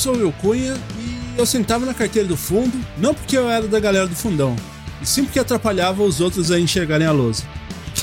sou 0.00 0.14
o 0.14 0.18
Will 0.18 0.34
Cunha 0.40 0.80
e 0.98 1.38
eu 1.38 1.44
sentava 1.44 1.84
na 1.84 1.92
carteira 1.92 2.26
do 2.26 2.36
fundo, 2.36 2.72
não 2.96 3.12
porque 3.12 3.36
eu 3.36 3.50
era 3.50 3.68
da 3.68 3.78
galera 3.78 4.06
do 4.06 4.16
fundão, 4.16 4.56
e 5.00 5.06
sim 5.06 5.24
porque 5.24 5.38
atrapalhava 5.38 6.02
os 6.02 6.22
outros 6.22 6.50
a 6.50 6.58
enxergarem 6.58 7.06
a 7.06 7.12
lousa. 7.12 7.44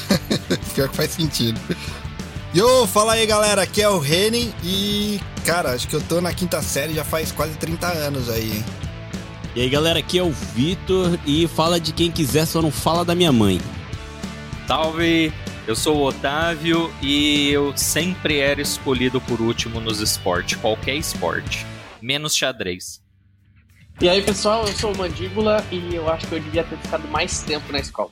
Pior 0.76 0.88
que 0.90 0.96
faz 0.96 1.12
sentido. 1.12 1.60
Yo, 2.54 2.86
fala 2.86 3.14
aí 3.14 3.26
galera, 3.26 3.64
aqui 3.64 3.82
é 3.82 3.90
o 3.90 3.98
Reni 3.98 4.54
e, 4.64 5.20
cara, 5.44 5.72
acho 5.72 5.88
que 5.88 5.96
eu 5.96 6.02
tô 6.02 6.22
na 6.22 6.32
quinta 6.32 6.62
série 6.62 6.94
já 6.94 7.04
faz 7.04 7.32
quase 7.32 7.56
30 7.56 7.88
anos 7.88 8.30
aí. 8.30 8.64
E 9.56 9.62
aí 9.62 9.70
galera, 9.70 9.98
aqui 9.98 10.20
é 10.20 10.24
o 10.24 10.32
Vitor 10.32 11.18
e 11.26 11.48
fala 11.48 11.80
de 11.80 11.92
quem 11.92 12.12
quiser, 12.12 12.46
só 12.46 12.62
não 12.62 12.72
fala 12.72 13.04
da 13.04 13.16
minha 13.16 13.32
mãe. 13.32 13.60
Salve, 14.68 15.34
eu 15.66 15.76
sou 15.76 15.98
o 15.98 16.06
Otávio 16.06 16.94
e 17.02 17.50
eu 17.50 17.74
sempre 17.76 18.40
era 18.40 18.62
escolhido 18.62 19.20
por 19.20 19.42
último 19.42 19.80
nos 19.80 20.00
esportes, 20.00 20.60
qualquer 20.60 20.96
esporte, 20.96 21.66
menos 22.02 22.36
xadrez. 22.36 23.02
E 24.00 24.08
aí 24.08 24.22
pessoal, 24.22 24.68
eu 24.68 24.74
sou 24.74 24.94
o 24.94 24.98
Mandíbula 24.98 25.66
e 25.72 25.96
eu 25.96 26.08
acho 26.10 26.28
que 26.28 26.36
eu 26.36 26.40
devia 26.40 26.64
ter 26.64 26.78
ficado 26.78 27.08
mais 27.08 27.42
tempo 27.42 27.72
na 27.72 27.80
escola. 27.80 28.12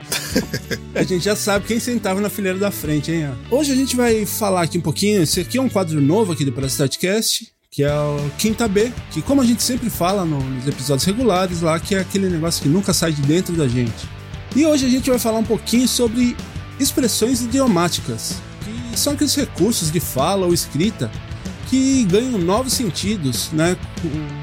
a 0.94 1.02
gente 1.04 1.24
já 1.24 1.36
sabe 1.36 1.66
quem 1.66 1.78
sentava 1.78 2.20
na 2.20 2.28
fileira 2.28 2.58
da 2.58 2.70
frente, 2.70 3.12
hein? 3.12 3.32
Hoje 3.50 3.72
a 3.72 3.76
gente 3.76 3.94
vai 3.94 4.26
falar 4.26 4.62
aqui 4.62 4.78
um 4.78 4.80
pouquinho. 4.80 5.22
Esse 5.22 5.40
aqui 5.40 5.58
é 5.58 5.62
um 5.62 5.68
quadro 5.68 6.00
novo 6.00 6.32
aqui 6.32 6.44
do 6.44 6.66
Statcast, 6.66 7.52
que 7.70 7.84
é 7.84 7.94
o 7.94 8.30
Quinta 8.36 8.66
B, 8.66 8.92
que 9.10 9.22
como 9.22 9.40
a 9.40 9.44
gente 9.44 9.62
sempre 9.62 9.88
fala 9.88 10.24
nos 10.24 10.66
episódios 10.66 11.04
regulares 11.04 11.60
lá, 11.60 11.78
que 11.78 11.94
é 11.94 12.00
aquele 12.00 12.28
negócio 12.28 12.62
que 12.62 12.68
nunca 12.68 12.92
sai 12.92 13.12
de 13.12 13.22
dentro 13.22 13.54
da 13.54 13.68
gente. 13.68 14.08
E 14.54 14.66
hoje 14.66 14.86
a 14.86 14.88
gente 14.88 15.08
vai 15.08 15.18
falar 15.18 15.38
um 15.38 15.44
pouquinho 15.44 15.86
sobre 15.86 16.36
expressões 16.78 17.40
idiomáticas, 17.42 18.42
que 18.64 18.98
são 18.98 19.12
aqueles 19.12 19.34
recursos 19.34 19.90
de 19.90 20.00
fala 20.00 20.46
ou 20.46 20.52
escrita 20.52 21.10
que 21.72 22.04
ganham 22.04 22.36
novos 22.36 22.74
sentidos, 22.74 23.50
né? 23.50 23.78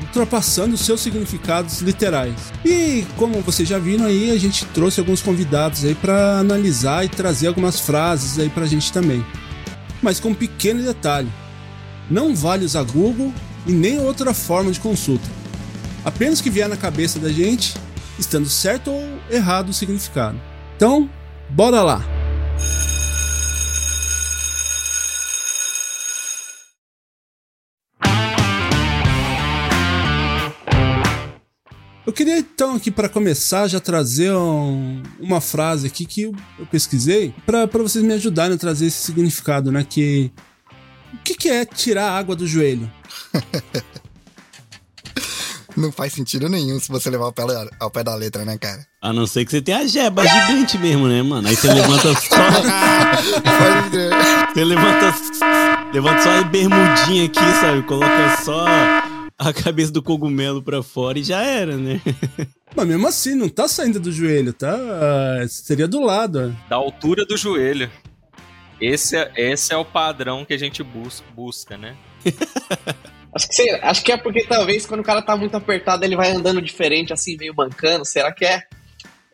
Ultrapassando 0.08 0.76
seus 0.76 1.00
significados 1.00 1.80
literais. 1.80 2.34
E 2.66 3.06
como 3.18 3.40
vocês 3.42 3.70
já 3.70 3.78
viram 3.78 4.06
aí, 4.06 4.32
a 4.32 4.40
gente 4.40 4.66
trouxe 4.66 5.00
alguns 5.00 5.22
convidados 5.22 5.86
aí 5.86 5.94
para 5.94 6.40
analisar 6.40 7.06
e 7.06 7.08
trazer 7.08 7.46
algumas 7.46 7.80
frases 7.80 8.40
aí 8.40 8.50
pra 8.50 8.66
gente 8.66 8.92
também. 8.92 9.24
Mas 10.02 10.20
com 10.20 10.30
um 10.30 10.34
pequeno 10.34 10.82
detalhe: 10.82 11.30
não 12.10 12.36
vale 12.36 12.66
usar 12.66 12.82
Google 12.82 13.32
e 13.68 13.74
nem 13.74 14.00
outra 14.00 14.34
forma 14.34 14.72
de 14.72 14.80
consulta. 14.80 15.30
Apenas 16.04 16.42
que 16.42 16.50
vier 16.50 16.68
na 16.68 16.78
cabeça 16.78 17.20
da 17.20 17.30
gente, 17.30 17.76
estando 18.18 18.50
certo 18.50 18.90
ou 18.90 19.04
errado 19.30 19.70
o 19.70 19.74
significado. 19.74 20.42
Então, 20.76 21.08
bora 21.52 21.84
lá! 21.84 22.19
Eu 32.10 32.14
queria 32.14 32.40
então 32.40 32.76
aqui 32.76 32.90
para 32.90 33.08
começar 33.08 33.68
já 33.68 33.80
trazer 33.80 34.34
um, 34.34 35.04
uma 35.20 35.40
frase 35.40 35.86
aqui 35.86 36.08
que 36.08 36.24
eu, 36.24 36.34
eu 36.58 36.66
pesquisei 36.66 37.32
para 37.46 37.68
vocês 37.68 38.04
me 38.04 38.12
ajudarem 38.14 38.56
a 38.56 38.58
trazer 38.58 38.88
esse 38.88 38.98
significado, 38.98 39.72
né? 39.72 39.86
Que 39.88 40.32
o 41.14 41.18
que, 41.24 41.36
que 41.36 41.50
é 41.50 41.64
tirar 41.66 42.10
a 42.10 42.18
água 42.18 42.36
do 42.36 42.48
joelho? 42.48 42.92
Não 45.78 45.92
faz 45.92 46.14
sentido 46.14 46.50
nenhum 46.50 46.80
se 46.80 46.90
você 46.90 47.12
levar 47.12 47.26
ao 47.26 47.32
pé, 47.32 47.44
ao 47.80 47.92
pé 47.92 48.04
da 48.04 48.16
letra, 48.16 48.44
né, 48.44 48.58
cara? 48.58 48.84
A 49.04 49.14
não 49.14 49.28
ser 49.28 49.46
que 49.46 49.52
você 49.52 49.62
tenha 49.62 49.78
a 49.78 49.88
jeba 49.88 50.26
gigante 50.26 50.80
mesmo, 50.80 51.08
né, 51.08 51.22
mano? 51.22 51.48
Aí 51.48 51.56
você 51.56 51.72
levanta 51.72 52.12
só. 52.20 52.36
você 54.52 54.66
levanta, 54.66 55.14
levanta 55.94 56.24
só 56.24 56.32
a 56.32 56.44
bermudinha 56.44 57.28
aqui, 57.28 57.40
sabe? 57.62 57.84
Coloca 57.84 58.36
só 58.44 58.66
a 59.50 59.54
cabeça 59.54 59.92
do 59.92 60.04
cogumelo 60.04 60.62
pra 60.62 60.84
fora 60.84 61.18
e 61.18 61.24
já 61.24 61.42
era, 61.42 61.78
né? 61.78 62.02
Mas 62.76 62.88
mesmo 62.88 63.08
assim, 63.08 63.34
não 63.34 63.48
tá 63.48 63.68
saindo 63.68 64.00
do 64.00 64.12
joelho, 64.12 64.54
tá? 64.54 64.78
Seria 65.48 65.88
do 65.88 66.02
lado. 66.02 66.56
Da 66.70 66.76
altura 66.76 67.26
do 67.26 67.38
joelho. 67.38 67.90
Esse 68.80 69.18
é, 69.18 69.32
esse 69.36 69.74
é 69.74 69.78
o 69.78 69.86
padrão 69.86 70.46
que 70.46 70.54
a 70.54 70.58
gente 70.58 70.84
bus 70.84 71.24
busca, 71.34 71.78
né? 71.78 71.96
acho, 73.34 73.48
que 73.48 73.56
sei, 73.56 73.72
acho 73.82 74.04
que 74.04 74.12
é 74.12 74.18
porque 74.18 74.46
talvez 74.46 74.86
quando 74.86 75.00
o 75.00 75.04
cara 75.04 75.22
tá 75.22 75.36
muito 75.36 75.56
apertado 75.56 76.04
ele 76.04 76.16
vai 76.16 76.32
andando 76.32 76.62
diferente, 76.62 77.12
assim, 77.14 77.38
meio 77.38 77.56
mancando. 77.56 78.06
Será 78.06 78.32
que 78.32 78.46
é? 78.46 78.64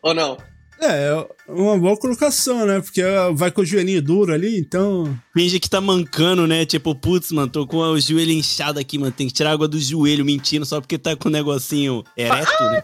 Ou 0.02 0.14
não? 0.14 0.36
É, 0.80 1.08
é 1.08 1.26
uma 1.52 1.78
boa 1.78 1.96
colocação, 1.96 2.66
né? 2.66 2.80
Porque 2.80 3.02
vai 3.34 3.50
com 3.50 3.62
o 3.62 3.64
joelhinho 3.64 4.02
duro 4.02 4.32
ali, 4.32 4.58
então. 4.58 5.18
Finge 5.32 5.58
que 5.58 5.70
tá 5.70 5.80
mancando, 5.80 6.46
né? 6.46 6.66
Tipo, 6.66 6.94
putz, 6.94 7.32
mano, 7.32 7.50
tô 7.50 7.66
com 7.66 7.78
o 7.78 8.00
joelho 8.00 8.32
inchado 8.32 8.78
aqui, 8.78 8.98
mano. 8.98 9.12
Tem 9.12 9.26
que 9.26 9.32
tirar 9.32 9.52
água 9.52 9.66
do 9.66 9.80
joelho, 9.80 10.24
mentindo, 10.24 10.66
só 10.66 10.80
porque 10.80 10.98
tá 10.98 11.16
com 11.16 11.28
o 11.28 11.32
negocinho 11.32 12.04
ereto, 12.16 12.62
né? 12.64 12.82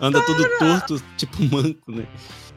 Anda 0.00 0.20
todo 0.20 0.48
torto, 0.58 1.02
tipo 1.16 1.42
manco, 1.42 1.90
né? 1.90 2.06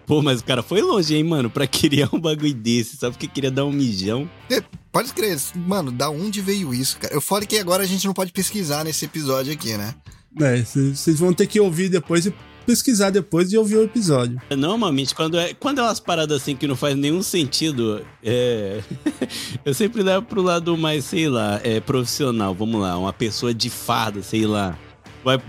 Pô, 0.05 0.21
mas 0.21 0.39
o 0.39 0.45
cara 0.45 0.63
foi 0.63 0.81
longe, 0.81 1.13
hein, 1.13 1.23
mano, 1.23 1.49
pra 1.49 1.67
criar 1.67 2.09
um 2.13 2.19
bagulho 2.19 2.53
desse, 2.53 2.95
só 2.95 3.11
porque 3.11 3.27
queria 3.27 3.51
dar 3.51 3.65
um 3.65 3.71
mijão. 3.73 4.29
É, 4.49 4.63
pode 4.89 5.13
crer, 5.13 5.37
mano, 5.53 5.91
da 5.91 6.09
onde 6.09 6.39
veio 6.39 6.73
isso, 6.73 6.97
cara? 6.97 7.13
Eu 7.13 7.19
falo 7.19 7.45
que 7.45 7.57
agora 7.57 7.83
a 7.83 7.85
gente 7.85 8.05
não 8.05 8.13
pode 8.13 8.31
pesquisar 8.31 8.85
nesse 8.85 9.03
episódio 9.03 9.51
aqui, 9.51 9.75
né? 9.75 9.93
É, 10.39 10.63
vocês 10.63 11.19
vão 11.19 11.33
ter 11.33 11.47
que 11.47 11.59
ouvir 11.59 11.89
depois 11.89 12.25
e 12.25 12.33
pesquisar 12.67 13.09
depois 13.11 13.49
de 13.49 13.57
ouvir 13.57 13.77
o 13.77 13.83
episódio. 13.83 14.39
Normalmente, 14.51 15.15
quando 15.15 15.39
é, 15.39 15.53
quando 15.53 15.79
é 15.79 15.83
umas 15.83 16.01
paradas 16.01 16.41
assim 16.41 16.53
que 16.53 16.67
não 16.67 16.75
faz 16.75 16.97
nenhum 16.97 17.23
sentido, 17.23 18.05
é... 18.21 18.81
eu 19.63 19.73
sempre 19.73 20.03
levo 20.03 20.25
pro 20.25 20.41
lado 20.41 20.77
mais, 20.77 21.05
sei 21.05 21.29
lá, 21.29 21.61
é, 21.63 21.79
profissional. 21.79 22.53
Vamos 22.53 22.81
lá, 22.81 22.97
uma 22.97 23.13
pessoa 23.13 23.53
de 23.53 23.69
farda, 23.69 24.21
sei 24.21 24.45
lá. 24.45 24.77
Vai... 25.23 25.41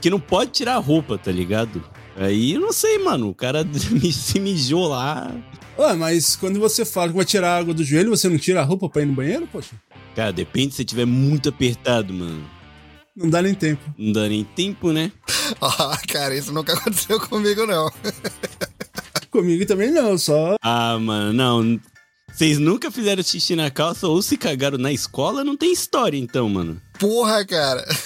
Que 0.00 0.08
não 0.08 0.18
pode 0.18 0.52
tirar 0.52 0.76
a 0.76 0.78
roupa, 0.78 1.18
tá 1.18 1.30
ligado? 1.30 1.84
Aí, 2.16 2.54
eu 2.54 2.60
não 2.60 2.72
sei, 2.72 2.98
mano. 2.98 3.28
O 3.28 3.34
cara 3.34 3.62
se 4.10 4.40
mijou 4.40 4.88
lá. 4.88 5.30
Ué, 5.78 5.92
mas 5.92 6.36
quando 6.36 6.58
você 6.58 6.86
fala 6.86 7.08
que 7.10 7.16
vai 7.16 7.26
tirar 7.26 7.58
água 7.58 7.74
do 7.74 7.84
joelho, 7.84 8.08
você 8.08 8.30
não 8.30 8.38
tira 8.38 8.62
a 8.62 8.64
roupa 8.64 8.88
pra 8.88 9.02
ir 9.02 9.06
no 9.06 9.12
banheiro, 9.12 9.46
poxa? 9.46 9.72
Cara, 10.14 10.32
depende 10.32 10.74
se 10.74 10.86
tiver 10.86 11.04
muito 11.04 11.50
apertado, 11.50 12.14
mano. 12.14 12.55
Não 13.16 13.30
dá 13.30 13.40
nem 13.40 13.54
tempo. 13.54 13.82
Não 13.96 14.12
dá 14.12 14.28
nem 14.28 14.44
tempo, 14.44 14.92
né? 14.92 15.10
Ah, 15.60 15.96
cara, 16.08 16.34
isso 16.34 16.52
nunca 16.52 16.74
aconteceu 16.74 17.20
comigo, 17.20 17.64
não. 17.66 17.88
comigo 19.30 19.64
também 19.64 19.92
não, 19.92 20.18
só. 20.18 20.56
Ah, 20.60 20.98
mano, 20.98 21.32
não. 21.32 21.80
Vocês 22.32 22.58
nunca 22.58 22.90
fizeram 22.90 23.22
xixi 23.22 23.54
na 23.54 23.70
calça 23.70 24.08
ou 24.08 24.20
se 24.20 24.36
cagaram 24.36 24.76
na 24.76 24.92
escola? 24.92 25.44
Não 25.44 25.56
tem 25.56 25.72
história, 25.72 26.18
então, 26.18 26.48
mano. 26.48 26.82
Porra, 26.98 27.46
cara. 27.46 27.86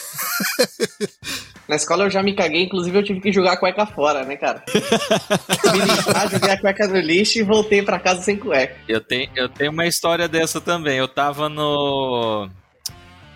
Na 1.67 1.77
escola 1.77 2.05
eu 2.05 2.11
já 2.11 2.21
me 2.21 2.35
caguei, 2.35 2.65
inclusive 2.65 2.99
eu 2.99 3.05
tive 3.05 3.21
que 3.21 3.31
jogar 3.31 3.53
a 3.53 3.57
cueca 3.57 3.87
fora, 3.87 4.25
né, 4.25 4.37
cara? 4.37 4.65
me 4.69 5.79
limpar, 5.79 6.29
joguei 6.29 6.51
a 6.51 6.61
cueca 6.61 6.89
no 6.89 6.99
lixo 6.99 7.39
e 7.39 7.45
voltei 7.45 7.81
pra 7.81 8.01
casa 8.01 8.23
sem 8.23 8.37
cueca. 8.37 8.77
Eu 8.89 9.01
tenho, 9.01 9.31
eu 9.37 9.49
tenho 9.49 9.71
uma 9.71 9.87
história 9.87 10.27
dessa 10.27 10.61
também. 10.61 10.99
Eu 10.99 11.07
tava 11.07 11.49
no 11.49 12.51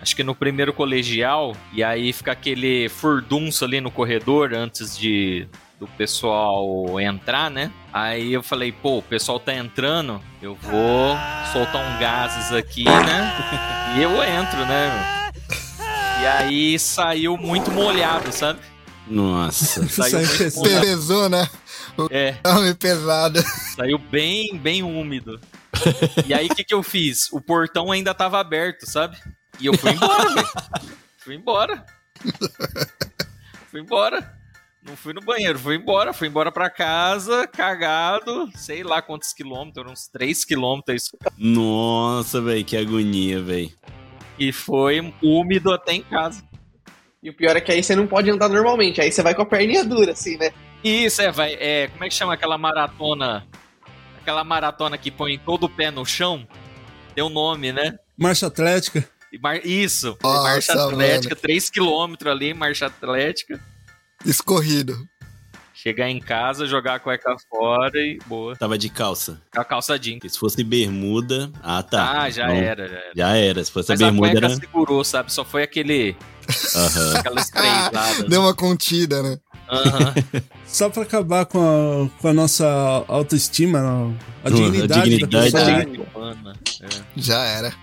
acho 0.05 0.15
que 0.15 0.23
no 0.23 0.35
primeiro 0.35 0.71
colegial, 0.71 1.57
e 1.73 1.83
aí 1.83 2.13
fica 2.13 2.31
aquele 2.31 2.87
furdunço 2.89 3.65
ali 3.65 3.81
no 3.81 3.89
corredor 3.89 4.53
antes 4.53 4.95
de 4.95 5.47
do 5.79 5.87
pessoal 5.87 6.99
entrar, 7.01 7.49
né? 7.49 7.71
Aí 7.91 8.31
eu 8.31 8.43
falei, 8.43 8.71
pô, 8.71 8.99
o 8.99 9.01
pessoal 9.01 9.39
tá 9.39 9.53
entrando, 9.55 10.21
eu 10.43 10.53
vou 10.53 11.17
soltar 11.51 11.83
um 11.83 11.99
gases 11.99 12.53
aqui, 12.53 12.85
né? 12.85 13.33
E 13.97 14.01
eu 14.01 14.11
entro, 14.21 14.59
né? 14.65 15.31
E 16.21 16.25
aí 16.25 16.77
saiu 16.77 17.37
muito 17.37 17.71
molhado, 17.71 18.29
sabe? 18.31 18.59
Nossa. 19.07 19.87
Saiu 19.89 20.19
Pesou, 20.81 21.29
né? 21.29 21.47
É. 22.09 22.35
pesado. 22.77 23.41
Saiu 23.75 23.97
bem, 23.97 24.57
bem 24.57 24.83
úmido. 24.83 25.39
E 26.27 26.33
aí 26.33 26.47
o 26.47 26.55
que, 26.55 26.63
que 26.63 26.73
eu 26.73 26.83
fiz? 26.83 27.31
O 27.31 27.39
portão 27.39 27.91
ainda 27.91 28.13
tava 28.13 28.39
aberto, 28.39 28.85
sabe? 28.85 29.17
E 29.59 29.65
eu 29.67 29.77
fui 29.77 29.91
embora, 29.91 30.33
velho. 30.33 30.47
Fui 31.17 31.33
embora. 31.33 31.83
fui 33.71 33.81
embora. 33.81 34.35
Não 34.87 34.95
fui 34.95 35.11
no 35.11 35.21
banheiro, 35.21 35.57
fui 35.57 35.75
embora, 35.75 36.13
fui 36.13 36.27
embora 36.27 36.51
pra 36.51 36.69
casa, 36.69 37.47
cagado, 37.47 38.47
sei 38.53 38.83
lá 38.83 39.01
quantos 39.01 39.33
quilômetros, 39.33 39.91
uns 39.91 40.07
3 40.07 40.45
quilômetros. 40.45 41.11
Nossa, 41.35 42.39
velho, 42.39 42.63
que 42.63 42.77
agonia, 42.77 43.41
velho. 43.41 43.71
E 44.37 44.51
foi 44.51 45.11
úmido 45.23 45.73
até 45.73 45.93
em 45.93 46.03
casa. 46.03 46.43
E 47.23 47.31
o 47.31 47.33
pior 47.33 47.57
é 47.57 47.61
que 47.61 47.71
aí 47.71 47.81
você 47.81 47.95
não 47.95 48.05
pode 48.05 48.29
andar 48.29 48.47
normalmente, 48.47 49.01
aí 49.01 49.11
você 49.11 49.23
vai 49.23 49.33
com 49.33 49.41
a 49.41 49.47
perninha 49.47 49.83
dura, 49.83 50.11
assim, 50.11 50.37
né? 50.37 50.51
Isso, 50.83 51.19
é, 51.23 51.31
vai. 51.31 51.57
É, 51.59 51.87
como 51.87 52.03
é 52.03 52.07
que 52.07 52.13
chama 52.13 52.35
aquela 52.35 52.59
maratona? 52.59 53.47
Aquela 54.21 54.43
maratona 54.43 54.95
que 54.99 55.09
põe 55.09 55.39
todo 55.39 55.63
o 55.63 55.69
pé 55.69 55.89
no 55.89 56.05
chão? 56.05 56.47
Tem 57.15 57.23
um 57.23 57.29
nome, 57.29 57.71
né? 57.71 57.97
Marcha 58.15 58.45
Atlética. 58.45 59.09
Isso, 59.63 60.17
Nossa, 60.23 60.43
marcha 60.43 60.73
atlética, 60.73 61.35
3km 61.35 62.29
ali, 62.29 62.53
marcha 62.53 62.85
atlética. 62.87 63.59
Escorrido. 64.25 65.07
Chegar 65.73 66.09
em 66.09 66.19
casa, 66.19 66.65
jogar 66.65 66.95
a 66.95 66.99
cueca 66.99 67.35
fora 67.49 67.91
e 67.99 68.17
boa. 68.25 68.55
Tava 68.55 68.75
de 68.77 68.89
calça. 68.89 69.39
A 69.55 69.63
calça 69.63 69.99
jeans. 69.99 70.15
Porque 70.15 70.29
se 70.29 70.39
fosse 70.39 70.63
bermuda. 70.63 71.51
Ah, 71.61 71.83
tá. 71.83 72.21
Ah, 72.23 72.29
já 72.29 72.47
Não, 72.47 72.55
era, 72.55 72.87
já 72.87 72.95
era. 72.95 73.11
Já 73.15 73.29
era. 73.35 73.63
Se 73.63 73.71
fosse 73.71 73.89
Mas 73.91 74.01
a 74.01 74.05
a 74.05 74.07
bermuda 74.09 74.31
cueca 74.31 74.45
era. 74.47 74.55
segurou, 74.55 75.03
sabe? 75.03 75.31
Só 75.31 75.45
foi 75.45 75.61
aquele. 75.63 76.15
Estreizada. 77.37 78.23
Deu 78.27 78.41
uma 78.41 78.55
contida, 78.55 79.21
né? 79.21 79.37
Aham. 79.69 80.13
Só 80.65 80.89
pra 80.89 81.03
acabar 81.03 81.45
com 81.45 81.59
a, 81.59 82.21
com 82.21 82.27
a 82.29 82.33
nossa 82.33 82.65
autoestima, 83.07 83.79
a 84.43 84.47
A 84.47 84.51
dignidade, 84.51 84.87
da 84.87 85.01
dignidade. 85.03 85.51
pessoa. 85.51 86.35
Mano. 86.35 86.53
É. 86.81 86.87
Já 87.15 87.43
era. 87.43 87.73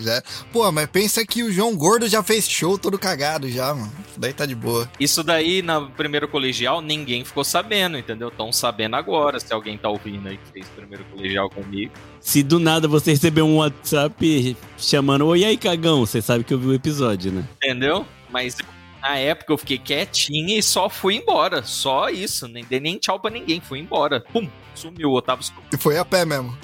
Já... 0.00 0.22
Pô, 0.52 0.70
mas 0.72 0.86
pensa 0.86 1.24
que 1.24 1.42
o 1.42 1.52
João 1.52 1.76
Gordo 1.76 2.08
já 2.08 2.22
fez 2.22 2.48
show 2.48 2.78
todo 2.78 2.98
cagado 2.98 3.48
já, 3.48 3.74
mano. 3.74 3.92
Isso 4.08 4.18
daí 4.18 4.32
tá 4.32 4.46
de 4.46 4.54
boa. 4.54 4.90
Isso 4.98 5.22
daí, 5.22 5.62
na 5.62 5.80
primeiro 5.80 6.28
colegial, 6.28 6.80
ninguém 6.80 7.24
ficou 7.24 7.44
sabendo, 7.44 7.98
entendeu? 7.98 8.28
Estão 8.28 8.52
sabendo 8.52 8.96
agora, 8.96 9.38
se 9.38 9.52
alguém 9.52 9.76
tá 9.76 9.88
ouvindo 9.88 10.28
aí 10.28 10.36
que 10.36 10.52
fez 10.52 10.66
primeiro 10.68 11.04
colegial 11.04 11.48
comigo. 11.50 11.92
Se 12.20 12.42
do 12.42 12.58
nada 12.58 12.88
você 12.88 13.12
receber 13.12 13.42
um 13.42 13.56
WhatsApp 13.56 14.56
chamando, 14.76 15.26
oi 15.26 15.44
aí, 15.44 15.56
cagão, 15.56 16.04
você 16.04 16.20
sabe 16.20 16.44
que 16.44 16.52
eu 16.52 16.58
vi 16.58 16.66
o 16.66 16.74
episódio, 16.74 17.32
né? 17.32 17.44
Entendeu? 17.56 18.06
Mas 18.30 18.56
na 19.00 19.16
época 19.16 19.52
eu 19.52 19.58
fiquei 19.58 19.78
quietinho 19.78 20.58
e 20.58 20.62
só 20.62 20.88
fui 20.88 21.16
embora. 21.16 21.62
Só 21.62 22.10
isso. 22.10 22.46
Nem 22.46 22.64
dei 22.64 22.80
nem 22.80 22.98
tchau 22.98 23.18
pra 23.18 23.30
ninguém. 23.30 23.60
Fui 23.60 23.78
embora. 23.78 24.20
Pum! 24.32 24.48
Sumiu. 24.74 25.10
O 25.10 25.14
Otávio. 25.14 25.44
E 25.72 25.76
foi 25.76 25.98
a 25.98 26.04
pé 26.04 26.24
mesmo. 26.24 26.56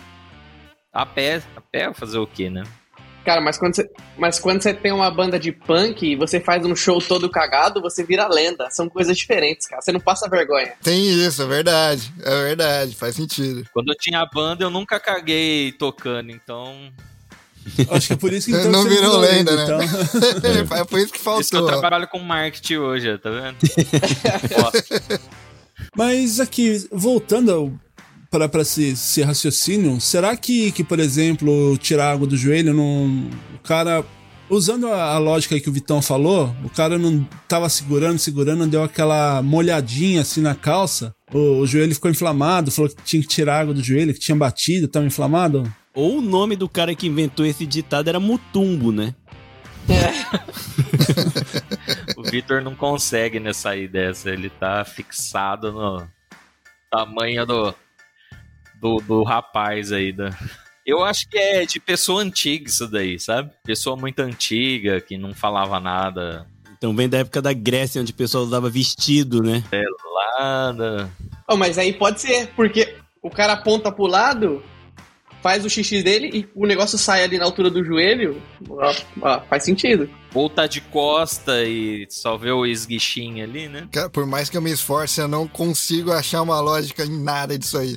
A 0.93 1.05
pé. 1.07 1.43
A 1.57 1.61
pé 1.61 1.93
fazer 1.95 2.19
o 2.19 2.27
quê, 2.27 2.51
né? 2.51 2.63
Cara, 3.27 3.41
mas 3.41 3.59
quando, 3.59 3.75
você, 3.75 3.91
mas 4.17 4.39
quando 4.39 4.63
você 4.63 4.73
tem 4.73 4.93
uma 4.93 5.11
banda 5.11 5.37
de 5.37 5.51
punk 5.51 6.07
e 6.07 6.15
você 6.15 6.39
faz 6.39 6.65
um 6.65 6.77
show 6.77 7.01
todo 7.03 7.29
cagado, 7.29 7.81
você 7.83 8.05
vira 8.05 8.29
lenda. 8.29 8.71
São 8.71 8.89
coisas 8.89 9.17
diferentes, 9.17 9.67
cara. 9.67 9.83
Você 9.83 9.91
não 9.91 9.99
passa 9.99 10.29
vergonha. 10.29 10.75
Tem 10.81 11.11
isso, 11.11 11.43
é 11.43 11.47
verdade. 11.47 12.13
É 12.23 12.31
verdade, 12.45 12.95
faz 12.95 13.17
sentido. 13.17 13.69
Quando 13.73 13.89
eu 13.89 13.97
tinha 13.99 14.21
a 14.21 14.27
banda, 14.27 14.63
eu 14.63 14.71
nunca 14.71 15.01
caguei 15.01 15.73
tocando, 15.73 16.31
então. 16.31 16.73
Acho 17.91 18.07
que 18.07 18.13
é 18.13 18.17
por 18.17 18.33
isso 18.33 18.47
que 18.47 18.57
então 18.57 18.71
Não 18.71 18.85
virou 18.85 19.19
lenda, 19.19 19.57
né? 19.57 19.65
Então. 19.65 20.87
foi 20.87 21.03
isso 21.03 21.13
que 21.13 21.19
Por 21.19 21.41
isso 21.41 21.51
que 21.51 21.57
eu 21.57 21.63
faltou. 21.63 21.81
trabalho 21.81 22.07
com 22.07 22.21
marketing 22.21 22.77
hoje, 22.77 23.19
tá 23.19 23.29
vendo? 23.29 23.57
Mas 25.97 26.39
aqui, 26.39 26.87
voltando 26.93 27.77
para 28.37 28.49
para 28.49 28.63
esse, 28.63 28.91
esse 28.91 29.23
raciocínio, 29.23 30.01
será 30.01 30.37
que, 30.37 30.71
que, 30.73 30.85
por 30.85 31.01
exemplo, 31.01 31.77
tirar 31.79 32.13
água 32.13 32.27
do 32.27 32.37
joelho, 32.37 32.75
não, 32.75 33.29
o 33.55 33.59
cara. 33.63 34.05
Usando 34.49 34.87
a, 34.87 35.15
a 35.15 35.19
lógica 35.19 35.59
que 35.59 35.69
o 35.69 35.73
Vitão 35.73 36.01
falou, 36.01 36.55
o 36.63 36.71
cara 36.71 36.97
não 36.97 37.29
tava 37.49 37.69
segurando, 37.69 38.17
segurando, 38.17 38.65
deu 38.69 38.85
aquela 38.85 39.43
molhadinha 39.43 40.21
assim 40.21 40.41
na 40.41 40.55
calça, 40.55 41.13
o, 41.33 41.63
o 41.63 41.67
joelho 41.67 41.93
ficou 41.93 42.09
inflamado, 42.09 42.71
falou 42.71 42.89
que 42.89 43.03
tinha 43.03 43.21
que 43.21 43.27
tirar 43.27 43.63
água 43.63 43.75
do 43.75 43.83
joelho, 43.83 44.15
que 44.15 44.21
tinha 44.21 44.37
batido, 44.37 44.87
tava 44.87 45.05
inflamado. 45.05 45.65
Ou 45.93 46.19
o 46.19 46.21
nome 46.21 46.55
do 46.55 46.69
cara 46.69 46.95
que 46.95 47.09
inventou 47.09 47.45
esse 47.45 47.67
ditado 47.67 48.07
era 48.07 48.21
Mutumbo, 48.21 48.93
né? 48.93 49.17
o 52.17 52.23
Vitor 52.23 52.63
não 52.63 52.77
consegue 52.77 53.41
né, 53.41 53.53
sair 53.53 53.89
dessa. 53.89 54.31
Ele 54.31 54.49
tá 54.49 54.85
fixado 54.85 55.73
no 55.73 56.07
tamanho 56.89 57.45
do, 57.45 57.75
do, 58.81 58.97
do 58.99 59.23
rapaz 59.23 59.93
aí. 59.93 60.13
Da... 60.13 60.31
Eu 60.85 61.03
acho 61.03 61.29
que 61.29 61.37
é 61.37 61.67
de 61.67 61.81
pessoa 61.81 62.23
antiga 62.23 62.69
isso 62.69 62.87
daí, 62.87 63.19
sabe? 63.19 63.51
Pessoa 63.65 63.97
muito 63.97 64.21
antiga, 64.21 65.01
que 65.01 65.19
não 65.19 65.35
falava 65.35 65.81
nada. 65.81 66.47
Então 66.79 66.95
vem 66.95 67.09
da 67.09 67.19
época 67.19 67.41
da 67.41 67.53
Grécia, 67.53 68.01
onde 68.01 68.13
o 68.13 68.17
pessoal 68.17 68.45
usava 68.45 68.69
vestido, 68.69 69.43
né? 69.43 69.65
Nada. 70.39 71.11
Oh, 71.49 71.57
mas 71.57 71.79
aí 71.79 71.93
pode 71.93 72.21
ser, 72.21 72.49
porque 72.55 72.97
o 73.23 73.31
cara 73.31 73.55
aponta 73.55 73.91
pro 73.91 74.07
lado, 74.07 74.63
faz 75.43 75.65
o 75.65 75.71
xixi 75.71 76.03
dele 76.03 76.31
e 76.33 76.49
o 76.55 76.67
negócio 76.67 76.99
sai 76.99 77.25
ali 77.25 77.39
na 77.39 77.45
altura 77.45 77.71
do 77.71 77.85
joelho. 77.85 78.43
Ó, 78.69 78.95
ó, 79.23 79.41
faz 79.49 79.65
sentido. 79.65 80.11
Ou 80.35 80.51
tá 80.51 80.67
de 80.67 80.81
costa 80.81 81.65
e 81.65 82.07
só 82.11 82.37
vê 82.37 82.51
o 82.51 82.67
esguichinho 82.67 83.43
ali, 83.43 83.69
né? 83.69 83.89
Cara, 83.91 84.11
Por 84.11 84.27
mais 84.27 84.51
que 84.51 84.57
eu 84.57 84.63
me 84.63 84.71
esforce, 84.71 85.21
eu 85.21 85.29
não 85.29 85.49
consigo 85.49 86.13
achar 86.13 86.43
uma 86.43 86.61
lógica 86.61 87.05
em 87.05 87.23
nada 87.23 87.59
disso 87.59 87.79
aí. 87.79 87.97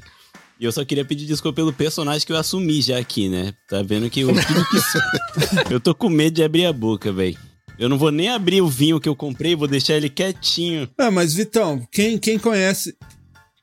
E 0.60 0.66
eu 0.66 0.72
só 0.72 0.84
queria 0.84 1.06
pedir 1.06 1.26
desculpa 1.26 1.56
pelo 1.56 1.72
personagem 1.72 2.26
que 2.26 2.34
eu 2.34 2.38
assumi 2.38 2.82
já 2.82 2.98
aqui, 2.98 3.30
né? 3.30 3.54
Tá 3.70 3.82
vendo 3.82 4.10
que 4.10 4.20
eu, 4.22 4.28
tudo 4.28 4.66
que- 4.70 5.72
eu 5.74 5.80
tô 5.80 5.96
com 5.96 6.10
medo 6.10 6.34
de 6.36 6.44
abrir 6.44 6.66
a 6.66 6.74
boca, 6.74 7.12
velho. 7.14 7.38
Eu 7.78 7.88
não 7.88 7.98
vou 7.98 8.12
nem 8.12 8.28
abrir 8.30 8.62
o 8.62 8.68
vinho 8.68 9.00
que 9.00 9.08
eu 9.08 9.16
comprei, 9.16 9.56
vou 9.56 9.68
deixar 9.70 9.94
ele 9.96 10.10
quietinho. 10.10 10.90
Ah, 10.98 11.10
mas 11.10 11.34
Vitão, 11.34 11.88
quem, 11.92 12.18
quem 12.18 12.38
conhece. 12.38 12.94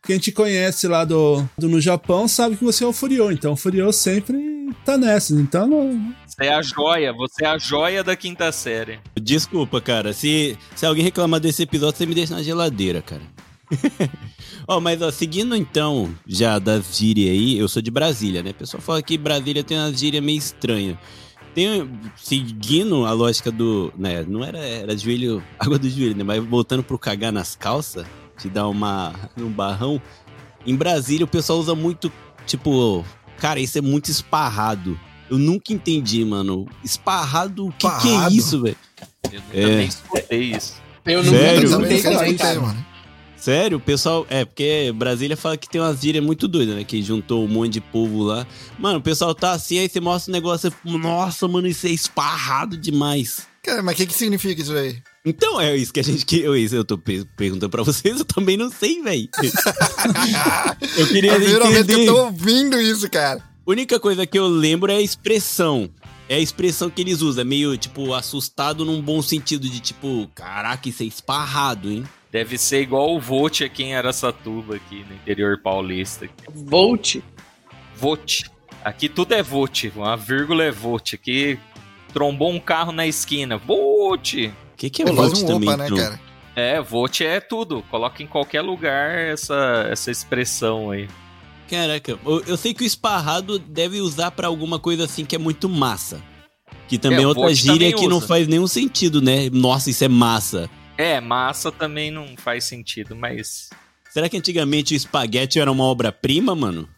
Quem 0.07 0.19
te 0.19 0.31
conhece 0.33 0.87
lá 0.89 1.05
do, 1.05 1.45
do 1.59 1.69
no 1.69 1.81
Japão 1.81 2.27
sabe 2.29 2.57
que 2.57 2.65
você 2.65 2.85
é 2.85 2.87
o 2.87 2.93
Furiô, 2.93 3.31
então 3.31 3.53
o 3.55 3.57
Furiô 3.57 3.93
sempre 3.93 4.39
tá 4.85 4.97
nessa. 4.97 5.35
Então 5.35 5.67
não, 5.67 6.15
Você 6.27 6.45
é 6.47 6.55
a 6.55 6.63
joia, 6.63 7.13
você 7.13 7.45
é 7.45 7.49
a 7.49 7.59
joia 7.59 8.05
da 8.05 8.15
quinta 8.17 8.51
série. 8.53 9.01
Desculpa, 9.21 9.81
cara. 9.81 10.13
Se, 10.13 10.57
se 10.77 10.87
alguém 10.87 11.03
reclamar 11.05 11.41
desse 11.41 11.65
episódio, 11.65 11.99
você 11.99 12.07
me 12.07 12.15
deixa 12.15 12.35
na 12.37 12.43
geladeira, 12.43 13.03
cara. 13.03 13.23
Ó, 14.69 14.81
mas 14.81 15.01
ó, 15.03 15.11
seguindo 15.11 15.55
então 15.55 16.13
já 16.27 16.59
das 16.59 16.97
gírias 16.97 17.31
aí, 17.31 17.59
eu 17.59 17.69
sou 17.69 17.81
de 17.83 17.91
Brasília, 17.91 18.43
né? 18.43 18.51
O 18.51 18.55
pessoal 18.55 18.81
fala 18.83 19.03
que 19.03 19.17
Brasília 19.19 19.63
tem 19.65 19.79
uma 19.79 19.93
gíria 19.93 20.21
meio 20.21 20.39
estranha. 20.39 20.99
Tem, 21.55 21.89
seguindo 22.17 23.07
a 23.07 23.13
lógica 23.13 23.51
do. 23.51 23.93
Né, 23.97 24.25
não 24.29 24.45
era, 24.45 24.59
era 24.59 24.97
joelho, 24.97 25.43
água 25.59 25.79
do 25.79 25.89
joelho, 25.89 26.17
né? 26.17 26.25
Mas 26.25 26.45
voltando 26.45 26.83
pro 26.83 26.99
cagar 26.99 27.33
nas 27.33 27.57
calças, 27.57 28.07
te 28.39 28.49
dar 28.49 28.69
uma, 28.69 29.15
um 29.39 29.51
barrão. 29.51 30.01
Em 30.67 30.75
Brasília 30.77 31.25
o 31.25 31.29
pessoal 31.29 31.59
usa 31.59 31.75
muito, 31.75 32.13
tipo, 32.47 33.05
cara, 33.39 33.59
isso 33.61 33.79
é 33.79 33.81
muito 33.81 34.11
esparrado. 34.11 34.99
Eu 35.31 35.39
nunca 35.39 35.73
entendi, 35.73 36.25
mano. 36.25 36.67
Esparrado, 36.85 37.67
o 37.67 37.73
que, 37.73 37.89
que 38.01 38.09
é 38.09 38.29
isso, 38.31 38.63
velho? 38.63 38.77
Eu 39.33 39.41
nunca 39.41 39.57
É. 39.59 39.77
nem 39.79 39.87
escutei 39.89 40.41
isso. 40.57 40.75
Eu 41.05 41.25
Sério? 41.25 41.63
Eu 41.63 41.71
não 41.71 41.79
também 41.81 41.97
nunca 41.97 42.11
também, 42.11 42.33
escutei, 42.33 42.37
cara. 42.37 42.61
mano. 42.61 42.87
Sério, 43.47 43.77
o 43.79 43.81
pessoal. 43.81 44.27
É, 44.29 44.45
porque 44.45 44.93
Brasília 44.93 45.37
fala 45.37 45.57
que 45.57 45.69
tem 45.69 45.81
umas 45.81 46.01
gírias 46.01 46.25
muito 46.25 46.49
doidas, 46.49 46.75
né? 46.75 46.83
Que 46.83 47.01
juntou 47.01 47.45
um 47.45 47.49
monte 47.49 47.75
de 47.75 47.81
povo 47.81 48.25
lá. 48.25 48.45
Mano, 48.77 48.99
o 48.99 49.01
pessoal 49.01 49.33
tá 49.37 49.53
assim, 49.53 49.79
aí 49.79 49.89
você 49.89 50.01
mostra 50.01 50.33
o 50.33 50.35
negócio. 50.35 50.69
Você, 50.85 50.99
Nossa, 50.99 51.47
mano, 51.47 51.69
isso 51.69 51.87
é 51.87 51.91
esparrado 51.91 52.77
demais. 52.77 53.47
Cara, 53.63 53.85
mas 53.85 53.95
o 53.95 53.99
que, 53.99 54.07
que 54.07 54.15
significa 54.15 54.61
isso 54.61 54.73
aí? 54.73 55.01
Então 55.25 55.61
é 55.61 55.77
isso 55.77 55.93
que 55.93 56.01
a 56.01 56.03
gente. 56.03 56.27
que- 56.27 56.41
Eu, 56.41 56.57
isso 56.57 56.75
eu 56.75 56.85
tô 56.85 56.99
pe- 56.99 57.25
perguntando 57.37 57.71
pra 57.71 57.85
vocês, 57.85 58.19
eu 58.19 58.25
também 58.25 58.57
não 58.57 58.69
sei, 58.69 59.01
velho. 59.01 59.29
eu 60.99 61.07
queria 61.07 61.31
É 61.31 61.35
a 61.37 61.39
primeira 61.39 61.67
vez 61.71 61.87
que 61.87 61.93
eu 61.93 61.97
entender. 61.99 62.07
tô 62.07 62.25
ouvindo 62.25 62.81
isso, 62.81 63.09
cara. 63.09 63.41
única 63.65 64.01
coisa 64.01 64.27
que 64.27 64.37
eu 64.37 64.49
lembro 64.49 64.91
é 64.91 64.97
a 64.97 65.01
expressão. 65.01 65.89
É 66.29 66.35
a 66.35 66.41
expressão 66.41 66.91
que 66.91 67.01
eles 67.01 67.23
usam, 67.23 67.43
é 67.43 67.45
meio, 67.45 67.77
tipo, 67.77 68.13
assustado 68.13 68.85
num 68.85 69.01
bom 69.01 69.23
sentido 69.23 69.69
de 69.69 69.79
tipo, 69.79 70.29
caraca, 70.35 70.89
isso 70.89 71.05
é 71.05 71.07
esparrado, 71.07 71.89
hein? 71.93 72.03
Deve 72.37 72.59
ser 72.59 72.83
igual 72.83 73.17
o 73.17 73.19
Volt 73.19 73.63
aqui 73.63 73.83
em 73.85 73.95
Aracatuba, 73.95 74.77
aqui 74.77 75.03
no 75.09 75.15
interior 75.15 75.59
paulista. 75.59 76.29
Volt. 76.55 77.17
Volt. 77.97 78.43
Aqui 78.85 79.09
tudo 79.09 79.33
é 79.33 79.43
Volt, 79.43 79.85
uma 79.97 80.19
vírgula 80.19 80.65
é 80.65 80.71
Volt. 80.71 81.15
Aqui 81.15 81.59
trombou 82.13 82.51
um 82.53 82.61
carro 82.61 82.93
na 82.93 83.07
esquina. 83.07 83.57
Volt! 83.57 84.35
O 84.35 84.53
que, 84.77 84.91
que 84.91 85.01
é 85.01 85.07
Pô, 85.07 85.15
Volt 85.15 85.39
um 85.39 85.47
também? 85.47 85.71
opa, 85.71 85.77
né, 85.79 85.89
cara? 85.89 86.21
É, 86.55 86.79
Volt 86.79 87.23
é 87.23 87.41
tudo. 87.41 87.83
Coloca 87.91 88.23
em 88.23 88.27
qualquer 88.27 88.61
lugar 88.61 89.17
essa, 89.19 89.87
essa 89.91 90.11
expressão 90.11 90.91
aí. 90.91 91.09
Caraca, 91.71 92.19
eu, 92.23 92.45
eu 92.47 92.57
sei 92.59 92.75
que 92.75 92.85
o 92.85 92.87
esparrado 92.87 93.59
deve 93.59 93.99
usar 94.03 94.31
pra 94.31 94.47
alguma 94.47 94.79
coisa 94.79 95.05
assim 95.05 95.25
que 95.25 95.35
é 95.35 95.39
muito 95.39 95.71
massa. 95.71 96.21
Que 96.87 96.99
também 96.99 97.21
É, 97.21 97.23
é 97.23 97.27
outra 97.27 97.55
gíria 97.55 97.73
também 97.73 97.97
que 97.97 98.07
não 98.07 98.19
usa. 98.19 98.27
faz 98.27 98.47
nenhum 98.47 98.67
sentido, 98.67 99.23
né? 99.23 99.49
Nossa, 99.51 99.89
isso 99.89 100.05
é 100.05 100.09
massa. 100.09 100.69
É, 100.99 101.21
massa 101.21 101.71
também 101.71 102.11
não 102.11 102.37
faz 102.37 102.65
sentido, 102.65 103.15
mas. 103.15 103.71
Será 104.11 104.29
que 104.29 104.37
antigamente 104.37 104.95
o 104.95 104.97
espaguete 104.97 105.61
era 105.61 105.71
uma 105.71 105.85
obra-prima, 105.85 106.55
mano? 106.55 106.89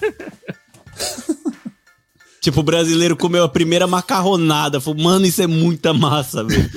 tipo, 2.40 2.60
o 2.60 2.62
brasileiro 2.62 3.16
comeu 3.16 3.44
a 3.44 3.48
primeira 3.48 3.86
macarronada. 3.86 4.80
Falou, 4.80 5.02
mano, 5.02 5.26
isso 5.26 5.42
é 5.42 5.46
muita 5.46 5.92
massa, 5.92 6.42
velho. 6.42 6.70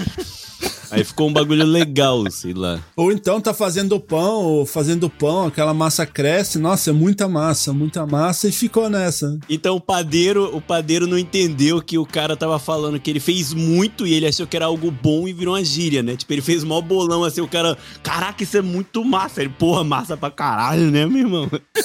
Aí 0.91 1.03
ficou 1.03 1.29
um 1.29 1.33
bagulho 1.33 1.65
legal, 1.65 2.29
sei 2.31 2.53
lá. 2.53 2.79
Ou 2.95 3.11
então 3.11 3.41
tá 3.41 3.53
fazendo 3.53 3.99
pão, 3.99 4.43
ou 4.43 4.65
fazendo 4.65 5.09
pão, 5.09 5.47
aquela 5.47 5.73
massa 5.73 6.05
cresce, 6.05 6.57
nossa, 6.57 6.89
é 6.89 6.93
muita 6.93 7.27
massa, 7.27 7.73
muita 7.73 8.05
massa, 8.05 8.47
e 8.47 8.51
ficou 8.51 8.89
nessa. 8.89 9.37
Então 9.49 9.75
o 9.75 9.81
padeiro, 9.81 10.55
o 10.55 10.61
padeiro 10.61 11.07
não 11.07 11.17
entendeu 11.17 11.81
que 11.81 11.97
o 11.97 12.05
cara 12.05 12.35
tava 12.37 12.57
falando 12.59 12.99
que 12.99 13.09
ele 13.09 13.19
fez 13.19 13.53
muito 13.53 14.05
e 14.07 14.13
ele 14.13 14.27
achou 14.27 14.47
que 14.47 14.55
era 14.55 14.65
algo 14.65 14.89
bom 14.91 15.27
e 15.27 15.33
virou 15.33 15.53
uma 15.55 15.63
gíria, 15.63 16.01
né? 16.01 16.15
Tipo, 16.15 16.33
ele 16.33 16.41
fez 16.41 16.63
mó 16.63 16.81
bolão 16.81 17.23
assim, 17.23 17.41
o 17.41 17.47
cara, 17.47 17.77
caraca, 18.01 18.43
isso 18.43 18.57
é 18.57 18.61
muito 18.61 19.03
massa. 19.03 19.41
Ele, 19.41 19.49
porra, 19.57 19.83
massa 19.83 20.15
pra 20.15 20.31
caralho, 20.31 20.89
né, 20.91 21.05
meu 21.05 21.19
irmão? 21.19 21.49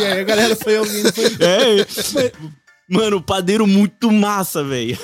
e 0.00 0.04
aí 0.04 0.20
a 0.20 0.24
galera 0.24 0.56
foi 0.56 0.78
ouvindo, 0.78 1.12
foi... 1.12 1.24
É, 1.40 1.84
foi- 1.84 2.32
mano, 2.88 3.18
o 3.18 3.22
padeiro 3.22 3.66
muito 3.66 4.10
massa, 4.10 4.64
velho. 4.64 4.98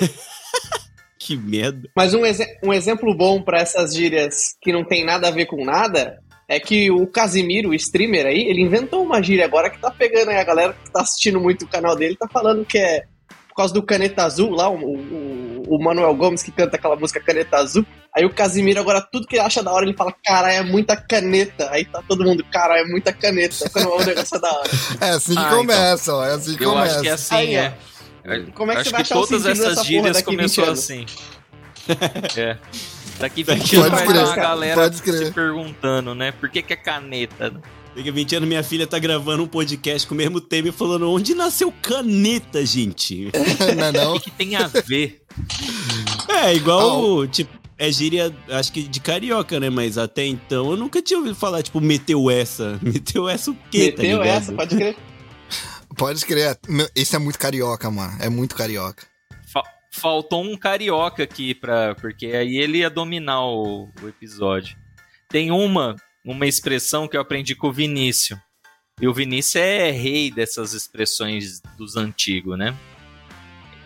Que 1.25 1.35
merda. 1.37 1.89
Mas 1.95 2.13
um, 2.13 2.25
exe- 2.25 2.57
um 2.63 2.73
exemplo 2.73 3.15
bom 3.15 3.41
pra 3.41 3.59
essas 3.59 3.95
gírias 3.95 4.55
que 4.61 4.71
não 4.71 4.83
tem 4.83 5.05
nada 5.05 5.27
a 5.27 5.31
ver 5.31 5.45
com 5.45 5.63
nada 5.65 6.17
é 6.47 6.59
que 6.59 6.91
o 6.91 7.07
Casimiro, 7.07 7.69
o 7.69 7.73
streamer 7.73 8.27
aí, 8.27 8.41
ele 8.47 8.61
inventou 8.61 9.03
uma 9.03 9.21
gíria 9.23 9.45
agora 9.45 9.69
que 9.69 9.79
tá 9.79 9.89
pegando 9.89 10.29
aí. 10.29 10.37
A 10.37 10.43
galera 10.43 10.73
que 10.73 10.91
tá 10.91 11.01
assistindo 11.01 11.39
muito 11.39 11.65
o 11.65 11.67
canal 11.67 11.95
dele 11.95 12.15
tá 12.15 12.27
falando 12.31 12.63
que 12.63 12.77
é 12.77 13.03
por 13.49 13.55
causa 13.55 13.73
do 13.73 13.81
Caneta 13.81 14.23
Azul 14.25 14.49
lá, 14.51 14.69
o, 14.69 14.75
o, 14.75 15.63
o 15.65 15.81
Manuel 15.81 16.13
Gomes 16.13 16.43
que 16.43 16.51
canta 16.51 16.75
aquela 16.75 16.97
música 16.97 17.21
Caneta 17.21 17.55
Azul. 17.57 17.85
Aí 18.13 18.25
o 18.25 18.29
Casimiro 18.33 18.79
agora, 18.81 19.01
tudo 19.01 19.25
que 19.25 19.35
ele 19.37 19.43
acha 19.45 19.63
da 19.63 19.71
hora, 19.71 19.85
ele 19.85 19.95
fala, 19.95 20.13
cara, 20.25 20.53
é 20.53 20.61
muita 20.61 20.95
caneta. 20.97 21.69
Aí 21.71 21.85
tá 21.85 22.03
todo 22.07 22.23
mundo, 22.25 22.45
cara, 22.51 22.77
é 22.79 22.83
muita 22.83 23.11
caneta. 23.13 23.69
Quando 23.71 23.89
o 23.93 24.03
negócio 24.05 24.35
é 24.35 24.39
da 24.39 24.51
hora. 24.51 24.69
É 25.01 25.09
assim 25.11 25.33
que 25.33 25.39
Ah, 25.39 25.49
começa, 25.49 26.13
ó. 26.13 26.25
É 26.25 26.31
assim 26.33 26.55
que 26.57 26.63
Eu 26.65 26.71
começa. 26.71 26.93
acho 26.95 27.01
que 27.01 27.07
é 27.07 27.11
assim, 27.11 27.35
Aí, 27.35 27.57
ó. 27.57 27.59
é. 27.61 27.73
Como 28.53 28.71
é 28.71 28.75
que 28.75 28.81
acho 28.81 28.89
você 28.89 28.95
vai 28.95 29.03
que 29.03 29.13
achar 29.13 29.17
o 29.19 29.27
todas 29.27 29.43
sentido 29.43 29.43
dessa 29.43 29.63
essas 29.63 29.75
porra 29.75 29.87
gírias 29.87 30.17
daqui 30.17 30.31
20 30.31 30.37
começou 30.37 30.69
assim. 30.71 31.05
é. 32.37 32.57
Daqui 33.19 33.43
20 33.43 33.59
Daqui 33.59 33.75
anos 33.77 33.89
vai 33.89 34.07
ter 34.07 34.23
uma 34.23 34.35
galera 34.35 34.91
se 34.91 35.31
perguntando, 35.31 36.13
né? 36.13 36.31
Por 36.31 36.49
que, 36.49 36.61
que 36.61 36.73
é 36.73 36.75
caneta? 36.75 37.53
Daqui 37.95 38.09
a 38.09 38.11
20 38.11 38.35
anos 38.35 38.49
minha 38.49 38.63
filha 38.63 38.85
tá 38.85 38.99
gravando 38.99 39.43
um 39.43 39.47
podcast 39.47 40.05
com 40.05 40.13
o 40.13 40.17
mesmo 40.17 40.41
tema 40.41 40.67
e 40.67 40.71
falando 40.71 41.09
onde 41.09 41.33
nasceu 41.33 41.71
caneta, 41.81 42.65
gente. 42.65 43.31
não 43.77 43.85
é 43.85 43.91
não? 43.91 44.15
O 44.15 44.19
que, 44.19 44.29
que 44.29 44.37
tem 44.37 44.55
a 44.57 44.67
ver? 44.67 45.21
É, 46.27 46.53
igual, 46.53 46.79
Ah, 46.81 46.97
o, 46.97 47.27
tipo, 47.27 47.57
é 47.77 47.89
gíria, 47.89 48.35
acho 48.49 48.73
que 48.73 48.83
de 48.83 48.99
carioca, 48.99 49.59
né? 49.61 49.69
Mas 49.69 49.97
até 49.97 50.25
então 50.25 50.71
eu 50.71 50.77
nunca 50.77 51.01
tinha 51.01 51.17
ouvido 51.17 51.35
falar, 51.35 51.63
tipo, 51.63 51.79
meteu 51.79 52.29
essa. 52.29 52.77
Meteu 52.81 53.29
essa 53.29 53.51
o 53.51 53.57
quê, 53.71 53.93
tá 53.93 54.01
Meteu 54.01 54.21
ligado? 54.21 54.37
essa, 54.37 54.51
pode 54.51 54.75
crer. 54.75 54.97
Pode 55.97 56.25
crer. 56.25 56.57
Meu, 56.67 56.87
Esse 56.95 57.15
é 57.15 57.19
muito 57.19 57.39
carioca, 57.39 57.89
mano. 57.89 58.15
É 58.19 58.29
muito 58.29 58.55
carioca. 58.55 59.05
Fa- 59.51 59.63
faltou 59.91 60.43
um 60.43 60.57
carioca 60.57 61.23
aqui, 61.23 61.53
pra, 61.55 61.95
porque 61.95 62.27
aí 62.27 62.57
ele 62.57 62.79
ia 62.79 62.89
dominar 62.89 63.45
o, 63.45 63.89
o 64.01 64.07
episódio. 64.07 64.75
Tem 65.29 65.51
uma, 65.51 65.95
uma 66.25 66.45
expressão 66.45 67.07
que 67.07 67.15
eu 67.17 67.21
aprendi 67.21 67.55
com 67.55 67.67
o 67.67 67.73
Vinícius. 67.73 68.39
E 69.01 69.07
o 69.07 69.13
Vinícius 69.13 69.55
é 69.57 69.91
rei 69.91 70.31
dessas 70.31 70.73
expressões 70.73 71.61
dos 71.77 71.97
antigos, 71.97 72.57
né? 72.57 72.73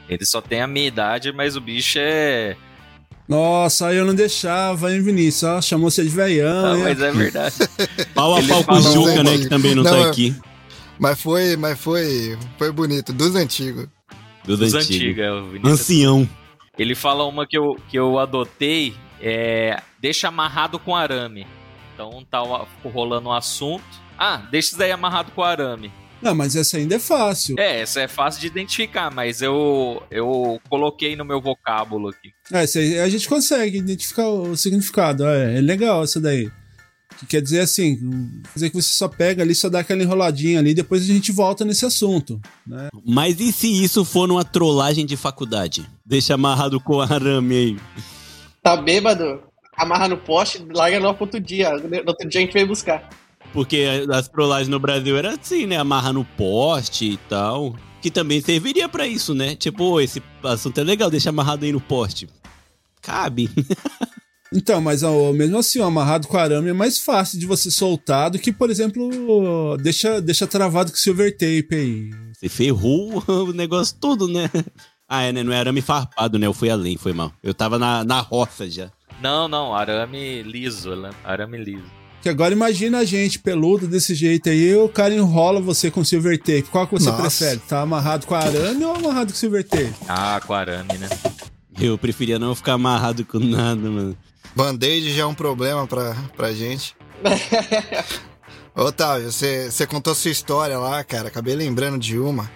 Ele 0.08 0.26
só 0.26 0.42
tem 0.42 0.62
a 0.62 0.68
minha 0.68 0.88
idade, 0.88 1.32
mas 1.32 1.56
o 1.56 1.62
bicho 1.62 1.98
é. 2.00 2.56
Nossa, 3.28 3.88
aí 3.88 3.98
eu 3.98 4.06
não 4.06 4.16
deixava, 4.16 4.92
hein, 4.92 5.02
Vinícius? 5.04 5.44
Ó, 5.44 5.62
chamou 5.62 5.92
você 5.92 6.04
de 6.04 6.10
veião. 6.10 6.66
Ah, 6.74 6.78
mas 6.78 7.00
é 7.00 7.12
verdade. 7.12 7.56
Pau 8.16 8.36
a 8.36 8.42
pau 8.44 8.64
com 8.64 8.74
o 8.74 8.82
Juca, 8.82 9.24
né? 9.24 9.38
Que 9.38 9.48
também 9.48 9.76
não, 9.76 9.84
Não, 9.84 9.92
tá 10.04 10.10
aqui. 10.10 10.36
Mas 11.00 11.22
foi, 11.22 11.56
mas 11.56 11.80
foi, 11.80 12.38
foi 12.58 12.72
bonito. 12.72 13.14
Dos 13.14 13.36
antigos. 13.36 13.88
Dos 14.44 14.60
Dos 14.60 14.74
antigos. 14.74 14.96
antigos, 14.96 15.24
é, 15.24 15.32
o 15.32 15.46
Vinícius. 15.46 15.74
Ancião. 15.80 16.30
Ele 16.78 16.96
fala 16.96 17.26
uma 17.26 17.48
que 17.48 17.58
eu, 17.58 17.76
que 17.90 17.98
eu 17.98 18.20
adotei, 18.20 18.94
é 19.22 19.82
deixa 20.00 20.28
amarrado 20.28 20.80
com 20.80 20.96
arame. 20.96 21.46
Então 21.94 22.26
tá 22.30 22.40
rolando 22.84 23.30
um 23.30 23.34
assunto. 23.34 23.84
Ah, 24.18 24.38
deixa 24.52 24.70
isso 24.70 24.78
daí 24.78 24.92
amarrado 24.92 25.32
com 25.32 25.44
arame. 25.44 25.92
Não, 26.22 26.36
mas 26.36 26.56
essa 26.56 26.78
ainda 26.78 26.96
é 26.96 27.00
fácil. 27.00 27.56
É, 27.58 27.80
essa 27.80 28.02
é 28.02 28.08
fácil 28.08 28.42
de 28.42 28.48
identificar, 28.48 29.10
mas 29.10 29.42
eu, 29.42 30.04
eu 30.12 30.60
coloquei 30.70 31.16
no 31.16 31.24
meu 31.24 31.40
vocábulo 31.40 32.10
aqui. 32.10 32.32
É, 32.52 33.02
a 33.02 33.10
gente 33.10 33.28
consegue 33.28 33.78
identificar 33.78 34.28
o 34.28 34.56
significado. 34.58 35.26
É, 35.26 35.58
é 35.58 35.62
legal 35.62 36.04
essa 36.04 36.20
daí. 36.20 36.52
Que 37.20 37.26
quer 37.26 37.42
dizer 37.42 37.60
assim, 37.60 37.98
quer 38.44 38.54
dizer 38.54 38.70
que 38.70 38.82
você 38.82 38.94
só 38.94 39.08
pega 39.10 39.44
ali, 39.44 39.54
só 39.54 39.68
dá 39.68 39.80
aquela 39.80 40.02
enroladinha 40.02 40.60
ali, 40.60 40.74
depois 40.74 41.04
a 41.04 41.14
gente 41.14 41.32
volta 41.34 41.66
nesse 41.66 41.86
assunto. 41.86 42.40
Né? 42.66 42.88
Mas 43.06 43.40
e 43.42 43.52
se 43.52 43.68
isso 43.84 44.06
for 44.06 44.28
numa 44.28 44.46
trollagem 44.46 45.06
de 45.06 45.18
faculdade? 45.18 45.86
Deixa 46.06 46.36
amarrado 46.36 46.80
com 46.80 47.02
arame 47.02 47.56
aí. 47.56 47.78
Tá 48.64 48.78
bêbado, 48.78 49.42
amarra 49.76 50.08
no 50.08 50.18
poste, 50.18 50.66
larga 50.72 51.00
no 51.00 51.08
outro 51.08 51.40
dia. 51.40 51.72
No 51.72 51.98
outro 52.08 52.28
dia 52.28 52.40
a 52.40 52.44
gente 52.44 52.54
veio 52.54 52.68
buscar. 52.68 53.10
Porque 53.52 53.86
as 54.12 54.28
trollagens 54.28 54.70
no 54.70 54.80
Brasil 54.80 55.18
era 55.18 55.34
assim, 55.34 55.66
né? 55.66 55.78
Amarra 55.78 56.14
no 56.14 56.24
poste 56.24 57.06
e 57.06 57.18
tal. 57.18 57.76
Que 58.02 58.10
também 58.10 58.40
serviria 58.42 58.88
pra 58.88 59.08
isso, 59.08 59.34
né? 59.34 59.56
Tipo, 59.56 59.84
"Ô, 59.84 60.00
esse 60.00 60.22
assunto 60.44 60.80
é 60.80 60.84
legal, 60.84 61.10
deixa 61.10 61.30
amarrado 61.30 61.66
aí 61.66 61.72
no 61.72 61.82
poste. 61.82 62.30
Cabe. 63.02 63.50
Então, 64.54 64.82
mas 64.82 65.04
ó, 65.04 65.32
mesmo 65.32 65.58
assim, 65.60 65.80
ó, 65.80 65.86
amarrado 65.86 66.28
com 66.28 66.38
arame 66.38 66.70
é 66.70 66.74
mais 66.74 66.98
fácil 66.98 67.40
de 67.40 67.46
você 67.46 67.70
soltar 67.70 68.32
do 68.32 68.40
que, 68.40 68.52
por 68.52 68.70
exemplo, 68.72 69.78
deixa, 69.78 70.20
deixa 70.20 70.48
travado 70.48 70.92
com 70.92 70.98
silver 70.98 71.32
tape 71.34 71.68
aí. 71.72 72.10
Você 72.34 72.50
ferrou 72.50 73.24
o 73.30 73.54
negócio 73.54 73.96
todo, 74.00 74.28
né? 74.28 74.50
Ah, 75.08 75.24
é, 75.24 75.32
né? 75.32 75.44
Não 75.44 75.54
é 75.54 75.60
arame 75.60 75.82
farpado, 75.82 76.40
né? 76.40 76.48
Eu 76.48 76.54
fui 76.54 76.70
além, 76.70 76.98
foi 76.98 77.14
mal. 77.14 77.32
Eu 77.44 77.54
tava 77.54 77.78
na, 77.78 78.04
na 78.04 78.20
roça 78.22 78.70
já. 78.70 78.92
Não, 79.22 79.48
não, 79.48 79.76
arame 79.76 80.42
liso, 80.44 80.96
né? 80.96 81.12
arame 81.24 81.58
liso. 81.58 82.00
Que 82.22 82.30
agora 82.30 82.54
imagina 82.54 82.98
a 83.00 83.06
gente 83.06 83.40
peludo 83.40 83.88
desse 83.88 84.14
jeito 84.14 84.50
aí, 84.50 84.76
o 84.76 84.90
cara 84.90 85.14
enrola 85.14 85.62
você 85.62 85.90
com 85.90 86.04
silver 86.04 86.38
tape. 86.38 86.64
Qual 86.64 86.86
que 86.86 86.94
você 86.94 87.10
Nossa. 87.10 87.22
prefere? 87.22 87.60
Tá 87.60 87.82
amarrado 87.82 88.26
com 88.26 88.36
arame 88.36 88.84
ou 88.84 88.96
amarrado 88.96 89.32
com 89.32 89.38
silver 89.38 89.64
tape? 89.64 89.94
Ah, 90.08 90.42
com 90.46 90.54
arame, 90.54 90.98
né? 90.98 91.08
Eu 91.80 91.98
preferia 91.98 92.38
não 92.38 92.54
ficar 92.54 92.74
amarrado 92.74 93.24
com 93.24 93.40
nada, 93.40 93.90
mano. 93.90 94.18
Band-aid 94.56 95.14
já 95.14 95.24
é 95.24 95.26
um 95.26 95.34
problema 95.34 95.88
pra, 95.88 96.16
pra 96.36 96.52
gente. 96.52 96.96
Otávio, 98.76 99.32
você 99.32 99.70
você 99.70 99.86
contou 99.86 100.16
sua 100.16 100.32
história 100.32 100.78
lá, 100.78 101.04
cara. 101.04 101.28
Acabei 101.28 101.56
lembrando 101.56 101.98
de 101.98 102.18
uma. 102.18 102.50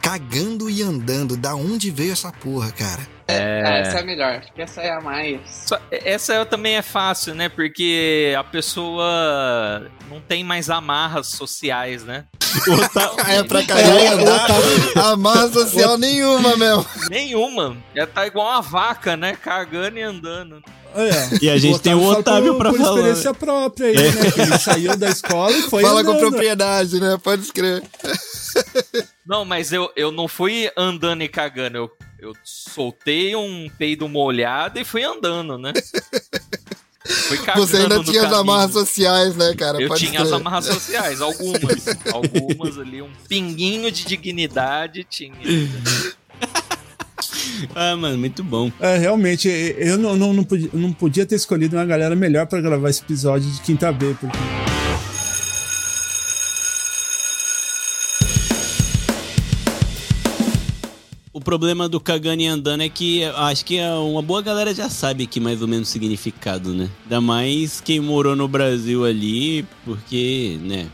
Cagando 0.00 0.70
e 0.70 0.82
andando. 0.82 1.36
Da 1.36 1.54
onde 1.54 1.90
veio 1.90 2.12
essa 2.12 2.32
porra, 2.32 2.70
cara? 2.72 3.06
É. 3.26 3.62
Ah, 3.62 3.74
essa 3.78 3.98
é 3.98 4.00
a 4.00 4.04
melhor. 4.04 4.32
Acho 4.36 4.52
que 4.52 4.62
essa 4.62 4.80
é 4.80 4.90
a 4.90 5.00
mais. 5.00 5.66
Essa 5.90 6.46
também 6.46 6.76
é 6.76 6.82
fácil, 6.82 7.34
né? 7.34 7.48
Porque 7.50 8.34
a 8.38 8.42
pessoa 8.42 9.90
não 10.08 10.20
tem 10.20 10.42
mais 10.42 10.70
amarras 10.70 11.26
sociais, 11.26 12.04
né? 12.04 12.24
É 13.28 13.42
pra 13.42 13.62
cagar 13.62 14.02
e 14.02 14.06
andar. 14.06 14.48
Amarra 15.12 15.48
social 15.48 15.98
nenhuma, 15.98 16.56
meu. 16.56 16.84
Nenhuma. 17.10 17.76
Já 17.94 18.06
tá 18.06 18.26
igual 18.26 18.46
uma 18.46 18.62
vaca, 18.62 19.16
né? 19.16 19.36
Cagando 19.36 19.98
e 19.98 20.02
andando. 20.02 20.62
Olha, 20.94 21.38
E 21.40 21.50
a 21.50 21.58
gente 21.58 21.80
tem 21.80 21.94
o 21.94 22.02
Otávio 22.04 22.54
por, 22.54 22.58
pra 22.58 22.70
por 22.70 22.78
falar. 22.78 22.96
experiência 22.96 23.34
própria 23.34 23.88
aí, 23.88 23.94
né? 23.94 24.30
Que 24.32 24.40
ele 24.40 24.58
saiu 24.58 24.96
da 24.96 25.08
escola 25.08 25.52
e 25.52 25.62
foi 25.62 25.82
Fala 25.82 26.02
com 26.02 26.10
andando. 26.10 26.20
propriedade, 26.28 27.00
né? 27.00 27.18
Pode 27.22 27.42
escrever. 27.42 27.82
Não, 29.26 29.44
mas 29.44 29.72
eu, 29.72 29.90
eu 29.94 30.10
não 30.10 30.26
fui 30.26 30.70
andando 30.76 31.22
e 31.22 31.28
cagando. 31.28 31.76
Eu, 31.76 31.90
eu 32.18 32.32
soltei 32.44 33.36
um 33.36 33.68
peido 33.78 34.08
molhado 34.08 34.78
e 34.80 34.84
fui 34.84 35.04
andando, 35.04 35.58
né? 35.58 35.72
Fui 37.28 37.38
cagando 37.38 37.66
Você 37.66 37.76
ainda 37.78 38.02
tinha 38.04 38.26
as 38.26 38.32
amarras 38.32 38.72
sociais, 38.72 39.36
né, 39.36 39.54
cara? 39.54 39.80
Eu 39.80 39.88
Pode 39.88 40.04
tinha 40.06 40.22
as 40.22 40.32
amarras 40.32 40.66
sociais, 40.66 41.20
algumas. 41.20 41.86
algumas 42.12 42.78
ali, 42.78 43.00
um 43.00 43.10
pinguinho 43.28 43.90
de 43.90 44.04
dignidade 44.04 45.04
tinha. 45.04 45.34
Ah, 47.74 47.96
mano, 47.96 48.18
muito 48.18 48.42
bom. 48.42 48.70
É, 48.80 48.96
realmente, 48.96 49.48
eu 49.78 49.98
não, 49.98 50.16
não, 50.16 50.32
não, 50.32 50.44
podia, 50.44 50.70
não 50.72 50.92
podia 50.92 51.26
ter 51.26 51.36
escolhido 51.36 51.76
uma 51.76 51.84
galera 51.84 52.16
melhor 52.16 52.46
pra 52.46 52.60
gravar 52.60 52.90
esse 52.90 53.02
episódio 53.02 53.50
de 53.50 53.60
Quinta 53.60 53.92
B, 53.92 54.16
porque... 54.20 54.38
O 61.32 61.40
problema 61.40 61.88
do 61.88 62.00
cagando 62.00 62.42
e 62.42 62.46
andando 62.48 62.82
é 62.82 62.88
que 62.88 63.22
acho 63.24 63.64
que 63.64 63.78
é 63.78 63.92
uma 63.92 64.20
boa 64.20 64.42
galera 64.42 64.74
já 64.74 64.90
sabe 64.90 65.22
aqui 65.22 65.38
mais 65.38 65.62
ou 65.62 65.68
menos 65.68 65.88
o 65.88 65.92
significado, 65.92 66.74
né? 66.74 66.90
Ainda 67.04 67.20
mais 67.20 67.80
quem 67.80 68.00
morou 68.00 68.34
no 68.34 68.48
Brasil 68.48 69.04
ali, 69.04 69.64
porque, 69.84 70.58
né? 70.62 70.88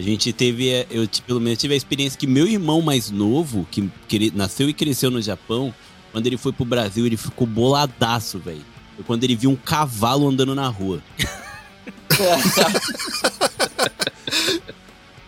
A 0.00 0.02
gente 0.02 0.32
teve, 0.32 0.70
é, 0.70 0.86
eu 0.90 1.06
pelo 1.26 1.38
menos 1.38 1.58
tive 1.58 1.74
a 1.74 1.76
experiência 1.76 2.18
que 2.18 2.26
meu 2.26 2.48
irmão 2.48 2.80
mais 2.80 3.10
novo, 3.10 3.68
que, 3.70 3.86
que 4.08 4.16
ele 4.16 4.32
nasceu 4.34 4.66
e 4.66 4.72
cresceu 4.72 5.10
no 5.10 5.20
Japão, 5.20 5.74
quando 6.10 6.26
ele 6.26 6.38
foi 6.38 6.54
pro 6.54 6.64
Brasil, 6.64 7.04
ele 7.04 7.18
ficou 7.18 7.46
boladaço, 7.46 8.38
velho. 8.38 8.64
Foi 8.96 9.04
quando 9.04 9.24
ele 9.24 9.36
viu 9.36 9.50
um 9.50 9.56
cavalo 9.56 10.26
andando 10.26 10.54
na 10.54 10.68
rua. 10.68 11.02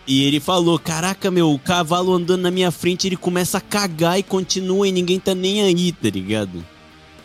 E 0.05 0.23
ele 0.25 0.41
falou: 0.41 0.77
Caraca, 0.77 1.31
meu, 1.31 1.51
o 1.51 1.57
cavalo 1.57 2.13
andando 2.13 2.41
na 2.41 2.51
minha 2.51 2.71
frente, 2.71 3.07
ele 3.07 3.15
começa 3.15 3.59
a 3.59 3.61
cagar 3.61 4.19
e 4.19 4.23
continua 4.23 4.85
e 4.85 4.91
ninguém 4.91 5.17
tá 5.17 5.33
nem 5.33 5.61
aí, 5.61 5.93
tá 5.93 6.09
ligado? 6.09 6.63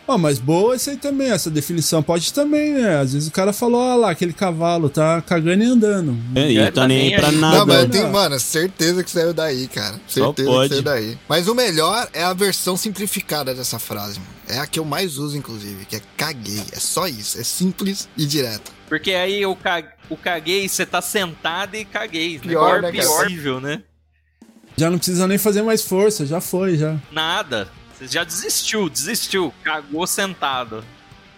Ó, 0.09 0.17
mas 0.17 0.39
boa 0.39 0.75
isso 0.75 0.89
aí 0.89 0.97
também, 0.97 1.29
essa 1.29 1.51
definição 1.51 2.01
pode 2.01 2.33
também, 2.33 2.73
né? 2.73 2.97
Às 2.99 3.13
vezes 3.13 3.29
o 3.29 3.31
cara 3.31 3.53
falou, 3.53 3.79
ó 3.79 3.95
lá, 3.95 4.09
aquele 4.09 4.33
cavalo 4.33 4.89
tá 4.89 5.21
cagando 5.21 5.63
e 5.63 5.67
andando. 5.67 6.17
É, 6.33 6.51
e 6.51 6.57
É, 6.57 6.61
ele 6.63 6.71
tá 6.71 6.87
nem 6.87 7.13
aí 7.13 7.19
pra 7.19 7.31
nada. 7.31 7.57
Não, 7.59 7.65
mas 7.67 7.83
eu 7.83 7.89
tenho, 7.89 8.11
mano, 8.11 8.39
certeza 8.39 9.03
que 9.03 9.11
saiu 9.11 9.35
daí, 9.35 9.67
cara. 9.67 9.99
Só 10.07 10.25
Certeza 10.25 10.49
pode. 10.49 10.69
que 10.69 10.75
saiu 10.75 10.83
daí. 10.83 11.17
Mas 11.29 11.47
o 11.47 11.53
melhor 11.53 12.09
é 12.11 12.23
a 12.23 12.33
versão 12.33 12.75
simplificada 12.75 13.53
dessa 13.53 13.77
frase, 13.77 14.19
mano. 14.19 14.31
É 14.47 14.57
a 14.57 14.65
que 14.65 14.79
eu 14.79 14.83
mais 14.85 15.19
uso, 15.19 15.37
inclusive, 15.37 15.85
que 15.85 15.95
é 15.97 16.01
caguei. 16.17 16.63
É 16.71 16.79
só 16.79 17.07
isso. 17.07 17.39
É 17.39 17.43
simples 17.43 18.09
e 18.17 18.25
direto. 18.25 18.71
Porque 18.87 19.11
aí 19.11 19.45
o, 19.45 19.55
ca... 19.55 19.83
o 20.09 20.17
caguei, 20.17 20.67
você 20.67 20.87
tá 20.87 21.03
sentado 21.03 21.75
e 21.75 21.85
caguei. 21.85 22.39
Pior, 22.39 22.79
Pior, 22.79 22.81
né, 22.81 22.91
cara? 22.91 23.07
possível, 23.07 23.61
né? 23.61 23.83
Já 24.75 24.89
não 24.89 24.97
precisa 24.97 25.27
nem 25.27 25.37
fazer 25.37 25.61
mais 25.61 25.83
força, 25.83 26.25
já 26.25 26.41
foi, 26.41 26.77
já. 26.77 26.97
Nada. 27.11 27.67
Você 27.99 28.07
já 28.07 28.23
desistiu, 28.23 28.89
desistiu. 28.89 29.53
Cagou 29.63 30.07
sentado 30.07 30.83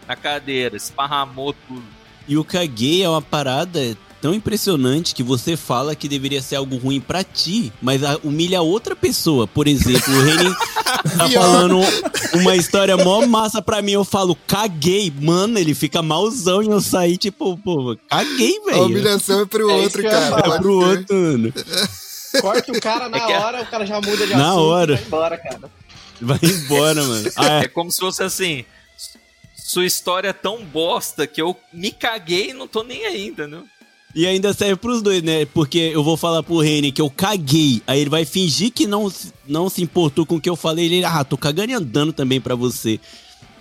na 0.08 0.16
cadeira, 0.16 0.78
esparramou 0.78 1.54
tudo. 1.68 1.84
E 2.28 2.38
o 2.38 2.44
caguei 2.44 3.04
é 3.04 3.10
uma 3.10 3.22
parada 3.22 3.98
tão 4.22 4.34
impressionante 4.36 5.16
que 5.16 5.24
você 5.24 5.58
fala 5.58 5.96
que 5.96 6.08
deveria 6.08 6.40
ser 6.44 6.56
algo 6.58 6.78
ruim 6.78 7.02
pra 7.02 7.24
ti, 7.24 7.74
mas 7.82 8.04
a- 8.04 8.20
humilha 8.24 8.60
a 8.60 8.62
outra 8.62 8.96
pessoa. 8.96 9.48
Por 9.48 9.68
exemplo, 9.68 10.14
o 10.14 10.22
Reni 10.22 10.54
tá 11.18 11.28
falando 11.30 11.80
uma 12.36 12.56
história 12.56 12.96
mó 12.96 13.26
massa 13.26 13.60
pra 13.64 13.82
mim, 13.82 13.94
eu 13.94 14.04
falo, 14.06 14.36
caguei. 14.46 15.12
Mano, 15.20 15.58
ele 15.58 15.74
fica 15.74 16.04
malzão 16.04 16.62
e 16.62 16.68
eu 16.68 16.80
saí, 16.80 17.18
tipo, 17.18 17.58
pô, 17.58 17.98
caguei, 18.08 18.60
A 18.60 18.72
velho. 18.72 18.84
humilhação 18.86 19.42
é 19.42 19.46
pro 19.48 19.68
É 19.72 19.74
outro, 19.74 20.04
cara. 20.04 20.38
É 20.56 20.58
pro 20.60 20.74
outro, 20.76 21.16
mano. 21.18 21.54
Corta 22.40 22.72
o 22.72 22.80
cara 22.80 23.10
na 23.10 23.18
É 23.18 23.26
que- 23.26 23.34
hora, 23.34 23.62
o 23.64 23.66
cara 23.66 23.86
já 23.86 24.00
muda 24.00 24.28
de 24.28 24.36
Na 24.36 24.50
assunto 24.52 24.62
hora. 24.64 24.94
e 24.94 24.96
vai 24.98 25.06
embora, 25.06 25.38
cara. 25.38 25.81
Vai 26.22 26.40
embora, 26.44 27.04
mano. 27.04 27.32
Ah, 27.36 27.64
É 27.64 27.68
como 27.68 27.92
se 27.92 28.00
fosse 28.00 28.22
assim. 28.24 28.64
Sua 29.58 29.86
história 29.86 30.30
é 30.30 30.34
tão 30.34 30.64
bosta 30.66 31.26
que 31.26 31.42
eu 31.42 31.56
me 31.74 31.92
caguei 31.92 32.50
e 32.50 32.54
não 32.54 32.68
tô 32.68 32.84
nem 32.84 33.06
aí, 33.06 33.28
entendeu? 33.28 33.64
E 34.14 34.28
ainda 34.28 34.54
serve 34.54 34.76
pros 34.76 35.02
dois, 35.02 35.24
né? 35.24 35.46
Porque 35.46 35.78
eu 35.78 36.04
vou 36.04 36.18
falar 36.18 36.44
pro 36.44 36.60
Reni 36.60 36.92
que 36.92 37.02
eu 37.02 37.10
caguei. 37.10 37.82
Aí 37.88 38.02
ele 38.02 38.10
vai 38.10 38.26
fingir 38.26 38.72
que 38.72 38.86
não, 38.86 39.10
se- 39.10 39.32
não 39.48 39.70
se 39.70 39.82
importou 39.82 40.26
com 40.26 40.36
o 40.36 40.42
que 40.42 40.50
eu 40.50 40.58
falei. 40.58 40.86
Ele, 40.88 41.06
ah, 41.06 41.24
tô 41.24 41.38
cagando 41.38 41.72
e 41.72 41.74
andando 41.74 42.12
também 42.12 42.42
pra 42.42 42.54
você. 42.54 43.00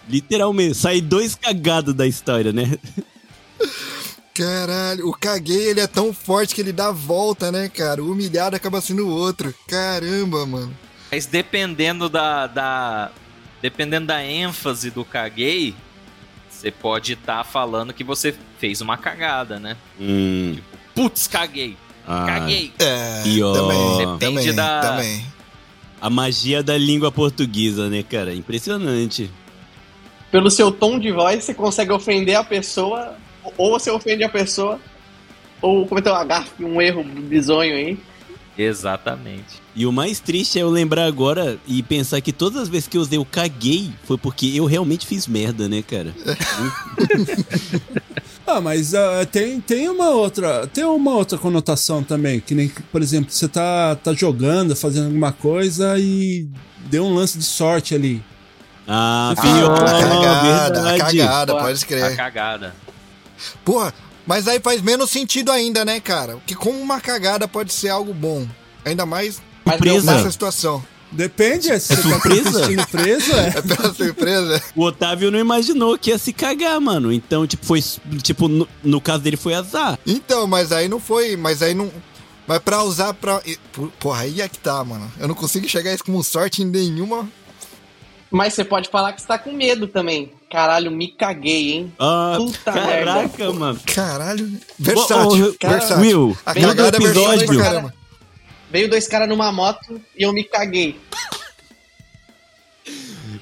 Literalmente, 0.09 0.75
sai 0.77 1.01
dois 1.01 1.37
cagados 1.37 1.95
da 1.95 2.05
história, 2.07 2.53
né? 2.53 2.77
Caralho, 4.35 5.07
o 5.09 5.13
caguei 5.13 5.69
ele 5.69 5.81
é 5.81 5.87
tão 5.87 6.13
forte 6.13 6.55
que 6.55 6.61
ele 6.61 6.73
dá 6.73 6.89
a 6.89 6.93
volta, 6.93 7.53
né, 7.53 7.69
cara? 7.69 8.03
O 8.03 8.11
humilhado 8.13 8.57
acaba 8.57 8.81
sendo 8.81 9.07
o 9.07 9.11
outro. 9.11 9.55
Caramba, 9.69 10.47
mano. 10.47 10.77
Mas 11.11 11.27
dependendo 11.27 12.09
da. 12.09 12.47
da 12.47 13.11
dependendo 13.63 14.07
da 14.07 14.25
ênfase 14.25 14.91
do 14.91 15.05
caguei, 15.05 15.75
você 16.49 16.71
pode 16.71 17.13
estar 17.13 17.45
falando 17.45 17.93
que 17.93 18.03
você 18.05 18.35
fez 18.59 18.81
uma 18.81 18.97
cagada, 18.97 19.59
né? 19.59 19.77
Hum. 20.01 20.57
Putz, 20.95 21.27
caguei! 21.27 21.77
Ah, 22.07 22.25
Caguei! 22.27 22.73
É, 22.79 23.23
Pior. 23.23 23.53
também, 23.55 23.99
Depende 23.99 24.19
também, 24.47 24.55
da- 24.55 24.81
também. 24.81 25.27
A 26.01 26.09
magia 26.09 26.63
da 26.63 26.77
língua 26.79 27.13
portuguesa, 27.13 27.89
né, 27.91 28.03
cara? 28.03 28.35
Impressionante. 28.35 29.31
Pelo 30.31 30.51
seu 30.51 30.73
tom 30.73 30.99
de 30.99 31.13
voz, 31.13 31.45
você 31.45 31.53
consegue 31.53 31.93
ofender 31.93 32.37
a 32.37 32.43
pessoa, 32.45 33.17
ou 33.59 33.71
você 33.73 33.91
ofende 33.91 34.25
a 34.25 34.29
pessoa, 34.29 34.81
ou 35.61 35.87
cometeu 35.87 36.13
uma 36.15 36.25
gafe, 36.25 36.65
um 36.65 36.81
erro 36.81 37.05
bizonho 37.05 37.75
aí. 37.75 37.99
Exatamente. 38.63 39.61
E 39.75 39.87
o 39.87 39.93
mais 39.93 40.21
triste 40.21 40.59
é 40.59 40.63
eu 40.63 40.69
lembrar 40.69 41.05
agora 41.07 41.59
e 41.67 41.83
pensar 41.83 42.21
que 42.21 42.33
todas 42.33 42.63
as 42.63 42.69
vezes 42.69 42.89
que 42.89 42.97
eu 42.97 43.01
usei 43.01 43.19
o 43.19 43.25
caguei 43.25 43.91
foi 44.05 44.19
porque 44.19 44.53
eu 44.55 44.65
realmente 44.67 45.07
fiz 45.07 45.27
merda, 45.27 45.69
né, 45.69 45.83
cara? 45.83 46.15
Ah, 48.47 48.61
mas 48.61 48.95
ah, 48.97 49.25
tem, 49.31 49.61
tem 49.61 49.89
uma 49.89 50.11
outra. 50.11 50.67
Tem 50.67 50.83
uma 50.83 51.13
outra 51.13 51.39
conotação 51.39 52.03
também. 52.03 52.41
Que 52.41 52.53
nem, 52.53 52.69
por 52.91 53.01
exemplo, 53.01 53.31
você 53.31 53.47
tá, 53.47 53.95
tá 53.95 54.13
jogando, 54.13 54.75
fazendo 54.75 55.05
alguma 55.07 55.31
coisa 55.31 55.97
e 55.99 56.49
deu 56.87 57.05
um 57.05 57.15
lance 57.15 57.39
de 57.39 57.45
sorte 57.45 57.95
ali. 57.95 58.21
Ah, 58.89 59.29
Ah, 59.29 59.33
a 59.33 59.37
cagada, 59.37 60.81
a 60.81 60.83
verdade. 60.93 60.99
cagada, 61.19 61.55
pode 61.55 61.85
A 61.85 61.87
crer. 61.87 62.17
cagada. 62.17 62.75
Porra, 63.65 63.95
mas 64.31 64.47
aí 64.47 64.61
faz 64.61 64.81
menos 64.81 65.11
sentido 65.11 65.51
ainda, 65.51 65.85
né, 65.85 65.99
cara? 65.99 66.35
Porque 66.35 66.55
como 66.55 66.79
uma 66.81 67.01
cagada 67.01 67.49
pode 67.49 67.73
ser 67.73 67.89
algo 67.89 68.15
bom. 68.15 68.47
Ainda 68.85 69.05
mais 69.05 69.43
Surpresa. 69.67 70.15
nessa 70.15 70.31
situação. 70.31 70.85
Depende, 71.11 71.67
se 71.81 71.97
você 71.97 71.97
tá 71.97 72.03
surpresa? 72.09 72.49
intestino 72.51 72.87
preso, 72.87 73.33
é. 73.33 73.49
É 73.59 73.63
pela 73.63 73.93
surpresa. 73.93 74.63
O 74.77 74.85
Otávio 74.85 75.33
não 75.33 75.39
imaginou 75.41 75.99
que 75.99 76.11
ia 76.11 76.19
se 76.19 76.33
cagar, 76.33 76.81
mano. 76.81 77.13
Então, 77.13 77.45
tipo, 77.45 77.67
foi. 77.67 77.83
Tipo, 78.23 78.47
no, 78.47 78.69
no 78.85 79.01
caso 79.01 79.19
dele 79.25 79.37
foi 79.37 79.55
azar. 79.55 79.99
Então, 80.07 80.47
mas 80.47 80.71
aí 80.71 80.89
não 80.89 81.01
foi. 81.01 81.37
Mas 81.37 81.61
aí 81.61 81.75
não. 81.75 81.91
Mas 82.47 82.61
pra 82.61 82.85
usar 82.85 83.13
pra. 83.15 83.43
por- 83.73 83.91
Porra, 83.99 84.21
aí 84.23 84.41
é 84.41 84.49
que 84.49 84.59
tá, 84.61 84.85
mano. 84.85 85.11
Eu 85.19 85.27
não 85.27 85.35
consigo 85.35 85.69
chegar 85.69 85.93
isso 85.93 86.05
como 86.05 86.23
sorte 86.23 86.63
em 86.63 86.67
nenhuma. 86.67 87.29
Mas 88.31 88.55
você 88.55 88.65
pode 88.65 88.89
falar 88.89 89.13
que 89.13 89.21
você 89.21 89.27
tá 89.27 89.39
com 89.39 89.53
medo 89.53 89.89
também. 89.89 90.33
Caralho, 90.51 90.91
me 90.91 91.09
caguei, 91.09 91.73
hein? 91.73 91.93
Ah, 91.99 92.35
Puta 92.37 92.73
caraca, 92.73 93.29
merda. 93.39 93.53
mano. 93.53 93.81
Caralho. 93.93 94.53
Versátil. 94.79 95.47
Ô, 95.47 95.49
ô, 95.51 95.55
cara, 95.59 95.79
versátil. 95.79 96.01
Will, 96.03 96.39
A 96.47 96.53
vem 96.53 96.63
do 96.63 96.69
cagada 96.69 96.97
é 96.97 97.01
episódio- 97.01 97.47
pra 97.47 97.57
caramba. 97.57 97.95
Veio 98.71 98.89
dois 98.89 99.09
caras 99.09 99.29
numa 99.29 99.51
moto 99.51 100.01
e 100.17 100.23
eu 100.23 100.33
me 100.33 100.45
caguei. 100.45 100.99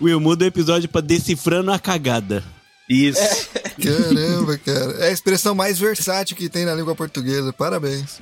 Will, 0.01 0.21
muda 0.21 0.45
o 0.45 0.49
episódio 0.49 0.89
pra 0.89 1.01
decifrando 1.01 1.71
a 1.73 1.79
cagada. 1.79 2.43
Isso. 2.89 3.21
Caramba, 3.83 4.57
cara. 4.59 4.93
É 5.05 5.09
a 5.09 5.13
expressão 5.13 5.55
mais 5.55 5.79
versátil 5.79 6.37
que 6.37 6.49
tem 6.49 6.65
na 6.65 6.75
língua 6.75 6.95
portuguesa. 6.95 7.53
Parabéns. 7.53 8.21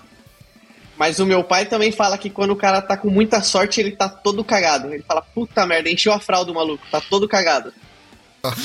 Mas 0.98 1.18
o 1.18 1.26
meu 1.26 1.44
pai 1.44 1.66
também 1.66 1.92
fala 1.92 2.16
que 2.16 2.30
quando 2.30 2.50
o 2.52 2.56
cara 2.56 2.80
tá 2.80 2.96
com 2.96 3.10
muita 3.10 3.42
sorte, 3.42 3.80
ele 3.80 3.90
tá 3.92 4.08
todo 4.08 4.42
cagado. 4.42 4.92
Ele 4.92 5.02
fala, 5.06 5.20
puta 5.22 5.66
merda, 5.66 5.90
encheu 5.90 6.12
a 6.12 6.18
fralda 6.20 6.50
o 6.50 6.54
maluco, 6.54 6.86
tá 6.90 7.00
todo 7.00 7.28
cagado. 7.28 7.72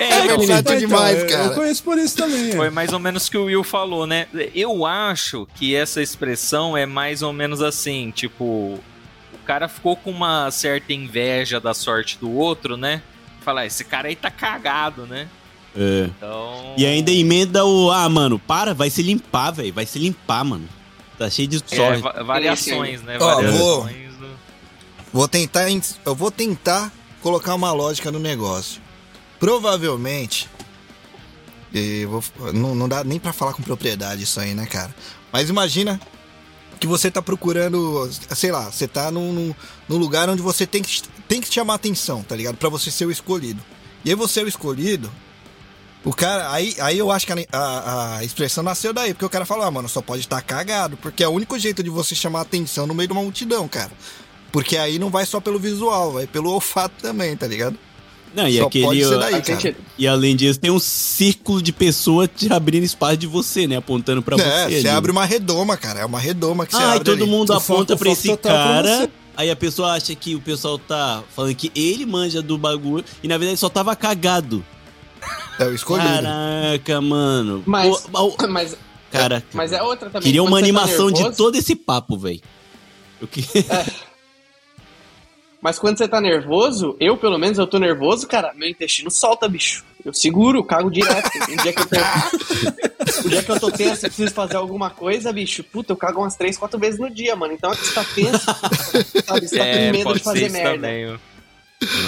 É 0.00 0.22
versátil 0.36 0.56
Então, 0.58 0.76
demais, 0.78 1.18
eu- 1.18 1.24
Eu 1.24 1.28
cara. 1.28 1.54
conheço 1.54 1.82
por 1.82 1.98
isso 1.98 2.16
também. 2.16 2.50
é. 2.50 2.56
Foi 2.56 2.70
mais 2.70 2.92
ou 2.92 2.98
menos 2.98 3.26
o 3.26 3.30
que 3.30 3.36
o 3.38 3.44
Will 3.44 3.62
falou, 3.64 4.06
né? 4.06 4.26
Eu 4.54 4.86
acho 4.86 5.46
que 5.54 5.74
essa 5.74 6.00
expressão 6.02 6.76
é 6.76 6.86
mais 6.86 7.20
ou 7.22 7.32
menos 7.32 7.60
assim, 7.62 8.10
tipo, 8.10 8.44
o 8.44 9.38
cara 9.44 9.68
ficou 9.68 9.96
com 9.96 10.10
uma 10.10 10.50
certa 10.50 10.92
inveja 10.92 11.60
da 11.60 11.74
sorte 11.74 12.16
do 12.18 12.32
outro, 12.32 12.76
né? 12.76 13.02
Falar, 13.42 13.66
esse 13.66 13.84
cara 13.84 14.08
aí 14.08 14.16
tá 14.16 14.30
cagado, 14.30 15.06
né? 15.06 15.28
É. 15.76 16.04
Então. 16.16 16.74
E 16.76 16.86
ainda 16.86 17.10
emenda 17.10 17.64
o. 17.64 17.90
Ah, 17.90 18.08
mano, 18.08 18.38
para, 18.38 18.72
vai 18.74 18.88
se 18.90 19.02
limpar, 19.02 19.50
velho. 19.52 19.72
Vai 19.72 19.84
se 19.86 19.98
limpar, 19.98 20.42
mano. 20.44 20.68
Tá 21.18 21.28
cheio 21.28 21.48
de 21.48 21.62
É, 21.70 21.76
sorte. 21.76 22.00
va- 22.02 22.22
variações, 22.22 23.02
né? 23.02 23.18
Ó, 23.20 23.34
variações. 23.36 24.14
do- 24.16 24.28
Vou 25.12 25.26
tentar, 25.26 25.68
en- 25.70 25.80
eu 26.04 26.14
vou 26.14 26.30
tentar 26.30 26.92
colocar 27.22 27.54
uma 27.54 27.72
lógica 27.72 28.10
no 28.12 28.18
negócio. 28.18 28.80
Provavelmente, 29.40 30.48
e 31.72 32.04
vou- 32.06 32.22
não, 32.52 32.74
não 32.74 32.88
dá 32.88 33.02
nem 33.02 33.18
pra 33.18 33.32
falar 33.32 33.52
com 33.54 33.62
propriedade 33.62 34.22
isso 34.22 34.38
aí, 34.38 34.54
né, 34.54 34.66
cara? 34.66 34.94
Mas 35.32 35.48
imagina 35.48 36.00
que 36.78 36.86
você 36.86 37.10
tá 37.10 37.20
procurando, 37.20 38.08
sei 38.34 38.52
lá, 38.52 38.70
você 38.70 38.86
tá 38.86 39.10
num, 39.10 39.32
num- 39.32 39.54
num 39.88 39.96
lugar 39.96 40.28
onde 40.28 40.42
você 40.42 40.66
tem 40.66 40.82
que, 40.82 41.02
tem 41.26 41.40
que 41.40 41.52
chamar 41.52 41.74
atenção, 41.74 42.22
tá 42.22 42.36
ligado? 42.36 42.56
Pra 42.56 42.68
você 42.68 42.90
ser 42.90 43.06
o 43.06 43.10
escolhido. 43.10 43.60
E 44.04 44.10
aí 44.10 44.14
você 44.14 44.40
é 44.40 44.44
o 44.44 44.48
escolhido, 44.48 45.10
o 46.04 46.12
cara, 46.14 46.50
aí, 46.52 46.74
aí 46.80 46.98
eu 46.98 47.10
acho 47.10 47.26
que 47.26 47.32
a, 47.32 47.36
a- 47.52 48.16
a 48.18 48.24
expressão 48.24 48.62
nasceu 48.64 48.92
daí, 48.92 49.12
porque 49.12 49.24
o 49.24 49.30
cara 49.30 49.44
falou, 49.44 49.64
ah, 49.64 49.70
mano, 49.70 49.88
só 49.88 50.00
pode 50.00 50.20
estar 50.22 50.40
cagado, 50.42 50.96
porque 50.96 51.22
é 51.22 51.28
o 51.28 51.32
único 51.32 51.58
jeito 51.58 51.82
de 51.82 51.90
você 51.90 52.14
chamar 52.14 52.42
atenção 52.42 52.86
no 52.86 52.94
meio 52.94 53.08
de 53.08 53.12
uma 53.12 53.22
multidão, 53.22 53.66
cara. 53.68 53.90
Porque 54.50 54.76
aí 54.78 54.98
não 54.98 55.10
vai 55.10 55.26
só 55.26 55.40
pelo 55.40 55.58
visual, 55.58 56.12
vai 56.12 56.26
pelo 56.26 56.50
olfato 56.54 56.94
também, 57.02 57.36
tá 57.36 57.46
ligado? 57.46 57.76
Não, 58.34 58.46
e 58.46 58.58
só 58.58 58.66
aquele. 58.66 58.84
pode 58.84 59.04
ser 59.04 59.14
ó, 59.14 59.18
daí, 59.18 59.44
sentido. 59.44 59.76
E 59.96 60.06
além 60.06 60.36
disso, 60.36 60.60
tem 60.60 60.70
um 60.70 60.78
círculo 60.78 61.62
de 61.62 61.72
pessoas 61.72 62.28
te 62.34 62.52
abrindo 62.52 62.84
espaço 62.84 63.16
de 63.16 63.26
você, 63.26 63.66
né? 63.66 63.76
Apontando 63.76 64.20
pra 64.22 64.36
é, 64.36 64.38
você. 64.68 64.80
você 64.82 64.88
ali. 64.88 64.96
abre 64.96 65.10
uma 65.10 65.24
redoma, 65.24 65.76
cara. 65.78 66.00
É 66.00 66.04
uma 66.04 66.20
redoma 66.20 66.66
que 66.66 66.72
você 66.72 66.82
Ah, 66.82 66.86
e 66.86 66.92
abre 66.92 67.04
todo 67.04 67.22
ali. 67.22 67.30
mundo 67.30 67.50
O 67.50 67.54
aponta 67.54 67.96
foco- 67.96 67.98
pra 67.98 68.10
esse 68.12 68.28
pra 68.36 68.36
cara. 68.52 68.96
você. 69.00 69.10
Aí 69.34 69.50
a 69.50 69.56
pessoa 69.56 69.92
acha 69.92 70.14
que 70.14 70.34
o 70.34 70.40
pessoal 70.40 70.78
tá 70.78 71.22
falando 71.34 71.54
que 71.54 71.72
ele 71.74 72.04
manja 72.04 72.42
do 72.42 72.58
bagulho. 72.58 73.02
E 73.22 73.28
na 73.28 73.38
verdade 73.38 73.58
só 73.58 73.68
tava 73.70 73.96
cagado. 73.96 74.62
É 75.58 75.64
o 75.64 75.74
escolhido. 75.74 76.08
Caraca, 76.08 77.00
mano. 77.00 77.62
Mas- 77.66 78.00
Pô, 78.02 78.36
ó, 78.40 78.46
Mas, 78.48 78.76
Caraca. 79.10 79.46
mas 79.52 79.72
é 79.72 79.82
outra 79.82 80.08
também. 80.10 80.22
Queria 80.26 80.40
Quando 80.42 80.48
uma 80.52 80.58
tá 80.60 80.64
animação 80.64 81.06
de 81.10 81.14
nervoso- 81.22 81.36
todo 81.36 81.56
esse 81.56 81.74
papo, 81.74 82.16
velho. 82.18 82.40
Eu 83.20 83.26
que... 83.26 83.44
Mas 85.60 85.76
quando 85.76 85.98
você 85.98 86.06
tá 86.06 86.20
nervoso, 86.20 86.96
eu 87.00 87.16
pelo 87.16 87.36
menos 87.36 87.58
eu 87.58 87.66
tô 87.66 87.78
nervoso, 87.80 88.28
cara, 88.28 88.52
meu 88.54 88.68
intestino 88.68 89.10
solta, 89.10 89.48
bicho. 89.48 89.84
Eu 90.04 90.14
seguro, 90.14 90.62
cago 90.62 90.88
direto. 90.88 91.28
Um 91.50 91.56
dia 91.60 91.72
que 91.72 91.80
eu 91.82 91.86
tô. 91.86 93.26
o 93.26 93.26
dia 93.28 93.42
que 93.42 93.50
eu 93.50 93.58
tô 93.58 93.70
tenso 93.72 94.06
e 94.06 94.08
preciso 94.08 94.32
fazer 94.32 94.54
alguma 94.54 94.88
coisa, 94.88 95.32
bicho, 95.32 95.64
puta, 95.64 95.92
eu 95.92 95.96
cago 95.96 96.20
umas 96.20 96.36
três, 96.36 96.56
quatro 96.56 96.78
vezes 96.78 97.00
no 97.00 97.10
dia, 97.10 97.34
mano. 97.34 97.52
Então 97.54 97.72
é 97.72 97.76
que 97.76 97.84
você 97.86 97.92
tá 97.94 98.04
tenso, 98.04 98.44
sabe? 99.26 99.48
Você 99.48 99.58
tá 99.58 99.64
com 99.64 99.70
É, 99.70 99.90
medo 99.90 100.04
pode 100.04 100.18
de 100.20 100.24
fazer 100.24 100.48
merda. 100.52 100.74
também. 100.74 101.18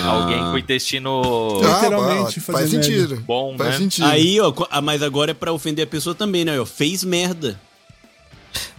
Ah. 0.02 0.06
Alguém 0.09 0.38
com 0.38 0.52
o 0.52 0.59
intestino 0.59 1.61
Ah, 1.64 1.74
Literalmente 1.76 2.40
faz 2.40 2.72
merda. 2.72 2.83
sentido. 2.85 3.16
bom, 3.20 3.56
Faz 3.56 3.70
né? 3.70 3.76
sentido. 3.78 4.06
Aí, 4.06 4.40
ó, 4.40 4.52
ah, 4.70 4.80
mas 4.80 5.00
agora 5.02 5.30
é 5.30 5.35
pra 5.35 5.52
ofender 5.52 5.85
a 5.85 5.87
pessoa 5.87 6.14
também, 6.14 6.44
né? 6.44 6.59
Ó, 6.61 6.66
fez 6.66 7.04
merda. 7.04 7.61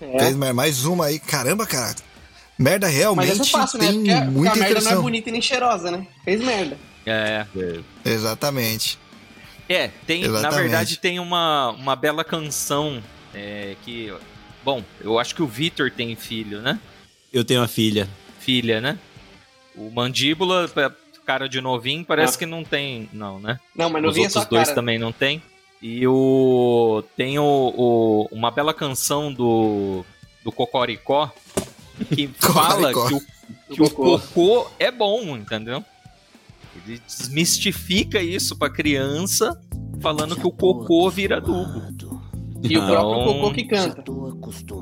É. 0.01 0.19
Fez 0.19 0.35
mer- 0.35 0.53
mais 0.53 0.83
uma 0.83 1.05
aí. 1.05 1.17
Caramba, 1.19 1.65
cara. 1.65 1.95
Merda 2.59 2.87
Mas 2.87 2.95
realmente 2.95 3.31
essa 3.31 3.41
é 3.43 3.45
fácil, 3.45 3.79
né? 3.79 3.87
tem 3.87 3.95
Porque, 3.99 4.13
porque 4.13 4.29
muita 4.31 4.53
a 4.53 4.55
merda 4.57 4.81
não 4.81 4.91
é 4.91 4.95
bonita 4.95 5.29
e 5.29 5.31
nem 5.31 5.41
cheirosa, 5.41 5.91
né? 5.91 6.05
Fez 6.25 6.41
merda. 6.41 6.77
É. 7.05 7.45
Exatamente. 8.05 8.99
É, 9.69 9.89
tem, 10.05 10.21
na 10.23 10.27
Exatamente. 10.27 10.61
verdade 10.61 10.97
tem 10.97 11.19
uma, 11.19 11.69
uma 11.71 11.95
bela 11.95 12.23
canção 12.23 13.01
é, 13.33 13.75
que. 13.85 14.13
Bom, 14.63 14.83
eu 14.99 15.17
acho 15.17 15.33
que 15.33 15.41
o 15.41 15.47
Vitor 15.47 15.89
tem 15.89 16.15
filho, 16.15 16.61
né? 16.61 16.77
Eu 17.31 17.43
tenho 17.45 17.61
uma 17.61 17.67
filha. 17.67 18.07
Filha, 18.39 18.81
né? 18.81 18.99
O 19.87 19.91
Mandíbula, 19.93 20.69
é, 20.75 20.91
cara 21.25 21.47
de 21.47 21.59
novinho, 21.61 22.03
parece 22.05 22.35
Ah. 22.35 22.39
que 22.39 22.45
não 22.45 22.63
tem, 22.63 23.09
não, 23.13 23.39
né? 23.39 23.59
Não, 23.75 23.89
mas 23.89 24.01
não 24.01 24.09
Os 24.09 24.15
vinha 24.15 24.27
outros 24.27 24.43
só 24.43 24.49
dois 24.49 24.63
cara. 24.69 24.75
também 24.75 24.99
não 24.99 25.11
tem. 25.11 25.41
E 25.81 26.05
o 26.07 27.03
tem 27.17 27.39
o, 27.39 27.43
o- 27.43 28.27
uma 28.31 28.51
bela 28.51 28.73
canção 28.73 29.33
do, 29.33 30.05
do 30.43 30.51
Cocoricó 30.51 31.31
que 32.13 32.27
fala 32.39 32.93
Cocoricó. 32.93 33.07
que, 33.07 33.13
o, 33.15 33.75
que 33.75 33.81
o 33.81 33.89
cocô. 33.89 34.19
cocô 34.19 34.71
é 34.77 34.91
bom, 34.91 35.35
entendeu? 35.35 35.83
Ele 36.85 37.01
desmistifica 37.07 38.21
isso 38.21 38.55
pra 38.57 38.69
criança, 38.69 39.59
falando 40.01 40.35
que 40.35 40.45
o 40.47 40.51
cocô 40.51 41.09
vira 41.09 41.37
adubo. 41.37 41.81
E 42.63 42.77
o 42.77 42.85
próprio 42.85 43.17
Não. 43.17 43.23
cocô 43.25 43.51
que 43.53 43.63
canta. 43.65 44.03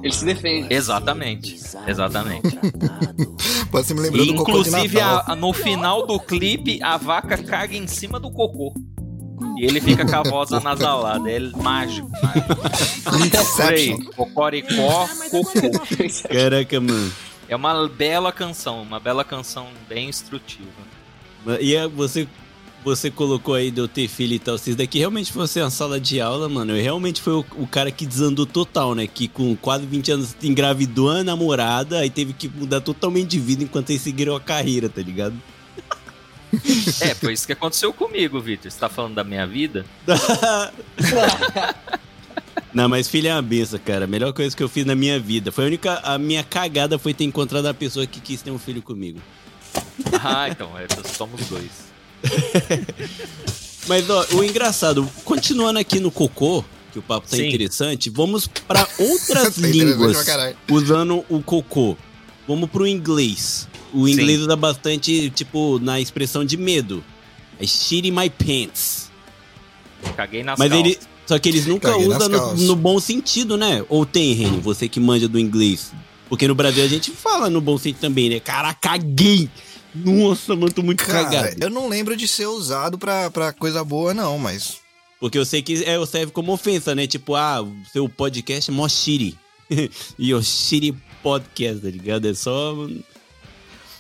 Ele 0.04 0.13
se 0.13 0.26
defende. 0.26 0.74
Exatamente, 0.74 1.58
exatamente. 1.88 2.60
Você 3.72 3.94
me 3.94 4.02
lembrou 4.02 4.26
E, 4.26 4.28
do 4.28 4.36
cocô 4.36 4.52
de 4.63 4.70
inclusive, 4.70 4.98
Natal. 5.00 5.24
a- 5.28 5.32
a- 5.32 5.36
no 5.36 5.54
final 5.54 6.06
do 6.06 6.20
clipe, 6.20 6.82
a 6.84 6.98
vaca 6.98 7.38
caga 7.38 7.76
em 7.76 7.88
cima 7.88 8.20
do 8.20 8.30
cocô. 8.32 8.74
E 9.58 9.65
ele 9.65 9.80
fica 9.80 10.06
com 10.06 10.15
a 10.15 10.24
voz 10.24 10.52
anasalada. 10.52 11.30
É 11.32 11.39
mágico, 11.39 12.10
mágico. 12.22 14.12
Cocoricó, 14.15 15.08
cocô. 15.30 15.80
Caraca, 16.30 16.82
mano. 16.82 17.12
É 17.48 17.56
uma 17.56 17.88
bela 17.88 18.32
canção, 18.32 18.82
uma 18.82 19.00
bela 19.00 19.24
canção 19.24 19.68
bem 19.88 20.10
instrutiva. 20.10 20.68
E 21.60 21.76
é, 21.76 21.88
você, 21.88 22.28
você 22.84 23.12
colocou 23.12 23.56
aí 23.56 23.72
de 23.72 23.80
eu 23.80 23.88
ter 23.88 24.08
filho 24.08 24.34
e 24.34 24.39
tal. 24.39 24.58
Se 24.58 24.72
isso 24.72 24.78
daqui 24.78 25.00
realmente 25.00 25.32
fosse 25.32 25.60
uma 25.60 25.70
sala 25.70 26.00
de 26.00 26.22
aula, 26.22 26.48
mano, 26.48 26.76
eu 26.76 26.82
realmente 26.82 27.22
foi 27.22 27.34
o, 27.34 27.46
o 27.58 27.68
cara 27.68 27.92
que 27.92 28.06
desandou 28.06 28.46
total, 28.46 28.96
né? 28.96 29.08
Que 29.08 29.28
com 29.28 29.56
quase 29.56 29.86
20 29.86 30.12
anos 30.12 30.36
engravidou 30.42 31.10
a 31.10 31.24
namorada, 31.24 32.00
aí 32.00 32.10
teve 32.10 32.34
que 32.34 32.48
mudar 32.48 32.82
totalmente 32.82 33.30
de 33.30 33.39
vida 33.39 33.63
enquanto 33.63 33.89
eles 33.89 34.02
seguiram 34.02 34.36
a 34.36 34.42
carreira, 34.42 34.89
tá 34.89 35.02
ligado? 35.02 35.36
É, 37.02 37.13
foi 37.13 37.34
isso 37.34 37.46
que 37.46 37.54
aconteceu 37.54 37.94
comigo, 37.94 38.42
Vitor. 38.42 38.72
Você 38.72 38.80
tá 38.80 38.89
falando 38.89 39.13
da 39.13 39.24
minha 39.24 39.46
vida? 39.46 39.86
Não, 42.74 42.89
mas 42.89 43.08
filho 43.08 43.28
é 43.28 43.34
uma 43.34 43.42
benção, 43.42 43.80
cara. 43.84 44.06
A 44.06 44.08
melhor 44.08 44.34
coisa 44.34 44.58
que 44.58 44.63
eu 44.63 44.68
fiz 44.68 44.84
na 44.84 44.96
minha 44.96 45.20
vida. 45.20 45.52
Foi 45.52 45.65
a 45.65 45.68
única. 45.68 46.00
A 46.00 46.18
minha 46.18 46.44
cagada 46.44 46.98
foi 46.98 47.13
ter 47.13 47.24
encontrado 47.24 47.68
a 47.68 47.74
pessoa 47.74 48.08
que 48.08 48.20
quis 48.20 48.42
ter 48.42 48.50
um 48.50 48.58
filho 48.58 48.82
comigo. 48.82 49.20
Ah, 50.24 50.50
então, 50.50 50.72
é, 50.78 50.88
somos 51.15 51.48
dois. 51.48 51.88
Mas, 53.88 54.10
ó, 54.10 54.26
o 54.34 54.44
engraçado, 54.44 55.10
continuando 55.24 55.80
aqui 55.80 56.00
no 56.00 56.12
cocô, 56.12 56.64
que 56.92 57.00
o 57.00 57.02
papo 57.02 57.28
tá 57.28 57.38
Sim. 57.38 57.48
interessante, 57.48 58.10
vamos 58.10 58.48
pra 58.48 58.88
outras 59.00 59.56
Tá 59.56 59.68
interessante 59.68 59.78
línguas 59.78 60.28
usando 60.70 61.26
o 61.30 61.42
cocô. 61.42 61.98
Vamos 62.48 62.70
pro 62.70 62.86
inglês. 62.88 63.68
O 63.94 64.08
inglês 64.08 64.38
Sim. 64.40 64.44
usa 64.46 64.56
bastante, 64.56 65.30
tipo, 65.32 65.80
na 65.80 66.00
expressão 66.00 66.44
de 66.44 66.58
medo. 66.58 67.04
É 67.60 67.66
shit 67.66 68.08
in 68.08 68.12
my 68.12 68.30
pants. 68.30 69.10
Caguei 70.16 70.44
nas 70.44 70.58
Mas 70.58 70.70
calças. 70.70 70.88
ele. 70.88 71.00
Só 71.26 71.38
que 71.38 71.48
eles 71.50 71.68
nunca 71.68 71.92
Caguei 71.92 72.08
usam 72.08 72.28
no, 72.28 72.56
no 72.56 72.76
bom 72.76 73.00
sentido, 73.00 73.56
né? 73.56 73.84
Ou 73.88 74.04
tem, 74.04 74.34
Reni, 74.34 74.60
você 74.60 74.88
que 74.88 75.00
manja 75.00 75.28
do 75.28 75.38
inglês. 75.38 75.92
Porque 76.28 76.48
no 76.48 76.56
Brasil 76.56 76.84
a 76.84 76.88
gente 76.88 77.12
fala 77.12 77.50
no 77.52 77.62
bom 77.62 77.78
sentido 77.78 78.02
também, 78.02 78.30
né? 78.30 78.40
Cara, 78.40 78.74
caguei! 78.74 79.48
Nossa, 79.93 80.56
mano, 80.56 80.71
tô 80.71 80.84
muito 80.84 81.04
Cara, 81.04 81.23
cagado. 81.25 81.56
eu 81.60 81.69
não 81.69 81.88
lembro 81.88 82.15
de 82.15 82.28
ser 82.28 82.45
usado 82.47 82.97
pra, 82.97 83.30
pra 83.32 83.52
coisa 83.52 83.84
boa, 83.84 84.13
não, 84.13 84.38
mas. 84.38 84.78
Porque 85.19 85.38
eu 85.38 85.45
sei 85.45 85.62
que 85.62 85.84
é, 85.84 86.06
serve 86.06 86.32
como 86.32 86.52
ofensa, 86.54 86.93
né? 86.95 87.06
Tipo, 87.08 87.36
ah, 87.36 87.62
o 87.62 87.75
seu 87.91 88.08
podcast 88.08 88.69
é 88.69 88.73
mó 88.73 88.88
shitty. 88.88 89.38
e 90.17 90.34
o 90.34 90.41
podcast, 91.21 91.82
tá 91.82 91.89
ligado? 91.89 92.28
É 92.28 92.34
só. 92.34 92.73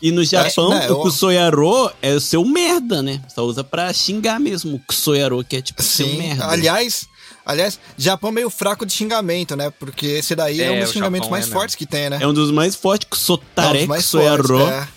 E 0.01 0.11
no 0.11 0.23
Japão, 0.23 0.69
né, 0.69 0.87
eu- 0.87 0.95
o 0.97 1.01
Kusoyaro 1.01 1.91
é 2.01 2.13
o 2.13 2.21
seu 2.21 2.45
merda, 2.45 3.01
né? 3.01 3.21
Só 3.33 3.43
usa 3.45 3.63
pra 3.63 3.91
xingar 3.91 4.39
mesmo. 4.39 4.75
O 4.75 4.79
Kusoyaro, 4.79 5.43
que 5.43 5.57
é 5.57 5.61
tipo 5.61 5.83
seu 5.83 6.07
Sim. 6.07 6.17
merda. 6.17 6.47
Aliás, 6.47 7.05
aliás, 7.45 7.77
Japão 7.97 8.29
é 8.29 8.33
meio 8.33 8.49
fraco 8.49 8.85
de 8.85 8.93
xingamento, 8.93 9.57
né? 9.57 9.69
Porque 9.77 10.05
esse 10.05 10.33
daí 10.35 10.61
é, 10.61 10.67
É, 10.67 10.71
um 10.71 10.79
dos 10.79 10.91
xingamentos 10.93 11.25
Japão 11.27 11.31
mais 11.31 11.47
é 11.49 11.51
fortes 11.51 11.75
que 11.75 11.85
tem, 11.85 12.09
né? 12.09 12.19
É 12.21 12.27
um 12.27 12.33
dos 12.33 12.49
mais 12.49 12.75
fortes. 12.75 13.05
É 13.05 13.07
um 13.07 13.09
Kusotare, 13.09 13.77
dos 13.79 13.87
mais 13.87 14.03
Kusoyaro, 14.05 14.47
fortes, 14.47 14.69
é. 14.73 14.87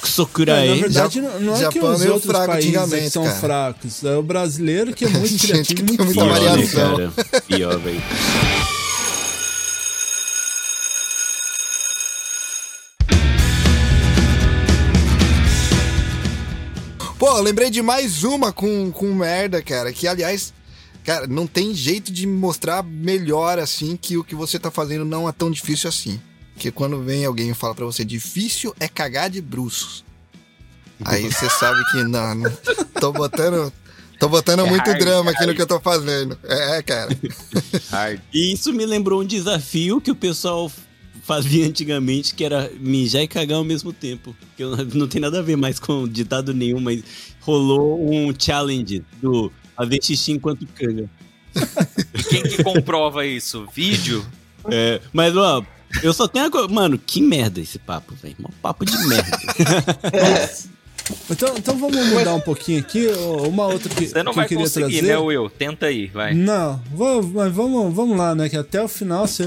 Kusokurae. 0.00 0.68
É, 0.68 0.74
na 0.74 0.80
verdade, 0.80 1.20
Ja- 1.20 1.22
não 1.22 1.40
não 1.40 1.52
é 1.54 1.56
que 1.56 1.62
Japão 1.62 1.90
é 1.90 1.94
os 1.94 2.00
meio 2.00 2.12
outros 2.14 2.30
fraco 2.32 2.52
países 2.52 2.92
é 2.92 3.00
que 3.00 3.10
são 3.10 3.24
cara. 3.24 3.36
fracos. 3.36 4.04
É 4.04 4.16
o 4.16 4.22
brasileiro 4.22 4.92
que 4.94 5.04
é 5.04 5.08
muito 5.10 5.28
Gente 5.28 5.46
criativo 5.46 5.74
que 5.74 5.82
e 5.82 5.84
muito 5.84 5.96
tem 5.98 6.06
muita 6.06 6.20
Pior, 6.22 6.36
forte. 6.36 6.44
né, 6.44 6.50
variação. 6.74 7.12
cara? 7.12 7.42
Pior, 7.46 7.78
velho. 7.78 8.02
Pô, 17.18 17.38
lembrei 17.40 17.68
de 17.68 17.82
mais 17.82 18.24
uma 18.24 18.50
com, 18.52 18.90
com 18.90 19.12
merda, 19.14 19.60
cara. 19.62 19.92
Que, 19.92 20.08
aliás, 20.08 20.54
cara, 21.04 21.26
não 21.26 21.46
tem 21.46 21.74
jeito 21.74 22.10
de 22.10 22.26
mostrar 22.26 22.82
melhor 22.82 23.58
assim 23.58 23.96
que 23.96 24.16
o 24.16 24.24
que 24.24 24.34
você 24.34 24.58
tá 24.58 24.70
fazendo 24.70 25.04
não 25.04 25.28
é 25.28 25.32
tão 25.32 25.50
difícil 25.50 25.88
assim. 25.88 26.18
Porque 26.60 26.70
quando 26.70 27.00
vem 27.02 27.24
alguém 27.24 27.48
e 27.52 27.54
fala 27.54 27.74
pra 27.74 27.86
você, 27.86 28.04
difícil 28.04 28.74
é 28.78 28.86
cagar 28.86 29.30
de 29.30 29.40
bruços. 29.40 30.04
Aí 31.02 31.22
você 31.22 31.48
sabe 31.48 31.82
que 31.90 32.02
não, 32.04 32.34
não 32.34 32.50
tô 33.00 33.10
botando. 33.14 33.72
Tô 34.18 34.28
botando 34.28 34.60
É 34.66 34.68
muito 34.68 34.86
hard, 34.86 34.98
drama 34.98 35.30
é 35.30 35.32
aqui 35.32 35.40
no 35.40 35.46
hard. 35.46 35.56
que 35.56 35.62
eu 35.62 35.66
tô 35.66 35.80
fazendo. 35.80 36.38
É, 36.44 36.82
cara. 36.82 37.08
Hard. 37.90 38.20
E 38.34 38.52
isso 38.52 38.74
me 38.74 38.84
lembrou 38.84 39.22
um 39.22 39.24
desafio 39.24 40.02
que 40.02 40.10
o 40.10 40.14
pessoal 40.14 40.70
fazia 41.22 41.66
antigamente, 41.66 42.34
que 42.34 42.44
era 42.44 42.70
mijar 42.78 43.22
e 43.22 43.26
cagar 43.28 43.56
ao 43.56 43.64
mesmo 43.64 43.90
tempo. 43.90 44.36
Que 44.54 44.62
eu- 44.62 44.76
não 44.92 45.08
tem 45.08 45.18
nada 45.18 45.38
a 45.38 45.42
ver 45.42 45.56
mais 45.56 45.78
com 45.80 46.06
ditado 46.06 46.52
nenhum, 46.52 46.78
mas 46.78 47.02
rolou 47.40 48.06
um 48.14 48.34
challenge 48.38 49.02
do 49.22 49.50
fazer 49.74 49.98
xixi 50.02 50.32
enquanto 50.32 50.66
caga. 50.74 51.08
Quem 52.28 52.42
que 52.42 52.62
comprova 52.62 53.24
isso? 53.24 53.66
Vídeo? 53.74 54.22
É, 54.70 55.00
mas, 55.10 55.34
ó, 55.34 55.64
eu 56.02 56.12
só 56.12 56.26
tenho 56.28 56.46
a 56.46 56.50
coisa. 56.50 56.68
Mano, 56.68 56.98
que 56.98 57.20
merda 57.20 57.60
esse 57.60 57.78
papo, 57.78 58.14
velho. 58.22 58.36
Mó 58.38 58.48
papo 58.62 58.84
de 58.84 58.96
merda. 59.06 59.38
Então, 61.28 61.52
então 61.56 61.76
vamos 61.76 62.06
mudar 62.06 62.34
um 62.34 62.40
pouquinho 62.40 62.78
aqui. 62.78 63.08
Uma 63.48 63.66
outra 63.66 63.92
que, 63.92 64.06
Você 64.06 64.22
não 64.22 64.26
que 64.32 64.38
eu 64.38 64.42
vai 64.42 64.46
queria 64.46 64.62
conseguir, 64.62 64.98
trazer. 64.98 65.08
né, 65.08 65.18
Will? 65.18 65.50
Tenta 65.50 65.86
aí, 65.86 66.06
vai. 66.06 66.34
Não, 66.34 66.80
vou- 66.94 67.20
mas 67.20 67.52
vamos, 67.52 67.92
vamos 67.92 68.16
lá, 68.16 68.32
né? 68.32 68.48
Que 68.48 68.56
até 68.56 68.80
o 68.80 68.86
final 68.86 69.26
você 69.26 69.44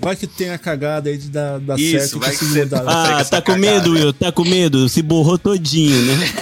vai 0.00 0.14
que 0.14 0.28
tem 0.28 0.50
a 0.50 0.58
cagada 0.58 1.10
aí 1.10 1.18
de 1.18 1.28
dar, 1.28 1.58
dar 1.58 1.76
Isso, 1.76 1.98
certo 1.98 2.20
vai 2.20 2.36
que 2.36 2.44
mudar. 2.44 2.84
Ah, 2.86 3.24
tá 3.24 3.40
com 3.42 3.52
cagada. 3.52 3.58
medo, 3.58 3.90
Will? 3.94 4.12
Tá 4.12 4.30
com 4.30 4.44
medo? 4.44 4.88
Se 4.88 5.02
borrou 5.02 5.36
todinho, 5.36 6.00
né? 6.06 6.14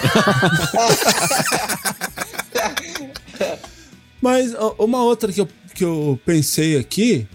Mas 4.20 4.52
uma 4.78 5.02
outra 5.02 5.32
que 5.32 5.40
eu, 5.40 5.48
que 5.74 5.84
eu 5.84 6.20
pensei 6.26 6.76
aqui 6.78 7.26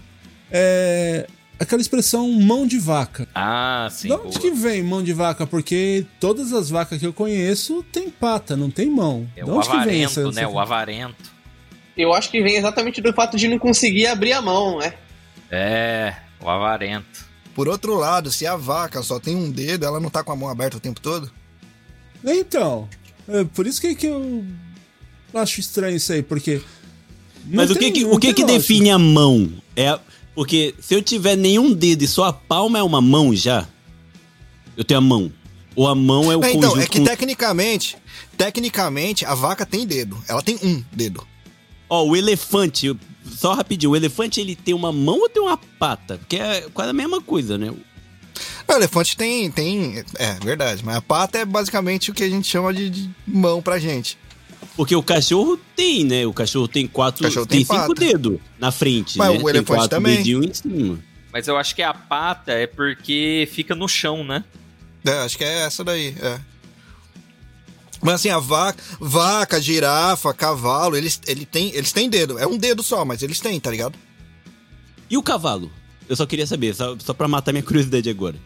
é 0.50 1.26
aquela 1.58 1.80
expressão 1.80 2.30
mão 2.32 2.66
de 2.66 2.78
vaca. 2.78 3.26
Ah, 3.34 3.88
sim. 3.90 4.08
de 4.08 4.14
onde 4.14 4.22
boa. 4.38 4.40
que 4.40 4.50
vem 4.50 4.82
mão 4.82 5.02
de 5.02 5.12
vaca? 5.12 5.46
Porque 5.46 6.06
todas 6.20 6.52
as 6.52 6.68
vacas 6.70 6.98
que 6.98 7.06
eu 7.06 7.12
conheço 7.12 7.82
tem 7.92 8.10
pata, 8.10 8.56
não 8.56 8.70
tem 8.70 8.90
mão. 8.90 9.28
É 9.36 9.42
de 9.44 9.50
o 9.50 9.54
onde 9.54 9.66
que 9.68 9.72
vem 9.72 9.80
avarento, 10.04 10.04
essa, 10.10 10.22
né? 10.32 10.42
essa- 10.42 10.48
O 10.48 10.58
avarento. 10.58 11.36
Eu 11.96 12.12
acho 12.12 12.30
que 12.30 12.42
vem 12.42 12.56
exatamente 12.56 13.00
do 13.00 13.12
fato 13.14 13.36
de 13.38 13.48
não 13.48 13.58
conseguir 13.58 14.06
abrir 14.06 14.32
a 14.32 14.42
mão, 14.42 14.78
né? 14.78 14.92
É, 15.50 16.14
o 16.42 16.48
avarento. 16.50 17.24
Por 17.54 17.68
outro 17.68 17.94
lado, 17.96 18.30
se 18.30 18.46
a 18.46 18.54
vaca 18.54 19.02
só 19.02 19.18
tem 19.18 19.34
um 19.34 19.50
dedo, 19.50 19.86
ela 19.86 19.98
não 19.98 20.10
tá 20.10 20.22
com 20.22 20.30
a 20.32 20.36
mão 20.36 20.48
aberta 20.50 20.76
o 20.76 20.80
tempo 20.80 21.00
todo? 21.00 21.30
Então, 22.22 22.88
é 23.28 23.44
por 23.44 23.66
isso 23.66 23.80
que, 23.80 23.94
que 23.94 24.06
eu 24.06 24.44
acho 25.34 25.60
estranho 25.60 25.96
isso 25.96 26.12
aí, 26.12 26.22
porque. 26.22 26.60
Mas 27.46 27.70
o 27.70 27.76
que, 27.76 27.90
que- 27.92 28.04
o 28.04 28.18
que, 28.18 28.34
que 28.34 28.44
define 28.44 28.90
a 28.90 28.98
mão? 28.98 29.50
É 29.74 29.88
a- 29.88 30.00
porque 30.36 30.72
se 30.80 30.94
eu 30.94 31.02
tiver 31.02 31.34
nenhum 31.36 31.72
dedo 31.72 32.02
e 32.04 32.06
só 32.08 32.24
a 32.26 32.32
palma 32.32 32.78
é 32.78 32.82
uma 32.82 33.00
mão 33.00 33.34
já, 33.34 33.66
eu 34.76 34.84
tenho 34.84 34.98
a 34.98 35.00
mão. 35.00 35.32
Ou 35.74 35.88
a 35.88 35.94
mão 35.94 36.30
é 36.30 36.36
o 36.36 36.44
É, 36.44 36.52
conjunto 36.52 36.66
então, 36.66 36.80
é 36.80 36.86
que 36.86 36.98
com- 37.00 37.04
tecnicamente, 37.04 37.96
tecnicamente, 38.36 39.24
a 39.24 39.34
vaca 39.34 39.66
tem 39.66 39.86
dedo. 39.86 40.16
Ela 40.28 40.42
tem 40.42 40.56
um 40.62 40.82
dedo. 40.92 41.26
Ó, 41.88 42.04
o 42.06 42.16
elefante, 42.16 42.94
só 43.24 43.54
rapidinho, 43.54 43.90
o 43.92 43.96
elefante 43.96 44.40
ele 44.40 44.54
tem 44.56 44.74
uma 44.74 44.92
mão 44.92 45.18
ou 45.20 45.28
tem 45.28 45.42
uma 45.42 45.56
pata? 45.56 46.18
Porque 46.18 46.36
é 46.36 46.62
quase 46.72 46.90
a 46.90 46.94
mesma 46.94 47.20
coisa, 47.20 47.58
né? 47.58 47.72
O 48.68 48.72
elefante 48.72 49.16
tem, 49.16 49.50
tem. 49.50 50.02
É, 50.18 50.34
verdade. 50.42 50.84
Mas 50.84 50.96
a 50.96 51.00
pata 51.00 51.38
é 51.38 51.44
basicamente 51.44 52.10
o 52.10 52.14
que 52.14 52.24
a 52.24 52.28
gente 52.28 52.46
chama 52.48 52.72
de, 52.74 52.90
de 52.90 53.10
mão 53.26 53.62
pra 53.62 53.78
gente. 53.78 54.18
Porque 54.76 54.94
o 54.94 55.02
cachorro 55.02 55.58
tem, 55.74 56.04
né? 56.04 56.26
O 56.26 56.32
cachorro 56.32 56.68
tem 56.68 56.86
quatro, 56.86 57.24
O 57.24 57.28
cachorro 57.28 57.46
tem, 57.46 57.64
tem 57.64 57.78
cinco 57.78 57.94
dedos 57.94 58.38
na 58.58 58.70
frente, 58.70 59.16
Mas 59.16 59.30
né? 59.30 59.34
o 59.34 59.38
tem 59.38 59.48
elefante 59.48 59.78
quatro 59.78 59.88
também. 59.88 60.20
em 60.20 60.52
cima. 60.54 60.98
Mas 61.32 61.48
eu 61.48 61.56
acho 61.56 61.74
que 61.74 61.82
a 61.82 61.94
pata 61.94 62.52
é 62.52 62.66
porque 62.66 63.48
fica 63.52 63.74
no 63.74 63.88
chão, 63.88 64.22
né? 64.24 64.44
É, 65.04 65.18
acho 65.20 65.36
que 65.38 65.44
é 65.44 65.60
essa 65.64 65.84
daí, 65.84 66.14
é. 66.20 66.40
Mas 68.02 68.14
assim, 68.16 68.28
a 68.28 68.38
vaca, 68.38 68.82
vaca, 69.00 69.60
girafa, 69.60 70.32
cavalo, 70.34 70.96
eles, 70.96 71.20
ele 71.26 71.46
tem, 71.46 71.74
eles 71.74 71.92
têm 71.92 72.08
dedo. 72.08 72.38
É 72.38 72.46
um 72.46 72.58
dedo 72.58 72.82
só, 72.82 73.04
mas 73.04 73.22
eles 73.22 73.40
têm, 73.40 73.58
tá 73.58 73.70
ligado? 73.70 73.98
E 75.08 75.16
o 75.16 75.22
cavalo? 75.22 75.70
Eu 76.08 76.14
só 76.14 76.26
queria 76.26 76.46
saber, 76.46 76.74
só, 76.74 76.96
só 76.98 77.12
pra 77.14 77.26
matar 77.26 77.52
minha 77.52 77.62
curiosidade 77.64 78.08
agora. 78.10 78.36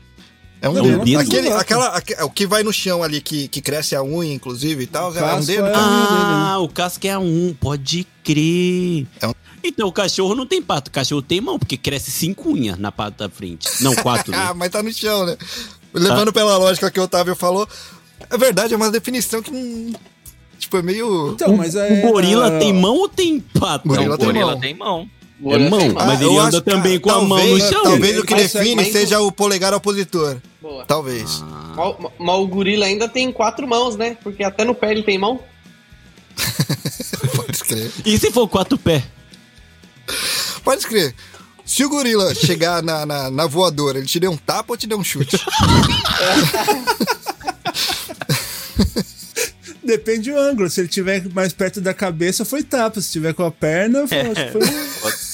É 0.62 0.68
um 0.68 0.74
dedo. 0.74 1.00
um 1.00 1.04
dedo 1.04 1.20
Aquele, 1.20 1.48
aquela, 1.52 1.86
aque- 1.88 2.22
o 2.22 2.30
que 2.30 2.46
vai 2.46 2.62
no 2.62 2.72
chão 2.72 3.02
ali, 3.02 3.20
que, 3.20 3.48
que 3.48 3.60
cresce 3.62 3.96
a 3.96 4.02
unha, 4.02 4.34
inclusive 4.34 4.82
e 4.84 4.86
tal, 4.86 5.14
é 5.16 5.34
um 5.34 5.40
dedo. 5.44 5.66
é- 5.66 5.72
cara. 5.72 5.84
Ah, 5.86 6.58
o 6.58 6.68
casco 6.68 7.06
é 7.06 7.16
um, 7.18 7.54
pode 7.58 8.06
crer. 8.22 9.06
É 9.20 9.26
um- 9.26 9.34
Então 9.64 9.88
o 9.88 9.92
cachorro 9.92 10.34
não 10.34 10.46
tem 10.46 10.60
pato, 10.60 10.88
o 10.88 10.92
cachorro 10.92 11.22
tem 11.22 11.40
mão, 11.40 11.58
porque 11.58 11.76
cresce 11.76 12.10
cinco 12.10 12.50
unhas 12.50 12.78
na 12.78 12.92
pata 12.92 13.28
da 13.28 13.34
frente. 13.34 13.68
Não, 13.82 13.94
quatro, 13.94 14.32
Ah, 14.36 14.48
né? 14.48 14.52
mas 14.56 14.70
tá 14.70 14.82
no 14.82 14.92
chão, 14.92 15.24
né? 15.26 15.36
Levando 15.94 16.32
pela 16.32 16.56
lógica 16.56 16.90
que 16.90 17.00
o 17.00 17.04
Otávio 17.04 17.34
falou, 17.34 17.66
é 18.28 18.36
verdade, 18.38 18.74
é 18.74 18.76
uma 18.76 18.90
definição 18.90 19.42
que 19.42 19.50
não. 19.50 19.92
Tipo, 20.58 20.76
é 20.76 20.82
meio. 20.82 21.32
Então, 21.32 21.56
mas 21.56 21.74
é. 21.74 22.04
O 22.06 22.12
gorila 22.12 22.50
tem 22.58 22.70
mão 22.72 22.94
ou 22.96 23.08
tem 23.08 23.40
pato? 23.40 23.88
Gorila 23.88 24.08
Não, 24.08 24.14
o 24.14 24.18
tem 24.18 24.26
gorila 24.26 24.50
mão. 24.52 24.60
tem 24.60 24.74
mão. 24.74 25.10
É 25.42 25.59
mão, 25.70 25.92
mas 25.94 26.20
ele 26.20 26.37
anda 26.38 26.61
também 26.61 26.98
com 27.00 27.11
a 27.11 27.22
mão 27.22 27.38
no 27.38 27.59
talvez- 27.59 27.68
chão. 27.70 27.83
Talvez 27.83 28.18
o 28.18 28.24
que 28.24 28.35
define 28.35 28.85
seja 28.92 29.20
o 29.20 29.33
polegar 29.33 29.72
opositor. 29.72 30.37
Boa. 30.61 30.85
Talvez. 30.85 31.42
Ah. 31.42 31.72
Mas, 31.76 32.12
mas 32.18 32.37
o 32.37 32.46
gorila 32.46 32.85
ainda 32.85 33.09
tem 33.09 33.33
quatro 33.33 33.66
mãos, 33.66 33.96
né? 33.96 34.16
Porque 34.22 34.44
até 34.44 34.64
no 34.64 34.74
pé 34.74 34.90
ele 34.90 35.03
tem 35.03 35.18
mão. 35.18 35.40
Pode 37.37 37.53
escrever. 37.53 37.90
E 38.05 38.18
se 38.18 38.31
for 38.31 38.46
quatro 38.48 38.76
pés? 38.76 39.03
Pode 40.62 40.81
escrever. 40.81 41.14
Se 41.64 41.85
o 41.85 41.88
gorila 41.88 42.35
chegar 42.35 42.83
na, 42.83 43.07
na, 43.07 43.31
na 43.31 43.46
voadora, 43.46 43.98
ele 43.98 44.07
te 44.07 44.18
deu 44.20 44.33
um 44.33 44.37
tapa 44.37 44.72
ou 44.72 44.76
te 44.76 44.87
deu 44.87 44.98
um 44.98 45.05
chute? 45.05 45.38
Depende 49.83 50.31
do 50.31 50.38
ângulo. 50.38 50.68
Se 50.68 50.81
ele 50.81 50.88
estiver 50.88 51.29
mais 51.33 51.53
perto 51.53 51.81
da 51.81 51.94
cabeça, 51.94 52.44
foi 52.44 52.62
tapa. 52.62 53.00
Se 53.00 53.07
estiver 53.07 53.35
com 53.35 53.44
a 53.44 53.50
perna, 53.50 54.07
foi, 54.07 54.18
que 54.35 54.53
foi. 54.53 54.61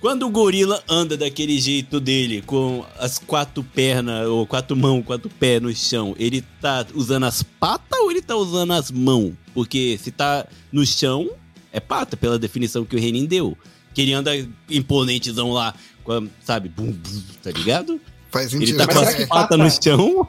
Quando 0.00 0.26
o 0.26 0.30
gorila 0.30 0.82
anda 0.88 1.16
daquele 1.16 1.58
jeito 1.58 1.98
dele, 1.98 2.42
com 2.42 2.84
as 2.98 3.18
quatro 3.18 3.64
pernas, 3.64 4.26
ou 4.28 4.46
quatro 4.46 4.76
mãos, 4.76 5.04
quatro 5.04 5.28
pés 5.30 5.60
no 5.60 5.74
chão, 5.74 6.14
ele 6.18 6.42
tá 6.60 6.86
usando 6.94 7.24
as 7.24 7.42
patas 7.42 7.98
ou 8.00 8.10
ele 8.10 8.20
tá 8.22 8.36
usando 8.36 8.72
as 8.72 8.90
mãos? 8.90 9.32
Porque 9.54 9.98
se 10.00 10.10
tá 10.10 10.46
no 10.70 10.84
chão, 10.86 11.30
é 11.72 11.80
pata, 11.80 12.16
pela 12.16 12.38
definição 12.38 12.84
que 12.84 12.94
o 12.94 13.00
Renin 13.00 13.24
deu. 13.24 13.56
Que 13.94 14.02
ele 14.02 14.12
anda 14.12 14.32
imponentezão 14.68 15.50
lá, 15.50 15.74
sabe, 16.42 16.68
bum, 16.68 16.92
bum, 16.92 17.22
tá 17.42 17.50
ligado? 17.50 17.98
Faz 18.30 18.52
Ele 18.52 18.66
sentido. 18.66 18.78
tá 18.78 18.86
Mas 18.86 18.94
com 18.94 19.00
as 19.02 19.14
que 19.14 19.26
patas 19.26 19.28
pata- 19.28 19.56
no 19.56 19.70
chão. 19.70 20.28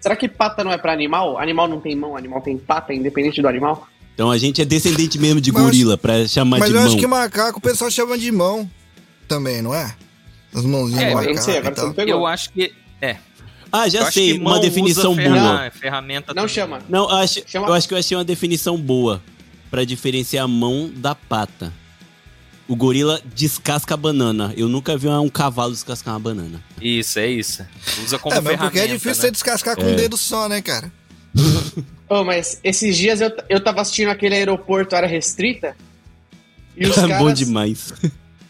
Será 0.00 0.14
que 0.16 0.28
pata 0.28 0.62
não 0.64 0.72
é 0.72 0.78
pra 0.78 0.92
animal? 0.92 1.36
Animal 1.36 1.68
não 1.68 1.80
tem 1.80 1.94
mão, 1.96 2.16
animal 2.16 2.40
tem 2.40 2.56
pata, 2.56 2.94
independente 2.94 3.42
do 3.42 3.48
animal? 3.48 3.86
Então 4.20 4.30
a 4.30 4.36
gente 4.36 4.60
é 4.60 4.66
descendente 4.66 5.18
mesmo 5.18 5.40
de 5.40 5.50
Mas 5.50 5.58
eu 5.62 5.64
gorila, 5.66 5.96
pra 5.96 6.28
chamar 6.28 6.58
Mas 6.58 6.68
de 6.68 6.74
eu 6.74 6.80
mão. 6.82 6.88
acho 6.90 6.98
que 6.98 7.06
macaco 7.06 7.58
o 7.58 7.62
pessoal 7.62 7.90
chama 7.90 8.18
de 8.18 8.30
mão 8.30 8.70
também, 9.26 9.62
não 9.62 9.74
é? 9.74 9.96
As 10.54 10.62
mãozinhas 10.62 11.00
É, 11.00 11.04
do 11.06 11.10
eu 11.12 11.14
macaco 11.14 11.34
não 11.36 11.42
sei, 11.42 11.56
agora 11.56 11.74
você 11.74 11.94
pegou. 11.94 12.14
Eu 12.14 12.26
acho 12.26 12.52
que. 12.52 12.70
É. 13.00 13.16
Ah, 13.72 13.86
eu 13.86 13.90
já 13.90 14.02
acho 14.02 14.12
sei, 14.12 14.36
uma 14.38 14.60
definição 14.60 15.12
usa 15.12 15.22
boa. 15.22 15.32
ferra- 15.32 15.70
ferramenta 15.70 16.34
Não 16.34 16.42
também. 16.42 16.48
chama. 16.54 16.80
Não, 16.86 17.08
acho, 17.08 17.42
Chama- 17.46 17.68
eu 17.68 17.72
acho 17.72 17.88
que 17.88 17.94
eu 17.94 17.98
achei 17.98 18.14
uma 18.14 18.22
definição 18.24 18.76
boa 18.76 19.22
pra 19.70 19.84
diferenciar 19.84 20.44
a 20.44 20.48
mão 20.48 20.90
da 20.94 21.14
pata. 21.14 21.72
O 22.68 22.76
gorila 22.76 23.22
descasca 23.34 23.94
a 23.94 23.96
banana. 23.96 24.52
Eu 24.54 24.68
nunca 24.68 24.98
vi 24.98 25.08
um 25.08 25.30
cavalo 25.30 25.72
descascar 25.72 26.12
uma 26.12 26.20
banana. 26.20 26.62
Isso, 26.78 27.18
é 27.18 27.26
isso. 27.26 27.64
Usa 28.04 28.18
como 28.18 28.34
É, 28.34 28.36
mas 28.38 28.48
ferramenta. 28.50 28.64
porque 28.70 28.78
é 28.80 28.86
difícil 28.86 29.08
né? 29.08 29.14
você 29.14 29.30
descascar 29.30 29.76
com 29.76 29.82
É. 29.82 29.86
um 29.86 29.96
dedo 29.96 30.18
só, 30.18 30.46
né, 30.46 30.60
cara? 30.60 30.92
Oh, 32.12 32.24
mas 32.24 32.58
esses 32.64 32.96
dias 32.96 33.20
eu, 33.20 33.30
eu 33.48 33.62
tava 33.62 33.80
assistindo 33.82 34.08
aquele 34.08 34.34
aeroporto 34.34 34.96
área 34.96 35.08
restrita. 35.08 35.76
E 36.76 36.84
os 36.84 36.96
caras. 36.96 37.18
Bom 37.18 37.32
demais. 37.32 37.94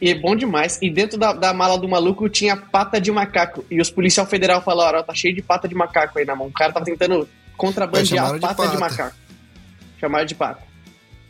E 0.00 0.08
é 0.08 0.14
bom 0.14 0.34
demais. 0.34 0.78
E 0.80 0.88
dentro 0.88 1.18
da, 1.18 1.34
da 1.34 1.52
mala 1.52 1.76
do 1.76 1.86
maluco 1.86 2.26
tinha 2.30 2.56
pata 2.56 2.98
de 2.98 3.12
macaco. 3.12 3.62
E 3.70 3.78
os 3.78 3.90
policial 3.90 4.26
federal 4.26 4.62
falaram: 4.62 5.00
ó, 5.00 5.02
tá 5.02 5.12
cheio 5.12 5.34
de 5.34 5.42
pata 5.42 5.68
de 5.68 5.74
macaco 5.74 6.18
aí 6.18 6.24
na 6.24 6.34
mão. 6.34 6.46
O 6.46 6.52
cara 6.52 6.72
tava 6.72 6.86
tentando 6.86 7.28
contrabandear 7.54 8.32
de 8.32 8.40
pata 8.40 8.62
de, 8.62 8.68
pata. 8.68 8.78
macaco. 8.78 9.16
Chamaram 10.00 10.24
de 10.24 10.34
pata. 10.34 10.62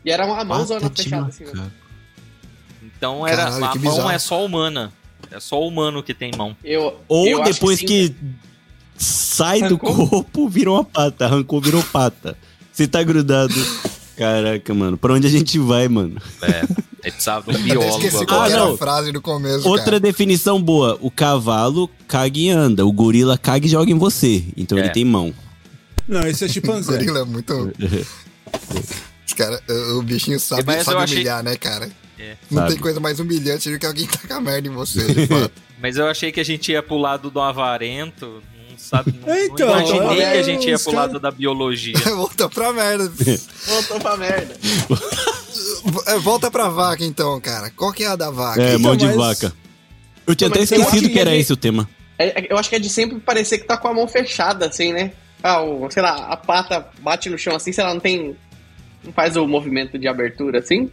E 0.05 0.11
era 0.13 0.25
uma 0.25 0.45
mãozona 0.45 0.89
de 0.89 1.03
fechada 1.03 1.27
assim, 1.27 1.45
né? 1.47 1.69
Então 2.81 3.27
era. 3.27 3.45
Caralho, 3.45 3.65
a 3.65 3.73
que 3.73 3.79
mão 3.81 3.93
bizarro. 3.93 4.11
é 4.13 4.19
só 4.21 4.45
humana. 4.45 4.93
É 5.33 5.41
só 5.41 5.61
o 5.61 5.67
humano 5.67 6.01
que 6.01 6.15
tem 6.15 6.31
mão. 6.37 6.57
Eu, 6.63 6.97
Ou 7.09 7.27
eu 7.27 7.43
depois 7.43 7.81
sim. 7.81 7.87
que, 7.87 8.15
sai 9.03 9.63
Arrancou? 9.63 9.95
do 9.95 10.09
corpo, 10.09 10.49
virou 10.49 10.77
uma 10.77 10.85
pata. 10.85 11.25
Arrancou, 11.25 11.61
virou 11.61 11.83
pata. 11.83 12.37
Você 12.73 12.87
tá 12.87 13.03
grudado. 13.03 13.55
Caraca, 14.17 14.75
mano. 14.75 14.97
Pra 14.97 15.15
onde 15.15 15.27
a 15.27 15.31
gente 15.31 15.59
vai, 15.59 15.89
mano? 15.89 16.21
É. 16.43 16.63
Ele 17.03 17.13
precisava 17.13 17.51
de 17.53 17.59
um 17.59 17.63
biólogo 17.63 18.05
esqueci 18.07 18.27
qual 18.27 18.43
Ah, 18.43 18.49
não. 18.51 18.75
a 18.75 18.79
frase 18.79 19.11
do 19.11 19.23
começo, 19.23 19.67
Outra 19.67 19.85
cara. 19.85 20.01
definição 20.01 20.61
boa. 20.61 20.99
O 21.01 21.11
cavalo 21.11 21.89
caga 22.07 22.39
e 22.39 22.51
anda. 22.51 22.85
O 22.85 22.93
gorila 22.93 23.39
caga 23.39 23.65
e 23.67 23.71
joga 23.71 23.91
em 23.91 23.97
você. 23.99 24.45
Então 24.57 24.77
É. 24.77 24.83
ele 24.83 24.91
tem 24.91 25.05
mão. 25.05 25.33
Não, 26.07 26.21
esse 26.27 26.45
é 26.45 26.47
O 26.49 26.51
chimpanzé. 26.53 26.93
gorila 26.93 27.21
é 27.21 27.25
muito... 27.25 27.73
Os 29.27 29.33
cara, 29.33 29.63
o 29.69 29.99
o 29.99 30.03
bichinho 30.03 30.39
sabe, 30.39 30.65
Mas 30.67 30.85
sabe 30.85 30.99
achei- 30.99 31.17
humilhar, 31.17 31.43
né, 31.43 31.57
cara? 31.57 31.89
É. 32.19 32.37
Não 32.51 32.59
Sabe. 32.63 32.75
tem 32.75 32.83
coisa 32.83 33.01
mais 33.01 33.19
humilhante 33.19 33.71
do 33.71 33.79
que 33.79 33.87
alguém 33.87 34.07
tacar 34.07 34.41
merda 34.43 34.69
em 34.69 34.71
você, 34.71 35.03
de 35.15 35.25
fato. 35.29 35.53
Mas 35.81 35.97
eu 35.97 36.07
achei 36.07 36.31
que 36.31 36.39
a 36.39 36.45
gente 36.45 36.71
ia 36.71 36.83
pro 36.83 36.99
lado 36.99 37.31
do 37.31 37.41
avarento. 37.41 38.43
Sabe. 38.91 39.15
Não, 39.25 39.33
É, 39.33 39.45
então, 39.47 39.69
não 39.69 39.79
imaginei 39.81 40.21
é, 40.25 40.33
que 40.33 40.39
a 40.39 40.43
gente 40.43 40.69
ia 40.69 40.77
pro 40.77 40.87
cara- 40.87 40.97
lado 41.07 41.21
da 41.21 41.31
biologia. 41.31 41.95
Voltou 42.17 42.51
pra 42.51 42.73
merda. 42.73 43.09
Voltou 43.67 44.01
pra 44.01 44.17
merda. 44.17 44.57
É, 46.07 46.19
Volta 46.19 46.51
pra 46.51 46.69
vaca, 46.69 47.05
então, 47.05 47.41
cara. 47.41 47.71
Qual 47.71 47.93
que 47.93 48.03
é 48.03 48.09
a 48.09 48.17
da 48.17 48.31
vaca? 48.31 48.61
É, 48.61 48.71
Então, 48.71 48.81
mão 48.81 48.97
de 48.97 49.07
mas- 49.07 49.17
vaca. 49.17 49.53
Eu 50.27 50.35
tinha 50.35 50.49
Não, 50.49 50.55
até 50.55 50.65
esquecido 50.65 51.07
que 51.07 51.13
que 51.15 51.19
era 51.21 51.31
ele- 51.31 51.41
esse 51.41 51.53
o 51.53 51.57
tema. 51.57 51.89
É- 52.19 52.41
é- 52.41 52.47
eu 52.53 52.59
acho 52.59 52.69
que 52.69 52.75
é 52.77 52.79
de 52.81 52.89
sempre 52.89 53.19
parecer 53.21 53.59
que 53.59 53.65
tá 53.65 53.77
com 53.77 53.87
a 53.89 53.95
mão 53.95 54.07
fechada, 54.09 54.67
assim, 54.67 54.93
né? 54.93 55.13
Ah, 55.43 55.63
o, 55.63 55.89
sei 55.91 56.03
lá, 56.03 56.27
a 56.27 56.37
pata 56.37 56.87
bate 57.01 57.31
no 57.31 57.39
chão 57.39 57.55
assim, 57.57 57.73
sei 57.73 57.83
lá, 57.85 57.95
não 57.95 58.01
tem. 58.01 58.37
Não 59.05 59.13
faz 59.13 59.37
o 59.37 59.47
movimento 59.47 59.99
de 59.99 60.07
abertura 60.07 60.59
assim? 60.59 60.91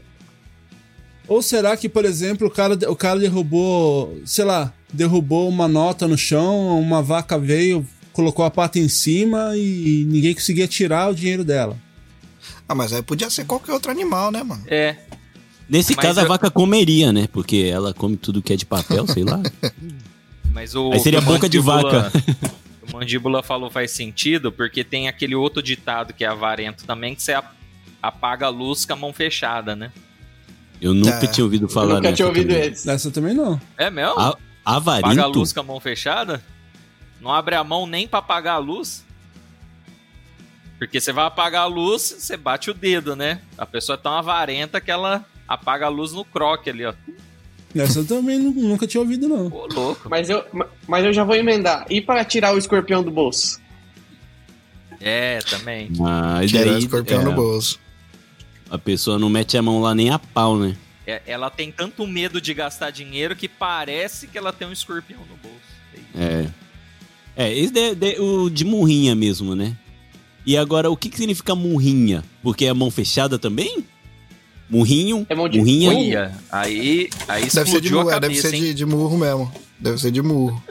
Ou 1.27 1.41
será 1.41 1.75
que, 1.75 1.89
por 1.89 2.05
exemplo, 2.05 2.47
o 2.47 2.51
cara, 2.51 2.77
o 2.89 2.95
cara 2.95 3.19
derrubou, 3.19 4.17
sei 4.25 4.45
lá, 4.45 4.71
derrubou 4.91 5.50
uma 5.50 5.67
nota 5.67 6.08
no 6.08 6.17
chão, 6.17 6.80
uma 6.80 7.02
vaca 7.02 7.38
veio, 7.38 7.86
colocou 8.13 8.43
a 8.45 8.52
pata 8.52 8.80
em 8.80 8.89
cima 8.89 9.52
e 9.56 10.06
ninguém 10.08 10.34
conseguia 10.34 10.67
tirar 10.67 11.10
o 11.12 11.15
dinheiro 11.15 11.43
dela. 11.43 11.78
Ah, 12.67 12.76
mas 12.76 12.91
aí 12.93 13.02
podia 13.02 13.30
ser 13.30 13.45
qualquer 13.45 13.71
outro 13.73 13.91
animal, 13.91 14.32
né, 14.32 14.43
mano? 14.43 14.63
É. 14.67 14.95
Nesse 15.69 15.95
Mas 15.95 16.06
caso, 16.06 16.19
a 16.19 16.23
eu- 16.23 16.28
vaca 16.30 16.50
comeria, 16.50 17.12
né? 17.12 17.28
Porque 17.32 17.69
ela 17.71 17.93
come 17.93 18.15
tudo 18.17 18.41
que 18.41 18.54
é 18.54 18.56
de 18.56 18.65
papel, 18.65 19.06
sei 19.08 19.23
lá. 19.23 19.41
Mas 20.52 20.73
o. 20.76 20.91
Aí 20.93 21.00
seria 21.00 21.21
boca 21.21 21.47
de 21.50 21.60
vaca. 21.60 22.12
O 22.89 22.93
mandíbula 22.95 23.43
falou 23.43 23.69
faz 23.69 23.91
sentido, 23.91 24.50
porque 24.50 24.82
tem 24.82 25.10
aquele 25.10 25.36
outro 25.36 25.62
ditado 25.62 26.13
que 26.13 26.23
é 26.23 26.28
avarento 26.28 26.86
também, 26.86 27.13
que 27.15 27.21
você 27.21 27.34
ap- 27.34 27.54
apaga 28.02 28.45
a 28.45 28.50
luz 28.50 28.86
com 28.86 28.93
a 28.93 28.95
mão 28.95 29.12
fechada, 29.12 29.76
né? 29.76 29.91
Eu 30.80 30.93
nunca 30.93 31.26
É. 31.26 31.28
tinha 31.28 31.43
ouvido 31.43 31.65
Eu 31.65 31.69
falar 31.69 31.95
nunca 31.95 32.13
tinha 32.13 32.26
nessa 32.26 32.39
ouvido 32.39 32.54
também. 32.54 32.71
esse. 32.71 32.89
Essa 32.89 33.12
também 33.12 33.34
não. 33.34 33.60
É 33.78 33.89
mesmo? 33.89 34.17
A- 34.17 34.38
Apaga 34.75 34.99
a 34.99 35.01
Avarinto? 35.12 35.39
luz 35.39 35.53
com 35.53 35.60
a 35.60 35.63
mão 35.63 35.80
fechada? 35.80 36.43
Não 37.21 37.32
abre 37.34 37.56
a 37.56 37.63
mão 37.63 37.88
nem 37.88 38.08
pra 38.08 38.19
apagar 38.19 38.56
a 38.56 38.60
luz? 38.60 39.06
Porque 40.77 40.99
você 40.99 41.12
vai 41.12 41.25
apagar 41.25 41.63
a 41.63 41.65
luz, 41.65 42.15
você 42.19 42.38
bate 42.38 42.69
o 42.69 42.73
dedo, 42.73 43.15
né? 43.15 43.41
A 43.58 43.65
pessoa 43.65 43.95
é 43.95 43.97
tão 44.01 44.13
avarenta 44.13 44.80
que 44.80 44.91
ela 44.91 45.25
apaga 45.47 45.86
a 45.88 45.89
luz 45.89 46.12
no 46.13 46.23
croque 46.23 46.69
ali, 46.69 46.86
ó. 46.86 46.93
Essa 47.75 47.99
eu 47.99 48.06
também 48.08 48.38
nu- 48.39 48.51
nunca 48.53 48.86
tinha 48.88 49.01
ouvido, 49.01 49.27
não. 49.27 49.47
Ô, 49.47 49.67
louco. 49.67 50.10
Mas 50.10 50.30
eu, 50.30 50.43
ma- 50.53 50.67
mas 50.88 51.06
eu 51.06 51.13
já 51.13 51.23
vou 51.23 51.36
emendar. 51.36 51.86
E 51.89 51.99
para 52.01 52.23
tirar 52.23 52.53
o 52.53 52.58
escorpião 52.58 53.03
do 53.03 53.10
bolso? 53.12 53.60
É, 54.99 55.39
também. 55.39 55.89
Mas 55.97 56.49
Tirar 56.51 56.73
o 56.73 56.77
escorpião 56.77 57.21
é, 57.21 57.23
no 57.23 57.34
bolso. 57.34 57.80
a 58.69 58.77
pessoa 58.77 59.17
não 59.19 59.30
mete 59.30 59.58
a 59.58 59.62
mão 59.62 59.80
lá 59.82 59.93
nem 59.95 60.10
a 60.10 60.17
pau, 60.19 60.58
né? 60.58 60.75
É, 61.07 61.21
ela 61.25 61.49
tem 61.49 61.71
tanto 61.71 62.05
medo 62.05 62.41
de 62.41 62.53
gastar 62.53 62.91
dinheiro 62.91 63.33
que 63.35 63.47
parece 63.47 64.27
que 64.27 64.37
ela 64.37 64.51
tem 64.51 64.67
um 64.67 64.73
escorpião 64.73 65.21
no 65.21 65.37
bolso. 65.37 65.57
É. 66.15 66.47
É, 67.35 67.57
esse 67.57 67.71
de, 67.71 67.95
de- 67.95 68.19
o 68.19 68.49
de 68.49 68.65
murrinha 68.65 69.15
mesmo, 69.15 69.55
né? 69.55 69.75
E 70.45 70.57
agora, 70.57 70.89
o 70.91 70.97
que, 70.97 71.09
que 71.09 71.17
significa 71.17 71.55
murrinha? 71.55 72.23
Porque 72.43 72.65
é 72.65 72.73
mão 72.73 72.91
fechada 72.91 73.39
também? 73.39 73.85
Murrinho? 74.69 75.25
É 75.29 75.35
mão 75.35 75.47
de- 75.47 75.57
murrinha? 75.59 76.33
Aí, 76.51 77.09
aí 77.27 77.41
Deve 77.49 77.69
ser 77.69 77.79
de 77.81 77.89
murro, 77.93 78.09
a 78.09 78.15
é, 78.15 78.19
deve 78.19 78.35
cabeça, 78.35 78.49
ser 78.49 78.55
hein? 78.55 78.61
de, 78.63 78.73
de 78.73 78.85
murro 78.85 79.17
mesmo. 79.17 79.51
Deve 79.79 79.97
ser 79.97 80.11
de 80.11 80.21
murro. 80.21 80.61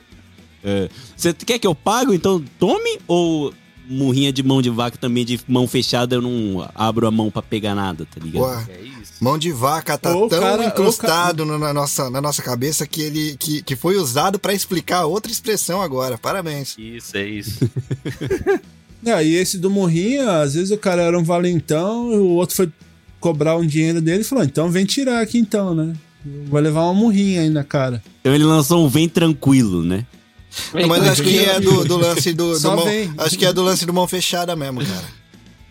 Você 1.16 1.32
quer 1.32 1.58
que 1.58 1.66
eu 1.66 1.74
pago? 1.74 2.12
Então 2.12 2.42
tome? 2.58 2.98
Ou 3.06 3.54
murrinha 3.88 4.32
de 4.32 4.42
mão 4.42 4.60
de 4.60 4.68
vaca 4.68 4.98
também, 4.98 5.24
de 5.24 5.38
mão 5.46 5.66
fechada, 5.68 6.16
eu 6.16 6.20
não 6.22 6.68
abro 6.74 7.06
a 7.06 7.10
mão 7.10 7.30
pra 7.30 7.40
pegar 7.40 7.74
nada, 7.74 8.04
tá 8.04 8.20
ligado? 8.20 8.42
Ué, 8.42 8.66
É 8.70 8.80
isso. 8.82 8.95
Mão 9.20 9.38
de 9.38 9.50
vaca 9.52 9.96
tá 9.98 10.14
Ou 10.14 10.28
tão 10.28 10.40
cara- 10.40 10.56
ou 10.62 10.64
o 10.64 10.68
incrustado 10.68 11.44
no- 11.44 11.58
na, 11.58 11.72
nossa, 11.72 12.10
na 12.10 12.20
nossa 12.20 12.42
cabeça 12.42 12.86
que 12.86 13.00
ele 13.02 13.36
que, 13.38 13.62
que 13.62 13.74
foi 13.76 13.96
usado 13.96 14.38
pra 14.38 14.52
explicar 14.54 15.04
outra 15.06 15.30
expressão 15.32 15.80
agora. 15.82 16.16
Parabéns. 16.18 16.74
Isso, 16.78 17.16
é 17.16 17.26
isso. 17.26 17.58
É, 19.04 19.22
e 19.24 19.34
esse 19.34 19.56
do 19.56 19.70
Morrinha, 19.70 20.40
às 20.40 20.54
vezes 20.54 20.72
o 20.72 20.78
cara 20.78 21.02
era 21.02 21.16
um 21.16 21.22
valentão, 21.22 22.10
e 22.12 22.16
o 22.16 22.28
outro 22.30 22.56
foi 22.56 22.68
cobrar 23.20 23.56
um 23.56 23.64
dinheiro 23.64 24.00
dele 24.00 24.22
e 24.22 24.24
falou: 24.24 24.42
então 24.42 24.68
vem 24.68 24.84
tirar 24.84 25.20
aqui 25.20 25.38
então, 25.38 25.74
né? 25.74 25.94
Vai 26.48 26.60
levar 26.62 26.82
uma 26.84 26.94
murrinha 26.94 27.42
aí 27.42 27.50
na 27.50 27.62
cara. 27.62 28.02
Então 28.20 28.34
ele 28.34 28.42
lançou 28.42 28.84
um 28.84 28.88
vem 28.88 29.08
tranquilo, 29.08 29.84
né? 29.84 30.04
Não, 30.74 30.88
mas 30.88 31.06
acho 31.06 31.22
que 31.22 31.38
é 31.38 31.60
do, 31.60 31.84
do 31.84 31.96
lance 31.98 32.32
do, 32.32 32.58
do 32.58 32.68
mão, 32.68 32.84
acho 33.18 33.38
que 33.38 33.44
é 33.46 33.52
do 33.52 33.62
lance 33.62 33.86
do 33.86 33.92
mão 33.92 34.08
fechada 34.08 34.56
mesmo, 34.56 34.80
cara. 34.84 35.04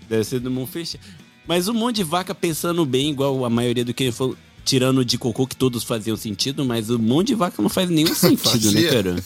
Deve 0.07 0.23
ser 0.23 0.39
do 0.39 0.49
mão 0.51 0.65
fechada. 0.65 1.03
Mas 1.47 1.67
um 1.67 1.73
monte 1.73 1.97
de 1.97 2.03
vaca 2.03 2.33
pensando 2.33 2.85
bem, 2.85 3.11
igual 3.11 3.45
a 3.45 3.49
maioria 3.49 3.85
do 3.85 3.93
que 3.93 4.05
ele 4.05 4.11
falou, 4.11 4.35
tirando 4.63 5.05
de 5.05 5.17
cocô 5.17 5.45
que 5.45 5.55
todos 5.55 5.83
faziam 5.83 6.17
sentido, 6.17 6.65
mas 6.65 6.89
um 6.89 6.97
monte 6.97 7.27
de 7.27 7.35
vaca 7.35 7.61
não 7.61 7.69
faz 7.69 7.89
nenhum 7.89 8.13
sentido, 8.15 8.71
né, 8.71 8.83
cara? 8.83 9.15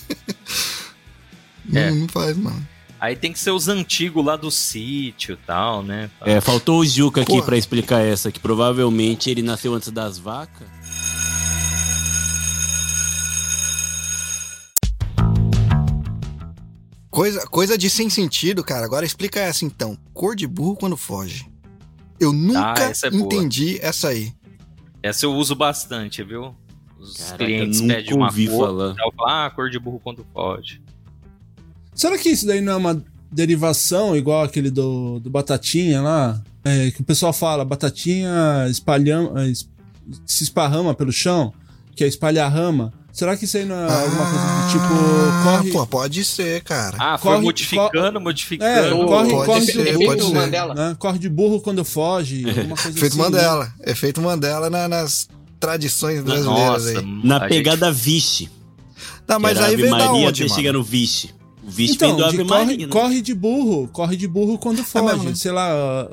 É. 1.72 1.92
Não, 1.92 1.98
não 1.98 2.08
faz, 2.08 2.36
mano. 2.36 2.68
Aí 3.00 3.16
tem 3.16 3.32
que 3.32 3.38
ser 3.38 3.52
os 3.52 3.68
antigos 3.68 4.26
lá 4.26 4.36
do 4.36 4.50
sítio 4.50 5.34
e 5.34 5.46
tal, 5.46 5.84
né? 5.84 6.10
É, 6.22 6.42
faltou 6.42 6.80
o 6.80 6.86
Juca 6.86 7.22
aqui 7.22 7.32
Porra. 7.32 7.46
pra 7.46 7.58
explicar 7.58 8.00
essa, 8.00 8.32
que 8.32 8.40
provavelmente 8.40 9.30
ele 9.30 9.44
nasceu 9.44 9.76
antes 9.76 9.92
das 9.92 10.18
vacas. 10.18 10.68
Coisa, 17.10 17.46
coisa 17.48 17.78
de 17.78 17.90
sem 17.90 18.10
sentido, 18.10 18.64
cara. 18.64 18.86
Agora 18.86 19.06
explica 19.06 19.40
essa 19.40 19.66
então. 19.66 19.98
Cor 20.14 20.36
de 20.36 20.48
burro 20.48 20.76
quando 20.76 20.98
foge. 20.98 21.49
Eu 22.20 22.34
nunca 22.34 22.76
essa 22.84 23.08
é 23.08 23.10
boa. 23.12 23.24
entendi 23.24 23.80
essa 23.82 24.10
aí. 24.10 24.32
Essa 25.02 25.26
eu 25.26 25.34
uso 25.34 25.56
bastante, 25.56 26.22
viu? 26.24 26.54
Os 27.00 27.16
Caraca, 27.18 27.38
clientes 27.46 27.80
pedem 27.82 28.14
uma 28.14 28.28
cor, 28.34 28.48
falar. 28.68 28.90
eu 29.00 29.14
falo, 29.16 29.30
ah, 29.30 29.50
cor 29.56 29.70
de 29.70 29.80
burro 29.80 30.00
quando 30.04 30.24
pode. 30.34 30.82
Será 31.94 32.18
que 32.18 32.30
isso 32.30 32.46
daí 32.46 32.60
não 32.62 32.74
é 32.74 32.76
uma 32.76 33.04
derivação 33.32 34.16
igual 34.16 34.44
aquele 34.44 34.70
do, 34.70 35.20
do 35.20 35.30
Batatinha 35.30 36.02
lá? 36.02 36.44
É, 36.64 36.92
que 36.92 37.00
o 37.02 37.04
pessoal 37.06 37.32
fala, 37.32 37.64
Batatinha 37.64 38.68
espalham, 38.70 39.34
es- 39.50 39.70
se 40.26 40.44
esparrama 40.44 40.94
pelo 40.94 41.12
chão, 41.12 41.54
que 41.96 42.04
é 42.04 42.08
espalhar 42.08 42.52
rama. 42.52 42.92
Será 43.12 43.36
que 43.36 43.46
isso 43.46 43.58
aí 43.58 43.66
não 43.66 43.76
é 43.76 43.84
alguma 44.04 44.26
coisa 44.26 44.46
do 44.46 44.72
tipo. 44.72 45.44
Corre. 45.44 45.70
Ah, 45.70 45.74
Pô, 45.74 45.88
pode 45.88 46.24
ser, 46.24 46.62
cara. 46.64 46.96
Ah, 47.00 47.18
foi 47.18 47.32
Corre- 47.32 47.44
modificando, 47.44 48.18
É, 48.18 48.20
modificando. 48.22 49.06
corre, 49.06 49.30
pode 49.32 49.46
corre 49.46 49.62
ser, 49.66 49.98
de 49.98 50.06
pode 50.06 50.24
ser. 50.24 50.34
Mandela. 50.34 50.74
né? 50.76 50.96
Corre 50.98 51.20
de 51.20 51.28
burro 51.30 51.60
quando 51.60 51.84
foge, 51.84 52.44
alguma 52.50 52.76
coisa 52.78 52.98
Efeito 52.98 53.06
assim. 53.14 53.18
né? 53.18 53.24
Mandela. 53.24 53.74
Efeito 53.86 54.22
Mandela 54.22 54.70
na- 54.70 54.88
nas 54.88 55.28
tradições 55.60 56.22
brasileiras 56.24 56.86
Nossa, 56.86 57.00
aí. 57.00 57.22
Na 57.24 57.38
a 57.38 57.40
gente- 57.42 57.50
pegada 57.50 57.92
Vixe. 57.92 58.50
Tá, 59.28 59.38
mas 59.40 59.58
aí 59.58 59.74
Ave 59.74 59.84
veio 59.84 59.92
da 59.98 60.06
Maria 60.06 60.28
onde, 60.30 60.50
chegar 60.50 60.74
no 60.74 60.84
Vixe. 60.84 61.32
O 61.64 61.70
Vixe 61.70 61.94
Então, 61.96 62.08
vem 62.10 62.18
do 62.18 62.24
de 62.24 62.24
Ave 62.42 62.50
corre, 62.50 62.66
Maria, 62.66 62.88
né? 62.88 62.92
corre 62.94 63.22
de 63.22 63.34
burro, 63.34 63.88
corre 63.92 64.16
de 64.16 64.28
burro 64.28 64.58
quando 64.58 64.84
foge. 64.84 65.06
mesmo, 65.06 65.24
né? 65.30 65.36
Sei 65.36 65.52
lá, 65.52 66.08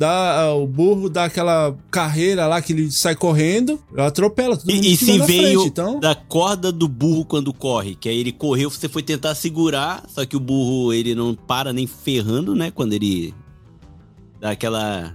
dá, 0.00 0.40
ah, 0.44 0.54
o 0.54 0.66
burro 0.66 1.10
dá 1.10 1.24
aquela 1.26 1.76
carreira 1.90 2.46
lá 2.46 2.62
que 2.62 2.72
ele 2.72 2.90
sai 2.90 3.14
correndo, 3.14 3.78
atropela 3.98 4.56
todo 4.56 4.72
mundo 4.72 4.82
E, 4.82 4.94
e 4.94 4.96
se 4.96 5.18
veio 5.18 5.60
frente, 5.60 5.66
então. 5.68 6.00
da 6.00 6.14
corda 6.14 6.72
do 6.72 6.88
burro 6.88 7.22
quando 7.26 7.52
corre, 7.52 7.94
que 7.94 8.08
aí 8.08 8.18
ele 8.18 8.32
correu, 8.32 8.70
você 8.70 8.88
foi 8.88 9.02
tentar 9.02 9.34
segurar, 9.34 10.02
só 10.08 10.24
que 10.24 10.34
o 10.34 10.40
burro 10.40 10.94
ele 10.94 11.14
não 11.14 11.34
para 11.34 11.70
nem 11.70 11.86
ferrando, 11.86 12.54
né? 12.54 12.70
Quando 12.70 12.94
ele 12.94 13.34
dá 14.40 14.52
aquela 14.52 15.14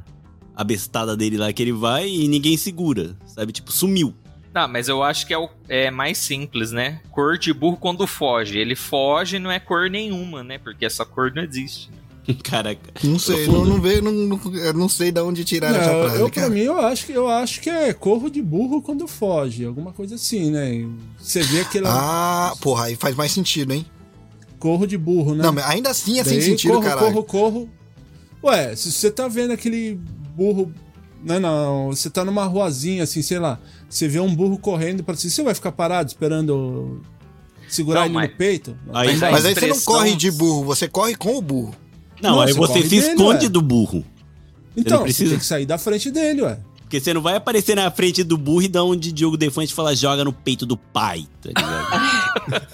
abestada 0.56 1.18
dele 1.18 1.38
lá 1.38 1.52
que 1.52 1.64
ele 1.64 1.74
vai 1.74 2.08
e 2.08 2.28
ninguém 2.28 2.56
segura, 2.56 3.18
sabe? 3.26 3.52
Tipo, 3.52 3.72
sumiu. 3.72 4.14
Não, 4.54 4.68
mas 4.68 4.88
eu 4.88 5.02
acho 5.02 5.26
que 5.26 5.34
é, 5.34 5.38
o- 5.38 5.50
é 5.68 5.90
mais 5.90 6.18
simples, 6.20 6.72
né? 6.72 7.02
Cor 7.12 7.38
de 7.40 7.52
burro 7.52 7.76
quando 7.76 8.06
foge. 8.06 8.58
Ele 8.60 8.76
foge 8.76 9.40
não 9.40 9.52
é 9.52 9.60
cor 9.60 9.90
nenhuma, 9.90 10.44
né? 10.44 10.58
Porque 10.60 10.86
essa 10.86 11.04
cor 11.04 11.34
não 11.36 11.42
existe. 11.44 11.90
Caraca. 12.44 12.82
Não 13.04 13.20
sei, 13.20 13.48
não, 13.48 13.66
não 13.66 13.80
veio, 13.82 14.02
não, 14.02 14.12
não, 14.12 14.56
eu 14.56 14.74
não 14.74 14.90
sei 14.90 15.12
de 15.12 15.22
onde 15.22 15.44
tiraram 15.44 15.76
essa 15.78 15.90
frase, 15.90 16.20
eu, 16.22 16.30
pra 16.30 16.50
mim, 16.50 16.62
eu 16.62 16.80
acho, 16.80 17.06
que, 17.06 17.12
eu 17.12 17.28
acho 17.30 17.62
que 17.62 17.70
é 17.70 17.94
corro 17.94 18.30
de 18.30 18.42
burro 18.42 18.82
quando 18.82 19.08
foge, 19.08 19.66
alguma 19.66 19.92
coisa 19.94 20.16
assim, 20.16 20.50
né? 20.50 20.88
Você 21.20 21.42
vê 21.44 21.62
aquele 21.62 21.86
Ah, 21.88 22.54
porra, 22.62 22.86
aí 22.86 22.96
faz 22.96 23.16
mais 23.16 23.32
sentido, 23.32 23.74
hein? 23.74 23.86
corro 24.58 24.88
de 24.88 24.98
burro, 24.98 25.36
né? 25.36 25.44
Não, 25.44 25.54
mas 25.54 25.66
ainda 25.66 25.92
assim 25.92 26.20
é 26.20 26.24
sem 26.24 26.42
sentido, 26.42 26.72
corro, 26.74 26.84
caralho. 26.84 27.08
corro, 27.14 27.24
corro. 27.24 27.70
Ué, 28.44 28.76
se 28.76 28.92
você 28.92 29.12
tá 29.12 29.28
vendo 29.28 29.52
aquele 29.54 30.00
burro. 30.36 30.74
Não, 31.24 31.40
não, 31.40 31.88
você 31.88 32.10
tá 32.10 32.26
numa 32.26 32.46
ruazinha, 32.46 33.04
assim, 33.04 33.22
sei 33.22 33.38
lá. 33.38 33.60
Você 33.88 34.08
vê 34.08 34.20
um 34.20 34.34
burro 34.34 34.58
correndo 34.58 35.04
pra 35.04 35.16
si, 35.16 35.30
você 35.30 35.44
vai 35.44 35.54
ficar 35.54 35.72
parado 35.72 36.08
esperando 36.10 37.02
segurar 37.68 38.02
Não, 38.02 38.06
ele 38.08 38.14
mas- 38.16 38.30
no 38.32 38.38
peito? 38.38 38.78
Aí- 38.94 39.16
vai. 39.18 39.32
Mas 39.32 39.46
aí 39.46 39.54
você 39.54 39.68
não 39.68 39.80
corre 39.82 40.16
de 40.16 40.32
burro, 40.32 40.64
você 40.64 40.88
corre 40.88 41.16
com 41.16 41.36
o 41.38 41.42
burro. 41.42 41.76
Não, 42.22 42.32
Não, 42.36 42.42
aí 42.42 42.54
você 42.54 42.74
você 42.80 42.82
se 42.84 42.90
dele, 43.02 43.08
esconde 43.14 43.46
ué. 43.46 43.50
do 43.50 43.62
burro. 43.62 44.06
então, 44.76 44.98
não 44.98 45.04
precisa- 45.04 45.26
você 45.26 45.30
tem 45.32 45.40
que 45.40 45.46
sair 45.46 45.66
da 45.66 45.78
frente 45.78 46.10
dele, 46.12 46.42
ué. 46.44 46.60
Porque 46.82 47.00
você 47.00 47.14
não 47.14 47.22
vai 47.22 47.36
aparecer 47.36 47.76
na 47.76 47.90
frente 47.90 48.24
do 48.24 48.38
burro 48.38 48.62
e 48.62 48.68
dar 48.68 48.84
onde 48.84 49.12
Diogo 49.12 49.36
Defante 49.38 49.74
fala 49.74 49.96
joga 49.96 50.24
no 50.24 50.32
peito 50.32 50.66
do 50.68 50.78
pai, 50.78 51.26
tá 51.42 51.50
ligado? 51.50 52.66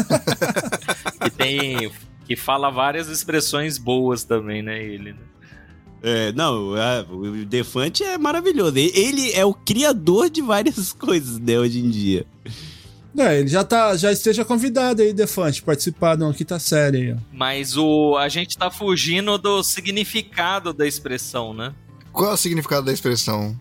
Que 1.22 1.30
tem. 1.30 1.90
que 2.26 2.36
fala 2.36 2.70
várias 2.70 3.08
expressões 3.08 3.78
boas 3.78 4.24
também, 4.24 4.62
né? 4.62 4.82
Ele, 4.82 5.12
né? 5.12 5.18
É, 6.02 6.32
não, 6.32 6.74
a- 6.74 7.04
o 7.10 7.44
Defante 7.44 8.02
é 8.02 8.16
maravilhoso. 8.16 8.76
Ele 8.76 9.32
é 9.32 9.44
o 9.44 9.52
criador 9.54 10.30
de 10.30 10.40
várias 10.40 10.92
coisas, 10.94 11.38
né, 11.38 11.58
hoje 11.58 11.78
em 11.78 11.90
dia. 11.90 12.26
É, 13.18 13.38
ele 13.40 13.48
já 13.48 13.64
tá, 13.64 13.96
já 13.96 14.12
esteja 14.12 14.44
convidado 14.44 15.02
aí, 15.02 15.12
Defante, 15.12 15.62
participar 15.62 16.16
de 16.16 16.22
uma 16.22 16.32
quinta 16.32 16.58
série 16.58 16.98
aí. 17.12 17.16
Mas 17.32 17.76
o, 17.76 18.16
a 18.16 18.28
gente 18.28 18.56
tá 18.56 18.70
fugindo 18.70 19.36
do 19.36 19.62
significado 19.64 20.72
da 20.72 20.86
expressão, 20.86 21.52
né? 21.52 21.74
Qual 22.12 22.30
é 22.30 22.34
o 22.34 22.36
significado 22.36 22.86
da 22.86 22.92
expressão? 22.92 23.58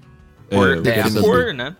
Cor- 0.50 0.78
é, 0.78 0.82
quero 0.82 1.08
a 1.08 1.12
saber. 1.12 1.26
cor, 1.26 1.54
né? 1.54 1.76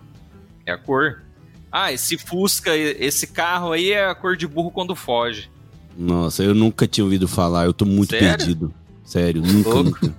É 0.66 0.72
a 0.72 0.78
cor. 0.78 1.22
Ah, 1.70 1.92
esse 1.92 2.18
Fusca, 2.18 2.76
esse 2.76 3.28
carro 3.28 3.70
aí 3.72 3.92
é 3.92 4.04
a 4.04 4.14
cor 4.14 4.36
de 4.36 4.46
burro 4.46 4.70
quando 4.72 4.94
foge. 4.96 5.48
Nossa, 5.96 6.42
eu 6.42 6.54
nunca 6.54 6.86
tinha 6.88 7.04
ouvido 7.04 7.28
falar, 7.28 7.66
eu 7.66 7.72
tô 7.72 7.84
muito 7.84 8.10
Sério? 8.10 8.28
perdido. 8.28 8.74
Sério, 9.04 9.42
nunca, 9.42 9.82
nunca. 9.82 10.12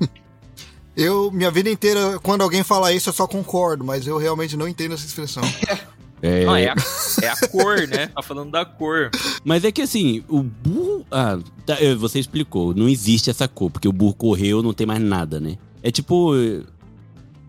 Eu, 0.95 1.31
minha 1.31 1.49
vida 1.51 1.69
inteira, 1.69 2.19
quando 2.21 2.41
alguém 2.41 2.63
fala 2.63 2.91
isso, 2.93 3.09
eu 3.09 3.13
só 3.13 3.25
concordo, 3.27 3.83
mas 3.83 4.05
eu 4.05 4.17
realmente 4.17 4.55
não 4.57 4.67
entendo 4.67 4.93
essa 4.93 5.05
expressão. 5.05 5.43
É, 6.21 6.45
Não, 6.45 6.55
é 6.55 6.69
a, 6.69 6.75
é 7.23 7.27
a 7.29 7.47
cor, 7.47 7.87
né? 7.87 8.07
Tá 8.13 8.21
falando 8.21 8.51
da 8.51 8.63
cor. 8.63 9.09
Mas 9.43 9.63
é 9.63 9.71
que 9.71 9.81
assim, 9.81 10.23
o 10.27 10.43
burro. 10.43 11.05
Ah, 11.11 11.39
tá, 11.65 11.75
você 11.97 12.19
explicou, 12.19 12.73
não 12.75 12.87
existe 12.87 13.29
essa 13.29 13.47
cor, 13.47 13.71
porque 13.71 13.87
o 13.87 13.93
burro 13.93 14.13
correu, 14.13 14.61
não 14.61 14.73
tem 14.73 14.85
mais 14.85 15.01
nada, 15.01 15.39
né? 15.39 15.57
É 15.81 15.89
tipo. 15.89 16.33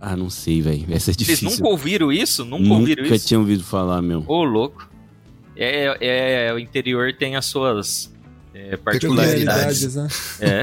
Ah, 0.00 0.16
não 0.16 0.30
sei, 0.30 0.60
velho. 0.60 0.84
Essa 0.90 1.10
é 1.10 1.14
Vocês 1.14 1.16
difícil. 1.16 1.50
nunca 1.50 1.68
ouviram 1.68 2.10
isso? 2.10 2.44
Nunca, 2.44 2.72
ouviram 2.72 3.04
Nunca 3.04 3.14
isso? 3.14 3.28
tinha 3.28 3.38
ouvido 3.38 3.62
falar, 3.62 4.02
meu. 4.02 4.24
Ô, 4.26 4.42
louco. 4.42 4.88
É, 5.56 6.48
é, 6.48 6.52
o 6.52 6.58
interior 6.58 7.12
tem 7.12 7.36
as 7.36 7.44
suas 7.44 8.12
é, 8.54 8.76
particularidades. 8.76 9.94
Né? 9.94 10.08
É. 10.40 10.62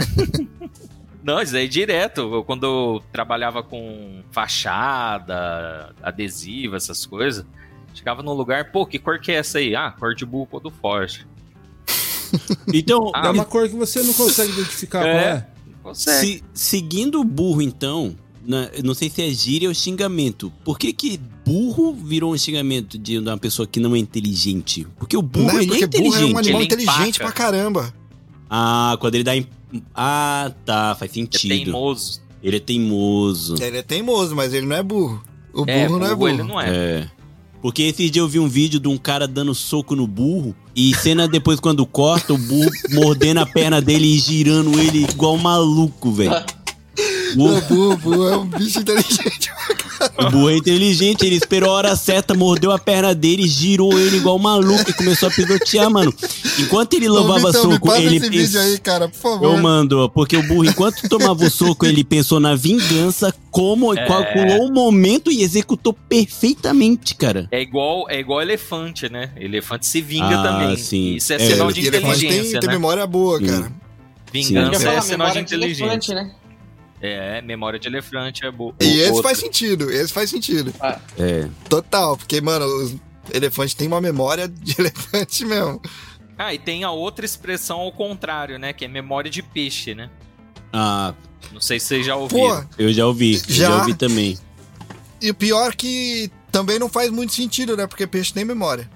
Não, 1.23 1.41
isso 1.41 1.55
aí 1.55 1.65
é 1.65 1.67
direto. 1.67 2.21
Eu, 2.21 2.43
quando 2.43 2.65
eu 2.65 3.03
trabalhava 3.11 3.61
com 3.61 4.23
fachada, 4.31 5.93
adesivo, 6.01 6.75
essas 6.75 7.05
coisas, 7.05 7.45
chegava 7.93 8.21
num 8.23 8.33
lugar, 8.33 8.71
pô, 8.71 8.85
que 8.85 8.97
cor 8.99 9.19
que 9.19 9.31
é 9.31 9.35
essa 9.35 9.57
aí? 9.59 9.75
Ah, 9.75 9.91
cor 9.97 10.15
de 10.15 10.25
burro 10.25 10.47
quando 10.49 10.69
foge. 10.69 11.25
Então, 12.73 13.11
Ah, 13.13 13.27
É 13.27 13.31
uma 13.31 13.45
cor 13.45 13.67
que 13.67 13.75
você 13.75 14.01
não 14.03 14.13
consegue 14.13 14.51
identificar 14.53 15.05
É. 15.05 15.11
qual 15.13 15.25
é. 15.25 15.47
Consegue. 15.83 16.27
se- 16.27 16.43
seguindo 16.53 17.19
o 17.19 17.23
burro, 17.23 17.61
então, 17.61 18.15
na- 18.45 18.69
não 18.83 18.93
sei 18.93 19.09
se 19.09 19.21
é 19.21 19.29
gíria 19.31 19.67
ou 19.69 19.73
xingamento. 19.73 20.51
Por 20.63 20.77
que 20.77 20.93
que 20.93 21.19
burro 21.45 21.93
virou 21.93 22.33
um 22.33 22.37
xingamento 22.37 22.97
de 22.99 23.17
uma 23.17 23.37
pessoa 23.37 23.65
que 23.65 23.79
não 23.79 23.95
é 23.95 23.97
inteligente? 23.99 24.85
Porque 24.97 25.17
o 25.17 25.21
burro, 25.21 25.47
Né? 25.53 25.63
ele 25.63 25.67
Porque 25.67 25.83
é 25.83 25.87
burro 25.87 26.03
é 26.03 26.07
inteligente. 26.09 26.33
um 26.33 26.37
animal 26.37 26.61
Ele 26.61 26.65
inteligente 26.65 27.15
empaca. 27.15 27.23
pra 27.23 27.31
caramba. 27.31 27.93
Ah, 28.49 28.97
quando 28.99 29.15
ele 29.15 29.23
dá. 29.23 29.35
em- 29.35 29.47
Ah, 29.95 30.51
tá, 30.65 30.95
faz 30.95 31.09
É 31.11 31.13
sentido. 31.13 31.49
teimoso. 31.65 32.21
Ele 32.43 32.57
é 32.57 32.59
teimoso. 32.59 33.55
Ele 33.61 33.77
é 33.77 33.81
teimoso, 33.83 34.35
mas 34.35 34.53
ele 34.53 34.65
não 34.65 34.75
é 34.75 34.83
burro. 34.83 35.23
O 35.53 35.65
burro 35.65 35.69
É, 35.69 35.87
não 35.89 35.95
é 35.97 35.99
burro, 36.09 36.15
burro. 36.17 36.29
ele 36.29 36.43
não 36.43 36.59
é. 36.61 36.69
É. 36.69 37.09
Porque 37.61 37.83
esses 37.83 38.09
dias 38.09 38.23
eu 38.23 38.27
vi 38.27 38.39
um 38.39 38.47
vídeo 38.47 38.79
de 38.79 38.87
um 38.87 38.97
cara 38.97 39.27
dando 39.27 39.53
soco 39.53 39.95
no 39.95 40.07
burro 40.07 40.55
e 40.75 40.95
cena 40.95 41.27
depois 41.27 41.59
quando 41.59 41.85
corta, 41.85 42.33
o 42.33 42.37
burro 42.37 42.71
mordendo 42.91 43.39
a 43.39 43.45
perna 43.45 43.81
dele 43.81 44.15
e 44.15 44.19
girando 44.19 44.79
ele 44.79 45.03
igual 45.03 45.35
um 45.35 45.39
maluco, 45.39 46.11
velho. 46.11 46.31
O, 47.37 47.61
burro, 47.61 47.97
burro 47.97 48.27
é 48.27 48.37
um 48.37 48.45
bicho 48.45 48.79
inteligente. 48.79 49.51
O 50.17 50.29
burro 50.31 50.49
é 50.49 50.57
inteligente, 50.57 51.25
ele 51.25 51.35
esperou 51.35 51.69
a 51.69 51.73
hora 51.73 51.95
certa, 51.95 52.33
mordeu 52.33 52.71
a 52.71 52.79
perna 52.79 53.13
dele, 53.15 53.47
girou 53.47 53.97
ele 53.99 54.17
igual 54.17 54.35
um 54.35 54.39
maluco 54.39 54.89
e 54.89 54.93
começou 54.93 55.29
a 55.29 55.31
pisotear, 55.31 55.89
mano. 55.89 56.13
Enquanto 56.59 56.93
ele 56.93 57.07
levava 57.09 57.47
me 57.47 57.53
soco, 57.53 57.93
ele 57.93 58.17
esse 58.17 58.29
pens- 58.29 58.47
vídeo 58.47 58.59
aí, 58.61 58.77
cara, 58.79 59.07
por 59.09 59.17
favor. 59.19 59.43
Eu 59.45 59.57
mando, 59.57 60.09
porque 60.13 60.35
o 60.37 60.43
burro, 60.47 60.65
enquanto 60.65 61.07
tomava 61.09 61.43
o 61.43 61.49
soco, 61.49 61.85
ele 61.85 62.03
pensou 62.03 62.39
na 62.39 62.55
vingança, 62.55 63.33
como 63.51 63.93
É. 63.93 64.05
calculou 64.05 64.67
o 64.67 64.73
momento 64.73 65.31
e 65.31 65.41
executou 65.41 65.93
perfeitamente, 65.93 67.15
cara. 67.15 67.47
É 67.51 67.61
igual, 67.61 68.05
é 68.09 68.19
igual 68.19 68.41
elefante, 68.41 69.09
né? 69.11 69.31
Elefante 69.37 69.85
se 69.87 70.01
vinga 70.01 70.39
Ah, 70.39 70.43
também. 70.43 70.77
sim. 70.77 71.15
Isso 71.15 71.33
é, 71.33 71.35
É, 71.35 71.39
sinal 71.39 71.71
de 71.71 71.81
tem, 71.81 71.87
inteligência, 71.99 72.59
tem 72.59 72.67
né? 72.67 72.73
memória 72.75 73.05
boa, 73.07 73.39
Sim. 73.39 73.45
cara. 73.47 73.71
Vingança 74.31 74.79
Sim. 74.79 74.87
É 74.87 75.01
sinal 75.01 75.27
de 75.31 75.43
de 75.43 75.55
elefante, 75.55 75.81
inteligência. 76.11 76.15
né? 76.15 76.31
É, 77.01 77.41
memória 77.41 77.79
de 77.79 77.87
elefante 77.87 78.45
é 78.45 78.51
boa. 78.51 78.73
E 78.81 78.99
esse 78.99 79.11
Outra. 79.11 79.23
faz 79.23 79.37
sentido, 79.37 79.89
esse 79.89 80.11
faz 80.11 80.29
sentido. 80.29 80.73
É. 81.17 81.47
Total, 81.69 82.17
porque, 82.17 82.41
mano, 82.41 82.65
os 82.65 82.95
elefantes 83.33 83.73
têm 83.73 83.87
uma 83.87 84.01
memória 84.01 84.47
de 84.47 84.75
elefante 84.79 85.45
mesmo. 85.45 85.81
Ah, 86.37 86.53
e 86.53 86.59
tem 86.59 86.83
a 86.83 86.91
outra 86.91 87.25
expressão 87.25 87.79
ao 87.79 87.91
contrário, 87.91 88.57
né? 88.59 88.73
Que 88.73 88.85
é 88.85 88.87
memória 88.87 89.29
de 89.31 89.41
peixe, 89.41 89.93
né? 89.95 90.09
Ah, 90.73 91.13
Não 91.51 91.61
sei 91.61 91.79
se 91.79 91.87
vocês 91.87 92.05
já 92.05 92.15
ouviram. 92.15 92.63
Pô, 92.65 92.65
eu 92.77 92.91
já 92.93 93.05
ouvi. 93.05 93.35
eu 93.35 93.41
Já? 93.47 93.67
já 93.69 93.77
ouvi 93.79 93.93
também. 93.93 94.37
e 95.21 95.29
o 95.29 95.33
pior 95.33 95.75
que 95.75 96.29
também 96.51 96.79
não 96.79 96.89
faz 96.89 97.09
muito 97.11 97.33
sentido, 97.33 97.75
né? 97.77 97.87
Porque 97.87 98.05
peixe 98.07 98.33
tem 98.33 98.43
memória. 98.45 98.89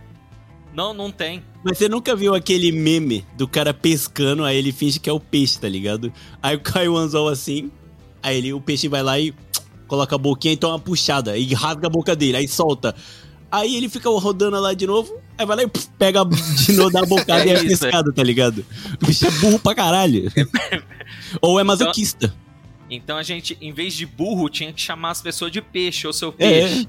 Não, 0.74 0.94
não 0.94 1.12
tem. 1.12 1.44
Mas 1.64 1.78
você 1.78 1.88
nunca 1.88 2.16
viu 2.16 2.34
aquele 2.36 2.72
meme 2.72 3.26
do 3.38 3.48
cara 3.48 3.74
pescando, 3.74 4.44
aí 4.44 4.58
ele 4.58 4.72
finge 4.72 5.00
que 5.00 5.10
é 5.10 5.14
o 5.14 5.20
peixe, 5.20 5.60
tá 5.60 5.70
ligado? 5.70 6.12
Aí 6.42 6.58
cai 6.58 6.88
o 6.88 6.98
anzol 6.98 7.28
assim, 7.30 7.72
aí 8.24 8.38
ele, 8.38 8.54
o 8.54 8.62
peixe 8.62 8.88
vai 8.88 9.04
lá 9.04 9.20
e 9.20 9.34
coloca 9.88 10.16
a 10.16 10.18
boquinha 10.18 10.54
e 10.54 10.58
toma 10.58 10.74
uma 10.74 10.80
puxada, 10.80 11.38
e 11.38 11.54
rasga 11.54 11.88
a 11.88 11.90
boca 11.90 12.16
dele, 12.16 12.38
aí 12.38 12.48
solta. 12.48 12.96
Aí 13.52 13.76
ele 13.76 13.88
fica 13.88 14.10
rodando 14.10 14.60
lá 14.60 14.74
de 14.74 14.88
novo, 14.88 15.14
aí 15.38 15.46
vai 15.46 15.58
lá 15.58 15.64
e 15.64 15.68
pff, 15.68 15.88
pega 16.00 16.26
de 16.26 16.72
novo 16.74 16.90
da 16.90 17.06
bocada 17.06 17.44
É 17.46 17.48
e 17.48 17.50
é 17.52 17.64
isso, 17.64 17.82
pescado, 17.84 18.12
tá 18.12 18.24
ligado? 18.24 18.66
O 19.00 19.06
bicho 19.06 19.28
é 19.28 19.32
burro 19.32 19.60
pra 19.60 19.76
caralho. 19.76 20.32
Ou 21.40 21.60
é 21.60 21.64
masoquista. 21.64 22.34
Então 22.90 23.16
a 23.18 23.22
gente, 23.24 23.56
em 23.62 23.72
vez 23.72 23.94
de 23.94 24.06
burro, 24.08 24.50
tinha 24.50 24.74
que 24.74 24.82
chamar 24.82 25.12
as 25.12 25.22
pessoas 25.22 25.52
de 25.52 25.62
peixe 25.62 26.06
ou 26.08 26.14
seu 26.14 26.34
É. 26.40 26.62
peixe. 26.68 26.88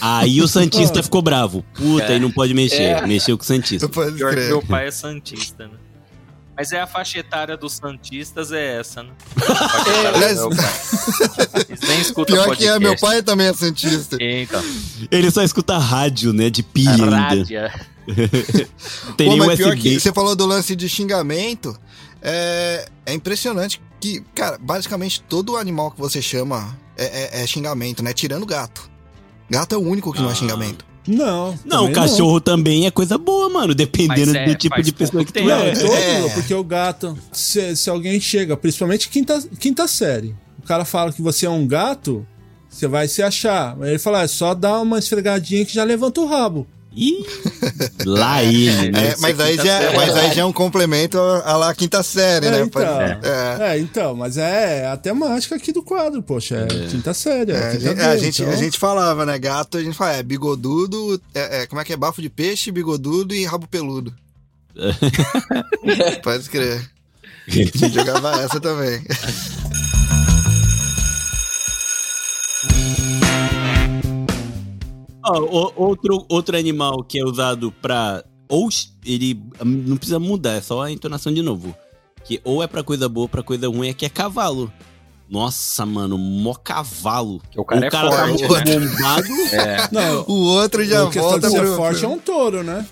Aí 0.00 0.40
o 0.40 0.48
Santista 0.48 1.00
ficou 1.04 1.20
bravo. 1.22 1.64
Puta, 1.74 2.14
e 2.14 2.18
não 2.18 2.30
pode 2.30 2.52
mexer. 2.54 3.06
Mexeu 3.06 3.36
com 3.36 3.44
o 3.44 3.46
Santista. 3.46 3.88
Pior 3.88 4.34
que 4.34 4.40
meu 4.40 4.62
pai 4.62 4.88
é 4.88 4.90
santista, 4.90 5.66
né? 5.66 5.74
Mas 6.56 6.70
é 6.72 6.80
a 6.80 6.86
faixa 6.86 7.18
etária 7.18 7.56
dos 7.56 7.74
santistas 7.74 8.52
é 8.52 8.78
essa, 8.78 9.02
né? 9.02 9.10
Eles 11.68 11.80
nem 11.88 12.00
escutam 12.00 12.36
Pior 12.36 12.56
que 12.56 12.64
é, 12.64 12.72
podcast. 12.72 12.80
meu 12.80 12.96
pai 12.98 13.22
também 13.22 13.46
é 13.48 13.52
santista. 13.52 14.16
Então, 14.20 14.62
Ele 15.10 15.30
só 15.30 15.42
escuta 15.42 15.76
rádio, 15.78 16.32
né? 16.32 16.50
De 16.50 16.62
pilha 16.62 16.90
ainda. 16.92 17.16
rádia. 17.16 17.72
Tem 19.16 19.30
Pô, 19.30 19.36
mas 19.46 19.58
pior 19.58 19.74
que 19.76 19.98
você 19.98 20.12
falou 20.12 20.36
do 20.36 20.46
lance 20.46 20.76
de 20.76 20.88
xingamento. 20.88 21.76
É, 22.22 22.88
é 23.06 23.12
impressionante 23.14 23.80
que, 24.00 24.20
cara, 24.34 24.58
basicamente 24.58 25.20
todo 25.22 25.56
animal 25.56 25.90
que 25.90 26.00
você 26.00 26.22
chama 26.22 26.76
é, 26.96 27.40
é- 27.40 27.42
é 27.42 27.46
xingamento, 27.46 28.02
né? 28.02 28.12
Tirando 28.12 28.46
gato. 28.46 28.88
Gato 29.50 29.74
é 29.74 29.78
o 29.78 29.82
único 29.82 30.12
que 30.12 30.20
não 30.20 30.28
é 30.28 30.32
Ah. 30.32 30.36
xingamento. 30.36 30.84
Não. 31.06 31.58
Não, 31.64 31.92
cachorro 31.92 32.40
também 32.40 32.86
é 32.86 32.90
coisa 32.90 33.18
boa, 33.18 33.48
mano. 33.48 33.74
Dependendo 33.74 34.36
é, 34.36 34.46
do 34.46 34.54
tipo 34.54 34.82
de 34.82 34.92
pessoa 34.92 35.24
que 35.24 35.32
tu 35.32 35.34
tempo. 35.34 35.48
Não, 35.48 35.58
é. 35.58 35.72
todo, 35.72 35.92
É. 35.92 36.28
porque 36.30 36.54
o 36.54 36.64
gato, 36.64 37.16
se, 37.32 37.76
se 37.76 37.90
alguém 37.90 38.18
chega, 38.20 38.56
principalmente 38.56 39.08
quinta, 39.08 39.42
quinta 39.58 39.86
série, 39.86 40.34
o 40.58 40.66
cara 40.66 40.84
fala 40.84 41.12
que 41.12 41.20
você 41.20 41.46
é 41.46 41.50
um 41.50 41.66
gato, 41.66 42.26
você 42.68 42.86
vai 42.88 43.06
se 43.06 43.22
achar. 43.22 43.76
Aí 43.80 43.90
ele 43.90 43.98
fala, 43.98 44.22
é 44.22 44.26
só 44.26 44.54
dar 44.54 44.80
uma 44.80 44.98
esfregadinha 44.98 45.64
que 45.64 45.74
já 45.74 45.84
levanta 45.84 46.20
o 46.20 46.26
rabo. 46.26 46.66
Ih, 46.96 47.26
lá 48.06 48.42
ele, 48.42 48.90
né? 48.90 49.08
É, 49.08 49.16
mas, 49.18 49.40
aí 49.40 49.56
já, 49.56 49.62
série. 49.64 49.96
mas 49.96 50.14
aí 50.16 50.32
já 50.32 50.42
é 50.42 50.44
um 50.44 50.52
complemento 50.52 51.18
a 51.18 51.56
lá 51.56 51.74
quinta 51.74 52.02
série, 52.02 52.46
É, 52.46 52.50
né? 52.50 52.60
então. 52.62 53.00
É. 53.00 53.18
É, 53.74 53.78
então, 53.80 54.14
mas 54.14 54.36
é 54.36 54.86
a 54.86 54.96
temática 54.96 55.56
aqui 55.56 55.72
do 55.72 55.82
quadro, 55.82 56.22
poxa, 56.22 56.68
é, 56.70 56.86
quinta 56.88 57.12
série. 57.12 57.50
É, 57.52 57.56
É, 57.56 57.66
a, 57.66 57.72
gente, 57.78 57.94
B, 57.94 58.02
a, 58.02 58.16
gente, 58.16 58.42
então- 58.42 58.54
a 58.54 58.56
gente 58.56 58.78
falava, 58.78 59.26
né? 59.26 59.36
Gato, 59.38 59.76
a 59.78 59.82
gente 59.82 59.96
fala, 59.96 60.12
é 60.12 60.22
bigodudo, 60.22 61.20
é, 61.34 61.62
é, 61.62 61.66
como 61.66 61.80
é 61.80 61.84
que 61.84 61.92
é? 61.92 61.96
Bafo 61.96 62.22
de 62.22 62.30
peixe, 62.30 62.70
bigodudo 62.70 63.34
e 63.34 63.44
rabo 63.44 63.66
peludo. 63.66 64.14
Pode 66.22 66.48
crer. 66.50 66.80
A 67.46 67.50
gente 67.52 67.92
jogava 67.92 68.40
essa 68.42 68.58
também. 68.58 69.02
Ó, 75.24 75.38
o- 75.40 75.72
outro, 75.76 76.24
outro 76.28 76.56
animal 76.56 77.02
que 77.04 77.18
é 77.18 77.24
usado 77.24 77.72
pra. 77.82 78.22
Ou 78.48 78.68
ele 79.06 79.40
não 79.64 79.96
precisa 79.96 80.18
mudar, 80.18 80.52
é 80.52 80.60
só 80.60 80.82
a 80.82 80.90
entonação 80.92 81.32
de 81.32 81.40
novo. 81.42 81.74
Que 82.24 82.40
ou 82.44 82.62
é 82.62 82.66
pra 82.66 82.82
coisa 82.82 83.08
boa 83.08 83.24
ou 83.24 83.28
pra 83.28 83.42
coisa 83.42 83.68
ruim, 83.68 83.88
é 83.88 83.94
que 83.94 84.04
é 84.06 84.08
cavalo. 84.08 84.72
Nossa, 85.28 85.84
mano, 85.86 86.18
mó 86.18 86.54
cavalo. 86.54 87.40
O 87.56 87.64
cara 87.64 87.86
é 87.86 87.90
tá 87.90 88.00
forte, 88.02 88.46
muito 88.46 88.64
né? 88.64 88.86
É. 89.52 89.88
Não, 89.90 90.24
O 90.28 90.32
outro 90.54 90.84
já 90.84 91.04
questão 91.06 91.22
volta 91.30 91.48
ser 91.50 91.60
pro... 91.60 91.76
forte 91.76 92.04
é 92.04 92.08
um 92.08 92.18
touro, 92.18 92.62
né? 92.62 92.86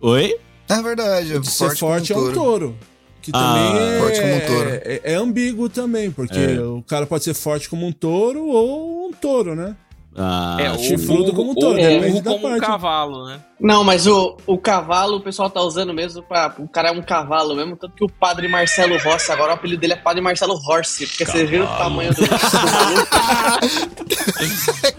Oi? 0.00 0.36
É 0.68 0.82
verdade. 0.82 1.38
De 1.40 1.50
ser 1.50 1.76
forte 1.76 2.12
é 2.12 2.16
um 2.16 2.32
touro. 2.32 2.76
Que 3.20 3.30
Ah, 3.34 3.54
também 3.54 3.82
é, 3.82 3.98
forte 4.00 4.20
como 4.20 4.34
um 4.36 4.40
touro. 4.40 4.70
é, 4.84 5.00
é 5.04 5.14
ambíguo 5.14 5.68
também, 5.68 6.10
porque 6.12 6.38
É. 6.38 6.60
o 6.60 6.82
cara 6.86 7.06
pode 7.06 7.24
ser 7.24 7.34
forte 7.34 7.68
como 7.68 7.84
um 7.84 7.92
touro 7.92 8.46
ou 8.46 9.08
um 9.08 9.12
touro, 9.12 9.56
né? 9.56 9.76
Ah, 10.18 10.56
É, 10.58 10.70
o 10.72 10.78
chifrudo 10.78 11.32
burro, 11.32 11.54
como 11.54 11.70
um 11.72 11.74
depende 11.74 12.08
burro 12.08 12.22
da 12.22 12.30
como 12.30 12.46
um 12.46 12.50
parte. 12.50 12.60
cavalo, 12.66 13.26
né? 13.26 13.40
Não, 13.60 13.84
mas 13.84 14.06
o, 14.06 14.36
o 14.46 14.58
cavalo 14.58 15.16
o 15.16 15.20
pessoal 15.20 15.48
tá 15.50 15.60
usando 15.62 15.92
mesmo 15.92 16.22
pra. 16.22 16.54
O 16.58 16.68
cara 16.68 16.88
é 16.88 16.92
um 16.92 17.02
cavalo 17.02 17.54
mesmo. 17.54 17.76
Tanto 17.76 17.94
que 17.94 18.04
o 18.04 18.08
padre 18.08 18.48
Marcelo 18.48 18.98
Rossi, 18.98 19.30
agora 19.32 19.52
o 19.52 19.54
apelido 19.54 19.80
dele 19.80 19.94
é 19.94 19.96
Padre 19.96 20.20
Marcelo 20.22 20.54
Horse. 20.54 21.06
Porque 21.06 21.24
vocês 21.24 21.48
viram 21.48 21.64
o 21.64 21.76
tamanho 21.78 22.14
do, 22.14 22.20
do 22.20 22.28
maluco. 22.30 23.06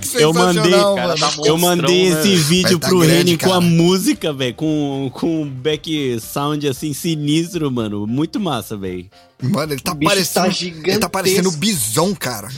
Que 0.02 0.22
Eu 0.22 0.34
mandei, 0.34 0.72
cara, 0.72 1.16
tá 1.16 1.32
Eu 1.46 1.58
monstrão, 1.58 1.58
mandei 1.58 2.10
né? 2.10 2.20
esse 2.20 2.36
vídeo 2.36 2.80
tá 2.80 2.88
pro 2.88 3.00
grande, 3.00 3.16
Reni 3.16 3.38
com 3.38 3.54
a 3.54 3.62
música, 3.62 4.34
velho, 4.34 4.56
com, 4.56 5.12
com 5.14 5.42
um 5.44 5.50
back 5.50 6.20
sound 6.20 6.68
assim 6.68 6.94
sinistro, 6.94 7.72
mano. 7.72 8.06
Muito 8.08 8.40
massa, 8.40 8.76
velho. 8.76 9.08
Mano, 9.42 9.74
ele 9.74 9.82
tá 9.82 9.94
bicho 9.94 10.10
parecendo. 10.10 10.48
tá 10.50 10.90
ele 10.92 11.00
tá 11.00 11.10
parecendo 11.10 11.52
bison, 11.52 12.16
cara. 12.16 12.50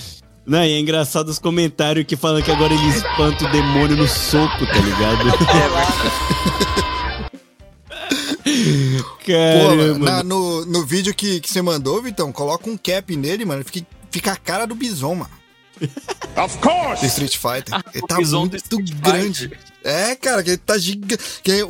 Não, 0.50 0.64
e 0.66 0.74
é 0.74 0.80
engraçado 0.80 1.30
os 1.30 1.38
comentários 1.38 2.06
que 2.08 2.16
falam 2.16 2.42
que 2.42 2.52
agora 2.52 2.74
ele 2.74 2.88
espanta 2.90 3.46
o 3.46 3.52
demônio 3.52 3.96
no 3.96 4.08
soco, 4.08 4.66
tá 4.66 4.80
ligado? 4.80 5.30
Pô, 8.44 8.50
mano, 8.52 9.06
Caramba. 9.26 10.06
na- 10.12 10.24
no, 10.24 10.66
no 10.66 10.86
vídeo 10.86 11.14
que, 11.14 11.40
que 11.40 11.50
você 11.52 11.62
mandou, 11.62 12.02
Vitão, 12.02 12.32
coloca 12.32 12.68
um 12.70 12.78
cap 12.78 13.16
nele, 13.16 13.46
mano. 13.46 13.64
Fica, 13.64 13.86
fica 14.10 14.32
a 14.32 14.36
cara 14.36 14.66
do 14.66 14.74
bison, 14.74 15.16
mano. 15.16 15.30
Of 16.36 16.58
course! 16.58 17.02
Do 17.02 17.08
Street 17.08 17.38
Fighter. 17.38 17.80
Ele 17.94 18.08
tá 18.08 18.16
muito 18.16 18.78
grande. 19.02 19.50
Fighter. 19.50 19.60
É, 19.84 20.16
cara, 20.16 20.44
que 20.44 20.50
ele 20.50 20.58
tá 20.58 20.78
gigante. 20.78 21.18
Que 21.42 21.64
o, 21.64 21.70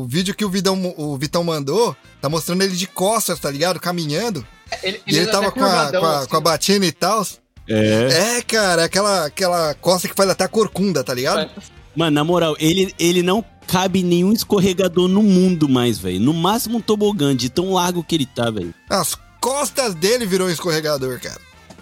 o 0.00 0.06
vídeo 0.08 0.34
que 0.34 0.44
o 0.44 0.50
Vitão, 0.50 0.92
o 0.96 1.16
Vitão 1.16 1.44
mandou 1.44 1.94
tá 2.20 2.28
mostrando 2.28 2.62
ele 2.62 2.74
de 2.74 2.88
costas, 2.88 3.38
tá 3.38 3.48
ligado? 3.48 3.78
Caminhando. 3.78 4.44
Ele, 4.82 5.00
E 5.06 5.10
ele 5.10 5.20
anda 5.20 5.30
tava 5.32 5.52
com 5.52 5.64
a, 5.64 5.90
com, 5.92 6.04
a, 6.04 6.18
assim. 6.18 6.28
com 6.28 6.36
a 6.36 6.40
batina 6.40 6.84
e 6.86 6.90
tal. 6.90 7.24
É. 7.68 8.36
É, 8.38 8.42
cara, 8.42 8.84
aquela, 8.84 9.26
aquela 9.26 9.74
costa 9.74 10.08
que 10.08 10.14
faz 10.14 10.30
até 10.30 10.44
a 10.44 10.48
corcunda, 10.48 11.04
tá 11.04 11.12
ligado? 11.12 11.50
Mano, 11.94 12.12
na 12.12 12.24
moral, 12.24 12.56
ele, 12.58 12.94
ele 12.98 13.22
não 13.22 13.44
cabe 13.66 14.02
nenhum 14.02 14.32
escorregador 14.32 15.08
no 15.08 15.22
mundo 15.22 15.68
mais, 15.68 15.98
velho. 15.98 16.20
No 16.20 16.32
máximo 16.32 16.78
um 16.78 16.80
tobogã, 16.80 17.36
de 17.36 17.50
tão 17.50 17.72
largo 17.72 18.02
que 18.02 18.14
ele 18.14 18.26
tá, 18.26 18.50
velho. 18.50 18.74
As 18.88 19.16
costas 19.40 19.94
dele 19.94 20.24
virou 20.26 20.48
um 20.48 20.50
escorregador, 20.50 21.20
cara. 21.20 21.40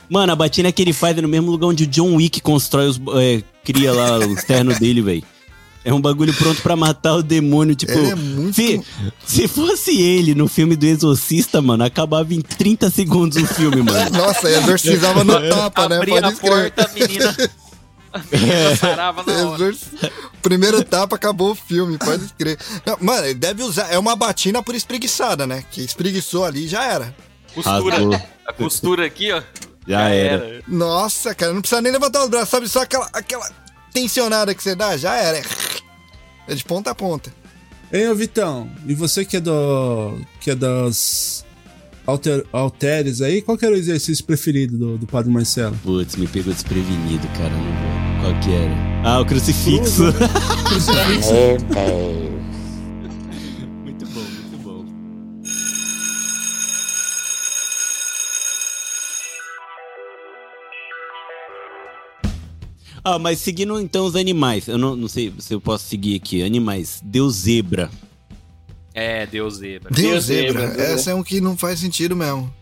Mano, 0.08 0.32
a 0.32 0.36
batina 0.36 0.70
que 0.72 0.82
ele 0.82 0.92
faz 0.92 1.16
é 1.18 1.20
no 1.20 1.28
mesmo 1.28 1.50
lugar 1.50 1.68
onde 1.68 1.84
o 1.84 1.86
John 1.86 2.14
Wick 2.16 2.40
constrói 2.40 2.86
os. 2.88 3.00
é, 3.16 3.42
cria 3.64 3.92
lá 3.92 4.18
o 4.18 4.36
terno 4.36 4.74
dele, 4.78 5.02
velho. 5.02 5.24
É 5.88 5.94
um 5.94 6.00
bagulho 6.00 6.34
pronto 6.34 6.60
pra 6.62 6.74
matar 6.74 7.14
o 7.14 7.22
demônio, 7.22 7.76
tipo. 7.76 7.92
é 7.92 8.14
muito. 8.16 8.54
Se, 8.54 8.82
se 9.24 9.46
fosse 9.46 9.96
ele 10.02 10.34
no 10.34 10.48
filme 10.48 10.74
do 10.74 10.84
Exorcista, 10.84 11.62
mano, 11.62 11.84
acabava 11.84 12.34
em 12.34 12.40
30 12.40 12.90
segundos 12.90 13.40
o 13.40 13.46
filme, 13.46 13.82
mano. 13.82 14.10
Nossa, 14.18 14.50
exorcizava 14.50 15.22
no 15.22 15.48
tapa, 15.48 15.88
né? 15.88 15.98
Abria 15.98 16.26
a 16.26 16.32
porta, 16.32 16.84
a 16.90 16.92
menina. 16.92 17.36
A 18.12 18.20
menina 18.34 18.74
sarava 18.76 19.22
na 19.24 19.32
hora. 19.50 19.62
Exorci- 19.62 19.90
Primeiro 20.40 20.82
tapa, 20.82 21.16
acabou 21.16 21.50
o 21.50 21.54
filme, 21.54 21.98
pode 21.98 22.24
escrever. 22.24 22.58
Não, 22.86 22.96
Mano, 23.00 23.26
ele 23.26 23.34
deve 23.34 23.62
usar. 23.62 23.92
É 23.92 23.98
uma 23.98 24.16
batina 24.16 24.62
por 24.62 24.74
espreguiçada, 24.74 25.46
né? 25.46 25.62
Que 25.70 25.82
espreguiçou 25.82 26.44
ali 26.46 26.64
e 26.64 26.68
já 26.68 26.82
era. 26.82 27.14
Costura. 27.54 28.26
A 28.46 28.52
costura 28.54 29.04
aqui, 29.06 29.30
ó. 29.32 29.42
Já 29.86 30.08
era. 30.08 30.62
Nossa, 30.66 31.34
cara, 31.34 31.52
não 31.52 31.60
precisa 31.60 31.82
nem 31.82 31.92
levantar 31.92 32.24
os 32.24 32.30
braços, 32.30 32.48
sabe? 32.48 32.68
Só 32.68 32.80
aquela, 32.82 33.06
aquela 33.12 33.48
tensionada 33.92 34.54
que 34.54 34.62
você 34.62 34.74
dá, 34.74 34.96
já 34.96 35.14
era. 35.14 35.42
É 36.48 36.54
de 36.54 36.64
ponta 36.64 36.90
a 36.90 36.94
ponta. 36.94 37.32
Hein, 37.92 38.08
ô 38.08 38.14
Vitão, 38.14 38.68
e 38.86 38.94
você 38.94 39.24
que 39.24 39.36
é 39.36 39.40
do. 39.40 40.18
que 40.40 40.50
é 40.50 40.54
das. 40.54 41.44
Alter, 42.06 42.46
alteres 42.52 43.20
aí, 43.20 43.42
qual 43.42 43.58
que 43.58 43.66
era 43.66 43.74
o 43.74 43.78
exercício 43.78 44.24
preferido 44.24 44.78
do, 44.78 44.98
do 44.98 45.06
Padre 45.08 45.30
Marcelo? 45.32 45.76
Putz, 45.82 46.14
me 46.14 46.28
pegou 46.28 46.52
desprevenido, 46.52 47.26
cara. 47.36 47.50
Não 47.50 47.64
vou. 47.64 48.30
Qual 48.30 48.40
que 48.40 48.52
era? 48.52 48.74
Ah, 49.04 49.20
o 49.20 49.26
crucifixo. 49.26 50.04
Crucifixo. 50.68 51.32
Ah, 63.08 63.20
mas 63.20 63.38
seguindo 63.38 63.78
então 63.78 64.04
os 64.04 64.16
animais, 64.16 64.66
eu 64.66 64.76
não, 64.76 64.96
não 64.96 65.06
sei 65.06 65.32
se 65.38 65.54
eu 65.54 65.60
posso 65.60 65.84
seguir 65.84 66.16
aqui. 66.16 66.42
Animais, 66.42 67.00
deu 67.04 67.30
zebra. 67.30 67.88
É, 68.92 69.24
Deus 69.26 69.58
zebra. 69.58 69.90
Deus 69.92 70.10
Deus 70.10 70.24
zebra. 70.24 70.66
zebra, 70.66 70.82
Essa 70.82 71.12
é 71.12 71.14
um 71.14 71.22
que 71.22 71.40
não 71.40 71.56
faz 71.56 71.78
sentido 71.78 72.16
mesmo. 72.16 72.52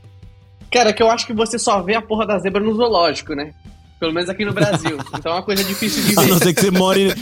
Cara, 0.70 0.92
que 0.92 1.02
eu 1.02 1.10
acho 1.10 1.26
que 1.26 1.32
você 1.32 1.58
só 1.58 1.80
vê 1.80 1.94
a 1.94 2.02
porra 2.02 2.26
da 2.26 2.38
zebra 2.38 2.62
no 2.62 2.74
zoológico, 2.74 3.34
né? 3.34 3.54
Pelo 3.98 4.12
menos 4.12 4.28
aqui 4.28 4.44
no 4.44 4.52
Brasil. 4.52 4.98
Então 5.18 5.32
é 5.32 5.36
uma 5.36 5.42
coisa 5.42 5.64
difícil 5.64 6.02
de 6.02 6.10
A 6.18 6.22
não 6.26 6.38
ver. 6.38 6.44
ser 6.44 6.52
que 6.52 6.60
você 6.60 6.70
more, 6.70 7.14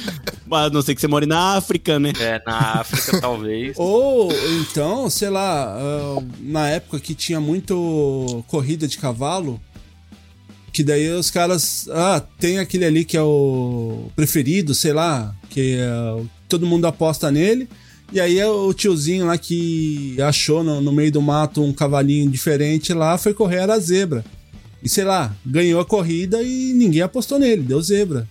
A 0.50 0.68
não 0.70 0.82
ser 0.82 0.92
que 0.96 1.00
você 1.00 1.06
more 1.06 1.24
na 1.24 1.54
África, 1.56 2.00
né? 2.00 2.12
É, 2.18 2.42
na 2.44 2.80
África, 2.80 3.20
talvez. 3.22 3.76
Ou 3.78 4.32
então, 4.62 5.08
sei 5.08 5.30
lá, 5.30 5.76
ah, 5.78 6.22
na 6.40 6.68
época 6.70 6.98
que 6.98 7.14
tinha 7.14 7.38
muito 7.40 8.42
corrida 8.48 8.88
de 8.88 8.98
cavalo, 8.98 9.60
que 10.72 10.82
daí 10.82 11.08
os 11.10 11.30
caras. 11.30 11.86
Ah, 11.90 12.22
tem 12.38 12.58
aquele 12.58 12.84
ali 12.84 13.04
que 13.04 13.16
é 13.16 13.22
o 13.22 14.10
preferido, 14.16 14.74
sei 14.74 14.92
lá, 14.92 15.34
que 15.50 15.76
é, 15.78 16.22
todo 16.48 16.66
mundo 16.66 16.86
aposta 16.86 17.30
nele. 17.30 17.68
E 18.12 18.20
aí 18.20 18.38
é 18.38 18.46
o 18.46 18.72
tiozinho 18.74 19.26
lá 19.26 19.38
que 19.38 20.16
achou 20.20 20.62
no, 20.62 20.80
no 20.80 20.92
meio 20.92 21.10
do 21.10 21.22
mato 21.22 21.62
um 21.62 21.72
cavalinho 21.72 22.30
diferente 22.30 22.92
lá, 22.92 23.16
foi 23.16 23.32
correr, 23.32 23.56
era 23.56 23.78
zebra. 23.78 24.24
E 24.82 24.88
sei 24.88 25.04
lá, 25.04 25.34
ganhou 25.46 25.80
a 25.80 25.84
corrida 25.84 26.42
e 26.42 26.72
ninguém 26.74 27.00
apostou 27.02 27.38
nele, 27.38 27.62
deu 27.62 27.80
zebra. 27.80 28.28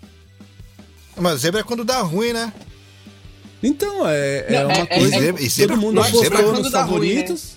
Mas 1.17 1.41
zebra 1.41 1.61
é 1.61 1.63
quando 1.63 1.83
dá 1.83 2.01
ruim, 2.01 2.33
né? 2.33 2.51
Então, 3.63 4.07
é, 4.07 4.45
é 4.47 4.51
Não, 4.63 4.65
uma 4.69 4.73
é- 4.77 4.81
é- 4.81 4.85
coisa. 4.99 5.15
é- 5.15 5.29
e 5.29 5.33
todo 5.33 5.49
zebra- 5.49 5.75
mundo 5.77 5.99
apostou 5.99 6.23
zebra 6.23 6.39
é 6.39 6.43
quando 6.43 6.59
nos 6.63 6.71
dá 6.71 6.83
ruim, 6.83 6.99
né? 6.99 7.13
favoritos. 7.15 7.51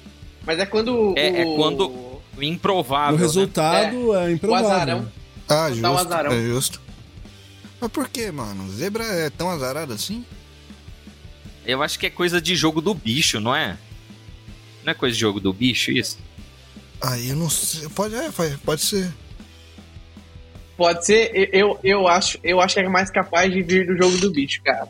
Mas 0.47 0.59
é 0.59 0.66
quando. 0.66 1.14
É, 1.16 1.43
é 1.43 1.47
o- 1.47 1.57
quando 1.57 1.89
o 2.37 2.43
improvável. 2.43 3.14
O 3.14 3.18
né? 3.18 3.24
resultado 3.24 4.14
é, 4.14 4.24
O 4.26 4.30
improvável. 4.30 4.70
azarão. 4.70 5.12
Ah, 5.49 5.66
um 5.70 5.74
justo. 5.74 5.87
azarão. 5.99 6.32
É 6.32 6.41
justo. 6.43 6.80
Mas 7.80 7.91
por 7.91 8.09
que, 8.09 8.30
mano? 8.30 8.70
Zebra 8.72 9.05
é 9.05 9.30
tão 9.30 9.51
azarado 9.51 9.93
assim? 9.93 10.24
Eu 11.66 11.82
acho 11.82 11.99
que 11.99 12.07
é 12.07 12.11
coisa 12.11 12.41
de 12.41 12.55
jogo 12.55 12.80
do 12.80 12.95
bicho, 12.95 13.41
não 13.41 13.55
é? 13.55 13.76
Não 14.85 14.91
é 14.91 14.95
coisa 14.95 15.14
de 15.14 15.20
jogo 15.20 15.41
do 15.41 15.53
bicho 15.53 15.91
isso? 15.91 16.18
Aí 17.01 17.28
eu 17.30 17.37
não 17.37 17.51
sei. 17.51 17.89
Pode, 17.89 18.14
é, 18.14 18.30
pode- 18.64 18.80
ser. 18.82 19.11
Pode 20.76 21.07
ser, 21.07 21.30
eu, 21.53 21.78
eu, 21.85 22.09
acho, 22.09 22.37
eu 22.43 22.61
acho 22.61 22.74
que 22.74 22.80
é 22.80 22.89
mais 22.89 23.09
capaz 23.09 23.53
de 23.53 23.62
vir 23.62 23.87
do 23.87 23.97
jogo 23.97 24.18
do 24.18 24.30
bicho, 24.32 24.61
cara. 24.62 24.89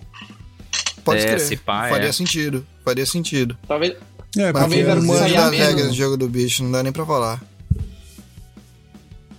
Pode 1.04 1.20
É, 1.20 1.26
crer. 1.26 1.40
se 1.40 1.56
pá, 1.58 1.88
Faria 1.90 2.08
é. 2.08 2.12
sentido. 2.12 2.66
Faria 2.82 3.04
sentido. 3.04 3.58
Talvez. 3.68 3.94
É, 4.36 4.52
Mas 4.52 4.62
porque 4.64 4.80
eu 4.80 5.02
saia 5.02 5.34
das 5.40 5.50
menos. 5.50 5.66
regras 5.66 5.88
do 5.88 5.94
jogo 5.94 6.16
do 6.16 6.28
bicho, 6.28 6.62
não 6.64 6.72
dá 6.72 6.82
nem 6.82 6.92
pra 6.92 7.06
falar. 7.06 7.40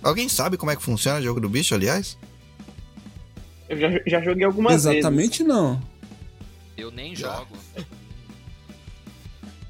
Alguém 0.02 0.28
sabe 0.28 0.56
como 0.56 0.70
é 0.70 0.76
que 0.76 0.82
funciona 0.82 1.18
o 1.18 1.22
jogo 1.22 1.40
do 1.40 1.48
bicho, 1.48 1.74
aliás? 1.74 2.16
Eu 3.68 3.76
já, 3.78 3.88
já 4.06 4.20
joguei 4.22 4.44
algumas 4.44 4.84
vezes. 4.84 4.98
Exatamente 4.98 5.42
não. 5.42 5.80
Eu 6.76 6.90
nem 6.90 7.16
Já. 7.16 7.34
jogo. 7.36 7.56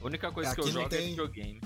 A 0.03 0.07
única 0.07 0.31
coisa 0.31 0.55
que 0.55 0.61
Aqui 0.61 0.71
eu 0.71 0.75
não 0.75 0.83
jogo 0.83 0.95
é 0.95 0.99
tem. 0.99 1.09
videogame. 1.11 1.61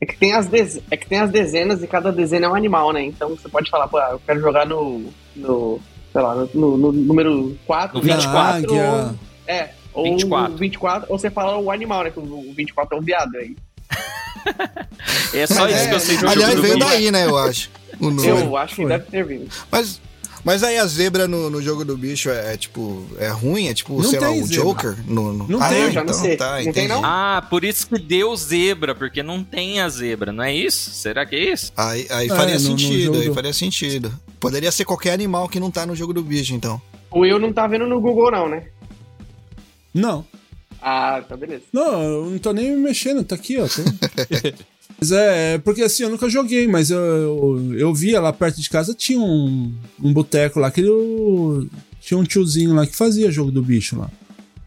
É 0.00 0.06
que, 0.06 0.16
tem 0.16 0.32
as 0.32 0.46
dez... 0.46 0.80
é 0.90 0.96
que 0.96 1.06
tem 1.08 1.18
as 1.18 1.30
dezenas 1.30 1.82
e 1.82 1.86
cada 1.86 2.10
dezena 2.12 2.46
é 2.46 2.48
um 2.48 2.54
animal, 2.54 2.92
né? 2.92 3.02
Então 3.04 3.30
você 3.30 3.48
pode 3.48 3.68
falar, 3.68 3.88
pô, 3.88 3.98
eu 4.00 4.20
quero 4.20 4.40
jogar 4.40 4.64
no. 4.66 5.12
no 5.36 5.80
sei 6.12 6.22
lá, 6.22 6.34
no, 6.36 6.46
no- 6.54 6.76
no 6.78 6.92
número 6.92 7.58
4, 7.66 7.96
No 7.98 8.02
24. 8.02 8.60
24. 8.60 8.74
águia. 8.78 8.90
Ou, 8.92 9.18
é, 9.46 9.74
ou 9.98 10.04
24. 10.04 10.56
24. 10.56 11.12
Ou 11.12 11.18
você 11.18 11.30
fala 11.30 11.58
o 11.58 11.70
animal, 11.70 12.04
né? 12.04 12.10
Que 12.10 12.18
o 12.20 12.52
24 12.54 12.96
é 12.96 13.00
um 13.00 13.02
viado 13.02 13.36
aí. 13.36 13.56
É 15.34 15.46
só 15.46 15.62
Mas 15.62 15.74
isso 15.74 15.84
é, 15.84 15.88
que 15.88 15.94
eu 15.94 16.00
sei 16.00 16.14
de 16.14 16.20
jogo 16.22 16.32
Aliás, 16.32 16.54
do 16.54 16.62
veio 16.62 16.78
daí, 16.78 17.10
né, 17.10 17.26
eu 17.26 17.36
acho. 17.36 17.70
O 18.00 18.10
nome. 18.10 18.26
Eu 18.28 18.56
acho 18.56 18.76
que 18.76 18.86
deve 18.86 19.04
ter 19.10 19.24
vindo. 19.24 19.48
Mas, 19.70 20.00
mas 20.44 20.62
aí 20.62 20.78
a 20.78 20.86
zebra 20.86 21.26
no, 21.26 21.50
no 21.50 21.60
jogo 21.60 21.84
do 21.84 21.96
bicho 21.96 22.30
é, 22.30 22.54
é, 22.54 22.56
tipo. 22.56 23.04
É 23.18 23.28
ruim? 23.28 23.68
É 23.68 23.74
tipo, 23.74 24.00
Não 24.00 24.08
sei 24.08 24.20
lá, 24.20 24.30
o 24.30 24.46
zebra. 24.46 24.64
Joker? 24.64 24.96
No, 25.06 25.32
no... 25.32 25.48
Não 25.48 25.60
ah, 25.62 25.68
tem, 25.68 25.82
é? 25.82 25.84
eu 25.86 25.90
já 25.90 26.04
não 26.04 26.10
então, 26.10 26.22
sei. 26.22 26.36
Tá, 26.36 26.62
Não 26.62 26.72
tem, 26.72 26.88
não? 26.88 27.00
Ah, 27.04 27.44
por 27.50 27.64
isso 27.64 27.88
que 27.88 27.98
deu 27.98 28.34
zebra, 28.36 28.94
porque 28.94 29.22
não 29.22 29.42
tem 29.42 29.80
a 29.80 29.88
zebra, 29.88 30.32
não 30.32 30.44
é 30.44 30.54
isso? 30.54 30.90
Será 30.90 31.26
que 31.26 31.34
é 31.34 31.52
isso? 31.52 31.72
Aí, 31.76 32.06
aí 32.10 32.26
É, 32.26 32.28
faria 32.28 32.54
no- 32.54 32.60
no 32.60 32.66
sentido, 32.66 33.04
jogo 33.04 33.18
aí 33.18 33.28
do- 33.28 33.34
faria 33.34 33.52
sentido. 33.52 34.12
Poderia 34.38 34.70
ser 34.70 34.84
qualquer 34.84 35.12
animal 35.12 35.48
que 35.48 35.58
não 35.60 35.70
tá 35.70 35.84
no 35.84 35.96
jogo 35.96 36.12
do 36.14 36.22
bicho, 36.22 36.54
então. 36.54 36.80
O 37.10 37.20
Will 37.20 37.38
não 37.38 37.52
tá 37.52 37.66
vendo 37.66 37.86
no 37.86 38.00
Google, 38.00 38.30
não, 38.30 38.48
né? 38.48 38.64
Não. 39.98 40.24
Ah, 40.80 41.22
tá 41.28 41.36
beleza. 41.36 41.64
Não, 41.72 42.02
eu 42.02 42.30
não 42.30 42.38
tô 42.38 42.52
nem 42.52 42.70
me 42.70 42.76
mexendo, 42.80 43.24
tá 43.24 43.34
aqui, 43.34 43.58
ó. 43.58 43.66
tô- 43.66 43.82
mas 44.98 45.10
é, 45.12 45.58
porque 45.58 45.82
assim, 45.82 46.04
eu 46.04 46.10
nunca 46.10 46.28
joguei, 46.28 46.66
mas 46.68 46.90
eu, 46.90 46.98
eu, 47.00 47.74
eu 47.78 47.94
via 47.94 48.20
lá 48.20 48.32
perto 48.32 48.60
de 48.60 48.70
casa, 48.70 48.94
tinha 48.94 49.18
um, 49.20 49.74
um 50.02 50.12
boteco 50.12 50.60
lá 50.60 50.70
que 50.70 50.80
eu, 50.80 51.68
tinha 52.00 52.16
um 52.18 52.24
tiozinho 52.24 52.74
lá 52.74 52.86
que 52.86 52.94
fazia 52.96 53.30
jogo 53.30 53.50
do 53.50 53.62
bicho 53.62 53.98
lá. 53.98 54.08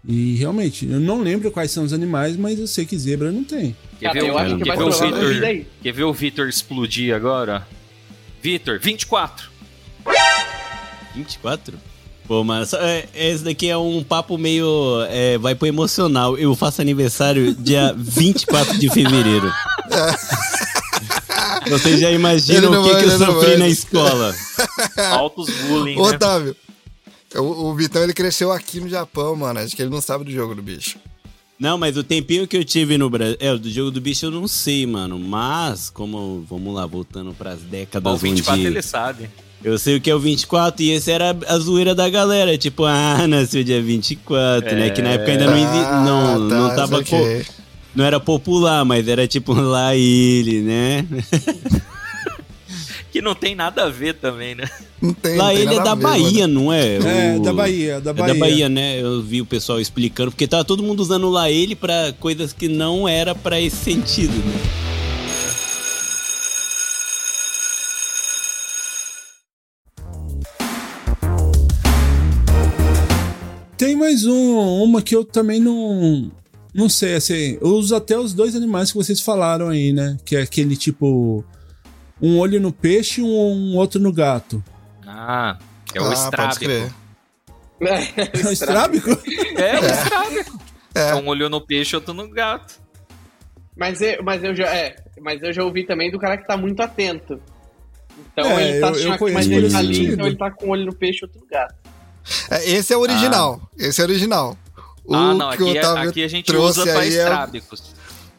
E 0.07 0.35
realmente, 0.35 0.85
eu 0.89 0.99
não 0.99 1.21
lembro 1.21 1.51
quais 1.51 1.69
são 1.71 1.83
os 1.83 1.93
animais, 1.93 2.35
mas 2.35 2.59
eu 2.59 2.67
sei 2.67 2.85
que 2.85 2.97
zebra 2.97 3.31
não 3.31 3.43
tem. 3.43 3.75
Quer 3.99 4.13
ver, 4.13 4.23
eu 4.27 4.33
o, 4.33 4.37
acho 4.37 4.57
que 4.57 4.63
quer 4.63 4.75
vai 4.75 4.77
ver 4.77 5.61
o. 5.61 5.65
Quer 5.83 5.91
ver 5.93 6.03
o 6.03 6.13
Vitor 6.13 6.49
explodir 6.49 7.15
agora? 7.15 7.67
Vitor, 8.41 8.79
24. 8.79 9.49
24? 11.15 11.77
Pô, 12.31 12.45
mano, 12.45 12.65
só- 12.65 12.77
é, 12.79 13.09
esse 13.13 13.43
daqui 13.43 13.69
é 13.69 13.75
um 13.75 14.01
papo 14.01 14.37
meio. 14.37 14.65
é, 15.09 15.37
vai 15.37 15.53
pro 15.53 15.67
emocional. 15.67 16.37
Eu 16.37 16.55
faço 16.55 16.81
aniversário 16.81 17.53
dia 17.53 17.91
24 17.99 18.79
de 18.79 18.89
fevereiro. 18.89 19.51
Vocês 21.67 21.99
já 21.99 22.09
imaginam 22.09 22.71
o 22.71 22.83
que, 22.85 22.93
vai, 22.93 23.03
que 23.03 23.09
eu 23.09 23.17
sofri 23.17 23.49
vai. 23.49 23.57
na 23.57 23.67
escola? 23.67 24.33
Altos 25.11 25.49
bullying, 25.67 25.97
Ô, 25.97 26.09
né? 26.09 26.15
Otávio, 26.15 26.55
o, 27.35 27.41
o 27.41 27.75
Vitão 27.75 28.01
ele 28.01 28.13
cresceu 28.13 28.49
aqui 28.49 28.79
no 28.79 28.87
Japão, 28.87 29.35
mano. 29.35 29.59
Acho 29.59 29.75
que 29.75 29.81
ele 29.81 29.91
não 29.91 29.99
sabe 29.99 30.23
do 30.23 30.31
jogo 30.31 30.55
do 30.55 30.61
bicho. 30.61 30.99
Não, 31.59 31.77
mas 31.77 31.97
o 31.97 32.03
tempinho 32.03 32.47
que 32.47 32.55
eu 32.55 32.63
tive 32.63 32.97
no 32.97 33.09
Brasil. 33.09 33.35
É, 33.41 33.53
do 33.57 33.69
jogo 33.69 33.91
do 33.91 33.99
bicho 33.99 34.27
eu 34.27 34.31
não 34.31 34.47
sei, 34.47 34.85
mano. 34.87 35.19
Mas, 35.19 35.89
como. 35.89 36.45
Vamos 36.49 36.73
lá, 36.73 36.85
voltando 36.85 37.33
pras 37.33 37.59
décadas 37.59 38.13
o 38.13 38.15
24 38.15 38.53
onde. 38.57 38.67
ele 38.67 38.81
sabe. 38.81 39.29
Eu 39.63 39.77
sei 39.77 39.95
o 39.97 40.01
que 40.01 40.09
é 40.09 40.15
o 40.15 40.19
24 40.19 40.83
e 40.83 40.91
esse 40.91 41.11
era 41.11 41.37
a 41.47 41.57
zoeira 41.59 41.93
da 41.93 42.09
galera. 42.09 42.57
Tipo, 42.57 42.83
ah, 42.85 43.27
nasceu 43.27 43.63
dia 43.63 43.81
24, 43.81 44.75
né? 44.75 44.89
Que 44.89 45.01
na 45.01 45.09
época 45.11 45.31
ainda 45.31 45.45
não, 45.45 45.55
exi- 45.57 45.65
Ah, 45.85 46.03
não, 46.05 46.49
tá, 46.49 46.55
não 46.55 46.75
tava. 46.75 47.03
co- 47.03 47.41
Não 47.93 48.05
era 48.05 48.19
popular, 48.19 48.83
mas 48.85 49.07
era 49.07 49.27
tipo 49.27 49.53
lá 49.59 49.95
ele, 49.95 50.61
né? 50.61 51.05
Que 53.11 53.21
não 53.21 53.35
tem 53.35 53.53
nada 53.55 53.83
a 53.83 53.89
ver 53.89 54.13
também, 54.15 54.55
né? 54.55 54.69
Não 55.01 55.13
tem, 55.13 55.35
lá 55.35 55.47
não 55.47 55.51
tem 55.53 55.61
ele 55.63 55.73
é 55.73 55.77
nada 55.77 55.83
da 55.83 55.91
a 55.91 55.95
ver, 55.95 56.01
Bahia, 56.03 56.47
não 56.47 56.71
é? 56.71 56.95
É, 56.95 57.35
O- 57.37 57.41
da 57.41 57.51
Bahia, 57.53 57.99
da 57.99 58.11
É 58.11 58.13
Bahia. 58.13 58.33
da 58.33 58.39
Bahia, 58.39 58.69
né? 58.69 59.01
Eu 59.01 59.21
vi 59.21 59.41
o 59.41 59.45
pessoal 59.45 59.81
explicando, 59.81 60.31
porque 60.31 60.47
tava 60.47 60.63
todo 60.63 60.81
mundo 60.81 61.01
usando 61.01 61.29
lá 61.29 61.51
ele 61.51 61.75
pra 61.75 62.13
coisas 62.19 62.53
que 62.53 62.67
não 62.69 63.07
era 63.07 63.35
pra 63.35 63.59
esse 63.59 63.75
sentido, 63.75 64.31
né? 64.33 64.90
Tem 73.81 73.95
mais 73.95 74.27
um, 74.27 74.83
uma 74.83 75.01
que 75.01 75.15
eu 75.15 75.25
também 75.25 75.59
não. 75.59 76.31
Não 76.71 76.87
sei, 76.87 77.15
assim. 77.15 77.57
Eu 77.59 77.69
uso 77.69 77.95
até 77.95 78.15
os 78.15 78.31
dois 78.31 78.55
animais 78.55 78.91
que 78.91 78.97
vocês 78.97 79.19
falaram 79.19 79.69
aí, 79.69 79.91
né? 79.91 80.19
Que 80.23 80.35
é 80.35 80.43
aquele 80.43 80.77
tipo. 80.77 81.43
Um 82.21 82.37
olho 82.37 82.61
no 82.61 82.71
peixe 82.71 83.21
e 83.21 83.23
um, 83.23 83.27
um 83.27 83.75
outro 83.75 83.99
no 83.99 84.13
gato. 84.13 84.63
Ah, 85.03 85.57
é 85.95 85.99
o 85.99 86.03
ah, 86.03 86.09
pode 86.09 86.19
estrábico. 86.19 86.59
crer. 86.59 86.93
É 88.43 88.47
o 88.47 88.51
estrábico? 88.51 89.09
É 89.57 89.79
o 89.79 89.85
estrábico. 89.87 90.59
É. 90.93 91.09
É 91.09 91.15
um 91.15 91.27
olho 91.27 91.49
no 91.49 91.59
peixe, 91.59 91.95
outro 91.95 92.13
no 92.13 92.29
gato. 92.29 92.79
Mas 93.75 93.99
eu, 93.99 94.21
mas 94.23 94.43
eu 94.43 94.55
já 94.55 94.67
é, 94.75 94.95
mas 95.19 95.41
eu 95.41 95.51
já 95.51 95.63
ouvi 95.63 95.87
também 95.87 96.11
do 96.11 96.19
cara 96.19 96.37
que 96.37 96.45
tá 96.45 96.55
muito 96.55 96.79
atento. 96.81 97.41
Então 98.31 98.45
É, 98.45 98.69
ele 98.69 98.79
tá 98.79 98.87
eu- 98.89 98.93
eu 98.93 98.99
achando 98.99 99.11
que 99.13 99.17
conheço 99.17 99.33
mais 99.33 99.47
por 99.47 99.53
ele 99.55 99.71
tá 99.71 99.79
ali, 99.79 100.05
então 100.13 100.27
ele 100.27 100.35
tá 100.37 100.51
com 100.51 100.67
o 100.67 100.69
olho 100.69 100.85
no 100.85 100.95
peixe 100.95 101.21
e 101.23 101.25
outro 101.25 101.41
no 101.41 101.47
gato. 101.47 101.73
É, 102.49 102.69
esse 102.69 102.93
é 102.93 102.97
o 102.97 102.99
original. 103.01 103.61
Esse 103.77 104.01
é 104.01 104.05
o 104.05 104.07
original. 104.07 104.57
O 105.03 105.15
ah, 105.15 105.33
não, 105.33 105.49
aqui, 105.49 105.77
é- 105.77 105.79
Otávio 105.81 106.09
aqui 106.09 106.23
a 106.23 106.27
gente 106.27 106.45
trouxe 106.45 106.79
usa 106.81 106.91
pra 106.91 107.01
aí 107.01 107.15
é, 107.17 107.23
estrábicos. 107.23 107.83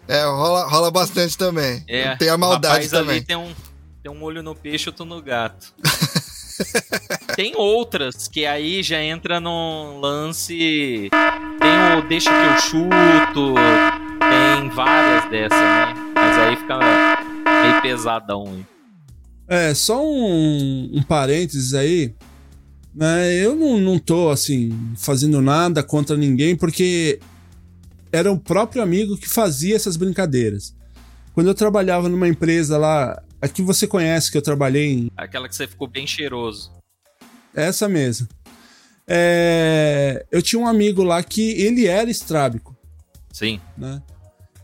é, 0.08 0.24
rola, 0.24 0.64
rola 0.68 0.90
bastante 0.90 1.36
também. 1.36 1.84
É, 1.88 2.14
Tem 2.16 2.28
a 2.28 2.36
maldade 2.38 2.86
rapaz 2.86 2.90
também. 2.90 3.16
ali 3.16 3.24
tem 3.24 3.36
um, 3.36 3.52
tem 4.02 4.12
um 4.12 4.22
olho 4.22 4.42
no 4.42 4.54
peixe, 4.54 4.88
outro 4.88 5.04
no 5.04 5.20
gato. 5.20 5.72
tem 7.36 7.54
outras 7.56 8.28
que 8.28 8.46
aí 8.46 8.82
já 8.82 9.02
entra 9.02 9.40
num 9.40 9.98
lance. 10.00 11.08
Tem 11.60 11.98
o 11.98 12.08
Deixa 12.08 12.30
que 12.30 12.36
eu 12.46 12.58
chuto. 12.60 13.54
Tem 14.20 14.68
várias 14.70 15.30
dessas, 15.30 15.58
né? 15.58 15.94
Mas 16.14 16.38
aí 16.38 16.56
fica 16.56 16.78
meio 16.78 17.82
pesadão. 17.82 18.44
hein? 18.46 18.66
É, 19.48 19.74
só 19.74 20.02
um, 20.02 20.90
um 20.94 21.02
parênteses 21.02 21.74
aí. 21.74 22.14
Né, 22.94 23.34
eu 23.34 23.56
não, 23.56 23.80
não 23.80 23.98
tô, 23.98 24.30
assim, 24.30 24.70
fazendo 24.96 25.40
nada 25.40 25.82
contra 25.82 26.16
ninguém, 26.16 26.54
porque 26.54 27.18
era 28.12 28.30
o 28.30 28.38
próprio 28.38 28.82
amigo 28.82 29.16
que 29.16 29.28
fazia 29.28 29.74
essas 29.74 29.96
brincadeiras. 29.96 30.74
Quando 31.34 31.46
eu 31.46 31.54
trabalhava 31.54 32.10
numa 32.10 32.28
empresa 32.28 32.76
lá, 32.76 33.22
aqui 33.40 33.62
você 33.62 33.86
conhece 33.86 34.30
que 34.30 34.36
eu 34.36 34.42
trabalhei 34.42 34.92
em 34.92 35.10
Aquela 35.16 35.48
que 35.48 35.56
você 35.56 35.66
ficou 35.66 35.88
bem 35.88 36.06
cheiroso. 36.06 36.70
essa 37.54 37.88
mesmo. 37.88 38.28
É, 39.08 40.24
eu 40.30 40.42
tinha 40.42 40.60
um 40.60 40.66
amigo 40.66 41.02
lá 41.02 41.22
que 41.22 41.52
ele 41.52 41.86
era 41.86 42.10
estrábico, 42.10 42.76
Sim. 43.32 43.60
né? 43.76 44.02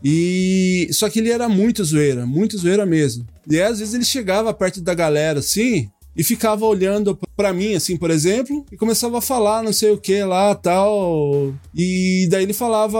E 0.03 0.87
só 0.91 1.09
que 1.09 1.19
ele 1.19 1.29
era 1.29 1.49
muito 1.49 1.83
zoeira, 1.83 2.25
muito 2.25 2.57
zoeira 2.57 2.85
mesmo. 2.85 3.25
E 3.49 3.55
aí, 3.55 3.63
às 3.63 3.79
vezes 3.79 3.93
ele 3.93 4.05
chegava 4.05 4.53
perto 4.53 4.79
da 4.81 4.93
galera 4.93 5.39
assim, 5.39 5.89
e 6.15 6.23
ficava 6.23 6.65
olhando 6.65 7.17
pra 7.35 7.53
mim, 7.53 7.75
assim, 7.75 7.95
por 7.95 8.11
exemplo, 8.11 8.65
e 8.71 8.77
começava 8.77 9.19
a 9.19 9.21
falar 9.21 9.63
não 9.63 9.71
sei 9.71 9.91
o 9.91 9.97
que 9.97 10.23
lá 10.23 10.53
tal. 10.55 11.53
E 11.75 12.27
daí 12.29 12.43
ele 12.43 12.53
falava: 12.53 12.99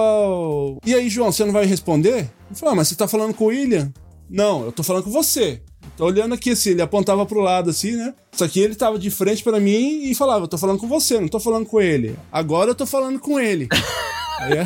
E 0.86 0.94
aí, 0.94 1.10
João, 1.10 1.32
você 1.32 1.44
não 1.44 1.54
vai 1.54 1.66
responder? 1.66 2.30
Eu 2.50 2.56
falei: 2.56 2.74
ah, 2.74 2.76
mas 2.78 2.88
você 2.88 2.96
tá 2.96 3.08
falando 3.08 3.34
com 3.34 3.46
o 3.46 3.48
William? 3.48 3.92
Não, 4.30 4.64
eu 4.64 4.72
tô 4.72 4.84
falando 4.84 5.04
com 5.04 5.12
você. 5.12 5.62
Tô 5.98 6.06
olhando 6.06 6.34
aqui 6.34 6.52
assim, 6.52 6.70
ele 6.70 6.82
apontava 6.82 7.26
pro 7.26 7.42
lado 7.42 7.70
assim, 7.70 7.92
né? 7.92 8.14
Só 8.32 8.48
que 8.48 8.60
ele 8.60 8.76
tava 8.76 8.98
de 8.98 9.10
frente 9.10 9.44
para 9.44 9.60
mim 9.60 10.04
e 10.04 10.16
falava: 10.16 10.46
Eu 10.46 10.48
tô 10.48 10.58
falando 10.58 10.80
com 10.80 10.88
você, 10.88 11.20
não 11.20 11.28
tô 11.28 11.40
falando 11.40 11.66
com 11.66 11.82
ele. 11.82 12.18
Agora 12.32 12.72
eu 12.72 12.76
tô 12.76 12.86
falando 12.86 13.20
com 13.20 13.40
ele. 13.40 13.68
É. 14.42 14.64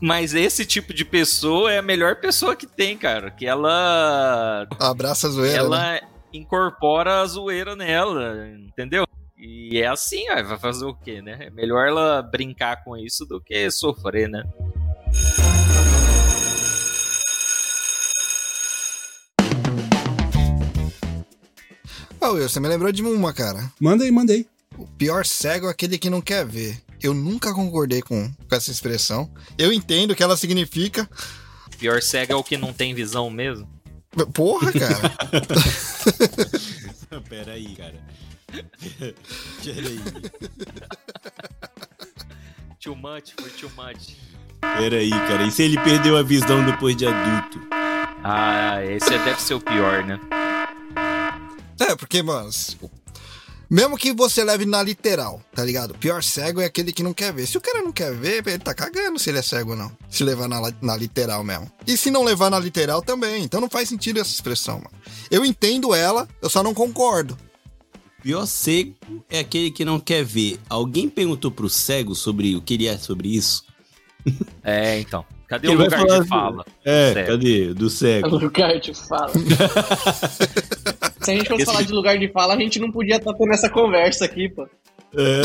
Mas 0.00 0.34
esse 0.34 0.64
tipo 0.64 0.94
de 0.94 1.04
pessoa 1.04 1.72
é 1.72 1.78
a 1.78 1.82
melhor 1.82 2.20
pessoa 2.20 2.54
que 2.54 2.64
tem, 2.64 2.96
cara. 2.96 3.28
Que 3.28 3.44
ela. 3.44 4.68
Abraça 4.78 5.26
a 5.26 5.30
zoeira. 5.30 5.58
Ela 5.58 5.92
né? 5.94 6.00
Incorpora 6.36 7.20
a 7.20 7.26
zoeira 7.26 7.76
nela, 7.76 8.48
entendeu? 8.58 9.06
E 9.38 9.78
é 9.78 9.86
assim, 9.86 10.24
ó, 10.30 10.42
vai 10.42 10.58
fazer 10.58 10.84
o 10.84 10.94
quê, 10.94 11.22
né? 11.22 11.38
É 11.40 11.50
melhor 11.50 11.86
ela 11.86 12.22
brincar 12.22 12.82
com 12.82 12.96
isso 12.96 13.24
do 13.24 13.40
que 13.40 13.70
sofrer, 13.70 14.28
né? 14.28 14.42
Ô, 22.20 22.32
Will, 22.32 22.48
você 22.48 22.58
me 22.58 22.68
lembrou 22.68 22.90
de 22.90 23.02
uma, 23.02 23.32
cara. 23.32 23.70
Manda 23.80 24.02
aí, 24.02 24.10
manda 24.10 24.32
aí. 24.32 24.46
O 24.76 24.86
pior 24.86 25.24
cego 25.24 25.68
é 25.68 25.70
aquele 25.70 25.98
que 25.98 26.10
não 26.10 26.20
quer 26.20 26.44
ver. 26.44 26.82
Eu 27.00 27.14
nunca 27.14 27.52
concordei 27.52 28.00
com, 28.02 28.32
com 28.32 28.56
essa 28.56 28.70
expressão. 28.70 29.30
Eu 29.58 29.72
entendo 29.72 30.12
o 30.12 30.16
que 30.16 30.22
ela 30.22 30.36
significa. 30.36 31.08
Pior 31.78 32.00
cego 32.00 32.32
é 32.32 32.36
o 32.36 32.42
que 32.42 32.56
não 32.56 32.72
tem 32.72 32.94
visão 32.94 33.28
mesmo. 33.28 33.68
Porra, 34.32 34.72
cara. 34.72 35.12
Pera 37.28 37.52
aí, 37.52 37.76
cara. 37.76 37.94
Pera 39.64 39.88
aí. 39.88 40.00
Too 42.80 42.96
much, 42.96 43.32
foi 43.40 43.50
too 43.50 43.70
much. 43.70 44.16
Pera 44.60 44.96
aí, 44.96 45.10
cara. 45.10 45.44
E 45.44 45.50
se 45.50 45.62
ele 45.62 45.78
perdeu 45.80 46.16
a 46.16 46.22
visão 46.22 46.64
depois 46.64 46.96
de 46.96 47.06
adulto? 47.06 47.60
Ah, 48.22 48.84
esse 48.84 49.10
deve 49.10 49.40
ser 49.40 49.54
o 49.54 49.60
pior, 49.60 50.04
né? 50.04 50.18
é, 51.80 51.94
porque, 51.96 52.22
mano. 52.22 52.50
Mesmo 53.68 53.96
que 53.96 54.12
você 54.12 54.44
leve 54.44 54.66
na 54.66 54.82
literal, 54.82 55.42
tá 55.54 55.64
ligado? 55.64 55.92
O 55.92 55.98
pior 55.98 56.22
cego 56.22 56.60
é 56.60 56.66
aquele 56.66 56.92
que 56.92 57.02
não 57.02 57.14
quer 57.14 57.32
ver. 57.32 57.46
Se 57.46 57.56
o 57.56 57.60
cara 57.60 57.82
não 57.82 57.92
quer 57.92 58.14
ver, 58.14 58.46
ele 58.46 58.58
tá 58.58 58.74
cagando 58.74 59.18
se 59.18 59.30
ele 59.30 59.38
é 59.38 59.42
cego 59.42 59.70
ou 59.70 59.76
não. 59.76 59.90
Se 60.08 60.22
levar 60.22 60.48
na, 60.48 60.60
na 60.82 60.96
literal 60.96 61.42
mesmo. 61.42 61.70
E 61.86 61.96
se 61.96 62.10
não 62.10 62.22
levar 62.22 62.50
na 62.50 62.58
literal 62.58 63.02
também. 63.02 63.42
Então 63.42 63.60
não 63.60 63.70
faz 63.70 63.88
sentido 63.88 64.20
essa 64.20 64.30
expressão, 64.30 64.76
mano. 64.76 64.96
Eu 65.30 65.44
entendo 65.44 65.94
ela, 65.94 66.28
eu 66.42 66.50
só 66.50 66.62
não 66.62 66.74
concordo. 66.74 67.36
Pior 68.22 68.46
cego 68.46 68.94
é 69.28 69.40
aquele 69.40 69.70
que 69.70 69.84
não 69.84 70.00
quer 70.00 70.24
ver. 70.24 70.58
Alguém 70.68 71.08
perguntou 71.08 71.50
pro 71.50 71.68
cego 71.68 72.14
sobre 72.14 72.56
o 72.56 72.62
que 72.62 72.74
ele 72.74 72.86
é 72.86 72.96
sobre 72.98 73.34
isso? 73.34 73.64
É, 74.62 74.98
então. 74.98 75.26
Cadê 75.48 75.68
Ele 75.68 75.76
o 75.76 75.84
lugar 75.84 76.04
de 76.22 76.28
fala? 76.28 76.64
É, 76.84 77.12
Cego. 77.12 77.28
cadê? 77.28 77.74
Do 77.74 77.90
cego. 77.90 78.28
Lugar 78.36 78.80
de 78.80 78.94
fala. 78.94 79.30
Se 81.20 81.30
a 81.30 81.34
gente 81.34 81.48
fosse 81.48 81.62
Esse- 81.62 81.72
falar 81.72 81.82
de 81.84 81.92
lugar 81.92 82.18
de 82.18 82.28
fala, 82.32 82.54
a 82.54 82.58
gente 82.58 82.78
não 82.78 82.90
podia 82.90 83.16
estar 83.16 83.32
tendo 83.34 83.52
essa 83.52 83.68
conversa 83.70 84.24
aqui, 84.24 84.48
pô. 84.48 84.66
É. 85.16 85.42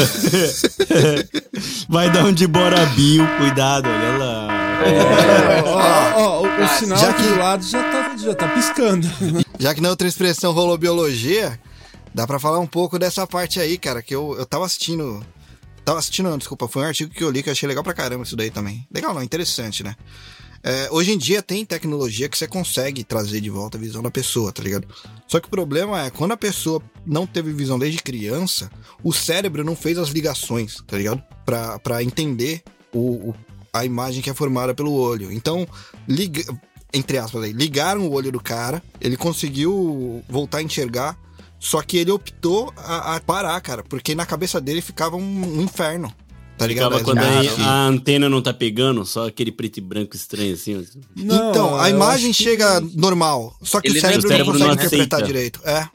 Vai 1.87 2.09
dar 2.11 2.25
um 2.25 2.33
de 2.33 2.47
Bill, 2.47 3.25
cuidado, 3.37 3.87
olha 3.87 4.17
lá. 4.17 4.47
É, 4.85 5.61
ó, 5.63 5.75
ó, 5.75 6.21
ó, 6.21 6.41
o, 6.41 6.43
o 6.45 6.63
Ah, 6.63 6.67
sinal 6.79 6.97
já 6.97 7.09
aqui 7.09 7.21
que- 7.23 7.29
do 7.29 7.37
lado 7.39 7.63
já 7.65 7.83
tá, 7.83 8.17
já 8.17 8.33
tá 8.35 8.47
piscando. 8.49 9.07
Já 9.59 9.73
que 9.75 9.81
na 9.81 9.89
outra 9.89 10.07
expressão 10.07 10.53
rolou 10.53 10.77
biologia, 10.77 11.59
dá 12.15 12.25
pra 12.25 12.39
falar 12.39 12.59
um 12.59 12.65
pouco 12.65 12.97
dessa 12.97 13.27
parte 13.27 13.59
aí, 13.59 13.77
cara, 13.77 14.01
que 14.01 14.15
eu, 14.15 14.33
eu 14.39 14.45
tava 14.45 14.65
assistindo. 14.65 15.21
Tava 15.89 15.97
assistindo, 15.97 16.29
não, 16.29 16.37
desculpa, 16.37 16.67
foi 16.67 16.83
um 16.83 16.85
artigo 16.85 17.11
que 17.11 17.23
eu 17.23 17.31
li 17.31 17.41
que 17.41 17.49
eu 17.49 17.51
achei 17.51 17.67
legal 17.67 17.83
pra 17.83 17.95
caramba 17.95 18.23
isso 18.23 18.35
daí 18.35 18.51
também. 18.51 18.87
Legal 18.93 19.11
não, 19.11 19.23
interessante, 19.23 19.83
né? 19.83 19.95
É, 20.61 20.87
hoje 20.91 21.11
em 21.11 21.17
dia 21.17 21.41
tem 21.41 21.65
tecnologia 21.65 22.29
que 22.29 22.37
você 22.37 22.47
consegue 22.47 23.03
trazer 23.03 23.41
de 23.41 23.49
volta 23.49 23.75
a 23.75 23.81
visão 23.81 24.03
da 24.03 24.11
pessoa, 24.11 24.51
tá 24.51 24.61
ligado? 24.61 24.87
Só 25.27 25.39
que 25.39 25.47
o 25.47 25.49
problema 25.49 26.05
é, 26.05 26.11
quando 26.11 26.33
a 26.33 26.37
pessoa 26.37 26.79
não 27.07 27.25
teve 27.25 27.51
visão 27.51 27.79
desde 27.79 28.03
criança, 28.03 28.69
o 29.03 29.11
cérebro 29.11 29.63
não 29.63 29.75
fez 29.75 29.97
as 29.97 30.09
ligações, 30.09 30.77
tá 30.85 30.95
ligado? 30.95 31.23
Pra, 31.43 31.79
pra 31.79 32.03
entender 32.03 32.61
o, 32.93 33.29
o- 33.31 33.35
a 33.73 33.83
imagem 33.83 34.21
que 34.21 34.29
é 34.29 34.33
formada 34.35 34.75
pelo 34.75 34.93
olho. 34.93 35.31
Então, 35.31 35.67
liga, 36.07 36.43
entre 36.93 37.17
aspas 37.17 37.41
aí, 37.45 37.51
ligaram 37.51 38.01
o 38.01 38.11
olho 38.11 38.31
do 38.31 38.39
cara, 38.39 38.79
ele 39.01 39.17
conseguiu 39.17 40.23
voltar 40.29 40.59
a 40.59 40.61
enxergar, 40.61 41.17
só 41.59 41.81
que 41.81 41.97
ele 41.97 42.11
optou 42.11 42.73
a, 42.77 43.15
a 43.15 43.19
parar, 43.19 43.59
cara, 43.61 43.83
porque 43.83 44.15
na 44.15 44.25
cabeça 44.25 44.59
dele 44.61 44.81
ficava 44.81 45.15
um, 45.17 45.57
um 45.59 45.61
inferno. 45.61 46.13
Tá 46.57 46.67
ligado? 46.67 46.97
Ficava 46.97 47.03
quando 47.05 47.19
a, 47.19 47.65
a 47.65 47.85
antena 47.87 48.27
não 48.27 48.41
tá 48.41 48.53
pegando, 48.53 49.05
só 49.05 49.27
aquele 49.27 49.51
preto 49.51 49.77
e 49.77 49.81
branco 49.81 50.15
estranho 50.15 50.53
assim. 50.55 50.85
Não, 51.15 51.51
então, 51.51 51.79
a 51.79 51.89
imagem 51.89 52.31
acho 52.31 52.37
que- 52.39 52.43
chega 52.43 52.81
normal, 52.95 53.55
só 53.61 53.79
que 53.79 53.87
Ele 53.87 53.97
o 53.97 54.01
cérebro, 54.01 54.25
o 54.25 54.29
cérebro 54.29 54.53
não 54.53 54.59
consegue 54.59 54.67
não 54.67 54.85
interpretar 54.85 55.21
aceita. 55.21 55.25
direito. 55.25 55.61
É. 55.65 55.87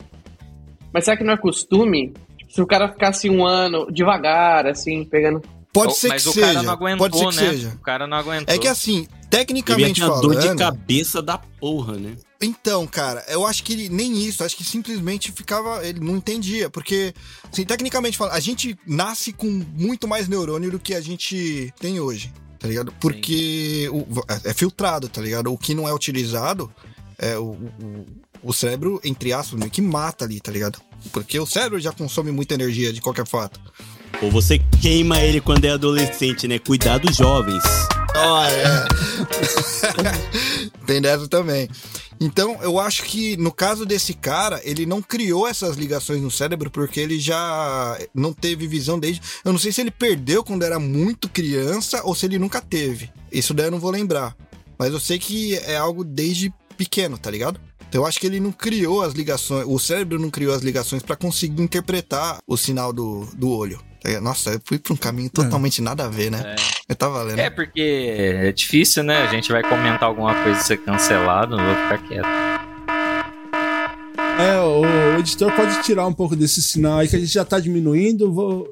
Mas 0.92 1.04
será 1.04 1.16
que 1.16 1.24
não 1.24 1.34
é 1.34 1.36
costume? 1.36 2.14
Se 2.48 2.62
o 2.62 2.66
cara 2.66 2.88
ficasse 2.88 3.28
um 3.28 3.44
ano 3.44 3.88
devagar, 3.92 4.66
assim, 4.66 5.04
pegando. 5.04 5.42
Pode 5.72 5.96
ser 5.96 6.08
Mas 6.08 6.22
que 6.22 6.28
o 6.28 6.32
seja. 6.32 6.46
cara 6.46 6.62
não 6.62 6.72
aguentou, 6.72 7.10
pode 7.10 7.16
ser 7.18 7.40
que 7.40 7.44
né? 7.46 7.50
seja. 7.50 7.68
O 7.74 7.82
cara 7.82 8.06
não 8.06 8.16
aguentou. 8.16 8.54
É 8.54 8.58
que 8.58 8.68
assim, 8.68 9.08
Tecnicamente 9.38 10.00
ter 10.00 10.06
uma 10.06 10.20
dor 10.20 10.34
de 10.36 10.42
falando. 10.42 10.58
cabeça 10.58 11.22
da 11.22 11.38
porra, 11.38 11.94
né? 11.96 12.16
Então, 12.40 12.86
cara, 12.86 13.24
eu 13.28 13.46
acho 13.46 13.62
que 13.64 13.72
ele 13.72 13.88
nem 13.88 14.18
isso, 14.26 14.44
acho 14.44 14.56
que 14.56 14.64
simplesmente 14.64 15.32
ficava. 15.32 15.86
Ele 15.86 15.98
não 16.00 16.16
entendia, 16.16 16.68
porque, 16.68 17.14
assim, 17.50 17.64
tecnicamente 17.64 18.16
falando, 18.18 18.34
a 18.34 18.40
gente 18.40 18.76
nasce 18.86 19.32
com 19.32 19.46
muito 19.74 20.06
mais 20.06 20.28
neurônio 20.28 20.70
do 20.70 20.78
que 20.78 20.94
a 20.94 21.00
gente 21.00 21.72
tem 21.80 22.00
hoje, 22.00 22.32
tá 22.58 22.68
ligado? 22.68 22.92
Porque 23.00 23.88
o- 23.92 24.06
é 24.28 24.50
é 24.50 24.54
filtrado, 24.54 25.08
tá 25.08 25.20
ligado? 25.22 25.50
O 25.52 25.56
que 25.58 25.74
não 25.74 25.88
é 25.88 25.94
utilizado 25.94 26.70
é 27.18 27.38
o, 27.38 27.52
o, 27.52 28.06
o 28.42 28.52
cérebro, 28.52 29.00
entre 29.02 29.32
aspas, 29.32 29.58
meio 29.58 29.70
que 29.70 29.80
mata 29.80 30.24
ali, 30.26 30.38
tá 30.40 30.52
ligado? 30.52 30.78
Porque 31.12 31.38
o 31.40 31.46
cérebro 31.46 31.80
já 31.80 31.92
consome 31.92 32.30
muita 32.30 32.54
energia 32.54 32.92
de 32.92 33.00
qualquer 33.00 33.26
fato. 33.26 33.58
Ou 34.20 34.30
você 34.30 34.58
queima 34.82 35.20
ele 35.20 35.40
quando 35.40 35.64
é 35.64 35.70
adolescente, 35.70 36.46
né? 36.46 36.58
Cuidado, 36.58 37.10
jovens. 37.12 37.62
Tem 40.86 41.00
dessa 41.00 41.28
também. 41.28 41.68
Então, 42.20 42.58
eu 42.62 42.78
acho 42.78 43.02
que 43.02 43.36
no 43.36 43.52
caso 43.52 43.84
desse 43.84 44.14
cara, 44.14 44.60
ele 44.64 44.86
não 44.86 45.02
criou 45.02 45.48
essas 45.48 45.76
ligações 45.76 46.20
no 46.22 46.30
cérebro 46.30 46.70
porque 46.70 47.00
ele 47.00 47.18
já 47.18 47.98
não 48.14 48.32
teve 48.32 48.66
visão 48.66 48.98
desde. 48.98 49.20
Eu 49.44 49.52
não 49.52 49.58
sei 49.58 49.72
se 49.72 49.80
ele 49.80 49.90
perdeu 49.90 50.44
quando 50.44 50.62
era 50.62 50.78
muito 50.78 51.28
criança 51.28 52.02
ou 52.04 52.14
se 52.14 52.26
ele 52.26 52.38
nunca 52.38 52.60
teve. 52.60 53.10
Isso 53.32 53.52
daí 53.52 53.66
eu 53.66 53.72
não 53.72 53.80
vou 53.80 53.90
lembrar. 53.90 54.36
Mas 54.78 54.92
eu 54.92 55.00
sei 55.00 55.18
que 55.18 55.56
é 55.58 55.76
algo 55.76 56.04
desde 56.04 56.52
pequeno, 56.76 57.18
tá 57.18 57.30
ligado? 57.30 57.60
Então 57.88 58.02
eu 58.02 58.06
acho 58.06 58.18
que 58.18 58.26
ele 58.26 58.40
não 58.40 58.50
criou 58.50 59.02
as 59.02 59.12
ligações, 59.12 59.64
o 59.68 59.78
cérebro 59.78 60.18
não 60.18 60.30
criou 60.30 60.52
as 60.52 60.62
ligações 60.62 61.02
pra 61.02 61.14
conseguir 61.14 61.62
interpretar 61.62 62.38
o 62.46 62.56
sinal 62.56 62.92
do, 62.92 63.26
do 63.36 63.48
olho. 63.50 63.80
Ligado? 64.08 64.22
Nossa, 64.24 64.50
eu 64.50 64.60
fui 64.64 64.78
pra 64.78 64.92
um 64.92 64.96
caminho 64.96 65.30
totalmente 65.30 65.80
nada 65.82 66.04
a 66.04 66.08
ver, 66.08 66.30
né? 66.30 66.54
Eu 66.88 66.94
tava 66.96 67.14
valendo. 67.18 67.38
É, 67.38 67.50
porque 67.50 68.14
é 68.16 68.52
difícil, 68.52 69.02
né? 69.02 69.22
A 69.22 69.26
gente 69.28 69.50
vai 69.50 69.62
comentar 69.62 70.04
alguma 70.04 70.34
coisa 70.42 70.60
e 70.60 70.62
ser 70.64 70.78
cancelado, 70.78 71.56
não 71.56 71.64
vou 71.64 71.74
ficar 71.74 71.98
quieto. 72.08 72.26
É, 74.38 74.58
o, 74.60 74.82
o 75.16 75.18
editor 75.20 75.52
pode 75.52 75.82
tirar 75.82 76.06
um 76.06 76.12
pouco 76.12 76.34
desse 76.34 76.62
sinal 76.62 76.98
aí 76.98 77.08
que 77.08 77.16
a 77.16 77.18
gente 77.20 77.32
já 77.32 77.44
tá 77.44 77.58
diminuindo. 77.60 78.32
Vou 78.32 78.68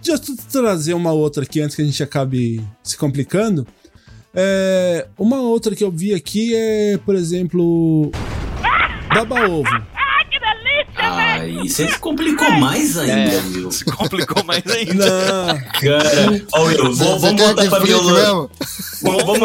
já 0.00 0.18
t- 0.18 0.34
trazer 0.50 0.94
uma 0.94 1.12
outra 1.12 1.42
aqui 1.44 1.60
antes 1.60 1.76
que 1.76 1.82
a 1.82 1.84
gente 1.84 2.02
acabe 2.02 2.60
se 2.82 2.96
complicando. 2.96 3.66
É, 4.34 5.06
uma 5.18 5.40
outra 5.40 5.76
que 5.76 5.84
eu 5.84 5.90
vi 5.90 6.14
aqui 6.14 6.54
é, 6.56 6.98
por 7.04 7.14
exemplo, 7.14 8.10
baba 9.14 9.46
ovo. 9.46 9.68
Aí 11.02 11.68
você 11.68 11.88
se 11.88 11.98
complicou 11.98 12.50
mais 12.52 12.96
ainda, 12.98 13.42
meu. 13.42 13.70
Se 13.72 13.84
complicou 13.84 14.44
mais 14.44 14.64
ainda. 14.66 15.06
Não, 15.06 15.60
Cara, 15.80 16.46
ó, 16.52 16.62
Will, 16.64 16.92
vamos, 16.94 17.22
voltar 17.22 17.68
pra 17.68 17.80
biologia. 17.80 18.22
Vamos, 19.02 19.24
vamos, 19.24 19.38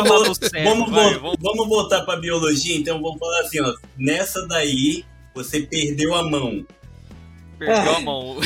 vamos, 0.64 0.89
vamos- 0.89 1.38
vamos 1.41 1.68
voltar 1.68 2.01
pra 2.01 2.16
biologia, 2.18 2.78
então 2.78 3.01
vamos 3.01 3.18
falar 3.20 3.41
assim, 3.41 3.60
ó. 3.62 3.74
Nessa 3.97 4.45
daí, 4.47 5.03
você 5.34 5.62
perdeu 5.62 6.14
a 6.16 6.24
mão. 6.30 6.66
Perdeu 7.58 7.95
a 7.95 7.99
mão. 8.01 8.38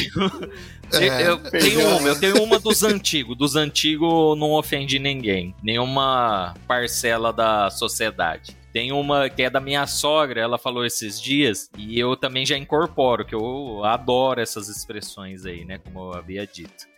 É, 0.94 1.28
eu 1.28 1.38
tenho 1.38 1.88
uma, 1.98 2.08
eu 2.10 2.20
tenho 2.20 2.44
uma 2.44 2.60
dos 2.60 2.84
antigos. 2.84 3.38
Dos 3.38 3.56
antigos 3.56 4.38
não 4.38 4.52
ofende 4.52 5.00
ninguém. 5.00 5.56
Nenhuma 5.64 6.54
parcela 6.68 7.32
da 7.32 7.70
sociedade. 7.70 8.56
Tem 8.74 8.92
uma 8.92 9.30
que 9.30 9.44
é 9.44 9.50
da 9.50 9.60
minha 9.60 9.86
sogra, 9.86 10.40
ela 10.40 10.58
falou 10.58 10.86
esses 10.86 11.20
dias, 11.22 11.70
e 11.78 12.00
eu 12.00 12.16
também 12.16 12.46
já 12.46 12.58
incorporo, 12.58 13.26
que 13.26 13.36
eu 13.36 13.84
adoro 13.84 14.40
essas 14.40 14.70
expressões 14.70 15.46
aí, 15.46 15.66
né? 15.66 15.78
Como 15.78 16.00
eu 16.00 16.14
havia 16.14 16.48
dito. 16.48 16.90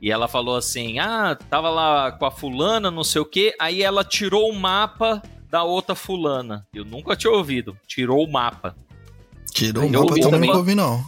E 0.00 0.10
ela 0.10 0.26
falou 0.28 0.56
assim: 0.56 0.98
ah, 0.98 1.36
tava 1.50 1.68
lá 1.68 2.12
com 2.12 2.24
a 2.24 2.30
fulana, 2.30 2.90
não 2.90 3.04
sei 3.04 3.20
o 3.20 3.26
quê, 3.26 3.54
aí 3.60 3.82
ela 3.82 4.04
tirou 4.04 4.48
o 4.50 4.54
mapa 4.54 5.22
da 5.50 5.64
outra 5.64 5.94
fulana. 5.94 6.66
Eu 6.72 6.84
nunca 6.84 7.16
tinha 7.16 7.32
ouvido. 7.32 7.76
Tirou 7.86 8.24
o 8.24 8.30
mapa. 8.30 8.76
Tirou 9.52 9.84
o 9.84 9.92
Eu 9.92 10.04
mapa, 10.04 10.18
eu 10.18 10.30
também. 10.30 10.48
nunca 10.48 10.58
ouvi, 10.58 10.74
não. 10.74 11.04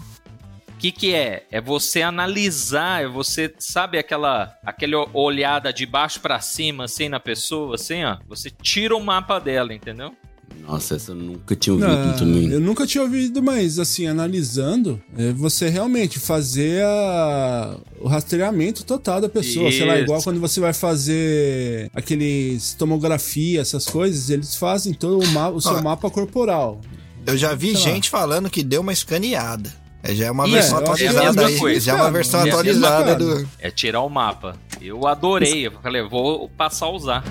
Que 0.81 0.91
que 0.93 1.15
é? 1.15 1.45
É 1.51 1.61
você 1.61 2.03
analisar, 2.03 3.03
é 3.03 3.07
você, 3.09 3.53
sabe 3.59 3.99
aquela 3.99 4.53
aquela 4.65 5.07
olhada 5.13 5.73
de 5.73 5.85
baixo 5.87 6.21
pra 6.21 6.41
cima, 6.41 6.85
assim, 6.85 7.09
na 7.09 7.21
pessoa, 7.21 7.75
assim, 7.75 8.03
ó. 8.05 8.17
Você 8.29 8.51
tira 8.51 8.97
o 8.97 9.03
mapa 9.05 9.39
dela, 9.39 9.75
entendeu? 9.75 10.13
Nossa, 10.67 10.97
essa 10.97 11.13
eu 11.13 11.17
nunca 11.17 11.55
tinha 11.55 11.75
ouvido 11.75 11.93
Ah, 11.93 12.13
também. 12.19 12.51
eu 12.51 12.61
nunca 12.61 12.85
tinha 12.87 13.03
ouvido, 13.03 13.41
mas 13.43 13.79
assim, 13.79 14.07
analisando, 14.09 15.01
é 15.17 15.33
você 15.33 15.69
realmente 15.69 16.19
fazer 16.19 16.83
a- 16.85 17.77
o 18.01 18.09
rastreamento 18.09 18.85
total 18.85 19.21
da 19.21 19.29
pessoa. 19.29 19.71
Sei 19.71 19.85
lá, 19.87 19.95
Isso. 19.95 20.05
igual 20.05 20.23
quando 20.23 20.41
você 20.41 20.59
vai 20.61 20.73
fazer 20.73 21.89
aqueles 21.95 22.75
tomografia, 22.75 23.61
essas 23.61 23.87
coisas, 23.87 24.29
eles 24.31 24.57
fazem 24.57 24.93
todo 24.93 25.21
o, 25.23 25.29
ma- 25.29 25.51
o 25.51 25.61
seu 25.61 25.77
Ah. 25.77 25.83
mapa 25.83 26.11
corporal. 26.11 26.81
Eu 27.27 27.37
já 27.37 27.55
vi 27.55 27.69
Sei 27.77 27.87
lá. 27.87 27.95
gente 27.95 28.11
falando 28.11 28.51
que 28.51 28.63
deu 28.63 28.81
uma 28.81 28.93
escaneada. 28.93 29.73
É, 30.03 30.15
já 30.15 30.27
é 30.27 30.31
uma 30.31 30.45
Isso, 30.47 30.55
versão 30.55 30.77
é 30.77 30.81
a 30.81 30.83
atualizada 30.83 31.47
aí. 31.47 31.59
coisa, 31.59 31.81
Já 31.81 31.93
é 31.93 31.95
uma 31.97 32.11
versão 32.11 32.41
É 32.41 32.49
atualizada 32.49 33.15
do. 33.17 33.49
É 33.59 33.71
tirar 33.71 34.01
o 34.01 34.09
mapa. 34.09 34.57
Eu 34.81 35.07
adorei. 35.07 35.67
Eu 35.67 35.73
falei, 35.73 36.03
vou 36.03 36.49
passar 36.51 36.87
a 36.87 36.91
usar. 36.91 37.25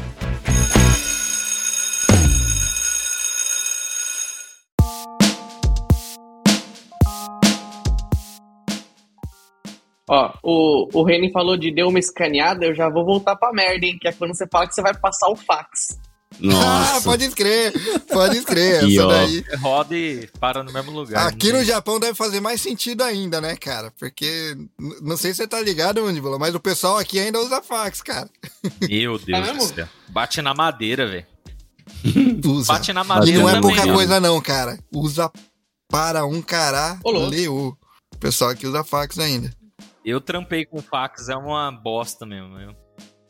Ó, 10.12 10.34
o, 10.44 10.90
o 10.92 11.04
Reni 11.04 11.32
falou 11.32 11.56
de 11.56 11.72
deu 11.72 11.88
uma 11.88 12.00
escaneada, 12.00 12.66
eu 12.66 12.74
já 12.74 12.90
vou 12.90 13.06
voltar 13.06 13.36
pra 13.36 13.54
merda, 13.54 13.86
hein? 13.86 13.98
Que 14.00 14.08
é 14.08 14.12
quando 14.12 14.36
você 14.36 14.48
fala 14.48 14.68
que 14.68 14.74
você 14.74 14.82
vai 14.82 14.98
passar 14.98 15.30
o 15.30 15.36
fax. 15.36 16.00
Ah, 16.42 16.46
Nossa. 16.94 17.02
pode 17.02 17.26
escrever, 17.26 17.74
pode 18.12 18.38
escrever. 18.38 18.84
E, 18.88 18.96
Essa 18.98 19.06
ó, 19.06 19.10
daí. 19.12 19.44
Roda 19.60 19.96
e 19.96 20.28
para 20.40 20.64
no 20.64 20.72
mesmo 20.72 20.92
lugar. 20.92 21.28
Aqui 21.28 21.52
não 21.52 21.60
no 21.60 21.66
Japão 21.66 22.00
deve 22.00 22.14
fazer 22.16 22.40
mais 22.40 22.62
sentido 22.62 23.04
ainda, 23.04 23.42
né, 23.42 23.56
cara? 23.58 23.92
Porque 24.00 24.56
não 25.02 25.18
sei 25.18 25.32
se 25.32 25.38
você 25.38 25.48
tá 25.48 25.60
ligado, 25.62 26.02
Mandíbula, 26.02 26.40
mas 26.40 26.56
o 26.56 26.60
pessoal 26.60 26.98
aqui 26.98 27.20
ainda 27.20 27.40
usa 27.40 27.62
fax, 27.62 28.02
cara. 28.02 28.30
Meu 28.88 29.20
Deus 29.20 29.48
É 29.48 29.54
do 29.54 29.62
céu. 29.64 29.88
Bate 30.08 30.42
na 30.42 30.54
madeira, 30.54 31.08
velho. 31.08 31.26
Usa. 32.46 32.72
Bate 32.74 32.94
na 32.94 33.04
E 33.04 33.08
madeira 33.08 33.40
não 33.40 33.50
é 33.50 33.54
também. 33.56 33.70
pouca 33.76 33.86
né? 33.86 33.94
coisa, 33.94 34.20
não, 34.20 34.40
cara. 34.42 34.80
Usa 34.94 35.30
para 35.90 36.26
um 36.26 36.42
leu. 37.28 37.78
O 38.14 38.18
pessoal 38.18 38.52
aqui 38.52 38.66
usa 38.66 38.84
fax 38.84 39.20
ainda. 39.20 39.52
Eu 40.06 40.22
trampei 40.22 40.66
com 40.66 40.82
fax, 40.82 41.28
é 41.30 41.36
uma 41.36 41.72
bosta 41.72 42.26
mesmo. 42.26 42.58
Eu... 42.58 42.74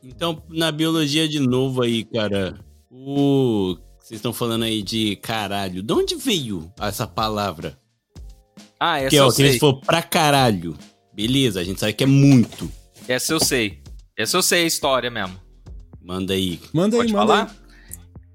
Então, 0.03 0.43
na 0.49 0.71
biologia 0.71 1.27
de 1.27 1.39
novo 1.39 1.81
aí, 1.81 2.05
cara, 2.05 2.59
o. 2.91 3.77
Vocês 3.99 4.17
estão 4.17 4.33
falando 4.33 4.63
aí 4.63 4.81
de 4.81 5.15
caralho. 5.17 5.83
De 5.83 5.93
onde 5.93 6.15
veio 6.15 6.71
essa 6.79 7.05
palavra? 7.05 7.79
Ah, 8.79 8.99
essa 8.99 9.09
que 9.09 9.17
é 9.17 9.19
eu 9.19 9.27
o 9.27 9.33
que 9.33 9.41
eles 9.41 9.51
sei. 9.53 9.59
for 9.59 9.79
pra 9.81 10.01
caralho. 10.01 10.75
Beleza, 11.13 11.59
a 11.59 11.63
gente 11.63 11.79
sabe 11.79 11.93
que 11.93 12.03
é 12.03 12.07
muito. 12.07 12.71
Essa 13.07 13.33
eu 13.33 13.39
sei. 13.39 13.83
Essa 14.17 14.37
eu 14.37 14.41
sei 14.41 14.63
a 14.63 14.67
história 14.67 15.11
mesmo. 15.11 15.39
Manda 16.01 16.33
aí. 16.33 16.59
Manda 16.73 16.97
Pode 16.97 17.09
aí, 17.09 17.13
manda 17.13 17.27
falar? 17.27 17.55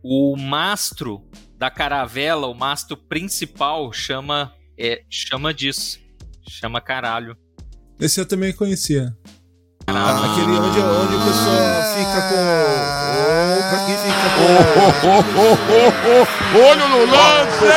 O 0.03 0.37
mastro 0.37 1.23
da 1.57 1.71
caravela, 1.71 2.47
o 2.47 2.55
mastro 2.55 2.97
principal, 2.97 3.93
chama 3.93 4.53
é, 4.79 5.03
chama 5.09 5.53
disso. 5.53 5.99
Chama 6.49 6.81
caralho. 6.81 7.37
Esse 7.99 8.21
eu 8.21 8.27
também 8.27 8.53
conhecia. 8.53 9.17
Ah. 9.87 10.32
Aquele 10.32 10.59
onde, 10.59 10.80
onde 10.80 11.14
a 11.14 11.18
pessoa 11.24 11.82
fica 11.95 12.20
com. 12.28 12.41
Ou 13.20 13.62
pra 13.70 13.78
quem 13.87 13.97
fica 13.99 14.28
com. 14.37 14.45
Olho 16.59 16.89
no 16.89 17.01
lance! 17.11 17.68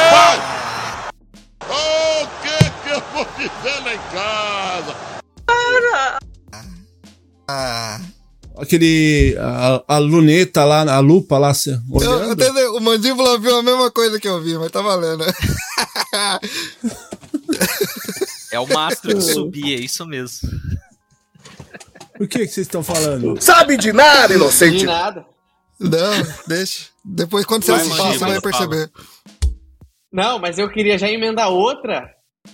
O 1.69 2.27
que 2.41 2.57
que 2.83 2.89
eu 2.93 3.01
vou 3.13 3.25
dizer 3.37 3.79
lá 3.83 3.93
em 3.93 3.99
casa? 4.13 4.95
Ah. 7.49 7.99
Aquele. 8.59 9.35
A, 9.39 9.83
a 9.95 9.97
luneta 9.99 10.65
lá, 10.65 10.81
a 10.91 10.99
lupa 10.99 11.37
lá, 11.37 11.53
se- 11.53 11.69
Eu, 11.71 11.79
olhando. 11.91 12.33
entendeu? 12.33 12.75
O 12.75 12.81
Mandíbula 12.81 13.37
viu 13.37 13.57
a 13.57 13.63
mesma 13.63 13.91
coisa 13.91 14.19
que 14.19 14.27
eu 14.27 14.41
vi, 14.41 14.57
mas 14.57 14.71
tá 14.71 14.81
valendo. 14.81 15.23
É 18.51 18.59
o 18.59 18.67
mastro 18.67 19.13
que 19.15 19.21
subia, 19.21 19.75
é 19.77 19.79
isso 19.81 20.05
mesmo. 20.05 20.49
O 22.19 22.27
que, 22.27 22.39
que 22.39 22.47
vocês 22.47 22.65
estão 22.67 22.83
falando? 22.83 23.39
Sabe 23.41 23.77
de 23.77 23.91
nada, 23.93 24.27
De 24.29 24.33
inocente! 24.35 24.85
nada. 24.85 25.25
Não, 25.79 26.11
deixa. 26.47 26.87
Depois, 27.05 27.45
quando 27.45 27.63
você 27.63 27.71
assistir, 27.73 28.01
você 28.01 28.17
vai 28.25 28.41
perceber. 28.41 28.89
Não, 30.11 30.39
mas 30.39 30.57
eu 30.57 30.69
queria 30.69 30.97
já 30.97 31.07
emendar 31.09 31.49
outra, 31.49 32.03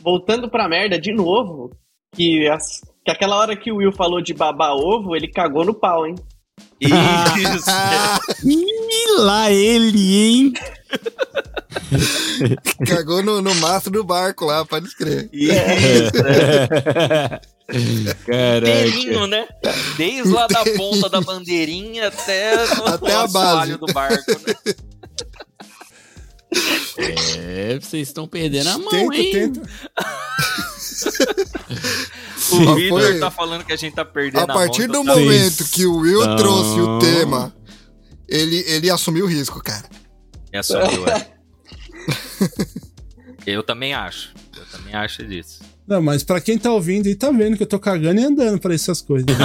voltando 0.01 0.49
pra 0.49 0.67
merda 0.67 0.99
de 0.99 1.13
novo. 1.13 1.71
Que, 2.15 2.47
as- 2.49 2.81
que 3.05 3.11
aquela 3.11 3.37
hora 3.37 3.55
que 3.55 3.71
o 3.71 3.77
Will 3.77 3.91
falou 3.93 4.21
de 4.21 4.33
babar 4.33 4.73
ovo, 4.75 5.15
ele 5.15 5.27
cagou 5.27 5.63
no 5.65 5.73
pau, 5.73 6.05
hein? 6.05 6.15
Isso. 6.79 7.65
Ih, 8.45 9.17
lá 9.19 9.49
ele, 9.49 10.25
hein? 10.25 10.53
Cagou 12.85 13.23
no, 13.23 13.41
no 13.41 13.55
mastro 13.55 13.91
do 13.91 14.03
barco 14.03 14.45
lá, 14.45 14.63
pode 14.65 14.87
escrever. 14.87 15.29
Caraca. 18.25 19.27
Né? 19.27 19.47
Desde 19.97 20.29
lá 20.31 20.47
da 20.47 20.63
ponta 20.65 21.09
da 21.09 21.21
bandeirinha 21.21 22.09
até, 22.09 22.55
no 22.75 22.85
Até 22.87 23.13
a 23.15 23.27
base. 23.27 23.77
do 23.77 23.85
barco, 23.87 24.31
né? 24.31 24.73
É, 27.37 27.79
vocês 27.79 28.07
estão 28.09 28.27
perdendo 28.27 28.67
a 28.69 28.77
mão, 28.77 28.89
Tenta, 28.89 29.15
hein? 29.15 29.31
tenta. 29.31 29.61
O 32.51 32.75
Vitor 32.75 33.01
foi- 33.01 33.19
tá 33.19 33.31
falando 33.31 33.63
que 33.63 33.71
a 33.73 33.75
gente 33.75 33.95
tá 33.95 34.03
perdendo 34.05 34.43
A 34.43 34.53
partir 34.53 34.87
mão, 34.87 35.01
do 35.03 35.07
tá- 35.13 35.15
momento 35.19 35.63
que 35.71 35.85
o 35.85 35.95
Will 35.97 36.25
Não. 36.25 36.35
trouxe 36.35 36.79
o 36.81 36.99
tema, 36.99 37.55
ele, 38.27 38.57
ele 38.67 38.89
assumiu 38.91 39.25
o 39.25 39.27
risco, 39.29 39.63
cara. 39.63 39.89
É 40.51 40.61
só 40.61 40.79
eu, 40.81 41.07
é. 41.07 41.27
Eu 43.47 43.63
também 43.63 43.93
acho. 43.93 44.33
Eu 44.55 44.65
também 44.67 44.93
acho 44.93 45.25
disso. 45.25 45.61
Não, 45.87 46.01
mas 46.01 46.23
pra 46.23 46.39
quem 46.39 46.57
tá 46.57 46.71
ouvindo 46.71 47.07
e 47.07 47.15
tá 47.15 47.29
vendo 47.31 47.57
que 47.57 47.63
eu 47.63 47.67
tô 47.67 47.77
cagando 47.77 48.19
e 48.21 48.23
andando 48.23 48.57
pra 48.59 48.73
essas 48.73 49.01
coisas. 49.01 49.25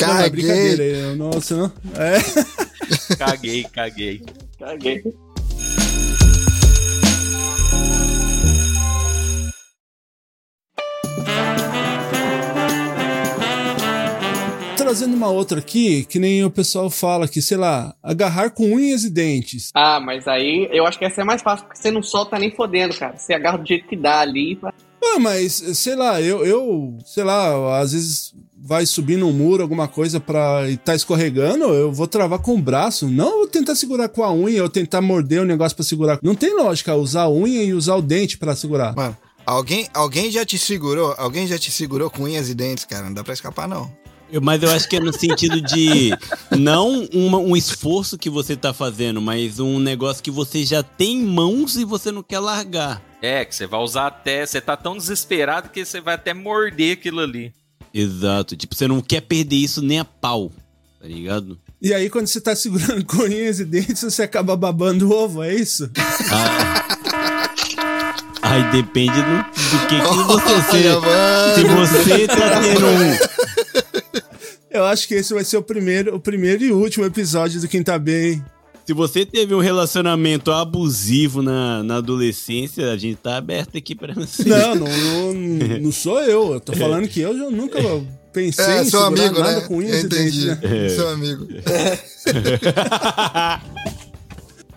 Não, 0.00 0.18
é 0.18 0.28
brincadeira. 0.30 0.76
Caguei. 0.76 1.04
eu- 1.04 1.16
Nossa, 1.16 1.56
não. 1.56 1.72
É. 1.96 3.16
Caguei, 3.16 3.64
caguei. 3.72 4.22
Caguei. 4.58 5.04
Trazendo 14.92 15.16
uma 15.16 15.30
outra 15.30 15.58
aqui, 15.58 16.04
que 16.04 16.18
nem 16.18 16.44
o 16.44 16.50
pessoal 16.50 16.90
fala 16.90 17.26
que, 17.26 17.40
sei 17.40 17.56
lá, 17.56 17.94
agarrar 18.02 18.50
com 18.50 18.74
unhas 18.74 19.04
e 19.04 19.10
dentes. 19.10 19.70
Ah, 19.72 19.98
mas 19.98 20.28
aí 20.28 20.68
eu 20.70 20.84
acho 20.86 20.98
que 20.98 21.04
essa 21.06 21.22
é 21.22 21.24
mais 21.24 21.40
fácil, 21.40 21.64
porque 21.64 21.80
você 21.80 21.90
não 21.90 22.02
solta 22.02 22.38
nem 22.38 22.50
fodendo, 22.50 22.94
cara. 22.94 23.16
Você 23.16 23.32
agarra 23.32 23.56
do 23.56 23.66
jeito 23.66 23.88
que 23.88 23.96
dá 23.96 24.20
ali. 24.20 24.58
Ah, 25.02 25.18
mas, 25.18 25.54
sei 25.54 25.96
lá, 25.96 26.20
eu, 26.20 26.44
eu, 26.44 26.98
sei 27.06 27.24
lá, 27.24 27.80
às 27.80 27.92
vezes 27.92 28.34
vai 28.54 28.84
subir 28.84 29.16
num 29.16 29.32
muro, 29.32 29.62
alguma 29.62 29.88
coisa 29.88 30.20
pra 30.20 30.68
e 30.68 30.76
tá 30.76 30.94
escorregando, 30.94 31.64
eu 31.72 31.90
vou 31.90 32.06
travar 32.06 32.40
com 32.40 32.54
o 32.54 32.60
braço. 32.60 33.08
Não 33.08 33.40
eu 33.40 33.48
tentar 33.48 33.74
segurar 33.74 34.10
com 34.10 34.22
a 34.22 34.30
unha 34.30 34.62
ou 34.62 34.68
tentar 34.68 35.00
morder 35.00 35.40
o 35.40 35.46
negócio 35.46 35.74
pra 35.74 35.86
segurar. 35.86 36.18
Não 36.22 36.34
tem 36.34 36.54
lógica 36.54 36.94
usar 36.94 37.22
a 37.22 37.30
unha 37.30 37.62
e 37.62 37.72
usar 37.72 37.96
o 37.96 38.02
dente 38.02 38.36
pra 38.36 38.54
segurar. 38.54 38.94
Mano, 38.94 39.16
alguém, 39.46 39.88
alguém 39.94 40.30
já 40.30 40.44
te 40.44 40.58
segurou? 40.58 41.14
Alguém 41.16 41.46
já 41.46 41.58
te 41.58 41.70
segurou 41.70 42.10
com 42.10 42.24
unhas 42.24 42.50
e 42.50 42.54
dentes, 42.54 42.84
cara? 42.84 43.06
Não 43.06 43.14
dá 43.14 43.24
pra 43.24 43.32
escapar, 43.32 43.66
não. 43.66 44.01
Eu- 44.32 44.40
Mas 44.40 44.62
eu 44.62 44.70
acho 44.70 44.88
que 44.88 44.96
é 44.96 45.00
no 45.00 45.12
sentido 45.12 45.60
de 45.60 46.10
não 46.58 47.06
uma- 47.12 47.38
um 47.38 47.54
esforço 47.54 48.16
que 48.16 48.30
você 48.30 48.56
tá 48.56 48.72
fazendo, 48.72 49.20
mas 49.20 49.60
um 49.60 49.78
negócio 49.78 50.22
que 50.22 50.30
você 50.30 50.64
já 50.64 50.82
tem 50.82 51.18
em 51.20 51.24
mãos 51.26 51.76
e 51.76 51.84
você 51.84 52.10
não 52.10 52.22
quer 52.22 52.38
largar. 52.38 53.02
É, 53.20 53.44
que 53.44 53.54
você 53.54 53.66
vai 53.66 53.80
usar 53.80 54.06
até. 54.06 54.44
Você 54.46 54.60
tá 54.60 54.76
tão 54.76 54.96
desesperado 54.96 55.68
que 55.68 55.84
você 55.84 56.00
vai 56.00 56.14
até 56.14 56.32
morder 56.34 56.94
aquilo 56.94 57.20
ali. 57.20 57.52
Exato. 57.94 58.56
Tipo, 58.56 58.74
você 58.74 58.88
não 58.88 59.02
quer 59.02 59.20
perder 59.20 59.56
isso 59.56 59.82
nem 59.82 60.00
a 60.00 60.04
pau. 60.04 60.50
Tá 61.00 61.06
ligado? 61.06 61.58
E 61.80 61.92
aí, 61.92 62.08
quando 62.08 62.26
você 62.28 62.40
tá 62.40 62.56
segurando 62.56 63.04
com 63.06 63.18
unhas 63.24 63.60
e 63.60 63.64
dentes, 63.66 64.02
você 64.02 64.22
acaba 64.22 64.56
babando 64.56 65.12
ovo, 65.12 65.42
é 65.42 65.54
isso? 65.54 65.90
Aí 68.42 68.62
depende 68.72 69.12
do, 69.14 69.36
do 69.38 69.86
que, 69.88 70.00
que 70.00 70.02
você. 70.24 70.88
Olha, 70.88 71.54
se 71.54 71.64
você 71.64 72.26
tá 72.26 72.60
tendo 72.60 72.86
um. 72.86 73.61
Eu 74.72 74.84
acho 74.84 75.06
que 75.06 75.14
esse 75.14 75.34
vai 75.34 75.44
ser 75.44 75.56
o 75.58 75.62
primeiro, 75.62 76.14
o 76.16 76.20
primeiro 76.20 76.64
e 76.64 76.72
último 76.72 77.04
episódio 77.04 77.60
do 77.60 77.68
Quinta 77.68 77.98
Bem. 77.98 78.42
Se 78.86 78.92
você 78.92 79.24
teve 79.24 79.54
um 79.54 79.60
relacionamento 79.60 80.50
abusivo 80.50 81.40
na, 81.42 81.82
na 81.84 81.96
adolescência, 81.96 82.90
a 82.90 82.96
gente 82.96 83.16
tá 83.16 83.36
aberto 83.36 83.76
aqui 83.78 83.94
pra 83.94 84.12
você. 84.14 84.42
Não, 84.48 84.74
não, 84.74 84.86
não, 85.34 85.78
não 85.82 85.92
sou 85.92 86.20
eu. 86.22 86.54
Eu 86.54 86.60
tô 86.60 86.72
falando 86.72 87.06
que 87.06 87.20
eu 87.20 87.36
já 87.36 87.48
nunca 87.50 87.78
pensei 88.32 88.64
É, 88.64 88.80
em 88.82 88.84
seu 88.90 89.00
segurar 89.00 89.22
amigo, 89.26 89.38
nada 89.40 89.60
né? 89.60 89.66
com 89.68 89.80
e 89.82 89.86
Entendi. 90.00 90.08
dentes, 90.08 90.44
né? 90.70 90.88
Seu 90.88 91.08
amigo. 91.10 91.46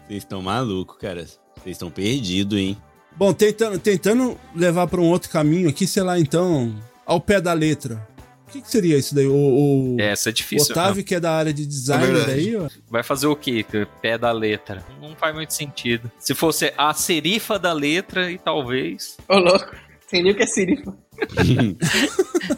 Vocês 0.08 0.22
estão 0.24 0.42
malucos, 0.42 0.98
cara. 1.00 1.22
Vocês 1.56 1.74
estão 1.76 1.90
perdidos, 1.90 2.60
hein? 2.60 2.78
Bom, 3.18 3.34
tentando, 3.34 3.80
tentando 3.80 4.38
levar 4.56 4.86
pra 4.88 5.02
um 5.02 5.06
outro 5.10 5.30
caminho 5.32 5.68
aqui, 5.70 5.88
sei 5.88 6.04
lá, 6.04 6.20
então, 6.20 6.76
ao 7.06 7.20
pé 7.20 7.42
da 7.42 7.54
letra. 7.54 8.06
O 8.48 8.52
que, 8.52 8.62
que 8.62 8.70
seria 8.70 8.98
isso 8.98 9.14
daí? 9.16 9.26
O, 9.28 9.34
o 9.34 9.98
Essa 10.00 10.30
é 10.30 10.32
difícil. 10.32 10.72
Otávio, 10.72 11.04
que 11.04 11.16
é 11.16 11.20
da 11.20 11.32
área 11.32 11.54
de 11.54 11.66
design 11.66 12.20
É 12.20 12.26
daí, 12.26 12.56
ó. 12.56 12.70
Vai 12.90 13.04
fazer 13.04 13.28
o 13.28 13.36
quê? 13.36 13.66
Pé 14.02 14.18
da 14.18 14.32
letra. 14.32 14.86
Não 15.02 15.16
faz 15.16 15.34
muito 15.34 15.54
sentido. 15.54 16.12
Se 16.20 16.36
fosse 16.36 16.74
a 16.78 16.94
serifa 16.94 17.58
da 17.58 17.74
letra, 17.74 18.32
e 18.32 18.38
talvez. 18.38 19.18
Ô, 19.28 19.38
louco. 19.38 19.76
Sem 20.08 20.22
nem 20.22 20.32
o 20.32 20.36
que 20.36 20.44
é 20.44 20.48
serifa. 20.48 20.96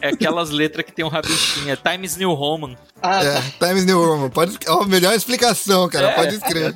É 0.02 0.08
aquelas 0.08 0.50
letras 0.50 0.84
que 0.84 0.92
tem 0.92 1.04
um 1.04 1.08
rabichinho. 1.08 1.70
É 1.70 1.76
Times 1.76 2.16
New 2.16 2.32
Roman. 2.34 2.76
Ah, 3.00 3.24
É, 3.24 3.40
Times 3.58 3.86
New 3.86 3.98
Roman. 4.04 4.28
Pode, 4.28 4.58
ó, 4.68 4.84
melhor 4.84 5.14
explicação, 5.14 5.88
cara. 5.88 6.08
É. 6.10 6.14
Pode 6.14 6.34
escrever. 6.34 6.74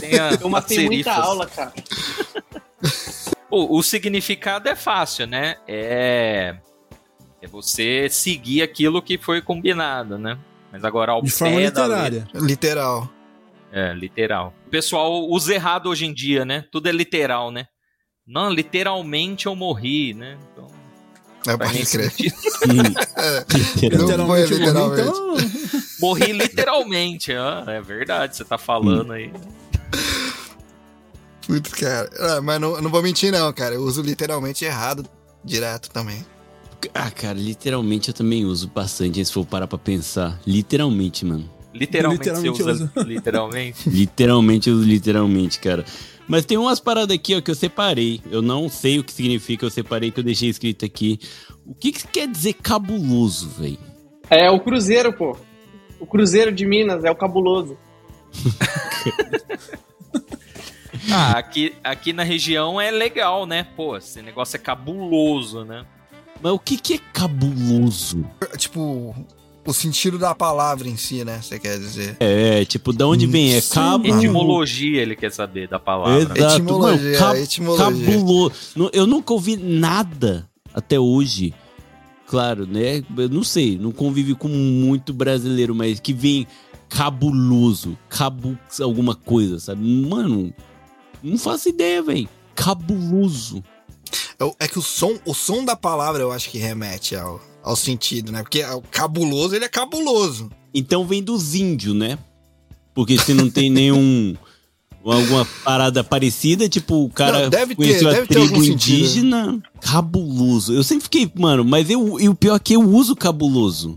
Tem 0.00 0.18
a, 0.18 0.30
eu 0.40 0.48
matei 0.48 0.86
muita 0.86 1.12
aula, 1.12 1.46
cara. 1.46 1.72
O, 3.48 3.78
o 3.78 3.82
significado 3.82 4.68
é 4.68 4.74
fácil, 4.74 5.26
né? 5.26 5.56
É. 5.68 6.56
É 7.46 7.48
você 7.48 8.08
seguir 8.10 8.60
aquilo 8.62 9.00
que 9.00 9.16
foi 9.16 9.40
combinado, 9.40 10.18
né? 10.18 10.36
Mas 10.72 10.84
agora 10.84 11.12
ao 11.12 11.22
De 11.22 11.30
forma 11.30 11.56
pé 11.56 11.70
da 11.70 11.86
letra- 11.86 12.02
literária. 12.08 12.28
Literal. 12.34 13.10
É, 13.72 13.94
literal. 13.94 14.52
O 14.66 14.70
pessoal 14.70 15.28
usa 15.28 15.54
errado 15.54 15.88
hoje 15.88 16.06
em 16.06 16.12
dia, 16.12 16.44
né? 16.44 16.64
Tudo 16.72 16.88
é 16.88 16.92
literal, 16.92 17.50
né? 17.52 17.66
Não, 18.26 18.50
literalmente 18.50 19.46
eu 19.46 19.54
morri, 19.54 20.12
né? 20.12 20.36
Então, 20.52 20.66
É, 21.46 21.56
pode 21.56 21.86
crer. 21.86 22.10
foi 22.10 23.88
Literalmente, 23.88 24.18
morri, 24.18 24.46
literalmente. 24.64 25.02
então. 25.08 25.36
Morri 26.00 26.32
literalmente, 26.32 27.32
ó. 27.34 27.70
É 27.70 27.80
verdade, 27.80 28.36
você 28.36 28.44
tá 28.44 28.58
falando 28.58 29.12
aí. 29.12 29.32
Putz, 31.46 31.72
cara. 31.72 32.10
Ah, 32.18 32.40
mas 32.42 32.60
não, 32.60 32.80
não 32.82 32.90
vou 32.90 33.02
mentir, 33.02 33.30
não, 33.32 33.52
cara. 33.52 33.74
Eu 33.76 33.82
uso 33.82 34.02
literalmente 34.02 34.64
errado 34.64 35.08
direto 35.44 35.88
também. 35.90 36.24
Ah, 36.94 37.10
cara, 37.10 37.38
literalmente 37.38 38.08
eu 38.08 38.14
também 38.14 38.44
uso 38.44 38.68
bastante, 38.68 39.24
se 39.24 39.32
for 39.32 39.44
parar 39.44 39.66
pra 39.66 39.78
pensar. 39.78 40.40
Literalmente, 40.46 41.24
mano. 41.24 41.48
Literalmente, 41.74 42.20
Literalmente 42.20 42.62
você 42.62 42.70
usa 42.70 42.92
literalmente. 43.04 43.88
Literalmente, 43.88 44.70
eu 44.70 44.76
uso 44.76 44.84
literalmente, 44.84 45.60
cara. 45.60 45.84
Mas 46.26 46.44
tem 46.44 46.56
umas 46.56 46.80
paradas 46.80 47.14
aqui, 47.14 47.34
ó, 47.36 47.40
que 47.40 47.50
eu 47.50 47.54
separei. 47.54 48.20
Eu 48.30 48.42
não 48.42 48.68
sei 48.68 48.98
o 48.98 49.04
que 49.04 49.12
significa, 49.12 49.64
eu 49.64 49.70
separei 49.70 50.10
que 50.10 50.18
eu 50.18 50.24
deixei 50.24 50.48
escrito 50.48 50.84
aqui. 50.84 51.20
O 51.64 51.74
que, 51.74 51.92
que 51.92 52.06
quer 52.08 52.28
dizer 52.28 52.54
cabuloso, 52.54 53.48
velho? 53.50 53.78
É 54.28 54.50
o 54.50 54.58
Cruzeiro, 54.58 55.12
pô. 55.12 55.36
O 56.00 56.06
Cruzeiro 56.06 56.50
de 56.50 56.66
Minas 56.66 57.04
é 57.04 57.10
o 57.10 57.16
cabuloso. 57.16 57.78
Ah, 61.12 61.38
aqui, 61.38 61.74
aqui 61.84 62.12
na 62.12 62.22
região 62.22 62.80
é 62.80 62.90
legal, 62.90 63.46
né? 63.46 63.64
Pô, 63.76 63.96
esse 63.96 64.20
negócio 64.22 64.56
é 64.56 64.58
cabuloso, 64.58 65.64
né? 65.64 65.86
Mas 66.42 66.52
o 66.52 66.58
que, 66.58 66.76
que 66.76 66.94
é 66.94 66.98
cabuloso? 67.12 68.24
Tipo, 68.56 69.14
o 69.66 69.72
sentido 69.72 70.18
da 70.18 70.34
palavra 70.34 70.88
em 70.88 70.96
si, 70.96 71.24
né? 71.24 71.40
Você 71.42 71.58
quer 71.58 71.78
dizer. 71.78 72.16
É, 72.20 72.64
tipo, 72.64 72.92
da 72.92 73.06
onde 73.06 73.26
vem? 73.26 73.54
É 73.54 73.60
cabo. 73.60 74.06
Etimologia 74.06 75.02
ele 75.02 75.16
quer 75.16 75.32
saber 75.32 75.68
da 75.68 75.78
palavra. 75.78 76.22
Exato, 76.22 76.54
Etimologia, 76.54 77.04
mano, 77.12 77.18
cab- 77.18 77.36
etimologia. 77.38 78.06
cabuloso. 78.06 78.54
Eu 78.92 79.06
nunca 79.06 79.32
ouvi 79.32 79.56
nada 79.56 80.48
até 80.72 80.98
hoje. 81.00 81.52
Claro, 82.28 82.66
né? 82.66 83.02
Eu 83.16 83.28
não 83.28 83.44
sei, 83.44 83.78
não 83.78 83.92
convive 83.92 84.34
com 84.34 84.48
muito 84.48 85.12
brasileiro, 85.12 85.74
mas 85.74 86.00
que 86.00 86.12
vem 86.12 86.46
cabuloso, 86.88 87.96
cabu 88.08 88.58
alguma 88.80 89.14
coisa, 89.14 89.58
sabe? 89.60 89.82
Mano, 90.08 90.52
não 91.22 91.38
faço 91.38 91.68
ideia, 91.68 92.02
velho. 92.02 92.28
Cabuloso. 92.54 93.62
É- 94.38 94.64
É 94.64 94.68
que 94.68 94.78
o 94.78 94.82
som, 94.82 95.14
o 95.24 95.34
som 95.34 95.64
da 95.64 95.76
palavra 95.76 96.22
eu 96.22 96.32
acho 96.32 96.50
que 96.50 96.58
remete 96.58 97.14
ao, 97.16 97.40
ao 97.62 97.76
sentido, 97.76 98.32
né? 98.32 98.42
Porque 98.42 98.62
o 98.64 98.82
cabuloso, 98.90 99.54
ele 99.54 99.64
é 99.64 99.68
cabuloso. 99.68 100.50
Então 100.74 101.06
vem 101.06 101.22
dos 101.22 101.54
índios, 101.54 101.94
né? 101.94 102.18
Porque 102.94 103.18
se 103.18 103.34
não 103.34 103.48
tem 103.50 103.70
nenhum. 103.70 104.34
Alguma 105.04 105.44
parada 105.62 106.02
parecida, 106.02 106.68
tipo, 106.68 107.04
o 107.04 107.08
cara 107.08 107.42
Não, 107.44 107.48
deve 107.50 107.76
ter, 107.76 107.76
conheceu 107.76 108.08
a 108.10 108.14
ter 108.14 108.26
tribo 108.26 108.42
algum 108.54 108.60
sentido. 108.64 108.96
indígena. 108.98 109.62
Cabuloso. 109.80 110.74
Eu 110.74 110.82
sempre 110.82 111.04
fiquei, 111.04 111.30
mano, 111.36 111.64
mas 111.64 111.88
eu, 111.88 112.18
e 112.18 112.28
o 112.28 112.34
pior 112.34 112.56
é 112.56 112.58
que 112.58 112.74
eu 112.74 112.80
uso 112.82 113.14
cabuloso. 113.14 113.96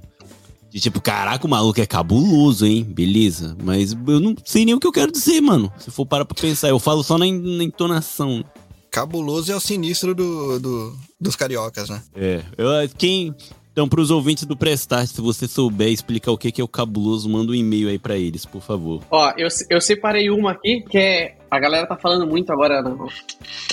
De 0.69 0.79
tipo, 0.79 1.01
caraca, 1.01 1.47
o 1.47 1.49
maluco 1.49 1.81
é 1.81 1.85
cabuloso, 1.87 2.63
hein? 2.63 2.83
Beleza. 2.83 3.57
Mas 3.63 3.91
eu 4.07 4.19
não 4.19 4.35
sei 4.45 4.65
nem 4.65 4.75
o 4.75 4.79
que 4.79 4.85
eu 4.85 4.91
quero 4.91 5.11
dizer, 5.11 5.41
mano. 5.41 5.73
Se 5.79 5.89
for 5.89 6.05
parar 6.05 6.25
pra 6.25 6.39
pensar, 6.39 6.69
eu 6.69 6.77
falo 6.77 7.03
só 7.03 7.17
na, 7.17 7.25
na 7.25 7.63
entonação. 7.63 8.45
Cabuloso 8.91 9.51
é 9.51 9.55
o 9.55 9.59
sinistro 9.59 10.15
do, 10.15 10.59
do- 10.59 10.97
dos 11.19 11.35
cariocas, 11.35 11.89
né? 11.89 12.01
É. 12.15 12.41
Eu, 12.57 12.67
quem. 12.97 13.35
Então, 13.71 13.87
pros 13.87 14.09
ouvintes 14.11 14.45
do 14.45 14.57
Prestar, 14.57 15.05
se 15.07 15.21
você 15.21 15.47
souber 15.47 15.89
explicar 15.89 16.31
o 16.31 16.37
que 16.37 16.51
que 16.51 16.59
é 16.59 16.63
o 16.63 16.67
cabuloso, 16.67 17.29
manda 17.29 17.51
um 17.51 17.55
e-mail 17.55 17.87
aí 17.87 17.99
pra 17.99 18.17
eles, 18.17 18.43
por 18.45 18.61
favor. 18.61 19.01
Ó, 19.09 19.31
eu, 19.37 19.47
eu 19.69 19.79
separei 19.79 20.29
uma 20.29 20.51
aqui 20.51 20.81
que 20.89 20.97
é. 20.97 21.37
A 21.49 21.59
galera 21.59 21.87
tá 21.87 21.95
falando 21.95 22.27
muito 22.27 22.51
agora, 22.51 22.81
no- 22.81 23.07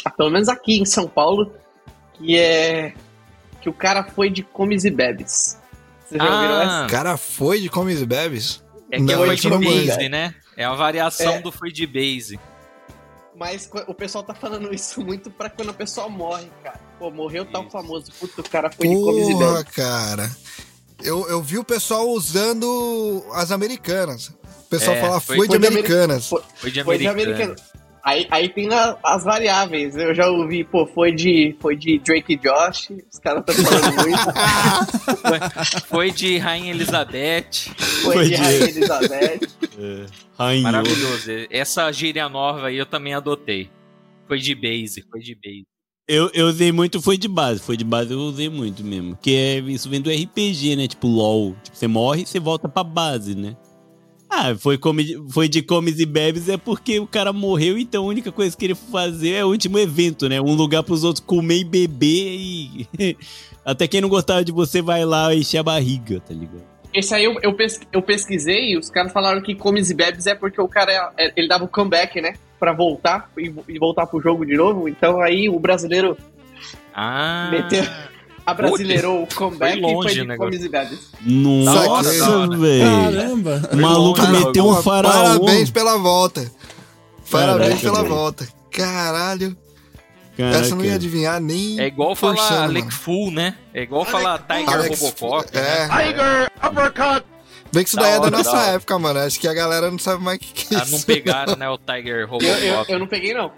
ah, 0.05 0.11
pelo 0.11 0.31
menos 0.31 0.49
aqui 0.49 0.79
em 0.79 0.85
São 0.85 1.09
Paulo, 1.09 1.51
que 2.15 2.37
é. 2.39 2.93
Que 3.63 3.69
o 3.69 3.73
cara 3.73 4.05
foi 4.05 4.31
de 4.31 4.43
comes 4.45 4.85
e 4.85 4.91
bebes. 4.91 5.59
Vocês 6.07 6.23
já 6.23 6.35
ouviram 6.37 6.61
essa? 6.61 6.87
O 6.87 6.89
cara 6.91 7.17
foi 7.17 7.61
de 7.61 7.69
comes 7.69 8.01
e 8.01 8.07
bebes? 8.07 8.63
é 8.93 8.99
que 8.99 9.03
Não, 9.03 9.15
é 9.25 9.35
o 9.35 9.51
não 9.51 9.61
base, 9.61 10.09
né? 10.09 10.35
É 10.57 10.65
a 10.65 10.75
variação 10.75 11.33
É. 11.35 11.41
do 11.41 11.51
foi 11.51 11.73
de 11.73 11.85
base. 11.87 12.39
Mas 13.39 13.69
o 13.87 13.95
pessoal 13.95 14.25
tá 14.25 14.35
falando 14.35 14.73
isso 14.75 15.01
muito 15.05 15.31
pra 15.31 15.51
quando 15.51 15.69
a 15.71 15.75
pessoa 15.75 16.09
morre, 16.09 16.47
cara. 16.65 16.81
Pô, 16.99 17.11
morreu 17.11 17.45
tal 17.45 17.63
Isso. 17.63 17.71
famoso. 17.71 18.11
Puta, 18.19 18.41
o 18.41 18.49
cara 18.49 18.71
foi 18.71 18.89
de 18.89 18.95
comes 18.95 19.29
e 19.29 19.33
Porra, 19.33 19.65
cara. 19.65 20.31
Eu, 21.03 21.29
eu 21.29 21.43
vi 21.43 21.59
o 21.59 21.65
pessoal 21.65 22.09
usando 22.09 23.23
as 23.33 23.51
americanas. 23.53 24.29
O 24.29 24.69
pessoal 24.71 24.97
É, 24.97 25.01
fala 25.03 25.21
foi- 25.21 25.37
foi, 25.37 25.47
de 25.49 25.53
foi 25.53 25.59
de 25.61 25.67
americanas. 25.67 26.29
Foi- 26.29 26.43
Foi 26.57 26.71
de 26.71 26.83
Foi 26.85 26.99
de 26.99 27.07
americano. 27.07 27.43
americano. 27.45 27.69
Aí, 28.03 28.27
aí 28.31 28.49
tem 28.49 28.73
a- 28.73 28.97
as 29.05 29.25
variáveis. 29.25 29.95
Eu 29.97 30.15
já 30.15 30.29
ouvi, 30.31 30.65
pô, 30.65 30.87
foi 30.87 31.13
de, 31.13 31.55
foi 31.61 31.77
de 31.77 31.99
Drake 31.99 32.35
e 32.35 32.37
Josh. 32.37 32.89
Os 33.13 33.19
caras 33.19 33.43
estão 33.47 33.65
falando 33.67 33.97
muito. 34.07 35.87
Foi 35.89 36.11
de 36.11 36.39
Rainha 36.39 36.71
Elizabeth. 36.71 37.51
Foi, 38.03 38.15
Foi 38.15 38.25
de 38.25 38.31
de- 38.31 38.37
Rainha 38.37 38.65
Elizabeth. 38.65 39.41
Maravilhoso. 40.63 41.31
Essa 41.51 41.91
gíria 41.93 42.29
nova 42.29 42.67
aí 42.67 42.77
eu 42.77 42.87
também 42.87 43.15
adotei. 43.15 43.71
Foi 44.27 44.39
de 44.39 44.55
base, 44.55 45.05
foi 45.11 45.21
de 45.21 45.35
base. 45.35 45.65
Eu, 46.09 46.31
eu 46.33 46.47
usei 46.47 46.71
muito, 46.71 47.03
foi 47.03 47.19
de 47.19 47.27
base. 47.27 47.61
Foi 47.61 47.77
de 47.77 47.85
base 47.85 48.13
eu 48.13 48.21
usei 48.21 48.49
muito 48.49 48.85
mesmo. 48.85 49.17
Que 49.17 49.35
é, 49.35 49.59
isso 49.59 49.89
vem 49.89 50.01
do 50.01 50.11
RPG, 50.11 50.77
né? 50.77 50.87
Tipo, 50.87 51.09
LOL. 51.09 51.57
Tipo, 51.63 51.77
você 51.77 51.89
morre 51.89 52.23
e 52.23 52.27
você 52.27 52.39
volta 52.39 52.69
pra 52.69 52.85
base, 52.85 53.35
né? 53.35 53.57
Ah, 54.29 54.55
foi, 54.57 54.77
come, 54.77 55.17
foi 55.31 55.49
de 55.49 55.63
comes 55.63 56.01
e 56.01 56.07
bebes 56.07 56.49
é 56.49 56.57
porque 56.57 56.99
o 56.99 57.07
cara 57.07 57.33
morreu, 57.33 57.79
então 57.79 58.05
a 58.05 58.09
única 58.09 58.33
coisa 58.33 58.57
que 58.57 58.65
ele 58.65 58.75
fazer 58.75 59.31
é 59.31 59.45
o 59.45 59.49
último 59.49 59.79
evento, 59.79 60.29
né? 60.29 60.41
Um 60.41 60.55
lugar 60.55 60.83
pros 60.83 61.05
outros 61.05 61.25
comer 61.25 61.61
e 61.61 61.65
beber 61.65 62.37
e. 62.37 62.89
Até 63.65 63.89
quem 63.89 64.01
não 64.01 64.09
gostava 64.09 64.45
de 64.45 64.53
você 64.53 64.81
vai 64.83 65.05
lá 65.05 65.35
encher 65.35 65.59
a 65.59 65.63
barriga, 65.63 66.21
tá 66.21 66.35
ligado? 66.35 66.76
Esse 66.97 67.15
aí 67.15 67.25
eu, 67.25 67.37
eu, 67.43 67.53
pes- 67.53 67.81
eu 67.93 68.01
pesquisei 68.01 68.71
e 68.73 68.77
os 68.79 68.89
caras 68.89 69.13
falaram 69.13 69.41
que 69.43 69.55
comes 69.55 69.91
e 69.91 69.95
bebes 69.95 70.27
é 70.27 70.35
porque 70.35 70.61
o 70.61 70.67
cara 70.67 71.13
é- 71.19 71.33
ele 71.37 71.47
dava 71.47 71.65
o 71.65 71.69
comeback, 71.69 72.21
né? 72.21 72.35
Pra 72.59 72.73
voltar 72.73 73.31
e, 73.37 73.53
e 73.69 73.79
voltar 73.79 74.07
pro 74.07 74.21
jogo 74.21 74.47
de 74.47 74.55
novo. 74.57 74.89
Então 74.89 75.21
aí 75.21 75.49
o 75.49 75.59
brasileiro 75.61 76.17
Ah. 76.95 77.49
meteu. 77.53 77.85
A 78.47 78.55
brasileirou 78.55 79.25
o 79.25 79.27
comeback 79.35 79.73
Foi 79.73 79.79
e 79.79 79.83
longe 79.95 80.15
foi 80.15 80.23
o 80.23 80.27
de 80.29 80.37
comes 80.37 80.63
e 80.65 80.69
bebes. 80.69 81.11
Nossa, 81.21 82.47
velho. 82.57 82.85
Caramba. 82.85 83.71
O 83.73 83.77
maluco 83.77 84.21
longe, 84.23 84.45
meteu 84.47 84.69
um 84.69 84.75
faraó. 84.83 85.13
Parabéns 85.13 85.71
pela 85.71 85.99
volta. 85.99 86.51
Parabéns 87.31 87.69
Caraca, 87.69 87.83
pela 87.83 88.03
velho. 88.03 88.15
volta. 88.15 88.49
Caralho. 88.71 89.57
Caraca. 90.37 90.59
Essa 90.59 90.71
eu 90.73 90.77
não 90.77 90.85
ia 90.85 90.95
adivinhar 90.95 91.41
nem. 91.41 91.81
É 91.81 91.87
igual 91.87 92.15
forçando, 92.15 92.47
falar 92.49 92.61
mano. 92.63 92.71
Alec 92.79 92.93
Full, 92.95 93.31
né? 93.31 93.55
É 93.73 93.83
igual 93.83 94.05
falar 94.05 94.39
Tiger 94.39 94.69
Alex- 94.71 95.01
Robocop. 95.01 95.55
né? 95.55 95.61
É. 95.63 95.87
Tiger 95.89 96.51
uppercut. 96.69 97.25
Bem 97.73 97.83
que 97.83 97.89
isso 97.89 97.97
Da 97.97 98.03
daí 98.03 98.13
é 98.13 98.21
da 98.21 98.31
nossa 98.31 98.53
da 98.53 98.63
época, 98.67 98.99
mano. 98.99 99.19
Acho 99.21 99.41
que 99.41 99.49
a 99.49 99.55
galera 99.55 99.91
não 99.91 99.99
sabe 99.99 100.23
mais 100.23 100.37
o 100.37 100.41
que, 100.41 100.53
que 100.67 100.75
é 100.75 100.79
Ah, 100.79 100.83
isso. 100.83 100.93
não 100.93 101.01
pegaram, 101.01 101.57
né? 101.57 101.69
O 101.69 101.79
Tiger 101.79 102.21
Eu, 102.21 102.27
Robocop. 102.29 102.65
eu, 102.65 102.85
eu 102.89 102.99
não 102.99 103.07
peguei, 103.07 103.35
não. 103.35 103.51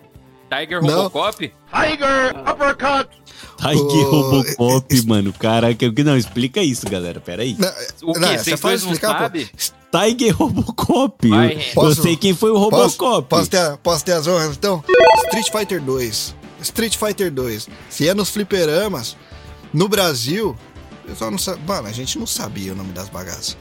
Tiger 0.50 0.82
Não. 0.82 1.02
Robocop? 1.02 1.36
Tiger 1.70 2.50
uppercut. 2.50 3.08
Tiger 3.60 4.08
Robocop, 4.08 5.06
mano. 5.06 5.32
Caraca, 5.34 5.92
não, 6.04 6.16
explica 6.16 6.60
isso, 6.62 6.88
galera. 6.88 7.20
Pera 7.20 7.42
aí. 7.42 7.54
Não, 7.58 7.68
O 8.02 8.12
que? 8.14 8.18
Não, 8.20 8.28
Vocês 8.28 8.42
você 8.44 8.56
dois 8.56 8.84
não 8.84 8.94
sabem? 8.94 9.48
Tiger 9.92 10.34
Robocop. 10.36 11.28
Vai, 11.28 11.52
eu, 11.54 11.58
eu 11.58 11.64
Posso- 11.74 12.02
sei 12.02 12.16
quem 12.16 12.34
foi 12.34 12.50
o 12.50 12.54
Posso, 12.70 12.96
Robocop. 12.98 13.28
posso, 13.28 13.50
ter, 13.50 13.76
posso 13.78 14.04
ter 14.04 14.12
as 14.12 14.26
honras, 14.26 14.56
então? 14.56 14.82
Street 15.26 15.50
Fighter 15.52 15.82
2. 15.82 16.34
Street 16.60 16.96
Fighter 16.96 17.30
2. 17.30 17.68
Se 17.88 18.08
é 18.08 18.14
nos 18.14 18.30
fliperamas, 18.30 19.16
no 19.72 19.88
Brasil, 19.88 20.56
o 21.04 21.08
pessoal 21.08 21.30
não 21.30 21.38
sabe. 21.38 21.60
Mano, 21.66 21.88
a 21.88 21.92
gente 21.92 22.18
não 22.18 22.26
sabia 22.26 22.72
o 22.72 22.76
nome 22.76 22.92
das 22.92 23.08
bagaças. 23.08 23.56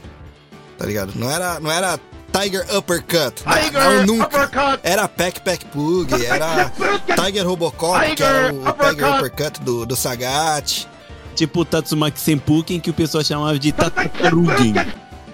Tá 0.76 0.86
ligado? 0.86 1.12
Não 1.16 1.30
era, 1.30 1.58
não 1.58 1.70
era 1.70 1.98
Tiger 2.32 2.64
Uppercut. 2.76 3.42
Não, 3.72 4.06
nunca. 4.06 4.78
Era 4.82 5.08
Pack 5.08 5.40
Pack 5.40 5.64
Pug, 5.66 6.24
era 6.24 6.72
Tiger 7.24 7.46
Robocop, 7.46 8.14
que 8.14 8.22
era 8.22 8.52
o 8.52 8.62
Tiger 8.72 9.14
Uppercut 9.16 9.60
do, 9.62 9.84
do 9.86 9.96
Sagat. 9.96 10.86
Tipo 11.34 11.60
o 11.60 11.64
Tatsumaki 11.64 12.20
Senpuken, 12.20 12.80
que 12.80 12.90
o 12.90 12.94
pessoal 12.94 13.22
chamava 13.24 13.58
de 13.58 13.70
Tatarugen. 13.72 14.74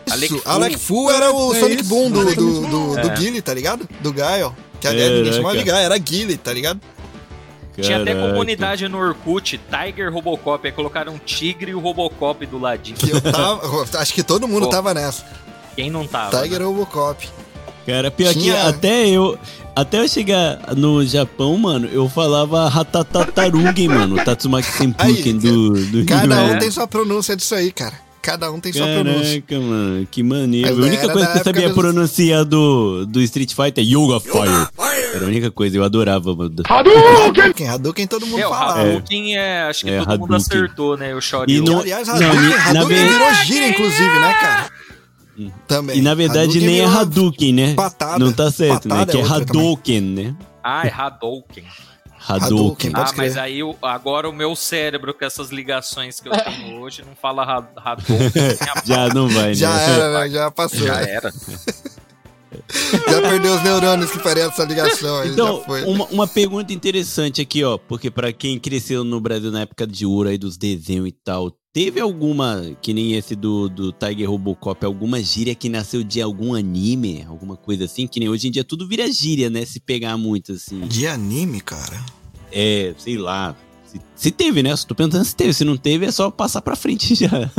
Isso, 0.06 0.12
Alec 0.12 0.28
Fu. 0.38 0.42
Alec 0.50 0.78
Fu 0.78 1.10
era 1.10 1.32
o 1.32 1.54
É 1.54 1.60
Sonic 1.60 1.80
isso, 1.80 1.88
Boom 1.88 2.10
do, 2.10 2.24
do, 2.24 2.34
do, 2.34 2.94
do 3.00 3.08
É. 3.08 3.16
Guile, 3.16 3.40
tá 3.40 3.54
ligado? 3.54 3.88
Do 4.00 4.12
Gaio. 4.12 4.54
Que 4.80 4.86
É, 4.86 4.90
aliás 4.90 5.10
ninguém 5.12 5.30
né, 5.30 5.36
chamava 5.36 5.56
de 5.56 5.64
cara? 5.64 5.76
Gaio, 5.76 5.86
era 5.86 5.98
Guile, 5.98 6.36
tá 6.36 6.52
ligado? 6.52 6.80
Tinha 7.80 8.00
até 8.00 8.12
Caraca. 8.14 8.28
comunidade 8.32 8.88
no 8.88 8.98
Orkut, 8.98 9.60
Tiger 9.70 10.12
Robocop. 10.12 10.66
Aí 10.66 10.72
colocaram 10.72 11.14
um 11.14 11.18
tigre 11.18 11.72
e 11.72 11.74
o 11.74 11.80
Robocop 11.80 12.44
do 12.46 12.58
ladinho. 12.58 12.96
Que 12.96 13.10
eu 13.10 13.20
tava. 13.20 13.84
acho 13.98 14.14
que 14.14 14.22
todo 14.22 14.46
mundo 14.46 14.64
Pô. 14.64 14.70
tava 14.70 14.94
nessa. 14.94 15.24
Quem 15.74 15.90
não 15.90 16.06
tava? 16.06 16.40
Tiger 16.42 16.60
né? 16.60 16.64
Robocop. 16.66 17.28
Cara, 17.86 18.10
pior 18.10 18.32
Tinha- 18.32 18.54
que 18.54 18.60
até 18.68 19.08
eu. 19.08 19.38
Até 19.76 19.98
eu 20.00 20.08
chegar 20.08 20.74
no 20.76 21.04
Japão, 21.04 21.56
mano, 21.58 21.88
eu 21.92 22.08
falava 22.08 22.68
Ratatatarugen, 22.68 23.88
mano. 23.88 24.14
o 24.20 24.24
Tatsumaki 24.24 24.70
Senpuken 24.70 25.36
do, 25.38 25.72
do 25.86 26.04
Cada 26.06 26.42
um 26.42 26.46
He-Man. 26.50 26.58
tem 26.60 26.70
sua 26.70 26.86
pronúncia 26.86 27.34
disso 27.36 27.54
aí, 27.56 27.72
cara. 27.72 27.94
Cada 28.22 28.50
um 28.50 28.58
tem 28.58 28.72
sua 28.72 28.86
pronúncia. 28.86 29.42
Caraca, 29.42 29.60
mano, 29.66 30.06
que 30.10 30.22
maneiro. 30.22 30.68
A 30.68 30.72
única 30.86 31.08
coisa 31.10 31.26
que 31.32 31.38
eu 31.40 31.44
sabia 31.44 31.68
dos- 31.68 31.76
pronunciar 31.76 32.44
do, 32.44 33.04
do 33.04 33.20
Street 33.20 33.52
Fighter 33.52 33.84
é 33.84 33.86
Yoga 33.86 34.18
Fire. 34.20 34.68
Era 35.24 35.30
a 35.30 35.32
única 35.32 35.50
coisa, 35.50 35.76
eu 35.76 35.84
adorava, 35.84 36.34
mano. 36.34 36.54
Hadouken! 36.66 37.68
Hadouken 37.68 38.06
todo 38.06 38.26
mundo 38.26 38.40
É, 38.40 38.46
o 38.46 38.50
falava. 38.50 38.80
Hadouken 38.80 39.36
é. 39.36 39.62
Acho 39.64 39.84
que 39.84 39.90
É, 39.90 39.98
todo 39.98 40.08
mundo 40.20 40.34
Hadouken. 40.34 40.36
acertou, 40.36 40.96
né? 40.96 41.16
E 41.16 41.20
Shoryuken. 41.20 41.60
no- 41.74 41.80
Aliás, 41.80 42.08
Não, 42.08 42.14
Hadouken, 42.16 42.44
e- 42.44 42.48
na 42.48 42.64
Hadouken 42.70 42.96
ve- 42.96 43.08
virou 43.08 43.34
gíria, 43.44 43.68
inclusive, 43.68 44.18
né, 44.20 44.34
cara? 44.34 44.70
Também. 45.66 45.98
E 45.98 46.02
na 46.02 46.14
verdade 46.14 46.50
Hadouken 46.58 46.66
nem 46.66 46.80
é 46.80 46.84
Hadouken, 46.84 47.52
né? 47.52 47.74
patada. 47.74 48.18
Não 48.18 48.32
tá 48.32 48.50
certo, 48.52 48.88
né? 48.88 48.94
Patada 48.94 49.10
Que 49.12 49.18
é 49.18 49.20
é 49.20 49.24
outra 49.24 49.44
também. 49.44 49.62
Hadouken, 49.62 50.00
né? 50.00 50.34
Ah, 50.62 50.86
é 50.86 50.90
Hadouken. 50.90 51.64
Hadouken. 52.26 52.90
Hadouken. 52.90 52.92
Ah, 52.94 53.12
mas 53.16 53.36
aí 53.36 53.58
agora 53.82 54.30
o 54.30 54.32
meu 54.32 54.54
cérebro, 54.56 55.12
com 55.12 55.24
essas 55.24 55.50
ligações 55.50 56.20
que 56.20 56.28
eu 56.28 56.32
tenho 56.32 56.78
hoje, 56.80 57.02
não 57.06 57.14
fala 57.20 57.42
Ha- 57.42 57.68
Hadouken. 57.76 58.30
Já 58.86 59.08
não 59.08 59.28
vai, 59.28 59.48
né? 59.48 59.54
Já 59.54 59.78
era, 59.78 60.20
né? 60.20 60.30
Já 60.30 60.50
passou. 60.50 60.86
Já 60.86 60.94
Já, 63.08 63.20
perdeu 63.20 63.54
os 63.54 63.62
neurônios 63.62 64.10
que 64.10 64.18
fariam 64.18 64.48
essa 64.48 64.64
ligação 64.64 65.20
aí. 65.20 65.30
Então, 65.30 65.58
já 65.58 65.64
foi. 65.64 65.84
uma, 65.84 66.04
uma 66.06 66.26
pergunta 66.26 66.72
interessante 66.72 67.40
aqui, 67.40 67.62
ó, 67.64 67.78
porque 67.78 68.10
pra 68.10 68.32
quem 68.32 68.58
cresceu 68.58 69.04
no 69.04 69.20
Brasil 69.20 69.50
na 69.50 69.62
época 69.62 69.86
de 69.86 70.06
ouro 70.06 70.28
aí 70.28 70.38
dos 70.38 70.56
desenhos 70.56 71.08
e 71.08 71.12
tal, 71.12 71.50
teve 71.72 72.00
alguma, 72.00 72.62
que 72.80 72.94
nem 72.94 73.14
esse 73.14 73.34
do, 73.34 73.68
do 73.68 73.92
Tiger 73.92 74.30
Robocop, 74.30 74.86
alguma 74.86 75.20
gíria 75.20 75.54
que 75.54 75.68
nasceu 75.68 76.04
de 76.04 76.22
algum 76.22 76.54
anime, 76.54 77.24
alguma 77.28 77.56
coisa 77.56 77.84
assim, 77.84 78.06
que 78.06 78.20
nem 78.20 78.28
hoje 78.28 78.46
em 78.46 78.50
dia 78.50 78.62
tudo 78.62 78.86
vira 78.86 79.10
gíria, 79.10 79.50
né, 79.50 79.64
se 79.64 79.80
pegar 79.80 80.16
muito 80.16 80.52
assim. 80.52 80.80
De 80.82 81.06
anime, 81.06 81.60
cara. 81.60 82.00
É, 82.52 82.94
sei 82.96 83.18
lá, 83.18 83.56
se, 83.84 84.00
se 84.14 84.30
teve, 84.30 84.62
né, 84.62 84.72
tô 84.86 84.94
perguntando 84.94 85.24
se 85.24 85.34
teve, 85.34 85.52
se 85.52 85.64
não 85.64 85.76
teve 85.76 86.06
é 86.06 86.12
só 86.12 86.30
passar 86.30 86.62
pra 86.62 86.76
frente 86.76 87.14
já. 87.16 87.50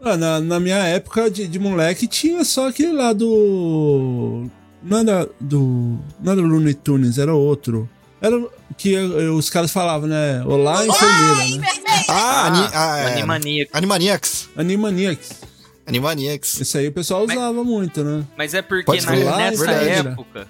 Ah, 0.00 0.16
na, 0.16 0.40
na 0.40 0.60
minha 0.60 0.76
época 0.78 1.30
de, 1.30 1.46
de 1.48 1.58
moleque 1.58 2.06
tinha 2.06 2.44
só 2.44 2.68
aquele 2.68 2.92
lá 2.92 3.12
do. 3.12 4.46
Não 4.82 4.98
era 4.98 5.28
do. 5.40 5.98
Não 6.22 6.32
era 6.32 6.40
Looney 6.40 6.74
Tunes, 6.74 7.18
era 7.18 7.34
outro. 7.34 7.88
Era 8.20 8.36
que 8.76 8.96
os 8.96 9.48
caras 9.50 9.72
falavam, 9.72 10.08
né? 10.08 10.42
Olá, 10.44 10.86
enfermeira, 10.86 11.58
né? 11.58 11.66
Ah, 12.08 12.46
ani, 12.46 12.68
ah, 12.74 12.98
é, 12.98 13.12
Animaníaco. 13.14 13.70
Animaniacs. 13.76 14.48
Animaniacs. 14.56 15.40
Animaniacs. 15.86 16.60
Esse 16.60 16.78
aí 16.78 16.88
o 16.88 16.92
pessoal 16.92 17.24
Mas- 17.26 17.36
usava 17.36 17.64
muito, 17.64 18.04
né? 18.04 18.24
Mas 18.36 18.54
é 18.54 18.62
porque 18.62 19.00
na- 19.00 19.12
nessa 19.36 19.64
verdade, 19.66 20.02
né? 20.04 20.10
época, 20.12 20.48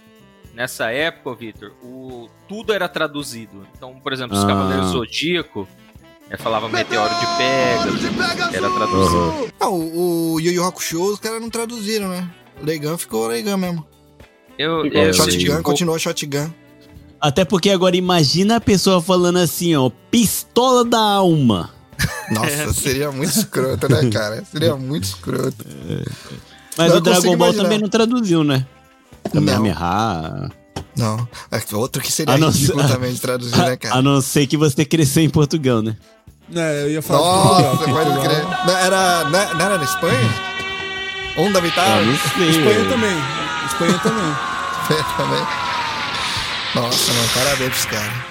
nessa 0.54 0.90
época, 0.90 1.34
Vitor, 1.36 1.72
o 1.82 2.28
tudo 2.48 2.72
era 2.72 2.88
traduzido. 2.88 3.66
Então, 3.76 3.94
por 4.00 4.12
exemplo, 4.12 4.36
os 4.36 4.44
Ah. 4.44 4.46
Cavaleiros 4.46 4.90
Zodíaco, 4.90 5.68
é, 6.30 6.36
falava 6.36 6.68
Meteoro 6.68 7.08
de 7.14 7.26
Pegasus, 7.36 8.54
era 8.54 8.70
traduzido. 8.70 9.52
Ah, 9.60 9.68
o, 9.68 10.34
o 10.34 10.40
Yu 10.40 10.52
Yu 10.52 10.64
Hakusho, 10.64 11.02
os 11.02 11.18
caras 11.20 11.40
não 11.40 11.50
traduziram, 11.50 12.08
né? 12.08 12.28
Legan 12.62 12.98
ficou 12.98 13.26
Legan 13.28 13.56
mesmo. 13.56 13.86
Eu, 14.58 14.84
eu, 14.86 15.10
o 15.10 15.14
Shotgun 15.14 15.52
eu- 15.54 15.62
continuou 15.62 15.98
Shotgun. 15.98 16.50
Até 17.20 17.44
porque 17.44 17.70
agora 17.70 17.96
imagina 17.96 18.56
a 18.56 18.60
pessoa 18.60 19.00
falando 19.02 19.38
assim, 19.38 19.74
ó, 19.74 19.90
pistola 20.10 20.84
da 20.84 21.00
alma. 21.00 21.70
Nossa, 22.30 22.72
seria 22.72 23.10
muito 23.10 23.30
escroto, 23.36 23.88
né, 23.88 24.08
cara? 24.10 24.44
Seria 24.44 24.76
muito 24.76 25.04
escroto. 25.04 25.64
Mas 26.76 26.92
Eu 26.92 26.98
o 26.98 27.00
Dragon 27.00 27.22
Ball 27.36 27.48
imaginar. 27.48 27.62
também 27.64 27.78
não 27.80 27.88
traduziu, 27.88 28.44
né? 28.44 28.64
Kamehameha. 29.32 30.48
Não. 30.96 31.28
É, 31.50 31.74
Outro 31.74 32.00
que 32.02 32.10
seria 32.12 32.34
A 32.34 32.38
não 32.38 32.50
ridículo 32.50 32.82
ser- 32.82 32.88
também 32.88 33.12
de 33.12 33.20
traduzir, 33.20 33.56
né, 33.58 33.72
A 33.72 33.76
cara? 33.76 34.02
não 34.02 34.20
ser 34.20 34.46
que 34.46 34.56
você 34.56 34.84
cresceu 34.84 35.22
em 35.22 35.28
Portugal, 35.30 35.82
né? 35.82 35.96
É, 36.54 36.82
eu 36.84 36.90
ia 36.90 37.02
falar 37.02 37.18
Nossa, 37.20 37.76
Portugal, 37.76 38.04
pode 38.04 38.20
crer. 38.20 38.44
Não 38.66 38.76
era, 38.76 39.24
não 39.24 39.54
não 39.54 39.64
era 39.66 39.78
na 39.78 39.84
Espanha? 39.84 40.30
Onda 41.36 41.60
Vital? 41.60 42.00
Eu 42.00 42.06
não 42.06 42.16
sei. 42.16 42.50
Espanha 42.50 42.88
também. 42.88 43.16
Espanha 43.66 43.98
também. 43.98 44.34
também. 45.16 45.68
Nossa, 46.74 47.12
mano, 47.12 47.28
parabéns 47.34 47.70
pros 47.70 47.84
caras. 47.86 48.24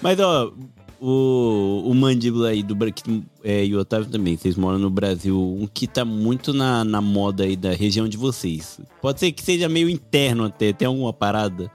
Mas, 0.00 0.20
ó, 0.20 0.52
o, 1.00 1.82
o 1.84 1.94
mandíbula 1.94 2.50
aí 2.50 2.62
do 2.62 2.76
que, 2.92 3.24
é, 3.42 3.64
e 3.64 3.74
o 3.74 3.80
Otávio 3.80 4.08
também, 4.08 4.36
vocês 4.36 4.56
moram 4.56 4.78
no 4.78 4.88
Brasil, 4.88 5.36
um 5.36 5.66
que 5.66 5.86
tá 5.86 6.04
muito 6.04 6.52
na, 6.52 6.84
na 6.84 7.00
moda 7.00 7.44
aí 7.44 7.56
da 7.56 7.72
região 7.72 8.08
de 8.08 8.16
vocês. 8.16 8.80
Pode 9.00 9.18
ser 9.18 9.32
que 9.32 9.42
seja 9.42 9.68
meio 9.68 9.88
interno 9.88 10.44
até, 10.44 10.72
tem 10.72 10.86
alguma 10.86 11.12
parada. 11.12 11.70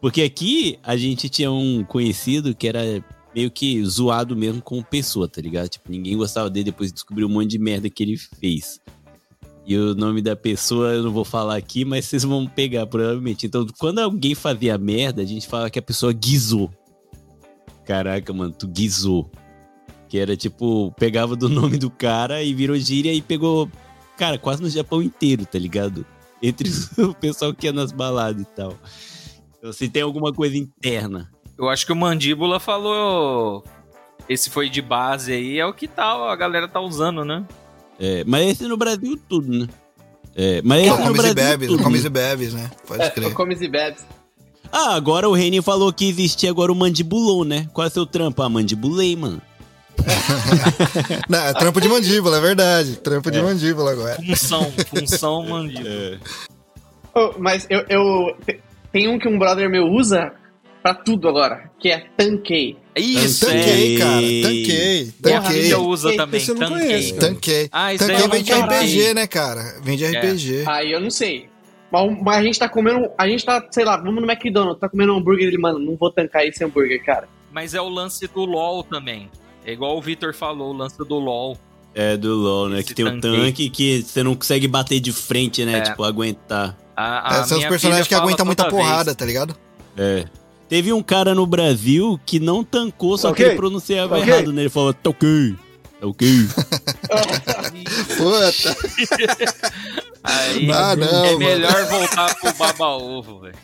Porque 0.00 0.22
aqui 0.22 0.78
a 0.82 0.96
gente 0.96 1.28
tinha 1.28 1.52
um 1.52 1.84
conhecido 1.84 2.54
que 2.54 2.66
era 2.66 3.04
meio 3.34 3.50
que 3.50 3.82
zoado 3.84 4.36
mesmo 4.36 4.60
com 4.60 4.82
pessoa, 4.82 5.28
tá 5.28 5.40
ligado? 5.40 5.68
Tipo, 5.68 5.90
ninguém 5.90 6.16
gostava 6.16 6.50
dele 6.50 6.64
depois 6.64 6.92
descobriu 6.92 7.26
um 7.26 7.30
monte 7.30 7.50
de 7.50 7.58
merda 7.58 7.88
que 7.88 8.02
ele 8.02 8.16
fez. 8.16 8.80
E 9.66 9.76
o 9.76 9.94
nome 9.94 10.20
da 10.20 10.34
pessoa 10.34 10.94
eu 10.94 11.02
não 11.02 11.12
vou 11.12 11.24
falar 11.24 11.56
aqui, 11.56 11.84
mas 11.84 12.06
vocês 12.06 12.24
vão 12.24 12.46
pegar 12.46 12.86
provavelmente. 12.86 13.46
Então, 13.46 13.66
quando 13.78 14.00
alguém 14.00 14.34
fazia 14.34 14.76
merda, 14.76 15.22
a 15.22 15.24
gente 15.24 15.46
fala 15.46 15.70
que 15.70 15.78
a 15.78 15.82
pessoa 15.82 16.12
guizou. 16.12 16.70
Caraca, 17.84 18.32
mano, 18.32 18.52
tu 18.52 18.66
guizou. 18.66 19.30
Que 20.08 20.18
era 20.18 20.36
tipo, 20.36 20.92
pegava 20.98 21.36
do 21.36 21.46
nome 21.50 21.78
do 21.78 21.90
cara 21.90 22.42
e 22.42 22.52
virou 22.52 22.76
gíria 22.76 23.12
e 23.12 23.22
pegou, 23.22 23.70
cara, 24.16 24.38
quase 24.38 24.60
no 24.62 24.68
Japão 24.68 25.00
inteiro, 25.00 25.46
tá 25.46 25.58
ligado? 25.58 26.04
Entre 26.42 26.68
o 26.98 27.14
pessoal 27.14 27.54
que 27.54 27.66
ia 27.66 27.72
nas 27.72 27.92
baladas 27.92 28.42
e 28.42 28.46
tal. 28.46 28.76
Então, 29.58 29.72
se 29.72 29.88
tem 29.88 30.02
alguma 30.02 30.32
coisa 30.32 30.56
interna. 30.56 31.30
Eu 31.60 31.68
acho 31.68 31.86
que 31.86 31.92
o 31.92 31.96
Mandíbula 31.96 32.58
falou. 32.58 33.62
Esse 34.28 34.48
foi 34.50 34.68
de 34.68 34.80
base 34.80 35.32
aí, 35.32 35.58
é 35.58 35.66
o 35.66 35.72
que 35.72 35.88
tal, 35.88 36.28
a 36.28 36.36
galera 36.36 36.68
tá 36.68 36.80
usando, 36.80 37.24
né? 37.24 37.44
É, 37.98 38.22
mas 38.24 38.48
esse 38.48 38.64
no 38.66 38.76
Brasil 38.76 39.18
tudo, 39.28 39.48
né? 39.52 39.68
É, 40.36 40.62
mas 40.62 40.82
esse 40.86 40.90
no 40.90 40.96
Comes 40.96 41.08
e 41.10 41.12
Brasil 41.22 41.34
bebes, 41.34 41.68
tudo. 41.68 41.82
comes 41.82 42.00
né? 42.02 42.06
e 42.06 42.10
bebes, 42.10 42.54
né? 42.54 42.70
Pode 42.86 43.02
É, 43.02 43.10
crer. 43.10 43.26
o 43.28 43.34
Comes 43.34 43.60
e 43.60 43.68
Bebes. 43.68 44.06
Ah, 44.72 44.94
agora 44.94 45.28
o 45.28 45.32
Reni 45.32 45.60
falou 45.60 45.92
que 45.92 46.08
existia 46.08 46.48
agora 46.48 46.70
o 46.70 46.76
mandibulou, 46.76 47.44
né? 47.44 47.68
Qual 47.72 47.84
é 47.84 47.90
seu 47.90 48.06
trampo? 48.06 48.40
Ah, 48.42 48.48
mandibulei, 48.48 49.16
mano. 49.16 49.42
Não, 51.28 51.38
é 51.40 51.52
trampo 51.54 51.80
de 51.80 51.88
mandíbula, 51.88 52.36
é 52.36 52.40
verdade. 52.40 52.96
Trampo 52.96 53.30
de 53.30 53.42
mandíbula 53.42 53.90
agora. 53.92 54.16
Função, 54.16 54.70
função 54.88 55.44
Mandíbula. 55.46 56.18
Oh, 57.14 57.32
mas 57.38 57.66
eu, 57.68 57.84
eu. 57.88 58.36
te- 58.46 58.60
Tem 58.92 59.08
um 59.08 59.18
que 59.18 59.28
um 59.28 59.38
brother 59.38 59.68
meu 59.68 59.86
usa 59.88 60.32
pra 60.82 60.94
tudo 60.94 61.28
agora, 61.28 61.70
que 61.78 61.90
é. 61.90 62.06
Isso, 62.96 63.48
é. 63.48 63.52
Tanquei, 63.54 63.98
cara. 63.98 64.20
Tanquei. 64.20 65.12
Tanquei. 65.22 65.62
filha 65.62 65.78
usa 65.78 66.08
Esse 66.08 66.16
também, 66.16 66.40
eu 66.46 66.54
não 66.54 66.68
tanquei. 66.68 66.86
conheço, 66.86 67.14
cara. 67.14 67.26
Tanquei. 67.28 67.68
Ah, 67.72 67.94
isso 67.94 68.06
Tanquei 68.06 68.16
eu 68.22 68.28
não 68.28 68.34
vem 68.34 68.42
de. 68.42 68.52
RPG, 68.52 69.14
né, 69.14 69.26
cara? 69.26 69.80
Vem 69.82 69.96
de 69.96 70.06
RPG. 70.06 70.64
Aí 70.66 70.92
eu 70.92 71.00
não 71.00 71.10
sei. 71.10 71.48
Mas, 71.90 72.18
mas 72.22 72.36
a 72.36 72.42
gente 72.42 72.58
tá 72.58 72.68
comendo. 72.68 73.10
A 73.18 73.26
gente 73.28 73.44
tá, 73.44 73.66
sei 73.70 73.84
lá, 73.84 73.96
vamos 73.96 74.22
no 74.22 74.30
McDonald's, 74.30 74.80
tá 74.80 74.88
comendo 74.88 75.12
um 75.12 75.18
hambúrguer 75.18 75.48
ele, 75.48 75.58
mano, 75.58 75.78
não 75.78 75.96
vou 75.96 76.10
tancar 76.10 76.46
esse 76.46 76.62
hambúrguer, 76.64 77.04
cara. 77.04 77.28
Mas 77.52 77.74
é 77.74 77.80
o 77.80 77.88
lance 77.88 78.26
do 78.28 78.44
LoL 78.44 78.84
também. 78.84 79.28
É 79.64 79.72
igual 79.72 79.96
o 79.96 80.00
Vitor 80.00 80.34
falou, 80.34 80.72
o 80.72 80.76
lance 80.76 80.96
do 80.98 81.18
LoL. 81.18 81.56
É, 81.94 82.16
do 82.16 82.34
LoL, 82.36 82.68
né? 82.68 82.78
Esse 82.78 82.88
que 82.88 82.94
tem 82.94 83.04
um 83.04 83.20
tanquei. 83.20 83.40
tanque 83.40 83.70
que 83.70 84.02
você 84.02 84.22
não 84.22 84.36
consegue 84.36 84.68
bater 84.68 85.00
de 85.00 85.12
frente, 85.12 85.64
né? 85.64 85.78
É. 85.78 85.80
Tipo, 85.82 86.04
aguentar. 86.04 86.76
A, 86.96 87.38
a 87.38 87.40
É, 87.40 87.44
são 87.44 87.58
os 87.58 87.64
personagens 87.66 88.06
que 88.06 88.14
aguentam 88.14 88.46
muita 88.46 88.68
porrada, 88.68 89.06
vez. 89.06 89.16
tá 89.16 89.24
ligado? 89.24 89.56
É. 89.96 90.24
Teve 90.70 90.92
um 90.92 91.02
cara 91.02 91.34
no 91.34 91.44
Brasil 91.46 92.18
que 92.24 92.38
não 92.40 92.62
tancou, 92.64 93.18
só 93.18 93.28
que 93.32 93.42
Ok. 93.42 93.46
ele 93.46 93.56
pronunciava 93.56 94.16
Ok. 94.18 94.26
errado, 94.32 94.52
né? 94.52 94.62
Ele 94.62 94.70
falou, 94.70 94.94
tá 94.94 95.10
ok, 95.10 95.54
tá 96.00 96.06
ok. 96.06 96.28
Puta. 98.16 98.76
Aí 100.22 100.70
Ah, 100.70 100.94
não, 100.96 101.06
é 101.24 101.32
mano. 101.32 101.38
melhor 101.40 101.84
voltar 101.86 102.34
pro 102.36 102.54
baba-ovo, 102.54 103.40
velho. 103.40 103.54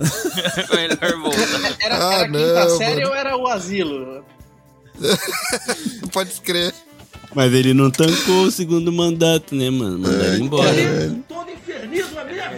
melhor 0.74 1.18
voltar. 1.22 1.76
Era, 1.80 1.96
Ah, 2.08 2.14
era 2.14 2.22
a 2.22 2.26
quinta 2.26 2.64
não, 2.68 2.78
série 2.78 2.94
mano. 2.96 3.08
ou 3.08 3.14
era 3.14 3.36
o 3.36 3.46
asilo? 3.46 4.24
Pode 6.12 6.30
escrever. 6.30 6.74
Mas 7.34 7.52
ele 7.54 7.72
não 7.72 7.90
tancou 7.90 8.42
o 8.44 8.50
segundo 8.50 8.92
mandato, 8.92 9.54
né, 9.54 9.70
mano? 9.70 9.98
Mandaram 10.00 10.34
ele 10.34 10.42
embora. 10.44 11.16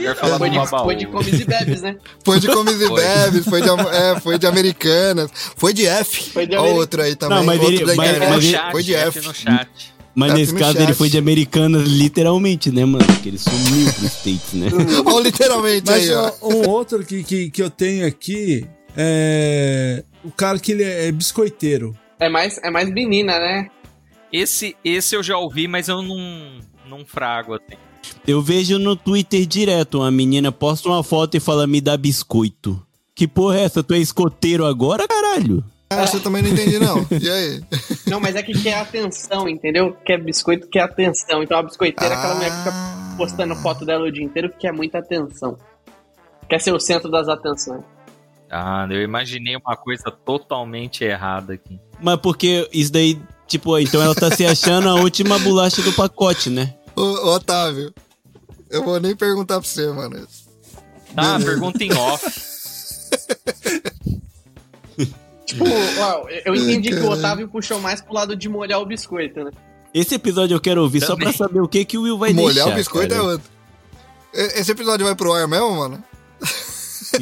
Jagger 0.03 0.17
falava 0.21 0.39
Foi 0.39 0.51
de, 0.51 0.57
babaú. 0.57 0.85
foi 0.85 0.95
de 0.97 1.07
comes 1.07 1.41
e 1.41 1.45
bebes, 1.45 1.83
né? 1.83 1.97
Foi 2.25 2.41
de 2.41 2.47
comes 2.49 2.81
e 2.81 2.89
bebes, 2.89 3.45
foi 3.47 3.61
de, 3.63 3.69
é, 3.69 4.21
foi 4.21 4.39
de 4.39 4.47
Americanas, 4.47 5.31
foi 5.57 5.73
de 5.73 5.87
F. 5.87 6.31
Foi 6.31 6.47
de 6.47 6.55
Ameri- 6.57 6.75
outro 6.75 7.03
aí 7.03 7.15
também, 7.17 7.39
Não, 7.39 7.45
mas 7.45 7.59
outro 7.61 7.75
ele- 7.75 7.85
da 7.87 7.95
mas- 7.95 8.19
mas 8.19 8.45
ele- 8.45 8.53
chat, 8.53 8.71
foi 8.73 8.83
de 8.83 8.95
F 8.95 9.19
F. 9.19 9.27
no 9.29 9.35
chat. 9.35 9.93
Mas 10.15 10.31
F 10.33 10.39
nesse 10.41 10.53
no 10.53 10.59
caso 10.59 10.73
chat. 10.75 10.83
ele 10.83 10.95
foi 10.95 11.09
de 11.09 11.17
Americanas 11.19 11.89
literalmente, 11.89 12.71
né, 12.71 12.85
mano? 12.85 13.05
Porque 13.07 13.29
ele 13.31 13.39
sumiu 13.39 13.93
pro 13.95 14.07
States, 14.07 14.53
né? 14.53 14.67
Ó, 15.07 15.19
literalmente 15.21 15.85
Mas 15.91 16.03
aí, 16.11 16.15
ó. 16.15 16.33
ó, 16.41 16.49
um 16.53 16.69
outro 16.69 17.03
que, 17.05 17.23
que, 17.25 17.51
que 17.51 17.63
eu 17.63 17.71
tenho 17.71 18.07
aqui 18.07 18.67
é. 18.97 20.05
O 20.25 20.31
cara 20.31 20.59
que 20.59 20.73
ele 20.73 20.85
é 20.85 21.11
biscoiteiro. 21.11 21.97
É 22.21 22.29
mais, 22.29 22.59
é 22.63 22.71
mais 22.71 22.89
menina, 22.91 23.39
né? 23.41 23.69
Esse, 24.33 24.77
esse 24.85 25.17
eu 25.17 25.23
já 25.23 25.37
ouvi, 25.37 25.67
mas 25.67 25.89
eu 25.89 26.01
não, 26.03 26.59
não 26.89 27.05
frago 27.05 27.55
assim. 27.55 27.77
Eu 28.27 28.41
vejo 28.43 28.79
no 28.79 28.95
Twitter 28.97 29.45
direto 29.47 29.99
uma 29.99 30.11
menina 30.11 30.51
posta 30.53 30.89
uma 30.89 31.03
foto 31.03 31.37
e 31.37 31.41
fala 31.41 31.67
me 31.67 31.81
dá 31.81 31.97
biscoito. 31.97 32.81
Que 33.15 33.27
porra 33.29 33.59
é 33.59 33.65
essa? 33.65 33.83
Tu 33.83 33.95
é 33.95 33.99
escoteiro 33.99 34.65
agora, 34.65 35.07
caralho? 35.07 35.63
Ah, 35.91 36.07
você 36.07 36.19
também 36.21 36.43
não 36.43 36.49
entendi, 36.51 36.79
não. 36.79 37.07
E 37.21 37.29
aí? 37.29 37.63
Não, 38.09 38.19
mas 38.19 38.35
é 38.35 38.43
que 38.43 38.55
quer 38.63 38.79
atenção, 38.79 39.47
entendeu? 39.47 39.95
Quer 40.07 40.19
biscoito, 40.23 40.67
quer 40.69 40.81
atenção. 40.81 41.43
Então 41.43 41.59
a 41.59 41.63
biscoiteira 41.63 42.15
é 42.15 42.17
aquela 42.17 42.35
mulher 42.35 42.51
que 42.51 42.57
fica 42.59 42.71
Ah. 42.73 43.15
postando 43.19 43.55
foto 43.57 43.85
dela 43.85 44.07
o 44.07 44.11
dia 44.11 44.25
inteiro 44.25 44.49
que 44.51 44.57
quer 44.59 44.73
muita 44.73 44.99
atenção. 44.99 45.59
Quer 46.49 46.61
ser 46.61 46.73
o 46.73 46.81
centro 46.81 47.11
das 47.11 47.29
atenções. 47.29 47.83
Ah, 48.51 48.87
eu 48.91 49.03
imaginei 49.03 49.55
uma 49.57 49.77
coisa 49.77 50.11
totalmente 50.11 51.05
errada 51.05 51.53
aqui. 51.55 51.79
Mas 52.01 52.17
porque 52.21 52.67
isso 52.73 52.91
daí, 52.93 53.19
tipo, 53.47 53.79
então 53.79 54.03
ela 54.03 54.15
tá 54.15 54.31
se 54.31 54.45
achando 54.47 54.89
a 54.89 54.95
última 54.95 55.39
bolacha 55.39 55.83
do 55.83 55.93
pacote, 55.93 56.49
né? 56.49 56.75
Ô, 56.97 57.35
Otávio, 57.35 57.93
eu 58.71 58.85
vou 58.85 59.01
nem 59.01 59.15
perguntar 59.17 59.61
pra 59.61 59.69
você, 59.69 59.87
mano. 59.93 60.27
Tá, 61.15 61.39
pergunta 61.41 61.83
em 61.85 61.93
off. 61.93 62.27
Tipo, 65.45 65.65
ó, 66.01 66.27
eu 66.47 66.55
entendi 66.55 66.89
que 66.91 67.01
o 67.01 67.11
Otávio 67.11 67.47
puxou 67.49 67.79
mais 67.79 68.01
pro 68.01 68.15
lado 68.15 68.35
de 68.35 68.49
molhar 68.49 68.81
o 68.81 68.87
biscoito, 68.87 69.45
né? 69.45 69.51
Esse 69.93 70.15
episódio 70.15 70.55
eu 70.55 70.61
quero 70.61 70.81
ouvir 70.81 71.01
só 71.01 71.09
Também. 71.09 71.29
pra 71.29 71.33
saber 71.37 71.61
o 71.61 71.69
que 71.69 71.85
que 71.85 71.99
o 71.99 72.03
Will 72.03 72.17
vai 72.17 72.33
Molhar 72.33 72.55
deixar. 72.55 72.71
o 72.71 72.75
biscoito 72.75 73.15
cara. 73.15 73.21
é 73.21 73.27
outro. 73.33 73.51
Esse 74.33 74.73
episódio 74.73 75.05
vai 75.05 75.15
pro 75.15 75.33
ar 75.35 75.47
mesmo, 75.47 75.71
mano? 75.77 76.03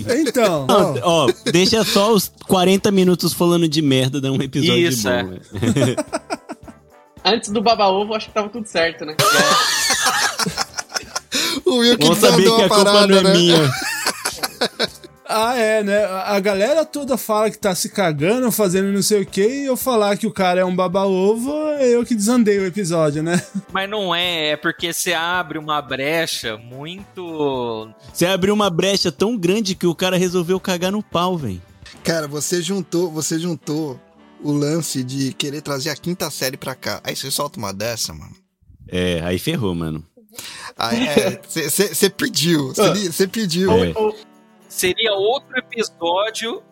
Então, 0.09 0.69
Não, 0.69 0.95
ó, 1.03 1.33
deixa 1.51 1.83
só 1.83 2.13
os 2.13 2.31
40 2.47 2.93
minutos 2.93 3.33
falando 3.33 3.67
de 3.67 3.83
merda, 3.83 4.21
dá 4.21 4.31
um 4.31 4.41
episódio 4.41 4.89
Isso, 4.89 5.03
bom. 5.09 5.11
é. 5.11 6.37
Antes 7.25 7.51
do 7.51 7.61
baba-ovo, 7.61 8.15
acho 8.15 8.29
que 8.29 8.35
tava 8.35 8.49
tudo 8.49 8.67
certo, 8.67 9.05
né? 9.05 9.15
O 11.65 11.79
Will 11.79 11.97
que 11.97 12.15
saber 12.17 12.43
que 12.43 12.49
a 12.63 12.67
a 12.67 12.69
culpa 12.69 12.85
parada, 12.85 13.07
não 13.07 13.19
é 13.19 13.23
né? 13.23 13.33
minha. 13.33 13.71
ah, 15.25 15.57
é, 15.57 15.83
né? 15.85 16.05
A 16.05 16.41
galera 16.41 16.85
toda 16.85 17.17
fala 17.17 17.49
que 17.49 17.59
tá 17.59 17.73
se 17.75 17.91
cagando, 17.91 18.51
fazendo 18.51 18.93
não 18.93 19.03
sei 19.03 19.23
o 19.23 19.27
que, 19.27 19.47
e 19.47 19.67
eu 19.67 19.77
falar 19.77 20.17
que 20.17 20.27
o 20.27 20.33
cara 20.33 20.61
é 20.61 20.65
um 20.65 20.75
baba-ovo, 20.75 21.53
é 21.79 21.89
eu 21.89 22.05
que 22.05 22.15
desandei 22.15 22.59
o 22.59 22.67
episódio, 22.67 23.23
né? 23.23 23.41
Mas 23.73 23.89
não 23.89 24.13
é, 24.13 24.49
é 24.49 24.57
porque 24.57 24.93
você 24.93 25.13
abre 25.13 25.59
uma 25.59 25.81
brecha 25.81 26.57
muito. 26.57 27.89
Você 28.13 28.27
abriu 28.27 28.53
uma 28.53 28.69
brecha 28.69 29.13
tão 29.13 29.37
grande 29.37 29.77
que 29.77 29.87
o 29.87 29.95
cara 29.95 30.17
resolveu 30.17 30.59
cagar 30.59 30.91
no 30.91 31.03
pau, 31.03 31.39
velho. 31.39 31.63
Cara, 32.03 32.27
você 32.27 32.61
juntou, 32.63 33.11
você 33.11 33.39
juntou 33.39 34.01
o 34.43 34.53
lance 34.53 35.03
de 35.05 35.33
querer 35.35 35.61
trazer 35.63 35.91
a 35.91 35.97
quinta 35.97 36.31
série 36.31 36.57
pra 36.57 36.75
cá. 36.75 37.01
Aí 37.05 37.15
você 37.17 37.31
solta 37.31 37.59
uma 37.59 37.73
dessa, 37.73 38.13
mano. 38.13 38.35
É, 38.89 39.21
aí 39.25 39.39
ferrou, 39.39 39.75
mano. 39.75 40.05
Aí 40.77 41.07
é, 41.09 41.41
você 41.47 42.09
pediu, 42.11 42.73
você 42.75 43.27
pediu. 43.27 43.71
É. 43.73 43.93
Seria 44.69 45.13
outro 45.15 45.57
episódio. 45.59 46.63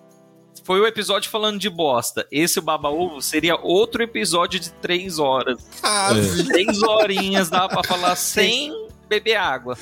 Foi 0.64 0.80
o 0.80 0.86
episódio 0.86 1.30
falando 1.30 1.58
de 1.58 1.70
bosta. 1.70 2.26
Esse 2.30 2.58
o 2.58 2.62
Baba 2.62 2.88
Ovo 2.90 3.22
seria 3.22 3.56
outro 3.56 4.02
episódio 4.02 4.60
de 4.60 4.70
três 4.70 5.18
horas. 5.18 5.58
Ah, 5.82 6.10
É. 6.12 6.42
Três 6.44 6.82
horinhas 6.82 7.48
dá 7.48 7.68
pra 7.68 7.82
falar 7.82 8.14
sem 8.16 8.70
beber 9.08 9.36
água. 9.36 9.76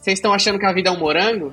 Vocês 0.00 0.18
estão 0.18 0.32
achando 0.32 0.58
que 0.58 0.64
a 0.64 0.72
vida 0.72 0.88
é 0.88 0.92
um 0.92 0.98
morango? 0.98 1.52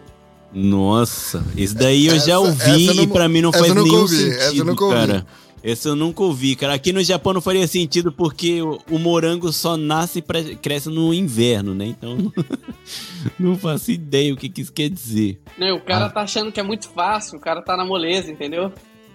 Nossa, 0.53 1.43
esse 1.57 1.75
daí 1.75 2.07
eu 2.07 2.15
Essa- 2.15 2.27
já 2.27 2.39
ouvi 2.39 2.85
não- 2.93 3.03
e 3.03 3.07
pra 3.07 3.27
mim 3.27 3.41
não 3.41 3.51
faz 3.51 3.67
nunca 3.69 3.83
nenhum 3.83 4.01
ouvi, 4.01 4.15
sentido, 4.33 4.63
nunca 4.65 4.85
ouvi. 4.85 5.25
Esse 5.65 5.87
eu 5.89 5.95
nunca 5.95 6.21
ouvi, 6.21 6.55
cara. 6.55 6.75
Aqui 6.75 6.93
no 6.93 7.03
Japão 7.03 7.33
não 7.33 7.41
faria 7.41 7.67
sentido 7.67 8.11
porque 8.11 8.61
o, 8.61 8.79
o 8.91 8.99
morango 8.99 9.51
só 9.51 9.75
nasce 9.75 10.19
e 10.19 10.55
cresce 10.57 10.89
no 10.89 11.11
inverno, 11.11 11.73
né? 11.73 11.85
Então 11.87 12.31
não 13.39 13.57
faço 13.57 13.91
ideia 13.91 14.31
o 14.31 14.37
que, 14.37 14.47
que 14.47 14.61
isso 14.61 14.71
quer 14.71 14.89
dizer. 14.89 15.39
Não, 15.57 15.75
o 15.75 15.77
Ah. 15.77 15.81
cara 15.81 16.09
tá 16.09 16.21
achando 16.21 16.51
que 16.51 16.59
é 16.59 16.63
muito 16.63 16.87
fácil, 16.89 17.39
o 17.39 17.41
cara 17.41 17.63
tá 17.63 17.75
na 17.75 17.83
moleza, 17.83 18.31
entendeu? 18.31 18.71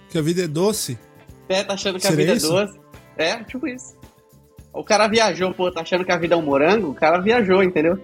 Que 0.09 0.17
a 0.17 0.21
vida 0.21 0.43
é 0.43 0.47
doce. 0.47 0.99
É, 1.47 1.63
tá 1.63 1.73
achando 1.75 1.97
que 1.99 2.05
a 2.05 2.09
Seria 2.09 2.25
vida 2.25 2.37
isso? 2.37 2.57
é 2.57 2.65
doce. 2.65 2.79
É, 3.15 3.43
tipo 3.45 3.65
isso. 3.65 3.95
O 4.73 4.83
cara 4.83 5.07
viajou, 5.07 5.53
pô, 5.53 5.71
tá 5.71 5.81
achando 5.81 6.03
que 6.03 6.11
a 6.11 6.17
vida 6.17 6.35
é 6.35 6.37
um 6.37 6.41
morango? 6.41 6.89
O 6.89 6.93
cara 6.95 7.19
viajou, 7.19 7.63
entendeu? 7.63 7.97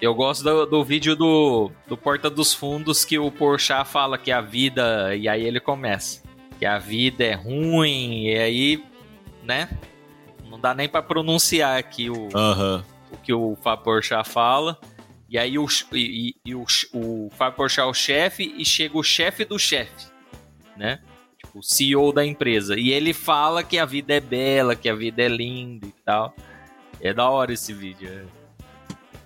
Eu 0.00 0.14
gosto 0.14 0.44
do, 0.44 0.66
do 0.66 0.84
vídeo 0.84 1.16
do, 1.16 1.68
do 1.88 1.96
Porta 1.96 2.30
dos 2.30 2.54
Fundos 2.54 3.04
que 3.04 3.18
o 3.18 3.30
Porchat 3.32 3.88
fala 3.88 4.16
que 4.16 4.30
a 4.30 4.40
vida. 4.40 5.16
E 5.16 5.28
aí 5.28 5.44
ele 5.44 5.58
começa. 5.58 6.22
Que 6.58 6.66
a 6.66 6.78
vida 6.78 7.24
é 7.24 7.34
ruim, 7.34 8.24
e 8.26 8.36
aí, 8.38 8.84
né? 9.44 9.68
Não 10.50 10.58
dá 10.58 10.74
nem 10.74 10.88
pra 10.88 11.02
pronunciar 11.02 11.78
aqui 11.78 12.10
o, 12.10 12.28
Aham. 12.34 12.84
o 13.12 13.16
que 13.18 13.32
o 13.32 13.56
Fábio 13.62 13.84
Porchat 13.84 14.28
fala. 14.28 14.78
E 15.28 15.38
aí 15.38 15.58
o, 15.58 15.66
e, 15.92 16.34
e- 16.44 16.54
o, 16.54 16.64
o 16.94 17.30
Fábio 17.36 17.56
Porchat 17.56 17.80
é 17.86 17.90
o 17.90 17.94
chefe 17.94 18.54
e 18.56 18.64
chega 18.64 18.96
o 18.98 19.02
chefe 19.02 19.44
do 19.44 19.58
chefe, 19.58 20.06
né? 20.76 21.00
Tipo, 21.38 21.58
o 21.60 21.62
CEO 21.62 22.12
da 22.12 22.24
empresa. 22.26 22.78
E 22.78 22.90
ele 22.90 23.12
fala 23.12 23.62
que 23.62 23.78
a 23.78 23.84
vida 23.84 24.14
é 24.14 24.20
bela, 24.20 24.74
que 24.74 24.88
a 24.88 24.94
vida 24.94 25.22
é 25.22 25.28
linda 25.28 25.86
e 25.86 25.94
tal. 26.04 26.34
É 27.00 27.12
da 27.14 27.28
hora 27.30 27.52
esse 27.52 27.72
vídeo. 27.72 28.08
é. 28.10 28.24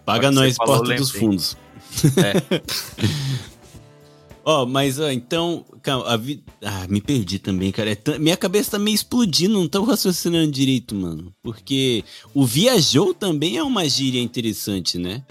Paga 0.04 0.30
nós, 0.32 0.56
falou, 0.56 0.78
porta 0.78 0.94
dos 0.96 1.10
fundos. 1.12 1.56
É. 2.18 2.60
Ó, 4.44 4.66
mas 4.66 4.98
ó, 4.98 5.10
então. 5.10 5.64
Calma, 5.82 6.08
a 6.12 6.16
vi... 6.16 6.42
Ah, 6.64 6.86
me 6.88 7.00
perdi 7.00 7.38
também, 7.38 7.70
cara. 7.70 7.90
É 7.90 7.94
tan- 7.94 8.18
Minha 8.18 8.36
cabeça 8.36 8.72
tá 8.72 8.78
meio 8.78 8.94
explodindo, 8.94 9.54
não 9.54 9.68
tô 9.68 9.82
raciocinando 9.84 10.50
direito, 10.50 10.94
mano. 10.94 11.32
Porque 11.42 12.04
o 12.34 12.44
viajou 12.44 13.14
também 13.14 13.56
é 13.56 13.62
uma 13.62 13.88
gíria 13.88 14.20
interessante, 14.20 14.98
né? 14.98 15.22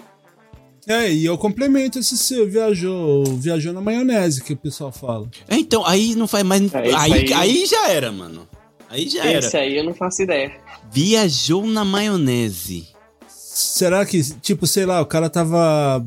É, 0.86 1.12
e 1.12 1.24
eu 1.24 1.38
complemento 1.38 1.98
esse 1.98 2.18
seu, 2.18 2.48
viajou, 2.50 3.22
viajou 3.36 3.72
na 3.72 3.80
maionese, 3.80 4.42
que 4.42 4.52
o 4.54 4.56
pessoal 4.56 4.90
fala. 4.90 5.28
É, 5.48 5.56
então, 5.56 5.86
aí 5.86 6.14
não 6.14 6.26
faz 6.26 6.44
mais. 6.44 6.74
É, 6.74 6.78
aí, 6.94 7.12
aí... 7.12 7.32
aí- 7.32 7.66
já 7.66 7.88
era, 7.88 8.10
mano. 8.10 8.48
Aí 8.88 9.08
já 9.08 9.24
era. 9.24 9.46
Esse 9.46 9.56
aí 9.56 9.76
eu 9.76 9.84
não 9.84 9.94
faço 9.94 10.22
ideia. 10.22 10.52
Viajou 10.90 11.66
na 11.66 11.84
maionese. 11.84 12.88
Será 13.28 14.04
que, 14.04 14.22
tipo, 14.40 14.66
sei 14.66 14.84
lá, 14.84 15.00
o 15.00 15.06
cara 15.06 15.30
tava 15.30 16.04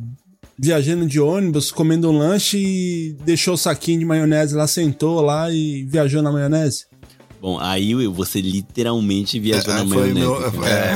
viajando 0.58 1.06
de 1.06 1.20
ônibus, 1.20 1.72
comendo 1.72 2.10
um 2.10 2.18
lanche 2.18 2.58
e 2.58 3.14
deixou 3.24 3.56
o 3.56 3.58
saquinho 3.58 4.00
de 4.00 4.06
maionese 4.06 4.56
lá, 4.56 4.68
sentou 4.68 5.22
lá 5.22 5.52
e 5.52 5.84
viajou 5.84 6.22
na 6.22 6.32
maionese? 6.32 6.86
Bom, 7.42 7.60
aí 7.60 7.94
Will, 7.94 8.12
você 8.12 8.42
literalmente 8.42 9.40
viajou 9.40 9.72
É, 9.74 9.78
na 9.78 9.86
foi 9.86 10.14
maionese. 10.14 10.20
meu- 10.20 10.66
é, 10.66 10.96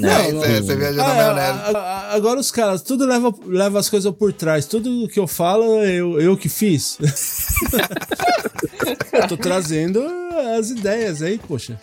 Não, 0.00 0.08
É, 0.10 0.32
não. 0.32 0.40
você- 0.40 0.62
você 0.62 0.76
viajou 0.76 1.04
na 1.04 1.06
Ah, 1.10 1.14
maionese. 1.14 1.76
agora 2.16 2.40
os 2.40 2.50
caras, 2.50 2.82
tudo 2.82 3.04
leva, 3.06 3.32
leva 3.46 3.78
as 3.78 3.88
coisas 3.88 4.12
por 4.12 4.32
trás. 4.32 4.66
Tudo 4.66 5.06
que 5.08 5.20
eu 5.20 5.28
falo, 5.28 5.64
eu, 5.84 6.20
eu 6.20 6.36
que 6.36 6.48
fiz. 6.48 6.98
eu 9.12 9.28
tô 9.28 9.36
trazendo 9.36 10.02
as 10.58 10.70
ideias 10.70 11.22
aí, 11.22 11.38
poxa. 11.46 11.78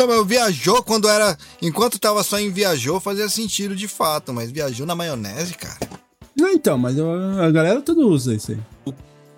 Não, 0.00 0.06
mas 0.06 0.26
viajou 0.26 0.82
quando 0.82 1.08
era. 1.08 1.36
Enquanto 1.60 1.98
tava 1.98 2.22
só 2.22 2.38
em 2.38 2.50
viajou, 2.50 2.98
fazia 3.00 3.28
sentido 3.28 3.76
de 3.76 3.86
fato, 3.86 4.32
mas 4.32 4.50
viajou 4.50 4.86
na 4.86 4.94
maionese, 4.94 5.54
cara. 5.54 5.78
Não, 6.36 6.48
então, 6.48 6.78
mas 6.78 6.96
eu- 6.96 7.10
a 7.42 7.50
galera 7.50 7.82
tudo 7.82 8.08
usa 8.08 8.34
isso 8.34 8.52
aí. 8.52 8.58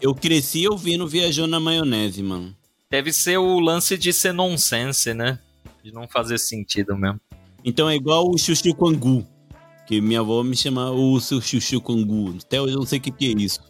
Eu 0.01 0.15
cresci 0.15 0.67
ouvindo 0.69 1.07
Viajou 1.09 1.47
na 1.47 1.61
Maionese, 1.61 2.23
mano. 2.23 2.55
Deve 2.91 3.13
ser 3.13 3.39
o 3.39 3.61
lance 3.61 3.97
de 3.97 4.13
ser 4.13 4.33
nonsense, 4.33 5.15
né? 5.15 5.39
De 5.83 5.93
não 5.93 6.07
fazer 6.09 6.39
sentido 6.39 6.97
mesmo. 6.97 7.21
Então 7.65 7.89
é 7.89 7.95
igual 7.95 8.29
o 8.29 8.37
chuchu 8.37 8.75
com 8.75 8.89
angu. 8.89 9.27
Que 9.87 10.01
minha 10.01 10.21
avó 10.21 10.43
me 10.43 10.57
chama 10.57 10.91
o 10.91 11.21
seu 11.21 11.41
chuchu. 11.41 11.81
Até 12.45 12.61
hoje 12.61 12.75
eu 12.75 12.81
não 12.81 12.87
sei 12.87 12.99
o 12.99 13.03
que, 13.03 13.11
que 13.13 13.27
é 13.33 13.43
isso. 13.43 13.61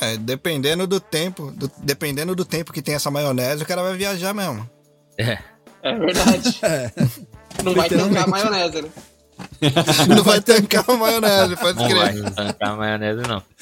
É, 0.00 0.16
dependendo 0.16 0.86
do 0.86 1.00
tempo, 1.00 1.50
do- 1.52 1.70
dependendo 1.78 2.34
do 2.34 2.44
tempo 2.44 2.72
que 2.72 2.82
tem 2.82 2.94
essa 2.94 3.10
maionese, 3.10 3.62
o 3.62 3.66
cara 3.66 3.82
vai 3.82 3.96
viajar 3.96 4.32
mesmo. 4.34 4.68
É. 5.18 5.38
É 5.82 5.94
verdade. 5.94 6.58
É. 6.62 6.90
Não 7.62 7.74
vai 7.74 7.88
tancar 7.88 8.24
a 8.24 8.26
maionese, 8.26 8.82
né? 8.82 8.88
Não 10.08 10.22
vai 10.24 10.40
tancar 10.40 10.84
a 10.88 10.96
maionese, 10.96 11.56
pode 11.56 11.78
Não 11.78 11.88
vai 11.88 12.12
crer. 12.12 12.30
tancar 12.30 12.70
a 12.70 12.76
maionese, 12.76 13.22
não. 13.28 13.42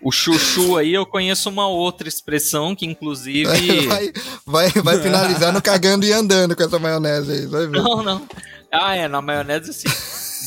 O 0.00 0.12
chuchu 0.12 0.76
aí 0.76 0.94
eu 0.94 1.04
conheço 1.04 1.48
uma 1.50 1.66
outra 1.66 2.08
expressão 2.08 2.74
que 2.74 2.86
inclusive. 2.86 3.44
Vai, 3.86 4.12
vai, 4.46 4.70
vai 4.70 5.02
finalizar 5.02 5.52
no 5.52 5.60
cagando 5.60 6.06
e 6.06 6.12
andando 6.12 6.54
com 6.54 6.62
essa 6.62 6.78
maionese 6.78 7.32
aí, 7.32 7.46
vai 7.46 7.66
ver. 7.66 7.82
Não, 7.82 8.02
não. 8.02 8.28
Ah, 8.70 8.94
é, 8.96 9.08
na 9.08 9.20
maionese 9.20 9.72
sim. 9.74 9.88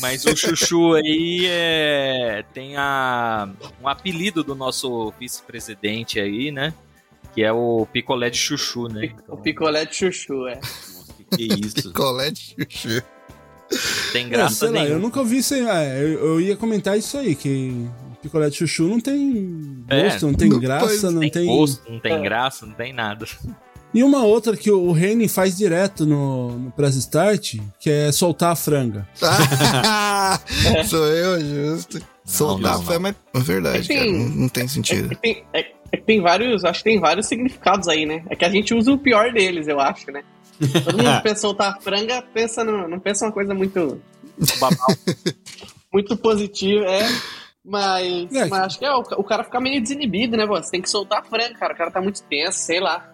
Mas 0.00 0.24
o 0.24 0.34
chuchu 0.34 0.94
aí 0.94 1.46
é, 1.48 2.44
tem 2.54 2.76
a, 2.76 3.48
um 3.82 3.86
apelido 3.88 4.42
do 4.42 4.54
nosso 4.54 5.12
vice-presidente 5.20 6.18
aí, 6.18 6.50
né? 6.50 6.72
Que 7.34 7.42
é 7.42 7.52
o 7.52 7.86
picolé 7.92 8.28
de 8.30 8.36
chuchu, 8.38 8.88
né? 8.88 9.10
O 9.28 9.36
picolé 9.38 9.84
de 9.86 9.94
chuchu, 9.96 10.46
é. 10.46 10.56
Nossa, 10.56 11.12
que, 11.30 11.48
que 11.48 11.66
isso? 11.66 11.74
Picolé 11.88 12.30
de 12.30 12.40
chuchu. 12.68 13.02
Tem 14.12 14.26
É, 14.26 14.28
graça 14.28 14.54
sei 14.56 14.68
lá, 14.68 14.74
nenhuma. 14.74 14.94
eu 14.96 14.98
nunca 15.00 15.18
ouvi 15.20 15.38
isso 15.38 15.54
aí. 15.54 15.60
É, 15.66 15.98
eu, 16.02 16.08
eu 16.26 16.40
ia 16.42 16.56
comentar 16.56 16.98
isso 16.98 17.16
aí, 17.16 17.34
que 17.34 17.88
picolé 18.20 18.50
de 18.50 18.56
chuchu 18.56 18.84
não 18.86 19.00
tem 19.00 19.82
É, 19.88 20.02
gosto, 20.10 20.26
não 20.26 20.34
tem 20.34 20.48
não 20.50 20.58
graça, 20.60 21.10
não 21.10 21.20
tem, 21.20 21.30
tem. 21.30 21.46
gosto, 21.46 21.90
não 21.90 21.98
tem 21.98 22.12
É. 22.12 22.20
graça, 22.20 22.66
não 22.66 22.74
tem 22.74 22.92
nada. 22.92 23.26
E 23.94 24.02
uma 24.02 24.24
outra 24.24 24.56
que 24.56 24.70
o 24.70 24.90
Reine 24.92 25.26
faz 25.28 25.56
direto 25.56 26.04
no, 26.06 26.50
no 26.58 26.70
Press 26.70 26.96
Start, 26.96 27.56
que 27.80 27.90
é 27.90 28.12
soltar 28.12 28.52
a 28.52 28.56
franga. 28.56 29.06
Ah, 29.22 30.38
Sou 30.86 31.06
eu, 31.06 31.40
justo. 31.74 31.98
Soltar 32.24 32.76
não, 32.78 32.82
fé, 32.84 32.98
mas 32.98 33.14
é 33.34 33.38
verdade, 33.40 33.78
Enfim. 33.80 33.94
cara. 33.96 34.10
Não, 34.12 34.28
não 34.28 34.48
tem 34.48 34.64
É 34.64 34.68
sentido. 34.68 35.08
que 35.10 35.16
tem, 35.16 35.44
é- 35.52 35.72
é 35.92 35.96
que 35.98 36.04
tem 36.04 36.20
vários, 36.20 36.64
acho 36.64 36.78
que 36.82 36.90
tem 36.90 36.98
vários 36.98 37.26
significados 37.26 37.86
aí, 37.86 38.06
né? 38.06 38.24
É 38.30 38.34
que 38.34 38.44
a 38.44 38.50
gente 38.50 38.74
usa 38.74 38.90
o 38.92 38.98
pior 38.98 39.32
deles, 39.32 39.68
eu 39.68 39.78
acho, 39.78 40.10
né? 40.10 40.22
Todo 40.84 40.96
mundo 40.98 41.20
pensa 41.22 41.42
soltar 41.42 41.80
franga, 41.80 42.22
pensa 42.34 42.64
no, 42.64 42.88
não 42.88 42.98
pensa 42.98 43.26
uma 43.26 43.32
coisa 43.32 43.54
muito, 43.54 44.00
muito 45.92 46.16
positiva, 46.16 46.84
é. 46.86 47.06
Mas, 47.64 48.34
É, 48.34 48.46
mas 48.46 48.60
acho 48.64 48.78
que 48.78 48.84
é 48.84 48.92
o, 48.92 49.00
o 49.00 49.24
cara 49.24 49.44
fica 49.44 49.60
meio 49.60 49.80
desinibido, 49.80 50.36
né? 50.36 50.46
Você 50.46 50.72
tem 50.72 50.82
que 50.82 50.90
soltar 50.90 51.20
a 51.20 51.22
franga, 51.22 51.54
cara. 51.54 51.74
O 51.74 51.76
cara 51.76 51.90
tá 51.92 52.00
muito 52.00 52.20
tenso, 52.24 52.58
sei 52.58 52.80
lá. 52.80 53.08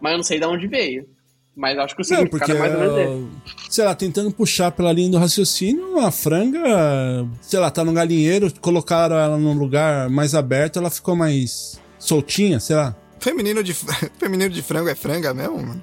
Mas 0.00 0.12
eu 0.12 0.16
não 0.18 0.24
sei 0.24 0.40
de 0.40 0.46
onde 0.46 0.66
veio. 0.66 1.06
Mas 1.54 1.78
acho 1.78 1.94
que 1.94 2.02
o 2.02 2.04
Não, 2.04 2.16
significado 2.18 2.52
porque, 2.52 2.52
é 2.52 2.58
mais 2.58 2.74
ou 2.74 2.80
menos 2.80 3.34
esse. 3.46 3.74
sei 3.74 3.84
lá, 3.84 3.94
tentando 3.94 4.30
puxar 4.30 4.70
pela 4.72 4.92
linha 4.92 5.10
do 5.10 5.18
raciocínio, 5.18 5.98
a 6.00 6.10
franga, 6.10 7.26
sei 7.40 7.58
lá, 7.58 7.70
tá 7.70 7.82
no 7.84 7.92
galinheiro, 7.94 8.52
colocaram 8.60 9.16
ela 9.16 9.38
num 9.38 9.54
lugar 9.54 10.08
mais 10.10 10.34
aberto, 10.34 10.78
ela 10.78 10.90
ficou 10.90 11.16
mais 11.16 11.80
soltinha, 12.06 12.58
sei 12.60 12.76
lá. 12.76 12.94
Feminino 13.18 13.62
de, 13.62 13.74
feminino 14.18 14.50
de 14.50 14.62
frango 14.62 14.88
é 14.88 14.94
franga 14.94 15.32
mesmo, 15.34 15.58
mano? 15.58 15.82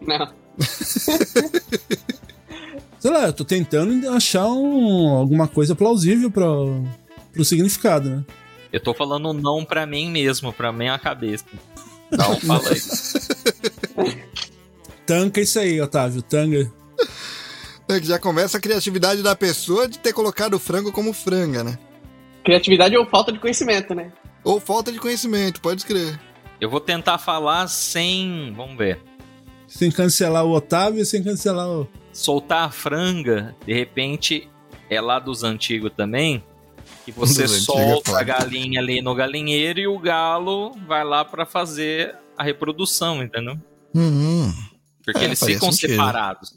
Não. 0.00 0.32
Sei 2.98 3.10
lá, 3.10 3.26
eu 3.26 3.32
tô 3.32 3.44
tentando 3.44 4.08
achar 4.10 4.46
um- 4.46 5.10
alguma 5.16 5.46
coisa 5.46 5.74
plausível 5.76 6.30
pra, 6.30 6.46
pro 7.32 7.44
significado, 7.44 8.08
né? 8.10 8.24
Eu 8.72 8.80
tô 8.82 8.92
falando 8.94 9.32
não 9.32 9.64
pra 9.64 9.86
mim 9.86 10.10
mesmo, 10.10 10.52
pra 10.52 10.72
minha 10.72 10.98
cabeça. 10.98 11.44
Não, 12.10 12.38
fala 12.40 12.62
aí. 12.70 12.80
Tanca 15.04 15.40
isso 15.40 15.58
aí, 15.58 15.80
Otávio, 15.80 16.22
tanga. 16.22 16.70
É 17.88 18.00
que 18.00 18.06
já 18.06 18.16
começa 18.18 18.58
a 18.58 18.60
criatividade 18.60 19.22
da 19.24 19.34
pessoa 19.34 19.88
de 19.88 19.98
ter 19.98 20.12
colocado 20.12 20.54
o 20.54 20.58
frango 20.58 20.92
como 20.92 21.12
franga, 21.12 21.64
né? 21.64 21.76
Criatividade 22.44 22.96
ou 22.96 23.06
falta 23.06 23.32
de 23.32 23.38
conhecimento, 23.40 23.92
né? 23.94 24.12
Ou 24.46 24.60
falta 24.60 24.92
de 24.92 24.98
conhecimento, 25.00 25.60
pode 25.60 25.80
escrever. 25.80 26.20
Eu 26.60 26.70
vou 26.70 26.78
tentar 26.80 27.18
falar 27.18 27.66
sem. 27.66 28.52
Vamos 28.56 28.78
ver. 28.78 29.00
Sem 29.66 29.90
cancelar 29.90 30.44
o 30.44 30.52
Otávio 30.52 31.02
e 31.02 31.04
sem 31.04 31.22
cancelar 31.22 31.68
o. 31.68 31.88
Soltar 32.12 32.68
a 32.68 32.70
franga, 32.70 33.54
de 33.66 33.74
repente, 33.74 34.48
é 34.88 35.00
lá 35.00 35.18
dos 35.18 35.42
antigos 35.42 35.90
também. 35.96 36.42
Que 37.04 37.10
você 37.10 37.42
Dos 37.42 37.56
é 37.56 37.60
solta 37.60 38.18
a 38.18 38.22
galinha 38.22 38.80
ali 38.80 39.02
no 39.02 39.14
galinheiro 39.14 39.80
e 39.80 39.86
o 39.88 39.98
galo 39.98 40.72
vai 40.86 41.04
lá 41.04 41.24
pra 41.24 41.44
fazer 41.44 42.14
a 42.38 42.44
reprodução, 42.44 43.22
entendeu? 43.22 43.58
Uhum. 43.94 44.52
Porque 45.04 45.20
É, 45.20 45.24
eles 45.24 45.40
ficam 45.40 45.72
sentido. 45.72 45.90
separados. 45.90 46.54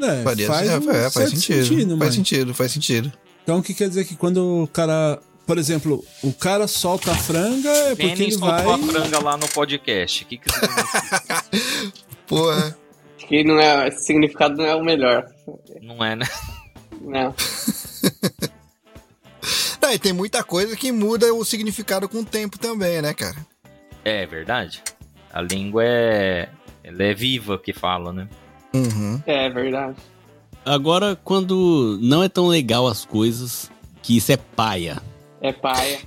É, 0.00 0.22
faz, 0.22 0.68
é, 0.68 0.78
um 0.78 0.90
é, 0.90 1.10
faz 1.10 1.30
sentido. 1.30 1.86
mas- 1.96 1.98
faz 1.98 2.14
sentido, 2.14 2.54
faz 2.54 2.72
sentido. 2.72 3.12
Então 3.42 3.58
o 3.58 3.62
que 3.62 3.72
quer 3.74 3.88
dizer 3.88 4.04
que 4.04 4.14
quando 4.16 4.64
o 4.64 4.68
cara. 4.68 5.20
Por 5.48 5.56
exemplo, 5.56 6.04
o 6.22 6.30
cara 6.30 6.68
solta 6.68 7.10
a 7.10 7.14
franga 7.16 7.70
é 7.70 7.96
porque 7.96 8.08
Penny 8.08 8.22
ele 8.24 8.32
soltou 8.32 8.50
vai. 8.50 8.74
a 8.74 8.78
franga 8.78 9.18
lá 9.24 9.34
no 9.38 9.48
podcast. 9.48 10.22
O 10.22 10.26
que, 10.26 10.36
que? 10.36 10.50
Porra. 12.28 12.76
Acho 13.16 13.26
que 13.26 13.42
não 13.42 13.58
é, 13.58 13.88
esse 13.88 14.04
significado 14.04 14.58
não 14.58 14.66
é 14.66 14.74
o 14.74 14.84
melhor. 14.84 15.26
Não 15.80 16.04
é, 16.04 16.14
né? 16.14 16.26
Não. 17.00 17.34
Não, 19.80 19.92
e 19.94 19.98
tem 19.98 20.12
muita 20.12 20.44
coisa 20.44 20.76
que 20.76 20.92
muda 20.92 21.32
o 21.32 21.42
significado 21.46 22.06
com 22.10 22.18
o 22.18 22.24
tempo 22.24 22.58
também, 22.58 23.00
né, 23.00 23.14
cara? 23.14 23.36
É 24.04 24.26
verdade. 24.26 24.82
A 25.32 25.40
língua 25.40 25.82
é. 25.82 26.50
Ela 26.84 27.04
é 27.04 27.14
viva 27.14 27.58
que 27.58 27.72
fala, 27.72 28.12
né? 28.12 28.28
Uhum. 28.74 29.22
É 29.24 29.48
verdade. 29.48 29.96
Agora, 30.62 31.16
quando 31.24 31.98
não 32.02 32.22
é 32.22 32.28
tão 32.28 32.48
legal 32.48 32.86
as 32.86 33.06
coisas, 33.06 33.70
que 34.02 34.18
isso 34.18 34.30
é 34.30 34.36
paia. 34.36 35.00
É 35.40 35.52
paia. 35.52 36.00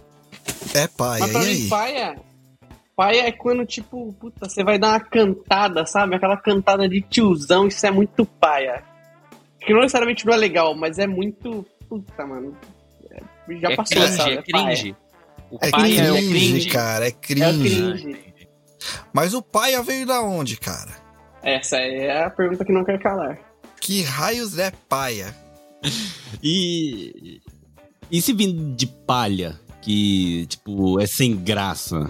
É 0.74 0.88
pai, 0.88 1.20
Mas 1.20 1.30
e 1.30 1.32
pra 1.34 1.42
mim, 1.42 1.48
aí? 1.48 1.68
paia. 1.70 2.16
Paia 2.96 3.28
é 3.28 3.32
quando, 3.32 3.66
tipo, 3.66 4.14
puta, 4.14 4.48
você 4.48 4.64
vai 4.64 4.78
dar 4.78 4.90
uma 4.90 5.00
cantada, 5.00 5.86
sabe? 5.86 6.16
Aquela 6.16 6.38
cantada 6.38 6.88
de 6.88 7.02
tiozão, 7.02 7.68
isso 7.68 7.86
é 7.86 7.92
muito 7.92 8.26
paia. 8.26 8.84
Que 9.60 9.74
não 9.74 9.82
necessariamente 9.82 10.26
não 10.26 10.34
é 10.34 10.38
legal, 10.38 10.76
mas 10.76 11.00
é 11.00 11.08
muito. 11.08 11.66
Puta, 11.90 12.26
mano. 12.26 12.56
É, 13.10 13.22
Já 13.60 13.72
é 13.72 13.76
passou, 13.76 13.98
cringe, 13.98 14.18
sabe? 14.18 14.32
é 14.34 14.42
paia. 14.52 14.66
cringe. 14.76 14.96
O 15.50 15.58
É 15.62 15.70
pai 15.72 15.82
cringe, 15.82 16.00
é 16.00 16.30
cringe. 16.30 16.70
cara, 16.70 17.06
é 17.06 17.10
É 17.10 17.12
cringe. 17.12 17.60
cringe. 18.02 18.20
Mas 19.14 19.34
o 19.34 19.42
paia 19.42 19.82
veio 19.84 20.06
da 20.06 20.22
onde, 20.22 20.58
cara? 20.58 20.92
Essa 21.44 21.78
é 21.78 22.24
a 22.24 22.30
pergunta 22.30 22.64
que 22.66 22.72
não 22.72 22.84
quer 22.86 23.00
calar. 23.00 23.38
Que 23.80 24.04
raios 24.04 24.58
é 24.58 24.72
paia? 24.90 25.36
E. 26.44 27.42
E 28.12 28.22
se 28.22 28.34
vindo 28.34 28.76
de 28.76 28.86
palha, 28.86 29.60
que, 29.82 30.46
tipo, 30.48 31.00
é 31.00 31.08
sem 31.08 31.36
graça? 31.36 32.10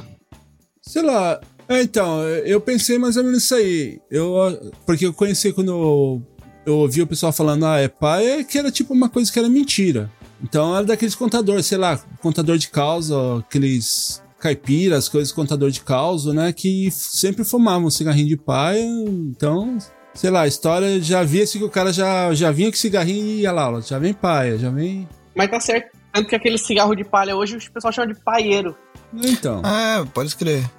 Sei 0.81 1.01
lá. 1.01 1.39
É, 1.69 1.81
então, 1.81 2.21
eu 2.27 2.59
pensei 2.59 2.97
mais 2.97 3.15
ou 3.17 3.23
menos 3.23 3.43
isso 3.43 3.55
aí. 3.55 4.01
Eu, 4.09 4.73
porque 4.85 5.05
eu 5.05 5.13
conheci 5.13 5.53
quando 5.53 5.69
eu, 5.69 6.21
eu 6.65 6.77
ouvi 6.79 7.01
o 7.01 7.07
pessoal 7.07 7.31
falando, 7.31 7.65
ah, 7.65 7.77
é 7.77 7.87
pai, 7.87 8.25
é 8.25 8.43
que 8.43 8.57
era 8.57 8.71
tipo 8.71 8.93
uma 8.93 9.07
coisa 9.07 9.31
que 9.31 9.39
era 9.39 9.47
mentira. 9.47 10.11
Então 10.43 10.75
era 10.75 10.85
daqueles 10.85 11.15
contadores, 11.15 11.67
sei 11.67 11.77
lá, 11.77 11.97
contador 12.19 12.57
de 12.57 12.69
causa, 12.69 13.15
aqueles 13.37 14.21
caipiras, 14.39 15.07
coisas 15.07 15.31
contador 15.31 15.69
de 15.69 15.81
causa, 15.81 16.33
né? 16.33 16.51
Que 16.51 16.89
sempre 16.91 17.43
fumavam 17.43 17.87
um 17.87 17.91
cigarrinho 17.91 18.27
de 18.27 18.37
paia. 18.37 18.83
Então, 18.83 19.77
sei 20.13 20.31
lá, 20.31 20.41
a 20.41 20.47
história 20.47 20.99
já 20.99 21.23
via-se 21.23 21.59
que 21.59 21.63
o 21.63 21.69
cara 21.69 21.93
já, 21.93 22.33
já 22.33 22.51
vinha 22.51 22.71
com 22.71 22.77
cigarrinho 22.77 23.25
e 23.25 23.41
ia 23.41 23.51
lá, 23.51 23.79
já 23.81 23.99
vem 23.99 24.13
paia, 24.13 24.57
já 24.57 24.71
vem. 24.71 25.07
Mas 25.35 25.49
tá 25.49 25.59
certo. 25.59 25.97
Tanto 26.13 26.27
que 26.27 26.35
aquele 26.35 26.57
cigarro 26.57 26.93
de 26.95 27.03
palha 27.03 27.35
hoje 27.35 27.57
o 27.57 27.71
pessoal 27.71 27.91
chama 27.93 28.13
de 28.13 28.19
paieiro. 28.19 28.75
Então. 29.13 29.61
Ah, 29.63 30.05
pode 30.13 30.29
escrever. 30.29 30.69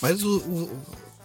Mas 0.00 0.22
o, 0.22 0.38
o, 0.38 0.70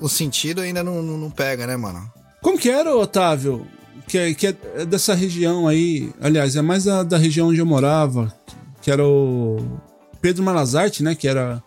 o 0.02 0.10
sentido 0.10 0.62
ainda 0.62 0.84
não, 0.84 1.02
não, 1.04 1.18
não 1.18 1.30
pega, 1.32 1.68
né, 1.68 1.78
mano? 1.78 2.12
Como 2.42 2.58
que 2.58 2.70
era, 2.70 2.96
Otávio? 2.96 3.68
Que, 4.08 4.18
é- 4.18 4.34
que 4.34 4.48
é 4.48 4.86
dessa 4.86 5.14
região 5.14 5.68
aí, 5.68 6.12
aliás, 6.20 6.56
é 6.56 6.62
mais 6.62 6.84
da, 6.84 7.04
da 7.04 7.18
região 7.18 7.48
onde 7.50 7.60
eu 7.60 7.66
morava, 7.66 8.34
que 8.82 8.92
era 8.92 9.06
o 9.06 9.80
Pedro 10.20 10.44
Malazarte, 10.44 11.04
né? 11.04 11.16
Que 11.16 11.28
era. 11.28 11.64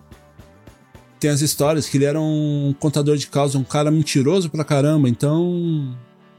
Tem 1.19 1.31
as 1.31 1.41
histórias 1.41 1.89
que 1.89 1.97
ele 1.97 2.05
era 2.05 2.21
um 2.21 2.75
contador 2.79 3.17
de 3.17 3.27
causa, 3.29 3.57
um 3.57 3.65
cara 3.65 3.91
mentiroso 3.91 4.51
pra 4.51 4.65
caramba. 4.65 5.09
Então, 5.09 5.97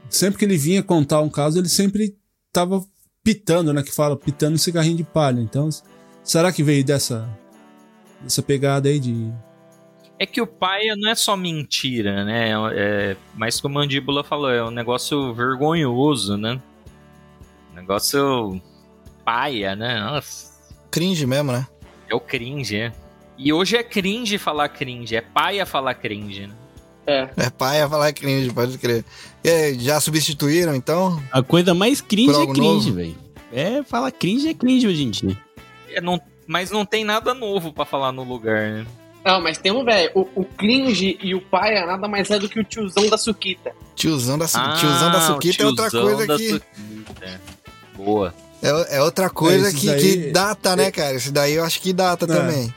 sempre 0.08 0.38
que 0.38 0.44
ele 0.44 0.56
vinha 0.56 0.82
contar 0.84 1.20
um 1.20 1.28
caso, 1.28 1.58
ele 1.58 1.68
sempre 1.68 2.14
tava 2.52 2.84
pitando, 3.28 3.74
né? 3.74 3.82
Que 3.82 3.92
fala, 3.92 4.16
pitando 4.16 4.54
um 4.54 4.58
cigarrinho 4.58 4.96
de 4.96 5.04
palha. 5.04 5.38
Então, 5.38 5.68
será 6.24 6.50
que 6.50 6.62
veio 6.62 6.82
dessa, 6.82 7.28
dessa 8.22 8.42
pegada 8.42 8.88
aí 8.88 8.98
de. 8.98 9.30
É 10.18 10.24
que 10.24 10.40
o 10.40 10.46
paia 10.46 10.96
não 10.96 11.10
é 11.10 11.14
só 11.14 11.36
mentira, 11.36 12.24
né? 12.24 12.52
É, 12.74 13.16
mas 13.34 13.60
como 13.60 13.78
a 13.78 13.82
mandíbula 13.82 14.24
falou, 14.24 14.50
é 14.50 14.64
um 14.64 14.70
negócio 14.70 15.34
vergonhoso, 15.34 16.38
né? 16.38 16.58
Um 17.70 17.76
negócio 17.76 18.60
paia, 19.24 19.76
né? 19.76 20.00
Nossa, 20.00 20.58
Cringe 20.90 21.26
mesmo, 21.26 21.52
né? 21.52 21.66
é 22.08 22.14
o 22.14 22.20
cringe, 22.20 22.76
é. 22.76 22.92
E 23.36 23.52
hoje 23.52 23.76
é 23.76 23.82
cringe 23.82 24.38
falar 24.38 24.70
cringe, 24.70 25.14
é 25.14 25.20
paia 25.20 25.66
falar 25.66 25.94
cringe, 25.94 26.46
né? 26.46 26.54
É. 27.06 27.28
É 27.36 27.50
paia 27.50 27.88
falar 27.88 28.12
cringe, 28.14 28.50
pode 28.50 28.78
crer. 28.78 29.04
E 29.44 29.48
aí, 29.48 29.78
já 29.78 30.00
substituíram, 30.00 30.74
então? 30.74 31.22
A 31.32 31.42
coisa 31.42 31.72
mais 31.74 32.00
cringe 32.00 32.40
é 32.42 32.46
cringe, 32.46 32.90
velho. 32.90 33.16
É, 33.52 33.82
fala 33.82 34.10
cringe 34.10 34.48
é 34.48 34.54
cringe 34.54 34.86
hoje 34.86 35.04
em 35.04 35.10
dia. 35.10 35.38
É, 35.90 36.00
não- 36.00 36.20
mas 36.46 36.70
não 36.70 36.84
tem 36.84 37.04
nada 37.04 37.32
novo 37.34 37.72
pra 37.72 37.84
falar 37.84 38.12
no 38.12 38.24
lugar, 38.24 38.70
né? 38.70 38.86
Não, 39.24 39.40
mas 39.42 39.58
tem 39.58 39.70
um 39.72 39.84
velho. 39.84 40.10
O, 40.14 40.44
cringe 40.44 41.18
e 41.22 41.34
o 41.34 41.40
paia 41.40 41.84
nada 41.86 42.08
mais 42.08 42.30
é 42.30 42.38
do 42.38 42.48
que 42.48 42.58
o 42.60 42.64
tiozão 42.64 43.08
da 43.08 43.18
suquita. 43.18 43.72
Tiozão 43.94 44.38
da, 44.38 44.46
su- 44.48 44.56
Ah, 44.58 44.74
tiozão 44.78 45.10
da 45.12 45.18
o 45.18 45.20
suquita 45.22 45.62
é 45.62 45.66
outra 45.66 45.90
tiozão 45.90 46.08
coisa 46.08 46.26
da 46.26 46.36
que... 46.36 46.48
suquita, 46.50 47.14
é. 47.24 47.38
Boa. 47.96 48.34
É, 48.62 48.96
é 48.96 49.02
outra 49.02 49.28
coisa 49.30 49.68
esses 49.68 49.80
que, 49.80 49.90
aí- 49.90 50.00
que 50.00 50.16
data, 50.30 50.74
né, 50.76 50.90
cara? 50.90 51.14
Esse 51.14 51.30
daí 51.30 51.54
eu 51.54 51.64
acho 51.64 51.80
que 51.80 51.92
data 51.92 52.24
É. 52.24 52.28
também. 52.28 52.74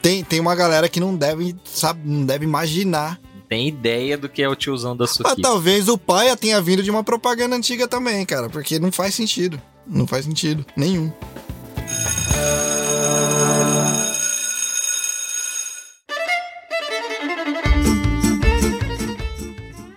Tem, 0.00 0.22
tem 0.24 0.40
uma 0.40 0.54
galera 0.54 0.88
que 0.88 1.00
não 1.00 1.14
deve, 1.16 1.54
sabe, 1.64 2.00
não 2.04 2.24
deve 2.24 2.44
imaginar 2.44 3.18
tem 3.48 3.68
ideia 3.68 4.18
do 4.18 4.28
que 4.28 4.42
é 4.42 4.48
o 4.48 4.56
tiozão 4.56 4.96
da 4.96 5.04
Mas 5.04 5.12
Suki. 5.12 5.42
talvez 5.42 5.88
o 5.88 5.96
pai 5.96 6.34
tenha 6.36 6.60
vindo 6.60 6.82
de 6.82 6.90
uma 6.90 7.04
propaganda 7.04 7.56
antiga 7.56 7.86
também, 7.86 8.24
cara, 8.26 8.48
porque 8.48 8.78
não 8.78 8.90
faz 8.90 9.14
sentido. 9.14 9.60
Não 9.86 10.06
faz 10.06 10.24
sentido 10.24 10.66
nenhum. 10.76 11.12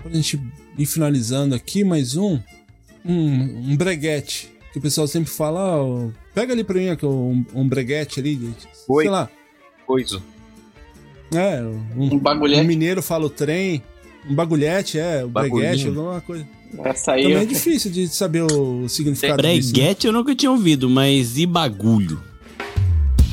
Pra 0.01 0.11
gente 0.11 0.39
ir 0.77 0.85
finalizando 0.85 1.55
aqui, 1.55 1.83
mais 1.83 2.15
um. 2.15 2.39
Um, 3.05 3.71
um 3.71 3.77
breguete. 3.77 4.51
Que 4.71 4.77
o 4.77 4.81
pessoal 4.81 5.07
sempre 5.07 5.31
fala, 5.31 5.77
ó, 5.81 6.09
pega 6.33 6.53
ali 6.53 6.63
pra 6.63 6.77
mim 6.77 6.89
aqui, 6.89 7.05
um, 7.05 7.43
um 7.55 7.67
breguete 7.67 8.19
ali. 8.19 8.53
Oi. 8.87 9.03
Sei 9.03 9.11
lá. 9.11 9.29
Coisa. 9.85 10.21
É, 11.33 11.61
um, 11.95 12.13
Um 12.15 12.19
bagulhete. 12.19 12.61
um 12.61 12.65
mineiro 12.65 13.01
fala 13.01 13.25
o 13.25 13.29
trem. 13.29 13.81
Um 14.29 14.35
bagulhete, 14.35 14.99
é, 14.99 15.23
o 15.23 15.27
Bagulhinho. 15.29 15.69
breguete, 15.69 15.87
alguma 15.87 16.21
coisa. 16.21 16.45
Essa 16.83 17.13
aí. 17.13 17.23
Também 17.23 17.37
é 17.37 17.41
eu- 17.43 17.47
difícil 17.47 17.89
de 17.91 18.07
saber 18.09 18.43
o 18.43 18.87
significado 18.89 19.41
disso. 19.41 19.67
né? 19.67 19.73
Breguete 19.73 20.07
eu 20.07 20.13
nunca 20.13 20.35
tinha 20.35 20.51
ouvido, 20.51 20.89
mas 20.89 21.37
e 21.37 21.45
bagulho? 21.45 22.21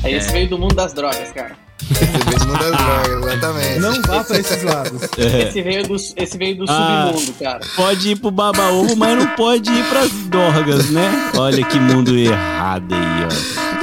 Aí 0.03 0.13
É. 0.13 0.17
esse 0.17 0.31
veio 0.31 0.47
do 0.49 0.57
mundo 0.57 0.75
das 0.75 0.93
drogas, 0.93 1.31
cara. 1.33 1.55
Talvez 1.87 2.45
muda 2.45 2.59
as 2.65 2.77
drogas, 3.11 3.33
exatamente. 3.33 3.79
Não 3.79 4.01
vá 4.01 4.23
pra 4.23 4.39
esses 4.39 4.63
lados. 4.63 5.01
Esse 5.17 5.61
veio 5.61 5.87
do, 5.87 5.95
esse 5.95 6.37
veio 6.37 6.57
do 6.57 6.65
Ah. 6.67 7.11
submundo, 7.13 7.33
cara. 7.39 7.59
Pode 7.75 8.09
ir 8.11 8.15
pro 8.19 8.31
baba-ovo, 8.31 8.95
mas 8.95 9.17
não 9.17 9.27
pode 9.35 9.69
ir 9.71 9.83
pras 9.89 10.11
dorgas, 10.11 10.89
né? 10.89 11.31
Olha 11.37 11.63
que 11.63 11.79
mundo 11.79 12.17
errado 12.17 12.93
aí, 12.95 13.27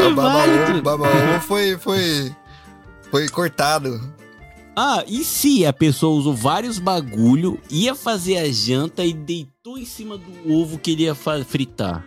ó. 0.03 0.11
O 0.11 0.15
Baba 0.15 0.45
Ovo. 0.45 0.82
Baba 0.82 1.05
Ovo 1.09 1.41
foi, 1.47 1.77
foi, 1.78 2.32
foi 3.15 3.28
cortado. 3.28 4.01
Ah, 4.74 5.05
e 5.07 5.23
se 5.23 5.65
a 5.65 5.73
pessoa 5.73 6.16
usou 6.19 6.35
vários 6.35 6.81
bagulho, 6.81 7.61
ia 7.70 7.95
fazer 7.95 8.39
a 8.39 8.51
janta 8.51 9.05
e 9.05 9.12
deitou 9.12 9.78
em 9.78 9.85
cima 9.85 10.19
do 10.19 10.53
ovo 10.53 10.77
que 10.81 10.91
ele 10.91 11.05
ia 11.05 11.15
fritar? 11.15 12.05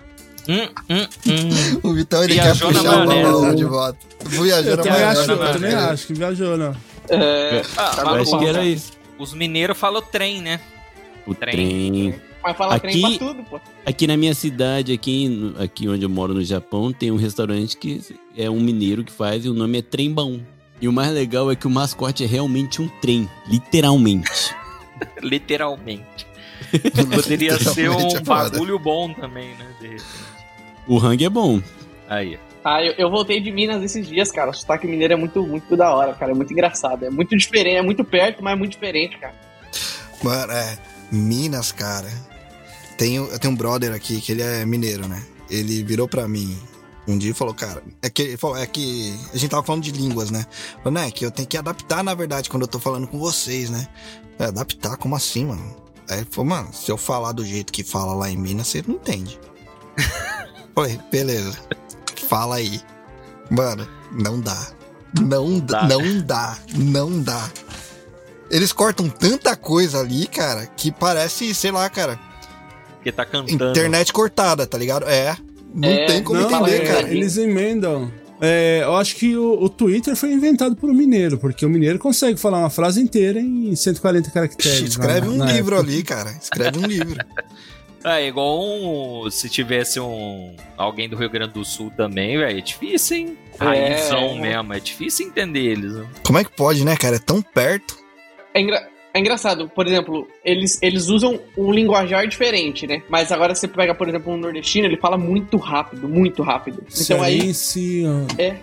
Hum, 0.50 0.68
hum, 0.90 1.08
hum. 1.28 1.80
O 1.82 1.94
Vitão 1.94 2.22
ele 2.26 2.34
quer 2.36 2.44
Viajou 2.44 2.72
na 2.74 2.80
puxar 2.80 3.08
o. 3.08 3.36
Ovo 3.38 3.56
de 3.56 3.64
volta. 3.64 4.00
Viajou 4.26 4.72
Eu 4.72 4.76
na 4.78 4.84
também, 4.84 5.00
maionese, 5.00 5.22
acho, 5.22 5.32
eu 5.32 5.38
né, 5.38 5.54
também 5.54 5.74
acho 5.76 6.08
que 6.08 6.14
viajou, 6.14 6.58
não. 6.58 6.76
É, 7.10 7.62
Ah, 7.78 7.90
tá 7.96 8.04
bom, 8.04 8.16
acho 8.16 8.40
que 8.40 8.46
era 8.46 8.66
isso. 8.66 8.92
Os 9.18 9.34
mineiros 9.34 9.78
falam 9.78 10.02
trem, 10.02 10.42
né? 10.42 10.60
O 11.26 11.34
Trem. 11.34 11.56
trem. 11.56 12.16
Mas 12.44 12.58
fala 12.58 12.76
Aqui- 12.76 12.88
trem 12.90 13.18
pra 13.18 13.28
tudo, 13.28 13.44
pô. 13.44 13.62
Aqui 13.86 14.08
na 14.08 14.18
minha 14.18 14.34
cidade, 14.36 14.92
aqui, 14.92 15.54
aqui 15.58 15.88
onde 15.88 16.04
eu 16.04 16.10
moro 16.10 16.34
no 16.34 16.44
Japão, 16.44 16.92
tem 16.92 17.12
um 17.12 17.18
restaurante 17.18 17.78
que 17.78 18.02
é 18.36 18.50
um 18.50 18.60
mineiro 18.60 19.06
que 19.06 19.12
faz 19.12 19.46
e 19.46 19.50
o 19.50 19.54
nome 19.54 19.78
é 19.78 19.82
Trembão. 19.82 20.42
E 20.80 20.88
o 20.88 20.94
mais 20.94 21.12
legal 21.12 21.52
é 21.52 21.56
que 21.56 21.66
o 21.66 21.70
mascote 21.70 22.24
é 22.24 22.28
realmente 22.28 22.82
um 22.82 22.88
trem, 22.88 23.30
literalmente. 23.48 24.56
Literalmente. 25.22 26.26
Poderia 27.14 27.58
ser 27.60 27.90
um 27.90 28.18
é 28.18 28.20
bagulho 28.20 28.80
bom 28.80 29.14
também, 29.14 29.50
né? 29.56 29.68
De 29.80 29.88
repente. 29.88 30.06
O 30.88 30.98
rangue 30.98 31.26
é 31.26 31.30
bom. 31.30 31.62
Aí. 32.10 32.40
Ah, 32.64 32.84
eu, 32.84 32.94
eu 32.98 33.10
voltei 33.10 33.40
de 33.40 33.52
Minas 33.52 33.84
esses 33.84 34.08
dias, 34.08 34.32
cara. 34.32 34.50
O 34.50 34.54
sotaque 34.54 34.88
mineiro 34.88 35.14
é 35.14 35.16
muito, 35.16 35.46
muito 35.46 35.78
da 35.78 35.94
hora, 35.94 36.14
cara. 36.14 36.32
É 36.32 36.36
muito 36.36 36.52
engraçado. 36.52 37.06
É 37.06 37.10
muito 37.10 37.36
diferente, 37.38 37.78
é 37.78 37.82
muito 37.82 38.04
perto, 38.04 38.44
mas 38.44 38.54
é 38.54 38.56
muito 38.56 38.72
diferente, 38.72 39.18
cara. 39.18 39.36
Mano, 40.24 40.52
é. 40.52 40.78
Minas, 41.12 41.72
cara. 41.72 42.10
Tem, 42.98 43.16
eu 43.16 43.40
tenho 43.40 43.54
um 43.54 43.58
brother 43.58 43.94
aqui 43.94 44.20
que 44.20 44.32
ele 44.32 44.42
é 44.42 44.66
mineiro, 44.66 45.08
né? 45.08 45.24
Ele 45.50 45.84
virou 45.84 46.08
pra 46.08 46.28
mim 46.28 46.58
um 47.08 47.18
dia 47.18 47.32
e 47.32 47.34
falou, 47.34 47.54
cara, 47.54 47.82
é 48.02 48.10
que, 48.10 48.36
falou, 48.38 48.58
é 48.58 48.66
que 48.66 49.18
a 49.34 49.38
gente 49.38 49.50
tava 49.50 49.64
falando 49.64 49.84
de 49.84 49.92
línguas, 49.92 50.30
né? 50.30 50.46
Falou, 50.84 50.92
né, 50.92 51.10
que 51.12 51.26
eu 51.26 51.32
tenho 51.32 51.48
que 51.48 51.58
adaptar, 51.58 52.04
na 52.04 52.14
verdade, 52.14 52.50
quando 52.50 52.64
eu 52.64 52.68
tô 52.68 52.80
falando 52.80 53.08
com 53.08 53.18
vocês, 53.18 53.70
né? 53.70 53.88
É, 54.40 54.46
adaptar, 54.46 54.98
como 54.98 55.16
assim, 55.16 55.46
mano? 55.46 55.76
Aí 56.10 56.20
ele 56.20 56.28
falou, 56.30 56.46
mano, 56.50 56.70
se 56.74 56.92
eu 56.92 56.98
falar 56.98 57.32
do 57.32 57.44
jeito 57.46 57.72
que 57.74 57.84
fala 57.84 58.14
lá 58.14 58.30
em 58.30 58.38
Minas, 58.38 58.68
você 58.68 58.84
não 58.88 58.96
entende. 58.96 59.40
Falei, 60.76 61.00
beleza. 61.12 61.58
Fala 62.28 62.56
aí. 62.58 62.80
Mano, 63.50 63.88
não 64.12 64.40
dá. 64.40 64.68
Não 65.20 65.60
dá, 65.60 65.82
Dá. 65.82 65.88
não 65.88 66.22
dá, 66.22 66.58
não 66.76 67.22
dá. 67.22 67.50
Eles 68.52 68.72
cortam 68.72 69.10
tanta 69.10 69.56
coisa 69.56 70.00
ali, 70.00 70.28
cara, 70.28 70.66
que 70.68 70.92
parece, 70.92 71.54
sei 71.56 71.72
lá, 71.72 71.90
cara, 71.90 72.20
Porque 72.96 73.12
tá 73.12 73.26
cantando. 73.26 73.72
internet 73.72 74.14
cortada, 74.14 74.68
tá 74.68 74.78
ligado? 74.78 75.08
É. 75.10 75.36
Não 75.74 75.90
É, 75.90 76.06
tem 76.06 76.24
como 76.24 76.40
Não, 76.40 76.50
entender, 76.68 76.84
é, 76.84 76.86
cara. 76.86 77.10
eles 77.10 77.38
emendam. 77.38 78.12
É, 78.40 78.82
eu 78.84 78.96
acho 78.96 79.16
que 79.16 79.36
o, 79.36 79.64
o 79.64 79.68
Twitter 79.70 80.16
foi 80.16 80.32
inventado 80.32 80.76
por 80.76 80.90
um 80.90 80.94
mineiro, 80.94 81.38
porque 81.40 81.66
o 81.66 81.70
mineiro 81.70 81.98
consegue 81.98 82.40
falar 82.40 82.60
uma 82.60 82.70
frase 82.70 83.02
inteira 83.02 83.40
em 83.40 83.76
140 83.76 84.30
caracteres. 84.32 84.82
Escreve 84.90 85.28
na- 85.28 85.34
um 85.34 85.38
na 85.38 85.46
livro 85.52 85.76
época. 85.76 85.92
ali, 85.92 86.04
cara. 86.04 86.32
Escreve 86.42 86.80
um 86.80 86.86
livro. 86.86 87.18
É 88.06 88.26
igual 88.26 88.62
um, 88.64 89.30
se 89.30 89.50
tivesse 89.50 90.00
um 90.00 90.56
alguém 90.78 91.10
do 91.10 91.18
Rio 91.18 91.30
Grande 91.30 91.54
do 91.56 91.66
Sul 91.66 91.92
também, 91.98 92.38
velho. 92.38 92.58
É 92.58 92.62
difícil, 92.62 93.18
hein? 93.18 93.38
Raizão 93.60 94.30
É. 94.38 94.40
mesmo. 94.40 94.74
É 94.74 94.80
difícil 94.80 95.28
entender 95.28 95.60
eles. 95.60 95.92
né? 95.94 96.06
Como 96.24 96.38
é 96.38 96.44
que 96.44 96.52
pode, 96.52 96.86
né, 96.86 96.96
cara? 96.96 97.18
É 97.18 97.20
tão 97.20 97.42
perto. 97.42 97.98
É, 98.54 98.62
engra- 98.62 98.88
é 99.18 99.20
engraçado, 99.20 99.68
por 99.70 99.88
exemplo, 99.88 100.28
eles, 100.46 100.78
eles 100.82 101.08
usam 101.10 101.40
um 101.58 101.72
linguajar 101.72 102.28
diferente, 102.28 102.86
né? 102.88 103.02
Mas 103.10 103.32
agora 103.32 103.54
você 103.56 103.68
pega, 103.68 103.94
por 103.96 104.08
exemplo, 104.08 104.32
um 104.32 104.38
nordestino, 104.38 104.86
ele 104.88 104.98
fala 104.98 105.18
muito 105.18 105.58
rápido, 105.58 106.08
muito 106.08 106.44
rápido. 106.44 106.84
Então 107.00 107.22
aí, 107.24 107.54
Cearense, 107.54 108.04
ó. 108.06 108.54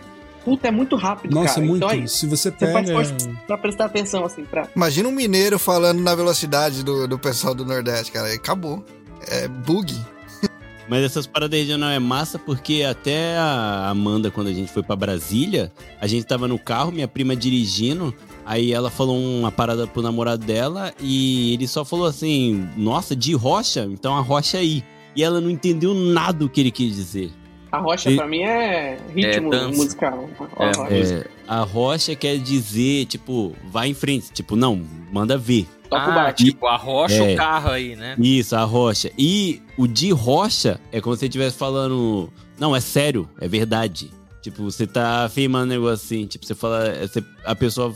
puta, 0.45 0.69
é 0.69 0.71
muito 0.71 0.95
rápido, 0.97 1.35
Nossa, 1.35 1.55
cara. 1.55 1.67
muito. 1.67 1.77
Então 1.85 1.89
aí, 1.89 2.09
Se 2.09 2.27
você 2.27 2.51
você 2.51 2.53
pega. 2.53 2.73
faz 2.73 2.91
força 2.91 3.17
pra 3.47 3.59
prestar 3.59 3.87
atenção, 3.87 4.25
assim, 4.25 4.45
pra... 4.45 4.69
Imagina 4.77 5.09
um 5.09 5.13
mineiro 5.13 5.59
falando 5.59 6.01
na 6.03 6.15
velocidade 6.15 6.83
do, 6.85 7.09
do 7.09 7.19
pessoal 7.19 7.55
do 7.55 7.65
Nordeste, 7.65 8.13
cara. 8.13 8.29
Aí 8.29 8.37
Acabou. 8.37 8.85
É 9.27 9.49
bug. 9.49 9.95
Mas 10.89 11.03
essas 11.03 11.27
paradas 11.27 11.59
regional 11.59 11.91
é 11.91 11.99
massa 11.99 12.39
porque 12.39 12.83
até 12.83 13.37
a 13.39 13.89
Amanda, 13.89 14.31
quando 14.31 14.49
a 14.49 14.53
gente 14.53 14.71
foi 14.71 14.83
pra 14.83 14.95
Brasília, 14.95 15.73
a 16.01 16.07
gente 16.07 16.27
tava 16.27 16.47
no 16.47 16.59
carro, 16.59 16.93
minha 16.93 17.09
prima 17.09 17.35
dirigindo, 17.35 18.15
aí 18.45 18.73
ela 18.73 18.91
falou 18.91 19.17
uma 19.19 19.51
parada 19.53 19.87
pro 19.87 20.03
namorado 20.03 20.45
dela 20.45 20.93
e 21.01 21.53
ele 21.55 21.67
só 21.69 21.85
falou 21.85 22.07
assim: 22.07 22.69
Nossa, 22.77 23.15
de 23.17 23.35
rocha? 23.35 23.87
Então 23.91 24.17
a 24.17 24.21
rocha 24.21 24.59
aí. 24.59 24.83
E 25.17 25.23
ela 25.23 25.41
não 25.41 25.49
entendeu 25.51 25.95
nada 25.95 26.39
do 26.41 26.49
que 26.49 26.61
ele 26.61 26.71
quis 26.73 26.95
dizer. 26.95 27.31
A 27.71 27.79
rocha, 27.79 28.11
E- 28.11 28.17
pra 28.17 28.27
mim, 28.27 28.41
é 28.43 28.99
ritmo 29.15 29.53
É 29.55 29.67
musical. 29.69 30.29
A 30.57 30.65
É, 30.65 30.73
rocha. 30.77 30.95
É, 30.95 31.27
a 31.49 31.61
rocha 31.63 32.15
quer 32.17 32.37
dizer, 32.39 33.07
tipo, 33.07 33.53
vai 33.71 33.89
em 33.89 33.95
frente. 33.95 34.33
Tipo, 34.33 34.55
não, 34.57 34.81
manda 35.13 35.37
ver. 35.39 35.67
Toca 35.91 36.07
o 36.09 36.11
ah, 36.11 36.15
bate. 36.15 36.45
tipo, 36.47 36.67
arrocha 36.67 37.15
É. 37.25 37.35
o 37.35 37.37
carro 37.37 37.71
aí, 37.71 37.95
né? 37.97 38.17
Isso, 38.19 38.55
a 38.57 38.63
rocha. 38.65 39.11
E 39.19 39.61
o 39.77 39.87
de 39.87 40.11
rocha 40.13 40.81
é 40.91 41.01
como 41.01 41.15
se 41.15 41.21
você 41.21 41.27
estivesse 41.27 41.57
falando. 41.57 42.29
Não, 42.59 42.75
é 42.75 42.81
sério, 42.81 43.29
é 43.41 43.47
verdade. 43.49 44.11
Tipo, 44.41 44.65
você 44.65 44.87
tá 44.87 45.25
afirmando 45.25 45.65
um 45.67 45.69
negócio 45.69 45.95
assim. 46.05 46.27
Tipo, 46.27 46.45
você 46.47 46.55
fala. 46.55 46.93
você- 47.07 47.23
a 47.45 47.55
pessoa 47.55 47.93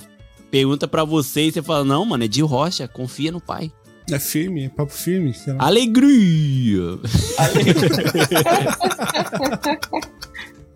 pergunta 0.51 0.87
pra 0.89 1.05
você 1.05 1.47
e 1.47 1.53
você 1.53 1.63
fala: 1.63 1.85
Não, 1.85 2.05
mano, 2.05 2.25
é 2.25 2.29
de 2.29 2.43
rocha, 2.43 2.87
confia 2.89 3.31
no 3.33 3.41
pai. 3.41 3.73
É 4.11 4.19
firme, 4.19 4.65
é 4.65 4.69
papo 4.69 4.93
firme. 4.93 5.35
sei 5.35 5.53
lá. 5.53 5.67
Alegria! 5.67 6.99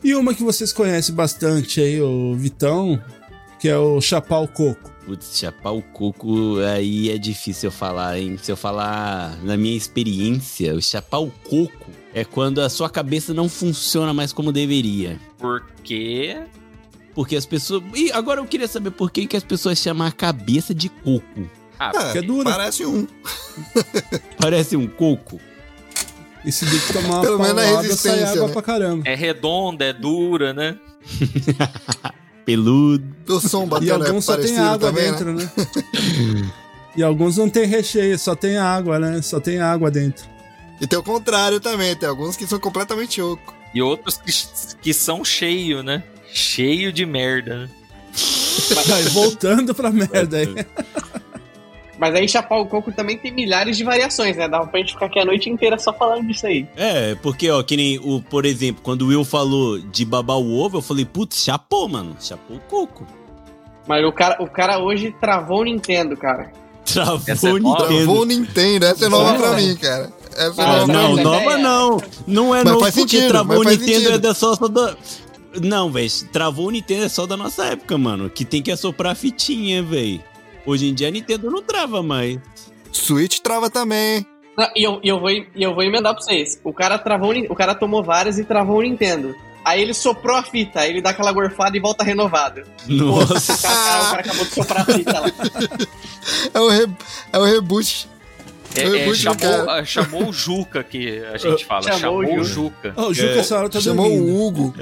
E 0.05 0.16
uma 0.16 0.35
que 0.35 0.43
vocês 0.43 0.73
conhecem 0.73 1.15
bastante 1.15 1.81
aí, 1.81 2.01
o 2.03 2.35
Vitão, 2.35 3.01
que 3.61 3.69
é 3.69 3.78
o 3.78 4.01
Chapar 4.01 4.43
o 4.43 4.49
Coco. 4.49 4.90
Putz, 5.07 5.36
chapar 5.36 5.73
o 5.73 5.82
coco 5.82 6.59
aí 6.61 7.11
é 7.11 7.19
difícil 7.19 7.66
eu 7.69 7.73
falar, 7.73 8.20
hein? 8.20 8.39
Se 8.40 8.53
eu 8.53 8.57
falar 8.57 9.36
na 9.43 9.57
minha 9.57 9.77
experiência, 9.77 10.73
o 10.77 10.81
chapar 10.81 11.20
o 11.20 11.28
coco 11.43 11.90
é 12.15 12.24
quando 12.24 12.61
a 12.61 12.69
sua 12.69 12.89
cabeça 12.89 13.35
não 13.35 13.49
funciona 13.49 14.15
mais 14.15 14.32
como 14.32 14.53
deveria. 14.53 15.19
Porque. 15.39 16.36
Porque 17.14 17.36
as 17.36 17.47
pessoas. 17.47 17.82
E 17.94 18.10
agora 18.12 18.40
eu 18.40 18.47
queria 18.47 18.68
saber 18.68 18.90
por 18.90 19.10
que, 19.10 19.26
que 19.26 19.36
as 19.36 19.44
pessoas 19.44 19.78
chamam 19.78 20.06
a 20.06 20.12
cabeça 20.12 20.74
de 20.74 20.89
coco. 20.89 21.48
Ah, 21.78 21.93
É, 21.94 22.12
que 22.12 22.18
é 22.18 22.22
dura. 22.22 22.51
Parece 22.51 22.86
um. 22.86 23.06
Parece 24.39 24.76
um 24.76 24.86
coco? 24.86 25.40
E 26.44 26.51
se 26.51 26.66
tem 26.68 26.78
que 26.78 26.93
tomar 26.93 27.16
uma 27.16 27.20
Pelo 27.20 27.39
menos 27.39 27.62
a 27.62 27.97
sai 27.97 28.22
água 28.24 28.47
né? 28.48 28.52
pra 28.52 28.62
caramba. 28.62 29.02
é 29.09 29.14
redonda, 29.14 29.84
é 29.84 29.93
dura, 29.93 30.52
né? 30.52 30.76
Peludo. 32.44 33.05
O 33.28 33.40
som 33.40 33.68
E 33.80 33.89
é 33.89 33.93
alguns 33.93 34.24
só 34.24 34.36
tem 34.36 34.59
água 34.59 34.89
também, 34.89 35.05
né? 35.05 35.10
dentro, 35.12 35.32
né? 35.34 35.52
e 36.97 37.02
alguns 37.02 37.36
não 37.36 37.48
tem 37.48 37.66
recheio, 37.66 38.18
só 38.18 38.34
tem 38.34 38.56
água, 38.56 38.98
né? 38.98 39.22
Só 39.22 39.39
tem 39.39 39.60
água 39.60 39.90
dentro. 39.90 40.28
E 40.80 40.86
tem 40.86 40.98
o 40.98 41.02
contrário 41.02 41.60
também. 41.60 41.94
Tem 41.94 42.09
alguns 42.09 42.36
que 42.36 42.44
são 42.47 42.59
completamente 42.59 43.22
oco. 43.22 43.55
E 43.72 43.80
outros 43.80 44.16
que, 44.18 44.76
que 44.82 44.93
são 44.93 45.24
cheio, 45.24 45.82
né? 45.82 46.02
Cheio 46.32 46.92
de 46.92 47.04
merda, 47.06 47.59
né? 47.59 47.70
Vai 48.86 49.02
voltando 49.04 49.74
pra 49.74 49.90
merda 49.90 50.38
aí. 50.38 50.54
Mas 51.98 52.14
aí 52.14 52.28
chapar 52.28 52.56
o 52.59 52.66
coco 52.66 52.90
também 52.90 53.16
tem 53.16 53.30
milhares 53.32 53.76
de 53.76 53.84
variações, 53.84 54.36
né? 54.36 54.48
Dá 54.48 54.60
pra 54.66 54.80
gente 54.80 54.92
ficar 54.94 55.06
aqui 55.06 55.20
a 55.20 55.24
noite 55.24 55.48
inteira 55.48 55.78
só 55.78 55.92
falando 55.92 56.26
disso 56.26 56.46
aí. 56.46 56.66
É, 56.76 57.14
porque, 57.16 57.48
ó, 57.50 57.62
que 57.62 57.76
nem 57.76 57.98
o, 57.98 58.20
por 58.20 58.44
exemplo, 58.44 58.82
quando 58.82 59.02
o 59.02 59.06
Will 59.09 59.24
falou 59.24 59.78
de 59.78 60.04
babar 60.04 60.36
o 60.38 60.59
ovo, 60.59 60.78
eu 60.78 60.82
falei, 60.82 61.04
putz, 61.04 61.44
chapou, 61.44 61.88
mano. 61.88 62.16
Chapou 62.20 62.56
o 62.56 62.60
coco. 62.60 63.06
Mas 63.86 64.04
o 64.04 64.10
cara, 64.12 64.42
o 64.42 64.48
cara 64.48 64.78
hoje 64.80 65.14
travou 65.20 65.60
o 65.60 65.64
Nintendo, 65.64 66.16
cara. 66.16 66.50
Travou 66.84 67.20
Essa 67.26 67.48
é 67.48 67.52
o 67.52 67.59
nova? 67.60 67.82
Nintendo. 67.84 68.04
Travou 68.04 68.22
o 68.22 68.24
Nintendo, 68.24 68.86
essa 68.86 69.04
é 69.04 69.09
nova 69.09 69.34
pra 69.38 69.52
mim, 69.52 69.76
cara. 69.76 70.12
Essa 70.32 70.62
é 70.62 70.64
Ah, 70.64 70.66
nova 70.72 70.84
pra 70.86 70.94
não, 70.94 71.14
mim. 71.16 71.22
nova 71.22 71.40
ideia. 71.42 71.59
não. 71.59 72.02
Não 72.26 72.54
é 72.54 72.59
Mas 72.64 72.72
novo 72.72 72.80
faz 72.80 72.94
porque 72.96 73.10
sentido, 73.16 73.28
travou 73.30 73.60
o 73.60 73.64
mas 73.64 73.78
Nintendo 73.78 73.98
é 73.98 74.02
sentido. 74.06 74.18
da 74.18 74.34
só, 74.34 74.54
só 74.56 74.66
da... 74.66 74.96
Não, 75.61 75.91
velho, 75.91 76.09
travou 76.33 76.69
o 76.69 76.70
Nintendo 76.70 77.05
é 77.05 77.09
só 77.09 77.27
da 77.27 77.37
nossa 77.37 77.66
época, 77.66 77.99
mano. 77.99 78.31
Que 78.31 78.45
tem 78.45 78.62
que 78.62 78.70
assoprar 78.70 79.12
a 79.12 79.15
fitinha, 79.15 79.83
velho. 79.83 80.23
Hoje 80.65 80.87
em 80.89 80.95
dia 80.95 81.09
a 81.09 81.11
Nintendo 81.11 81.51
não 81.51 81.62
trava 81.62 82.03
mais. 82.03 82.39
Switch 82.93 83.39
trava 83.41 83.69
também, 83.70 84.16
hein? 84.19 84.27
Não, 84.57 84.69
e 84.77 84.83
eu, 84.85 85.01
e 85.03 85.09
eu, 85.09 85.19
vou, 85.19 85.31
e 85.31 85.47
eu 85.57 85.74
vou 85.74 85.83
emendar 85.83 86.15
pra 86.15 86.23
vocês. 86.23 86.61
O 86.62 86.73
cara 86.73 86.99
travou, 86.99 87.33
o 87.49 87.55
cara 87.55 87.74
tomou 87.74 88.03
várias 88.03 88.39
e 88.39 88.45
travou 88.45 88.79
o 88.79 88.83
Nintendo. 88.83 89.35
Aí 89.65 89.81
ele 89.81 89.95
soprou 89.95 90.37
a 90.37 90.43
fita, 90.43 90.81
aí 90.81 90.91
ele 90.91 91.01
dá 91.01 91.11
aquela 91.11 91.33
gorfada 91.33 91.77
e 91.77 91.81
volta 91.81 92.03
renovado. 92.05 92.62
Nossa. 92.87 93.53
O 93.55 93.62
cara, 93.62 94.03
o 94.03 94.11
cara 94.11 94.20
acabou 94.20 94.45
de 94.45 94.51
soprar 94.53 94.83
a 94.83 94.85
fita 94.93 95.20
lá. 95.20 95.27
É 96.55 96.61
o, 96.61 96.69
re... 96.69 96.87
é 97.33 97.39
o 97.39 97.45
reboot. 97.45 98.09
É, 98.77 98.83
é, 98.83 99.05
muito 99.07 99.16
chamou, 99.16 99.70
ah, 99.70 99.85
chamou 99.85 100.29
o 100.29 100.33
Juca 100.33 100.85
que 100.85 101.19
a 101.19 101.37
gente 101.37 101.65
fala. 101.66 101.83
Chamou 101.83 102.23
Chamou, 102.23 102.39
o 102.39 102.41
o 102.41 102.45
Juca. 102.45 102.89
Juca. 102.89 102.95
Ó, 102.97 103.09
o 103.09 103.15
Juca 103.15 103.29
É. 103.31 103.39
essa 103.39 103.59
hora 103.59 103.69
tá 103.69 103.81
Chamou 103.81 104.09
dormindo. 104.09 104.33
o 104.33 104.47
Hugo. 104.47 104.74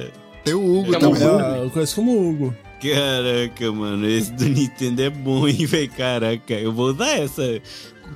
Tem 0.44 0.54
o 0.54 0.78
Hugo 0.78 0.92
Chamou 0.92 1.14
também. 1.14 1.28
Hugo. 1.28 1.40
É, 1.40 1.64
eu 1.64 1.70
conheço 1.70 1.94
como 1.96 2.28
Hugo. 2.28 2.54
Caraca, 2.80 3.72
mano, 3.72 4.08
esse 4.08 4.32
do 4.32 4.46
Nintendo 4.46 5.02
é 5.02 5.10
bom, 5.10 5.46
hein, 5.46 5.66
velho? 5.66 5.90
Caraca, 5.90 6.54
eu 6.54 6.72
vou 6.72 6.90
usar 6.90 7.10
essa. 7.18 7.60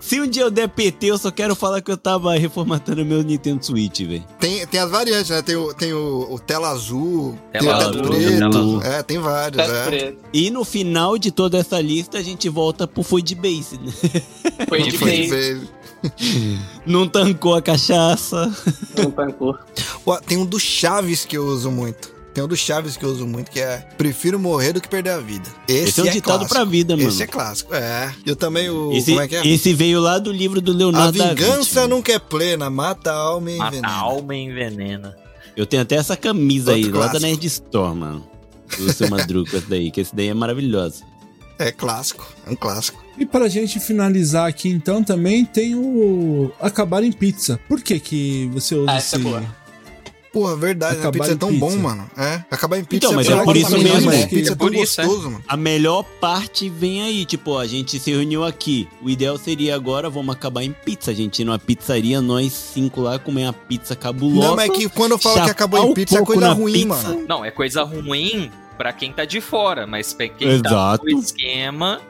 Se 0.00 0.20
um 0.20 0.26
dia 0.26 0.42
eu 0.42 0.50
der 0.50 0.68
PT, 0.68 1.06
eu 1.06 1.18
só 1.18 1.30
quero 1.30 1.54
falar 1.54 1.80
que 1.80 1.90
eu 1.90 1.96
tava 1.96 2.34
reformatando 2.36 3.04
meu 3.04 3.22
Nintendo 3.22 3.64
Switch, 3.64 4.00
velho. 4.00 4.24
Tem, 4.40 4.66
tem 4.66 4.80
as 4.80 4.90
variantes, 4.90 5.30
né? 5.30 5.42
Tem 5.42 5.54
o, 5.54 5.72
tem 5.72 5.92
o, 5.92 6.28
o 6.30 6.38
tela 6.38 6.70
azul, 6.70 7.38
Tela 7.52 7.60
tem 7.60 7.68
o 7.68 7.88
azul, 7.88 8.02
preto. 8.02 8.38
tela 8.38 8.48
azul. 8.48 8.82
É, 8.82 9.02
tem 9.02 9.18
vários, 9.18 9.68
é. 9.68 9.84
preto. 9.84 10.18
E 10.32 10.50
no 10.50 10.64
final 10.64 11.16
de 11.16 11.30
toda 11.30 11.58
essa 11.58 11.80
lista, 11.80 12.18
a 12.18 12.22
gente 12.22 12.48
volta 12.48 12.86
pro 12.88 13.02
Foi 13.02 13.22
de 13.22 13.34
Base, 13.34 13.78
né? 13.78 13.92
Foi 14.68 14.82
de 14.82 14.92
Foi 14.98 15.10
de 15.10 15.26
vez. 15.28 15.62
Não 16.84 17.08
tancou 17.08 17.54
a 17.54 17.62
cachaça. 17.62 18.52
Não 18.96 19.10
tancou. 19.10 19.56
Ó, 20.04 20.16
tem 20.18 20.36
um 20.36 20.44
do 20.44 20.58
Chaves 20.58 21.24
que 21.24 21.36
eu 21.36 21.46
uso 21.46 21.70
muito. 21.70 22.13
Tem 22.34 22.42
um 22.42 22.48
do 22.48 22.56
Chaves 22.56 22.96
que 22.96 23.04
eu 23.04 23.10
uso 23.10 23.26
muito, 23.26 23.50
que 23.50 23.60
é 23.60 23.76
Prefiro 23.96 24.38
morrer 24.40 24.72
do 24.72 24.80
que 24.80 24.88
perder 24.88 25.10
a 25.10 25.18
vida. 25.20 25.48
Esse, 25.68 25.88
Esse 25.90 26.00
é 26.00 26.02
um 26.02 26.06
ditado 26.10 26.22
clássico. 26.40 26.54
pra 26.54 26.64
vida, 26.64 26.96
mano. 26.96 27.08
Esse 27.08 27.22
é 27.22 27.26
clássico. 27.28 27.72
É. 27.74 28.12
Eu 28.26 28.34
também 28.34 28.68
o. 28.68 28.92
Esse, 28.92 29.12
como 29.12 29.20
é 29.22 29.28
que 29.28 29.36
é? 29.36 29.46
esse 29.46 29.72
veio 29.72 30.00
lá 30.00 30.18
do 30.18 30.32
livro 30.32 30.60
do 30.60 30.72
A 30.72 30.74
Leonardo 30.74 31.16
da 31.16 31.28
vingança 31.28 31.80
Vinci. 31.82 31.88
nunca 31.88 32.12
é 32.12 32.18
plena, 32.18 32.68
mata 32.68 33.12
a 33.12 33.16
alma 33.16 33.50
e 33.52 33.56
Mata 33.56 33.68
a 33.76 33.78
envenena. 33.78 33.94
alma 33.94 34.34
e 34.34 34.38
envenena. 34.40 35.16
Eu 35.56 35.64
tenho 35.64 35.82
até 35.82 35.94
essa 35.94 36.16
camisa 36.16 36.72
aí, 36.72 36.82
Outro 36.86 36.98
lá 36.98 37.04
da 37.06 37.10
clássico. 37.12 37.30
Nerd 37.30 37.46
Store, 37.46 37.94
mano. 37.96 38.26
Do 38.76 38.92
seu 38.92 39.08
Madruga, 39.08 39.56
essa 39.58 39.66
daí, 39.68 39.90
que 39.92 40.00
esse 40.00 40.14
daí 40.16 40.26
é 40.28 40.34
maravilhoso. 40.34 41.04
É 41.56 41.70
clássico, 41.70 42.26
é 42.44 42.50
um 42.50 42.56
clássico. 42.56 43.04
E 43.16 43.24
pra 43.24 43.46
gente 43.48 43.78
finalizar 43.78 44.48
aqui, 44.48 44.68
então, 44.68 45.04
também 45.04 45.44
tem 45.44 45.76
o 45.76 46.50
Acabar 46.60 47.04
em 47.04 47.12
Pizza. 47.12 47.60
Por 47.68 47.80
que 47.80 48.00
que 48.00 48.50
você 48.52 48.74
usa 48.74 48.90
Ah, 48.90 48.96
essa 48.96 49.14
é 49.14 49.18
esse... 49.20 49.28
boa. 49.28 49.63
Porra, 50.34 50.56
verdade, 50.56 50.96
a 50.96 50.98
Acabar 50.98 51.12
pizza 51.12 51.32
é 51.32 51.36
tão 51.36 51.48
pizza. 51.48 51.64
bom, 51.66 51.76
mano. 51.76 52.10
É, 52.18 52.42
acabar 52.50 52.76
em 52.78 52.84
pizza 52.84 53.06
Então, 53.06 53.12
mas 53.14 53.28
bom 53.28 53.40
é 53.40 53.44
por 53.44 53.56
isso 53.56 53.78
mesmo. 53.78 54.10
É 54.12 54.26
Pizza 54.26 54.52
é 54.52 54.56
tão 54.56 54.66
por 54.66 54.74
isso, 54.74 55.00
é. 55.00 55.04
gostoso, 55.06 55.30
mano. 55.30 55.44
A 55.48 55.56
melhor 55.56 56.02
parte 56.20 56.68
vem 56.68 57.02
aí, 57.02 57.24
tipo, 57.24 57.56
a 57.56 57.66
gente 57.66 57.98
se 58.00 58.10
reuniu 58.10 58.44
aqui. 58.44 58.88
O 59.00 59.08
ideal 59.08 59.38
seria 59.38 59.74
agora, 59.76 60.10
vamos 60.10 60.34
acabar 60.34 60.62
em 60.64 60.72
pizza. 60.72 61.12
A 61.12 61.14
gente 61.14 61.40
ir 61.40 61.44
numa 61.44 61.58
pizzaria, 61.58 62.20
nós 62.20 62.52
cinco 62.52 63.00
lá, 63.00 63.18
comer 63.18 63.44
uma 63.44 63.52
pizza 63.52 63.94
cabulosa. 63.94 64.48
Não, 64.48 64.56
mas 64.56 64.68
é 64.70 64.72
que 64.72 64.88
quando 64.88 65.12
eu 65.12 65.18
falo 65.18 65.44
que 65.44 65.50
acabou 65.50 65.88
em 65.88 65.94
pizza 65.94 66.18
é 66.18 66.22
coisa 66.24 66.52
ruim, 66.52 66.72
pizza. 66.72 66.86
mano. 66.88 67.24
Não, 67.28 67.44
é 67.44 67.50
coisa 67.52 67.82
ruim 67.84 68.50
pra 68.76 68.92
quem 68.92 69.12
tá 69.12 69.24
de 69.24 69.40
fora, 69.40 69.86
mas 69.86 70.12
pra 70.12 70.28
quem 70.28 70.48
Exato. 70.48 71.04
tá 71.04 71.12
no 71.12 71.20
esquema, 71.20 72.00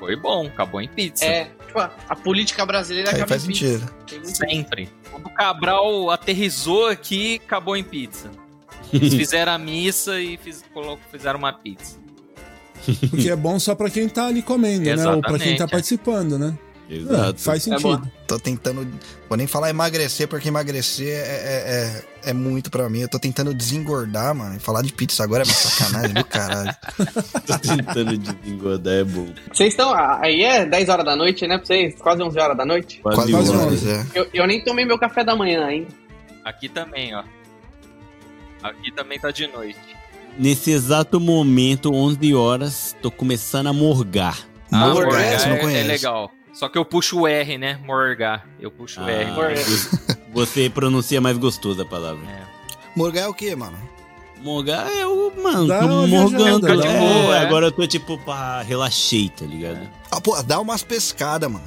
foi 0.00 0.16
bom, 0.16 0.46
acabou 0.46 0.80
em 0.80 0.88
pizza. 0.88 1.22
É, 1.24 1.50
tipo, 1.66 1.78
a, 1.78 1.90
a 2.08 2.16
política 2.16 2.64
brasileira 2.64 3.10
Aí 3.10 3.16
acaba 3.16 3.28
faz 3.28 3.44
em 3.44 3.48
pizza. 3.48 3.66
sentido. 3.78 3.92
Tem 4.14 4.22
muito- 4.22 4.36
Sempre. 4.36 4.88
Quando 5.10 5.26
o 5.26 5.30
Cabral 5.30 6.10
aterrizou 6.10 6.86
aqui, 6.88 7.40
acabou 7.44 7.76
em 7.76 7.84
pizza. 7.84 8.30
Eles 8.92 9.12
fizeram 9.14 9.52
a 9.52 9.58
missa 9.58 10.20
e 10.20 10.36
fiz, 10.36 10.64
fizeram 11.10 11.38
uma 11.38 11.52
pizza. 11.52 11.96
Porque 13.10 13.30
é 13.30 13.36
bom 13.36 13.58
só 13.58 13.74
pra 13.74 13.88
quem 13.88 14.08
tá 14.08 14.26
ali 14.26 14.42
comendo, 14.42 14.84
né? 14.84 15.06
Ou 15.10 15.20
pra 15.22 15.38
quem 15.38 15.56
tá 15.56 15.64
é. 15.64 15.66
participando, 15.66 16.38
né? 16.38 16.56
É, 16.90 16.94
Exato. 16.96 17.40
faz 17.40 17.66
É 17.66 17.70
sentido. 17.78 18.10
Tô 18.26 18.38
tentando. 18.38 18.86
Vou 19.28 19.38
nem 19.38 19.46
falar 19.46 19.70
emagrecer, 19.70 20.28
porque 20.28 20.48
emagrecer 20.48 21.08
é, 21.16 22.04
é, 22.26 22.32
muito 22.32 22.70
pra 22.70 22.88
mim. 22.88 23.00
Eu 23.00 23.08
tô 23.08 23.18
tentando 23.18 23.52
desengordar, 23.54 24.34
mano. 24.34 24.56
E 24.56 24.58
falar 24.58 24.82
de 24.82 24.92
pizza 24.92 25.22
agora 25.24 25.42
é 25.42 25.46
uma 25.46 25.52
sacanagem 25.54 26.14
do 26.14 26.24
caralho. 26.24 26.74
Tô 27.46 27.58
tentando 27.58 28.16
desengordar, 28.18 28.94
é 28.94 29.04
bom. 29.04 29.28
Vocês 29.52 29.72
estão. 29.72 29.92
Aí 29.94 30.42
é 30.42 30.64
10 30.66 30.88
horas 30.88 31.04
da 31.04 31.14
noite, 31.16 31.46
né? 31.46 31.56
Pra 31.58 31.66
vocês? 31.66 31.94
Quase 32.00 32.22
11 32.22 32.38
horas 32.38 32.56
da 32.56 32.64
noite. 32.64 33.00
Quase 33.00 33.30
Quase 33.32 33.50
horas, 33.50 33.72
onze. 33.72 33.90
é. 33.90 34.06
Eu, 34.14 34.28
eu 34.32 34.46
nem 34.46 34.62
tomei 34.64 34.84
meu 34.84 34.98
café 34.98 35.24
da 35.24 35.34
manhã 35.36 35.64
ainda. 35.66 35.88
Aqui 36.44 36.68
também, 36.68 37.14
ó. 37.14 37.22
Aqui 38.62 38.90
também 38.92 39.18
tá 39.18 39.30
de 39.30 39.46
noite. 39.46 39.78
Nesse 40.38 40.70
exato 40.72 41.20
momento, 41.20 41.94
11 41.94 42.34
horas, 42.34 42.96
tô 43.00 43.10
começando 43.10 43.68
a 43.68 43.72
morgar. 43.72 44.38
Ah, 44.72 44.88
Morgar, 44.88 45.04
morgar 45.20 45.48
não 45.48 45.68
é, 45.68 45.80
é 45.80 45.82
legal. 45.84 46.30
Só 46.52 46.68
que 46.68 46.78
eu 46.78 46.84
puxo 46.84 47.20
o 47.20 47.26
R, 47.28 47.58
né? 47.58 47.78
Morgar. 47.84 48.46
Eu 48.60 48.70
puxo 48.70 49.00
o 49.00 49.08
R. 49.08 49.24
Ah, 49.30 49.34
Morgar. 49.34 49.54
Você- 50.34 50.68
pronuncia 50.70 51.20
mais 51.20 51.38
gostoso 51.38 51.80
a 51.82 51.84
palavra. 51.84 52.28
É. 52.28 52.42
Morgar 52.96 53.22
é 53.22 53.28
o 53.28 53.34
quê, 53.34 53.54
mano? 53.56 53.76
Morgar 54.42 54.86
é 54.94 55.06
o, 55.06 55.32
mano, 55.42 55.66
Dá 55.66 55.80
tô 55.80 56.06
morgando. 56.06 56.68
é, 56.68 56.74
uma 56.74 56.82
boa, 57.22 57.36
é. 57.36 57.38
Agora 57.40 57.66
eu 57.66 57.72
tô 57.72 57.86
tipo, 57.86 58.18
pá, 58.18 58.60
relaxei, 58.62 59.30
tá 59.30 59.46
ligado? 59.46 59.88
Ah, 60.10 60.20
pô, 60.20 60.40
dá 60.42 60.60
umas 60.60 60.82
pescadas, 60.82 61.50
mano. 61.50 61.64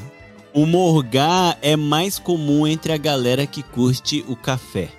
O 0.54 0.66
morgar 0.66 1.58
é 1.62 1.76
mais 1.76 2.20
comum 2.20 2.68
entre 2.68 2.92
a 2.94 2.98
galera 2.98 3.46
que 3.48 3.64
curte 3.64 4.24
o 4.28 4.36
café. 4.36 4.90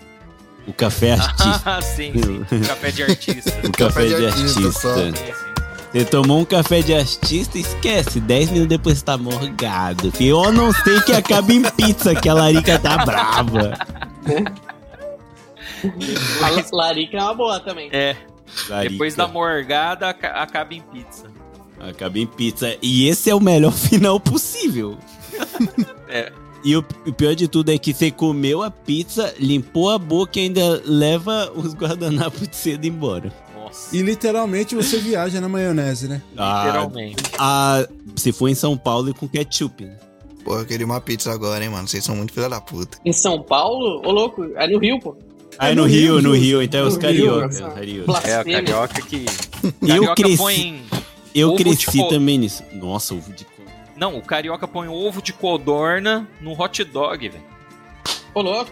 O 0.66 0.72
café 0.72 1.12
artista. 1.18 1.62
Ah, 1.64 1.80
sim, 1.80 2.12
sim. 2.14 2.60
Café 2.66 2.90
de 2.90 3.02
artista. 3.04 3.52
o 3.66 3.72
café, 3.72 4.06
de, 4.06 4.26
artista. 4.26 4.60
só. 4.72 4.94
Sim, 4.96 5.12
sim. 5.14 5.32
Você 5.93 6.05
tomou 6.05 6.40
um 6.40 6.44
café 6.44 6.82
de 6.82 6.93
artista, 6.94 7.59
esquece. 7.59 8.20
10 8.20 8.51
minutos 8.51 8.69
depois 8.69 9.01
tá 9.02 9.16
morgado. 9.16 10.12
filho. 10.12 10.43
Eu 10.44 10.52
não 10.52 10.73
sei 10.73 11.01
que 11.01 11.12
acaba 11.12 11.52
em 11.52 11.62
pizza, 11.62 12.15
que 12.15 12.28
a 12.28 12.35
larica 12.35 12.78
tá 12.78 13.05
brava. 13.05 13.73
A 16.43 16.48
la- 16.51 16.65
larica 16.73 17.16
é 17.16 17.23
uma 17.23 17.35
boa 17.35 17.60
também. 17.60 17.89
É, 17.93 18.16
Larica 18.69 18.90
depois 18.93 19.15
da 19.15 19.27
morgada 19.28 20.09
aca- 20.10 20.31
acaba 20.43 20.74
em 20.74 20.81
pizza. 20.81 21.31
Acaba 21.81 22.19
em 22.19 22.27
pizza. 22.27 22.77
E 22.82 23.09
esse 23.09 23.31
é 23.31 23.35
o 23.35 23.40
melhor 23.40 23.73
final 23.73 24.19
possível. 24.20 24.98
É. 26.09 26.32
E 26.65 26.77
o, 26.77 26.85
o 27.06 27.12
pior 27.12 27.35
de 27.36 27.47
tudo 27.47 27.70
é 27.70 27.78
que 27.78 27.94
você 27.94 28.10
comeu 28.10 28.62
a 28.62 28.70
pizza, 28.70 29.32
limpou 29.39 29.90
a 29.90 29.98
boca 29.98 30.39
e 30.39 30.43
ainda 30.43 30.82
leva 30.85 31.51
os 31.55 31.73
guardanapos 31.74 32.48
de 32.48 32.56
cedo 32.56 32.85
embora. 32.85 33.32
Nossa. 33.68 33.96
E 33.96 34.02
literalmente 34.02 34.74
você 34.74 34.98
viaja 34.98 35.40
na 35.40 35.48
maionese, 35.48 36.08
né? 36.08 36.20
Literalmente. 36.30 37.22
Ah, 37.38 37.86
se 38.16 38.32
for 38.32 38.48
em 38.48 38.54
São 38.54 38.76
Paulo 38.76 39.10
e 39.10 39.14
com 39.14 39.28
ketchup. 39.28 39.84
né? 39.84 39.96
Pô, 40.44 40.58
eu 40.58 40.64
queria 40.66 40.86
uma 40.86 41.00
pizza 41.00 41.30
agora, 41.32 41.62
hein, 41.62 41.70
mano. 41.70 41.86
Vocês 41.86 42.02
são 42.04 42.16
muito 42.16 42.32
filha 42.32 42.48
da 42.48 42.60
puta. 42.60 42.98
Em 43.04 43.12
São 43.12 43.42
Paulo? 43.42 44.00
Ô, 44.06 44.10
louco, 44.10 44.44
é 44.56 44.66
no 44.66 44.78
Rio, 44.78 44.98
pô. 45.00 45.16
Ah, 45.58 45.70
É 45.70 45.74
no, 45.74 45.82
no 45.82 45.88
Rio, 45.88 46.12
Rio, 46.14 46.22
no. 46.22 46.32
Rio. 46.34 46.62
Então 46.62 46.80
é 46.80 46.82
os. 46.84 46.94
Rio, 46.96 47.00
cariocas. 47.02 47.60
É, 48.24 48.36
a 48.36 48.44
carioca 48.44 49.02
que. 49.02 49.26
Eu 49.64 49.72
Carioca 49.88 50.14
cresci, 50.14 50.36
põe. 50.38 50.82
eu 51.34 51.48
ovo 51.48 51.56
de 51.58 51.64
cresci 51.64 51.98
co- 51.98 52.08
também 52.08 52.38
nisso. 52.38 52.62
Nossa, 52.72 53.14
ovo 53.14 53.32
de. 53.32 53.46
Não, 53.96 54.16
o 54.16 54.22
carioca 54.22 54.68
põe 54.68 54.86
ovo 54.86 55.20
de 55.20 55.32
codorna 55.32 56.28
no 56.40 56.52
hot 56.58 56.84
dog, 56.84 57.28
velho. 57.28 57.42
Ô, 58.32 58.40
louco. 58.40 58.70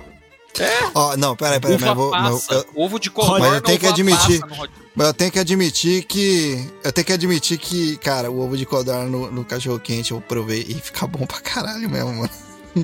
Ó, 0.94 1.16
não, 1.16 1.34
peraí, 1.36 1.60
peraí, 1.60 1.78
mas 1.78 1.88
eu 1.88 1.94
vou. 1.94 2.10
Mas 2.10 2.46
passa. 2.46 2.54
eu, 2.54 2.84
Ovo 2.84 2.98
de 2.98 3.10
codorna. 3.10 3.38
Mas 3.46 3.54
eu 3.54 3.60
tenho 3.62 3.78
que 3.78 3.86
admitir- 3.86 4.40
passa 4.40 4.68
mas 4.94 5.06
eu 5.08 5.14
tenho 5.14 5.30
que 5.32 5.38
admitir 5.38 6.04
que. 6.04 6.70
Eu 6.82 6.92
tenho 6.92 7.04
que 7.06 7.12
admitir 7.12 7.58
que, 7.58 7.96
cara, 7.98 8.30
o 8.30 8.40
ovo 8.40 8.56
de 8.56 8.64
codorna 8.64 9.04
no, 9.04 9.30
no 9.30 9.44
cachorro 9.44 9.78
quente 9.78 10.12
eu 10.12 10.20
provei 10.20 10.64
e 10.68 10.74
fica 10.74 11.06
bom 11.06 11.26
pra 11.26 11.40
caralho 11.40 11.88
mesmo, 11.90 12.12
mano. 12.14 12.30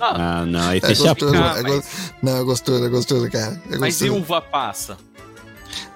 Ah, 0.01 0.41
Ah, 0.41 0.47
não, 0.47 0.69
aí 0.69 0.79
É 0.83 0.95
gostoso, 0.95 1.35
Ah, 1.37 1.59
é 1.59 1.63
go- 1.63 1.83
Não, 2.23 2.37
é 2.39 2.43
gostoso, 2.45 2.85
é 2.85 2.89
gostoso, 2.89 3.31
cara. 3.31 3.63
É 3.71 3.79
mas 3.79 4.01
e 4.01 4.09
gostoso. 4.09 4.23
uva 4.23 4.41
passa? 4.43 4.97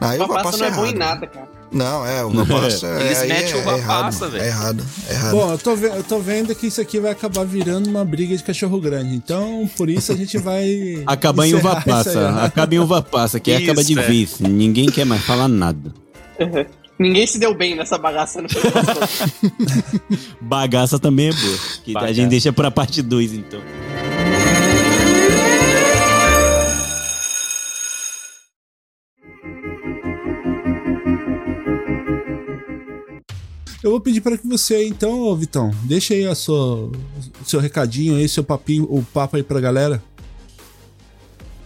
Não, 0.00 0.14
Uva 0.14 0.24
uva 0.24 0.42
passa 0.42 0.58
não 0.58 0.66
é 0.66 0.70
bom 0.70 0.84
em 0.84 0.88
errado. 0.88 0.98
nada, 0.98 1.26
cara. 1.26 1.48
Não, 1.72 2.06
é, 2.06 2.24
uva 2.24 2.46
passa. 2.46 2.86
é, 2.86 3.06
Eles 3.06 3.18
aí 3.22 3.28
metem 3.28 3.52
é, 3.52 3.56
uva 3.56 3.72
é 3.72 3.78
errado, 3.78 4.04
passa, 4.04 4.18
mano. 4.20 4.32
velho. 4.32 4.44
É 4.44 4.46
errado, 4.48 4.84
é 5.08 5.12
errado. 5.12 5.30
Bom, 5.32 5.50
eu 5.52 5.58
tô, 5.58 5.70
eu 5.74 6.02
tô 6.04 6.18
vendo 6.20 6.54
que 6.54 6.66
isso 6.68 6.80
aqui 6.80 7.00
vai 7.00 7.10
acabar 7.12 7.44
virando 7.44 7.88
uma 7.90 8.04
briga 8.04 8.36
de 8.36 8.42
cachorro 8.42 8.80
grande. 8.80 9.14
Então, 9.14 9.68
por 9.76 9.90
isso 9.90 10.12
a 10.12 10.16
gente 10.16 10.38
vai. 10.38 11.02
Acaba 11.06 11.46
em 11.46 11.54
uva 11.54 11.70
isso 11.70 11.78
aí, 11.78 11.84
passa. 11.84 12.32
né? 12.32 12.44
Acaba 12.44 12.74
em 12.74 12.78
uva 12.78 13.02
passa, 13.02 13.40
que 13.40 13.50
aí 13.50 13.64
acaba 13.64 13.82
de 13.84 13.92
Isso, 13.92 14.00
é. 14.00 14.06
vez. 14.06 14.38
Ninguém 14.40 14.86
quer 14.86 15.04
mais 15.04 15.22
falar 15.22 15.48
nada. 15.48 15.92
Ninguém 16.98 17.26
se 17.26 17.38
deu 17.38 17.54
bem 17.54 17.74
nessa 17.74 17.98
bagaça 17.98 18.40
no 18.40 18.48
contas. 18.48 19.32
Bagaça 20.40 20.98
também 20.98 21.28
é 21.28 21.32
boa. 21.32 21.58
Que 21.84 21.90
a 21.90 21.94
Bagaça. 21.94 22.14
gente 22.14 22.30
deixa 22.30 22.52
pra 22.54 22.70
parte 22.70 23.02
2, 23.02 23.34
então. 23.34 23.60
Eu 33.86 33.92
vou 33.92 34.00
pedir 34.00 34.20
para 34.20 34.36
que 34.36 34.44
você, 34.48 34.84
então, 34.84 35.32
Vitão, 35.36 35.70
deixa 35.84 36.12
aí 36.12 36.26
a 36.26 36.34
sua, 36.34 36.90
seu 37.44 37.60
recadinho 37.60 38.16
aí, 38.16 38.28
seu 38.28 38.42
papinho, 38.42 38.82
o 38.90 39.00
papo 39.00 39.36
aí 39.36 39.44
pra 39.44 39.60
galera. 39.60 40.02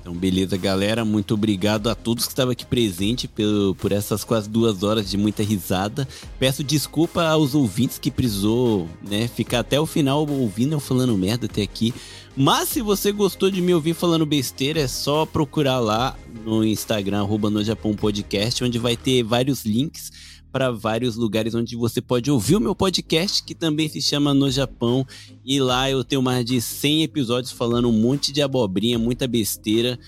Então, 0.03 0.13
beleza, 0.13 0.55
galera. 0.59 1.03
Muito 1.03 1.33
obrigado 1.33 1.89
a 1.89 1.95
todos 1.95 2.27
que 2.27 2.33
estavam 2.33 2.53
aqui 2.53 2.67
presente 2.67 3.27
por, 3.27 3.75
por 3.77 3.91
essas 3.91 4.23
quase 4.23 4.51
duas 4.51 4.83
horas 4.83 5.09
de 5.09 5.17
muita 5.17 5.43
risada. 5.43 6.07
Peço 6.39 6.63
desculpa 6.63 7.25
aos 7.25 7.55
ouvintes 7.55 7.99
que 7.99 8.11
precisou 8.11 8.87
né, 9.09 9.27
ficar 9.27 9.61
até 9.61 9.81
o 9.81 9.87
final 9.87 10.29
ouvindo 10.29 10.75
eu 10.75 10.81
falando 10.81 11.17
merda 11.17 11.47
até 11.47 11.63
aqui. 11.63 11.95
Mas 12.37 12.69
se 12.69 12.83
você 12.83 13.13
gostou 13.13 13.51
de 13.51 13.63
me 13.63 13.73
ouvir 13.73 13.95
falando 13.95 14.27
besteira, 14.27 14.79
é 14.79 14.89
só 14.89 15.25
procurar 15.25 15.79
lá 15.79 16.15
no 16.45 16.63
Instagram, 16.67 17.21
arroba 17.21 17.49
no 17.49 17.65
Japão 17.65 17.95
Podcast, 17.95 18.63
onde 18.63 18.79
vai 18.79 18.95
ter 18.95 19.23
vários 19.23 19.65
links 19.65 20.13
para 20.51 20.70
vários 20.70 21.16
lugares 21.16 21.55
onde 21.55 21.77
você 21.77 22.01
pode 22.01 22.31
ouvir 22.31 22.56
o 22.56 22.60
meu 22.60 22.74
podcast, 22.74 23.43
que 23.43 23.55
também 23.55 23.89
se 23.89 24.02
chama 24.02 24.35
No 24.35 24.51
Japão. 24.51 25.06
E 25.44 25.60
lá 25.60 25.90
eu 25.90 26.05
tenho 26.05 26.22
mais 26.22 26.44
de 26.44 26.60
100 26.60 27.05
episódios 27.05 27.52
falando 27.52 27.89
um 27.89 27.93
monte 27.93 28.32
de 28.32 28.43
abobrinha, 28.43 28.98
muita 28.98 29.27
besteira. 29.27 29.98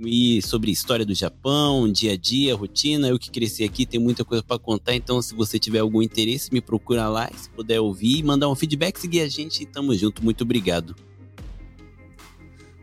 E 0.00 0.40
sobre 0.42 0.70
história 0.70 1.04
do 1.04 1.12
Japão, 1.12 1.90
dia 1.90 2.12
a 2.12 2.16
dia, 2.16 2.54
rotina, 2.54 3.08
eu 3.08 3.18
que 3.18 3.30
cresci 3.30 3.64
aqui, 3.64 3.84
tem 3.84 3.98
muita 3.98 4.24
coisa 4.24 4.44
para 4.44 4.58
contar. 4.58 4.94
Então, 4.94 5.20
se 5.20 5.34
você 5.34 5.58
tiver 5.58 5.80
algum 5.80 6.00
interesse, 6.00 6.52
me 6.52 6.60
procura 6.60 7.08
lá. 7.08 7.28
Se 7.36 7.50
puder 7.50 7.80
ouvir, 7.80 8.22
mandar 8.22 8.48
um 8.48 8.54
feedback, 8.54 8.98
seguir 8.98 9.22
a 9.22 9.28
gente. 9.28 9.66
Tamo 9.66 9.94
junto. 9.96 10.22
Muito 10.22 10.42
obrigado. 10.42 10.94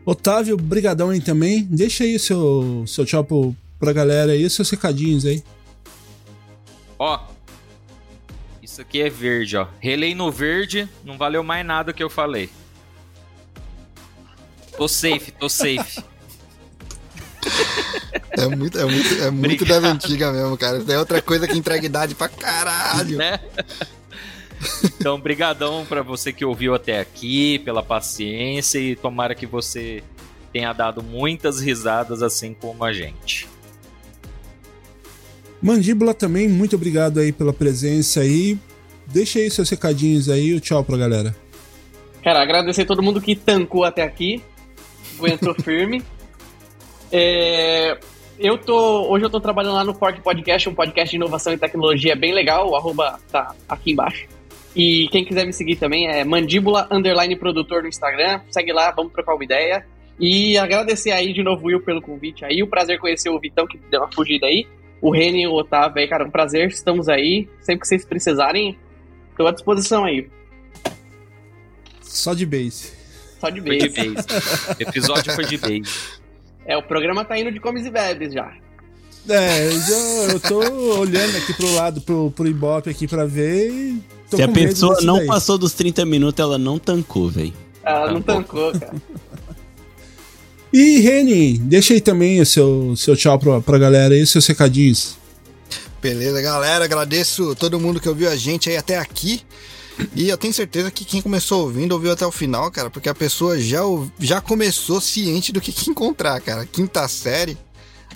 Otávio, 0.04 0.56
brigadão 0.56 1.08
aí 1.10 1.20
também. 1.20 1.64
Deixa 1.64 2.04
aí 2.04 2.18
seu, 2.18 2.84
seu 2.86 3.06
tchau 3.06 3.24
pro, 3.24 3.56
pra 3.78 3.92
galera 3.92 4.32
aí, 4.32 4.48
seus 4.48 4.68
recadinhos 4.70 5.24
aí. 5.24 5.42
Ó, 6.98 7.20
isso 8.62 8.80
aqui 8.80 9.00
é 9.02 9.10
verde, 9.10 9.56
ó. 9.56 9.66
Relei 9.80 10.14
no 10.14 10.30
verde, 10.30 10.88
não 11.04 11.16
valeu 11.16 11.42
mais 11.42 11.64
nada 11.64 11.92
que 11.92 12.02
eu 12.02 12.10
falei. 12.10 12.50
Tô 14.76 14.88
safe, 14.88 15.30
tô 15.32 15.48
safe. 15.48 16.02
É 18.30 18.46
muito, 18.48 18.78
é 18.78 18.84
muito, 18.84 19.22
é 19.22 19.30
muito 19.30 19.64
das 19.64 19.82
antigas 19.84 20.34
mesmo, 20.34 20.56
cara. 20.58 20.84
É 20.88 20.98
outra 20.98 21.22
coisa 21.22 21.46
que 21.46 21.56
entrega 21.56 21.86
idade 21.86 22.14
pra 22.14 22.28
caralho. 22.28 23.16
né? 23.16 23.40
Então, 24.84 25.20
brigadão 25.20 25.86
pra 25.86 26.02
você 26.02 26.32
que 26.32 26.44
ouviu 26.44 26.74
até 26.74 26.98
aqui, 27.00 27.58
pela 27.60 27.82
paciência 27.82 28.78
e 28.78 28.96
tomara 28.96 29.34
que 29.34 29.46
você 29.46 30.02
tenha 30.52 30.72
dado 30.72 31.02
muitas 31.02 31.60
risadas 31.60 32.22
assim 32.22 32.54
como 32.54 32.82
a 32.84 32.92
gente. 32.92 33.48
Mandíbula 35.62 36.12
também, 36.14 36.48
muito 36.48 36.76
obrigado 36.76 37.18
aí 37.18 37.32
pela 37.32 37.52
presença 37.52 38.20
aí. 38.20 38.58
Deixa 39.06 39.38
aí 39.38 39.50
seus 39.50 39.70
recadinhos 39.70 40.28
aí, 40.28 40.52
o 40.52 40.60
tchau 40.60 40.82
pra 40.84 40.96
galera. 40.96 41.34
Cara, 42.22 42.42
agradecer 42.42 42.82
a 42.82 42.86
todo 42.86 43.02
mundo 43.02 43.20
que 43.20 43.36
tancou 43.36 43.84
até 43.84 44.02
aqui, 44.02 44.42
aguentou 45.16 45.54
firme. 45.62 46.02
É, 47.12 47.96
eu 48.38 48.58
tô, 48.58 49.08
hoje 49.08 49.24
eu 49.24 49.30
tô 49.30 49.40
trabalhando 49.40 49.74
lá 49.74 49.84
no 49.84 49.94
Fork 49.94 50.20
Podcast, 50.20 50.68
um 50.68 50.74
podcast 50.74 51.10
de 51.10 51.16
inovação 51.16 51.52
e 51.52 51.58
tecnologia 51.58 52.16
bem 52.16 52.34
legal, 52.34 52.68
o 52.68 52.76
arroba 52.76 53.18
tá 53.30 53.54
aqui 53.68 53.92
embaixo. 53.92 54.26
E 54.74 55.08
quem 55.08 55.24
quiser 55.24 55.46
me 55.46 55.52
seguir 55.52 55.76
também 55.76 56.06
é 56.06 56.22
mandíbula 56.22 56.86
underline 56.90 57.34
produtor 57.36 57.82
no 57.82 57.88
Instagram, 57.88 58.40
segue 58.50 58.72
lá, 58.72 58.90
vamos 58.90 59.12
trocar 59.12 59.34
uma 59.34 59.44
ideia. 59.44 59.86
E 60.18 60.58
agradecer 60.58 61.12
aí 61.12 61.32
de 61.32 61.42
novo, 61.42 61.66
Will, 61.66 61.80
pelo 61.80 62.02
convite 62.02 62.44
aí, 62.44 62.62
o 62.62 62.66
prazer 62.66 62.98
conhecer 62.98 63.30
o 63.30 63.38
Vitão, 63.38 63.66
que 63.66 63.78
deu 63.90 64.00
uma 64.00 64.12
fugida 64.12 64.46
aí. 64.46 64.66
O 65.00 65.10
Reni 65.12 65.42
e 65.42 65.46
o 65.46 65.52
Otávio 65.52 65.98
aí, 66.00 66.08
cara, 66.08 66.24
um 66.24 66.30
prazer, 66.30 66.68
estamos 66.68 67.08
aí. 67.08 67.48
Sempre 67.60 67.80
que 67.82 67.88
vocês 67.88 68.04
precisarem, 68.04 68.78
tô 69.36 69.46
à 69.46 69.52
disposição 69.52 70.04
aí. 70.04 70.28
Só 72.02 72.34
de 72.34 72.46
base. 72.46 72.92
Só 73.40 73.50
de 73.50 73.60
Foi 73.60 73.76
de 73.78 73.88
base. 73.88 74.26
Episódio 74.80 75.32
foi 75.34 75.44
de 75.44 75.58
base. 75.58 75.82
É, 76.64 76.76
o 76.76 76.82
programa 76.82 77.24
tá 77.24 77.38
indo 77.38 77.52
de 77.52 77.60
comes 77.60 77.84
e 77.86 77.90
bebes 77.90 78.32
já. 78.32 78.52
É, 79.28 79.66
eu, 79.66 79.72
já- 79.80 80.32
eu 80.32 80.40
tô 80.40 80.58
olhando 81.00 81.36
aqui 81.36 81.52
pro 81.54 81.74
lado, 81.74 82.00
pro, 82.00 82.30
pro 82.30 82.46
Ibope 82.48 82.88
aqui 82.90 83.06
pra 83.06 83.24
ver 83.24 83.70
e 83.70 84.02
tô 84.30 84.36
Se 84.36 84.42
a 84.42 84.48
pessoa 84.48 85.00
não 85.02 85.18
daí. 85.18 85.26
passou 85.26 85.58
dos 85.58 85.74
30 85.74 86.04
minutos, 86.06 86.40
ela 86.40 86.56
não 86.56 86.78
tancou, 86.78 87.28
velho. 87.28 87.52
Ela 87.84 88.06
Tá 88.06 88.12
não 88.12 88.22
tancou, 88.22 88.72
cara. 88.72 88.94
E 90.78 91.00
Reni, 91.00 91.56
deixa 91.56 91.94
aí 91.94 92.02
também 92.02 92.38
o 92.38 92.44
seu, 92.44 92.94
seu 92.98 93.16
tchau 93.16 93.38
pra, 93.38 93.62
pra 93.62 93.78
galera 93.78 94.14
aí, 94.14 94.26
seus 94.26 94.46
recadinhos. 94.46 95.16
Beleza, 96.02 96.42
galera. 96.42 96.84
Agradeço 96.84 97.54
todo 97.54 97.80
mundo 97.80 97.98
que 97.98 98.06
ouviu 98.06 98.28
a 98.28 98.36
gente 98.36 98.68
aí 98.68 98.76
até 98.76 98.98
aqui. 98.98 99.40
E 100.14 100.28
eu 100.28 100.36
tenho 100.36 100.52
certeza 100.52 100.90
que 100.90 101.02
quem 101.02 101.22
começou 101.22 101.62
ouvindo 101.62 101.92
ouviu 101.92 102.12
até 102.12 102.26
o 102.26 102.30
final, 102.30 102.70
cara, 102.70 102.90
porque 102.90 103.08
a 103.08 103.14
pessoa 103.14 103.58
já, 103.58 103.80
já 104.20 104.38
começou 104.42 105.00
ciente 105.00 105.50
do 105.50 105.62
que, 105.62 105.72
que 105.72 105.88
encontrar, 105.88 106.38
cara. 106.42 106.66
Quinta 106.66 107.08
série, 107.08 107.56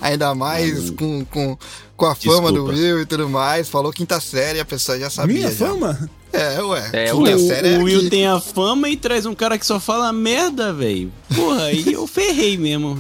ainda 0.01 0.35
mais 0.35 0.90
com, 0.90 1.24
com, 1.24 1.59
com 1.97 2.06
a 2.06 2.14
fama 2.14 2.51
do 2.51 2.64
Desculpa. 2.64 2.72
Will 2.72 3.01
e 3.02 3.06
tudo 3.06 3.28
mais. 3.28 3.68
Falou 3.68 3.93
quinta 3.93 4.20
série, 4.20 4.60
a 4.60 4.64
pessoa 4.64 4.98
já 4.98 5.10
sabia. 5.10 5.35
Minha 5.36 5.51
já. 5.51 5.66
fama? 5.66 6.10
É, 6.32 6.62
ué. 6.62 6.90
É, 6.93 7.10
quinta 7.12 7.36
O, 7.36 7.48
série 7.48 7.68
é 7.74 7.78
o 7.78 7.82
Will 7.85 8.09
tem 8.09 8.27
a 8.27 8.40
fama 8.40 8.89
e 8.89 8.97
traz 8.97 9.27
um 9.27 9.35
cara 9.35 9.59
que 9.59 9.66
só 9.66 9.81
fala 9.81 10.12
merda, 10.12 10.72
velho. 10.72 11.12
Porra, 11.35 11.64
aí 11.64 11.93
eu 11.93 12.06
ferrei 12.06 12.56
mesmo. 12.56 12.98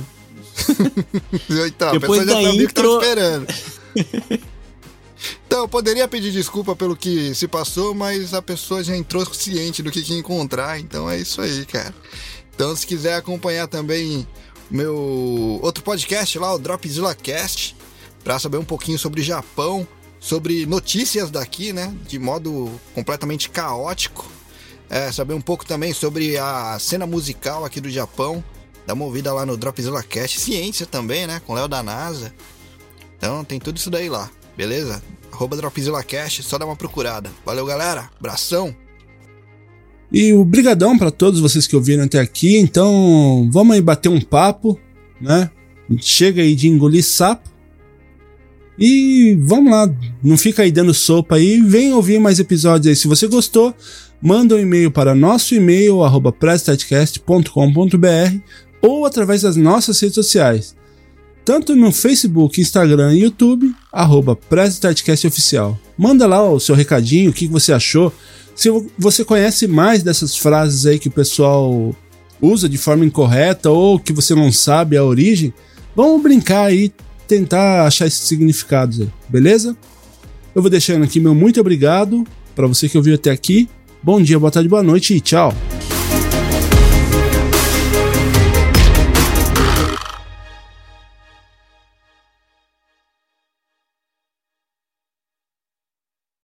Então, 1.66 1.92
Depois 1.92 2.22
a 2.22 2.24
pessoa 2.24 2.24
já 2.24 2.24
da 2.24 2.32
sabia 2.42 2.64
o 2.64 2.68
que 2.68 2.74
tava 2.74 2.88
intro- 2.88 3.00
esperando. 3.00 3.46
Então, 5.46 5.60
eu 5.62 5.68
poderia 5.68 6.06
pedir 6.06 6.30
desculpa 6.32 6.74
pelo 6.76 6.96
que 6.96 7.34
se 7.34 7.48
passou, 7.48 7.92
mas 7.92 8.32
a 8.32 8.40
pessoa 8.40 8.82
já 8.84 8.96
entrou 8.96 9.24
ciente 9.34 9.82
do 9.82 9.90
que, 9.90 10.00
que 10.00 10.12
ia 10.12 10.18
encontrar, 10.18 10.78
então 10.78 11.10
é 11.10 11.18
isso 11.18 11.40
aí, 11.42 11.66
cara. 11.66 11.92
Então, 12.54 12.74
se 12.76 12.86
quiser 12.86 13.14
acompanhar 13.16 13.66
também 13.66 14.26
meu 14.70 15.58
outro 15.62 15.82
podcast 15.82 16.38
lá, 16.38 16.54
o 16.54 16.58
Dropzilla 16.58 17.14
Cast, 17.14 17.76
para 18.22 18.38
saber 18.38 18.58
um 18.58 18.64
pouquinho 18.64 18.98
sobre 18.98 19.22
Japão, 19.22 19.86
sobre 20.20 20.66
notícias 20.66 21.30
daqui, 21.30 21.72
né, 21.72 21.94
de 22.06 22.18
modo 22.18 22.70
completamente 22.94 23.50
caótico. 23.50 24.30
É, 24.88 25.10
saber 25.12 25.34
um 25.34 25.40
pouco 25.40 25.64
também 25.64 25.92
sobre 25.92 26.36
a 26.36 26.76
cena 26.80 27.06
musical 27.06 27.64
aqui 27.64 27.80
do 27.80 27.88
Japão. 27.88 28.42
Dá 28.86 28.92
uma 28.92 29.04
ouvida 29.04 29.32
lá 29.32 29.46
no 29.46 29.56
Dropzilla 29.56 30.02
Cast. 30.02 30.40
Ciência 30.40 30.84
também, 30.84 31.28
né? 31.28 31.40
Com 31.46 31.52
o 31.52 31.54
Léo 31.54 31.68
da 31.68 31.80
NASA. 31.80 32.34
Então 33.16 33.44
tem 33.44 33.60
tudo 33.60 33.76
isso 33.76 33.88
daí 33.88 34.08
lá, 34.08 34.28
beleza? 34.56 35.00
Arroba 35.30 35.56
Dropzilla 35.56 36.02
Cast, 36.02 36.42
só 36.42 36.58
dá 36.58 36.66
uma 36.66 36.74
procurada. 36.74 37.30
Valeu, 37.44 37.64
galera. 37.64 38.10
Abração. 38.18 38.74
E 40.12 40.32
o 40.32 40.44
brigadão 40.44 40.98
pra 40.98 41.10
todos 41.10 41.40
vocês 41.40 41.66
que 41.66 41.76
ouviram 41.76 42.04
até 42.04 42.18
aqui. 42.18 42.56
Então, 42.56 43.48
vamos 43.52 43.74
aí 43.74 43.80
bater 43.80 44.08
um 44.08 44.20
papo, 44.20 44.78
né? 45.20 45.50
Chega 45.98 46.42
aí 46.42 46.54
de 46.54 46.68
engolir 46.68 47.04
sapo. 47.04 47.48
E 48.78 49.36
vamos 49.38 49.70
lá, 49.70 49.92
não 50.22 50.38
fica 50.38 50.62
aí 50.62 50.72
dando 50.72 50.94
sopa 50.94 51.36
aí, 51.36 51.60
vem 51.60 51.92
ouvir 51.92 52.18
mais 52.18 52.40
episódios 52.40 52.86
aí. 52.86 52.96
Se 52.96 53.06
você 53.06 53.26
gostou, 53.26 53.74
manda 54.22 54.54
um 54.54 54.58
e-mail 54.58 54.90
para 54.90 55.14
nosso 55.14 55.54
e-mail 55.54 56.02
arroba 56.02 56.32
presstatecast.com.br 56.32 58.38
ou 58.80 59.04
através 59.04 59.42
das 59.42 59.56
nossas 59.56 60.00
redes 60.00 60.14
sociais. 60.14 60.74
Tanto 61.44 61.74
no 61.74 61.90
Facebook, 61.90 62.60
Instagram 62.60 63.14
e 63.14 63.22
YouTube, 63.22 63.74
arroba 63.92 64.38
Oficial. 65.26 65.78
Manda 65.96 66.26
lá 66.26 66.48
o 66.48 66.60
seu 66.60 66.74
recadinho, 66.74 67.30
o 67.30 67.32
que 67.32 67.46
você 67.46 67.72
achou. 67.72 68.12
Se 68.54 68.68
você 68.98 69.24
conhece 69.24 69.66
mais 69.66 70.02
dessas 70.02 70.36
frases 70.36 70.86
aí 70.86 70.98
que 70.98 71.08
o 71.08 71.12
pessoal 71.12 71.94
usa 72.40 72.68
de 72.68 72.78
forma 72.78 73.04
incorreta 73.04 73.70
ou 73.70 73.98
que 73.98 74.12
você 74.12 74.34
não 74.34 74.52
sabe 74.52 74.96
a 74.96 75.04
origem, 75.04 75.52
vamos 75.94 76.22
brincar 76.22 76.66
aí, 76.66 76.92
tentar 77.26 77.86
achar 77.86 78.06
esses 78.06 78.26
significados 78.26 79.00
aí, 79.00 79.08
beleza? 79.28 79.76
Eu 80.54 80.62
vou 80.62 80.70
deixando 80.70 81.04
aqui 81.04 81.20
meu 81.20 81.34
muito 81.34 81.60
obrigado 81.60 82.26
para 82.54 82.66
você 82.66 82.88
que 82.88 82.98
ouviu 82.98 83.14
até 83.14 83.30
aqui. 83.30 83.68
Bom 84.02 84.20
dia, 84.20 84.38
boa 84.38 84.50
tarde, 84.50 84.68
boa 84.68 84.82
noite 84.82 85.14
e 85.14 85.20
tchau. 85.20 85.54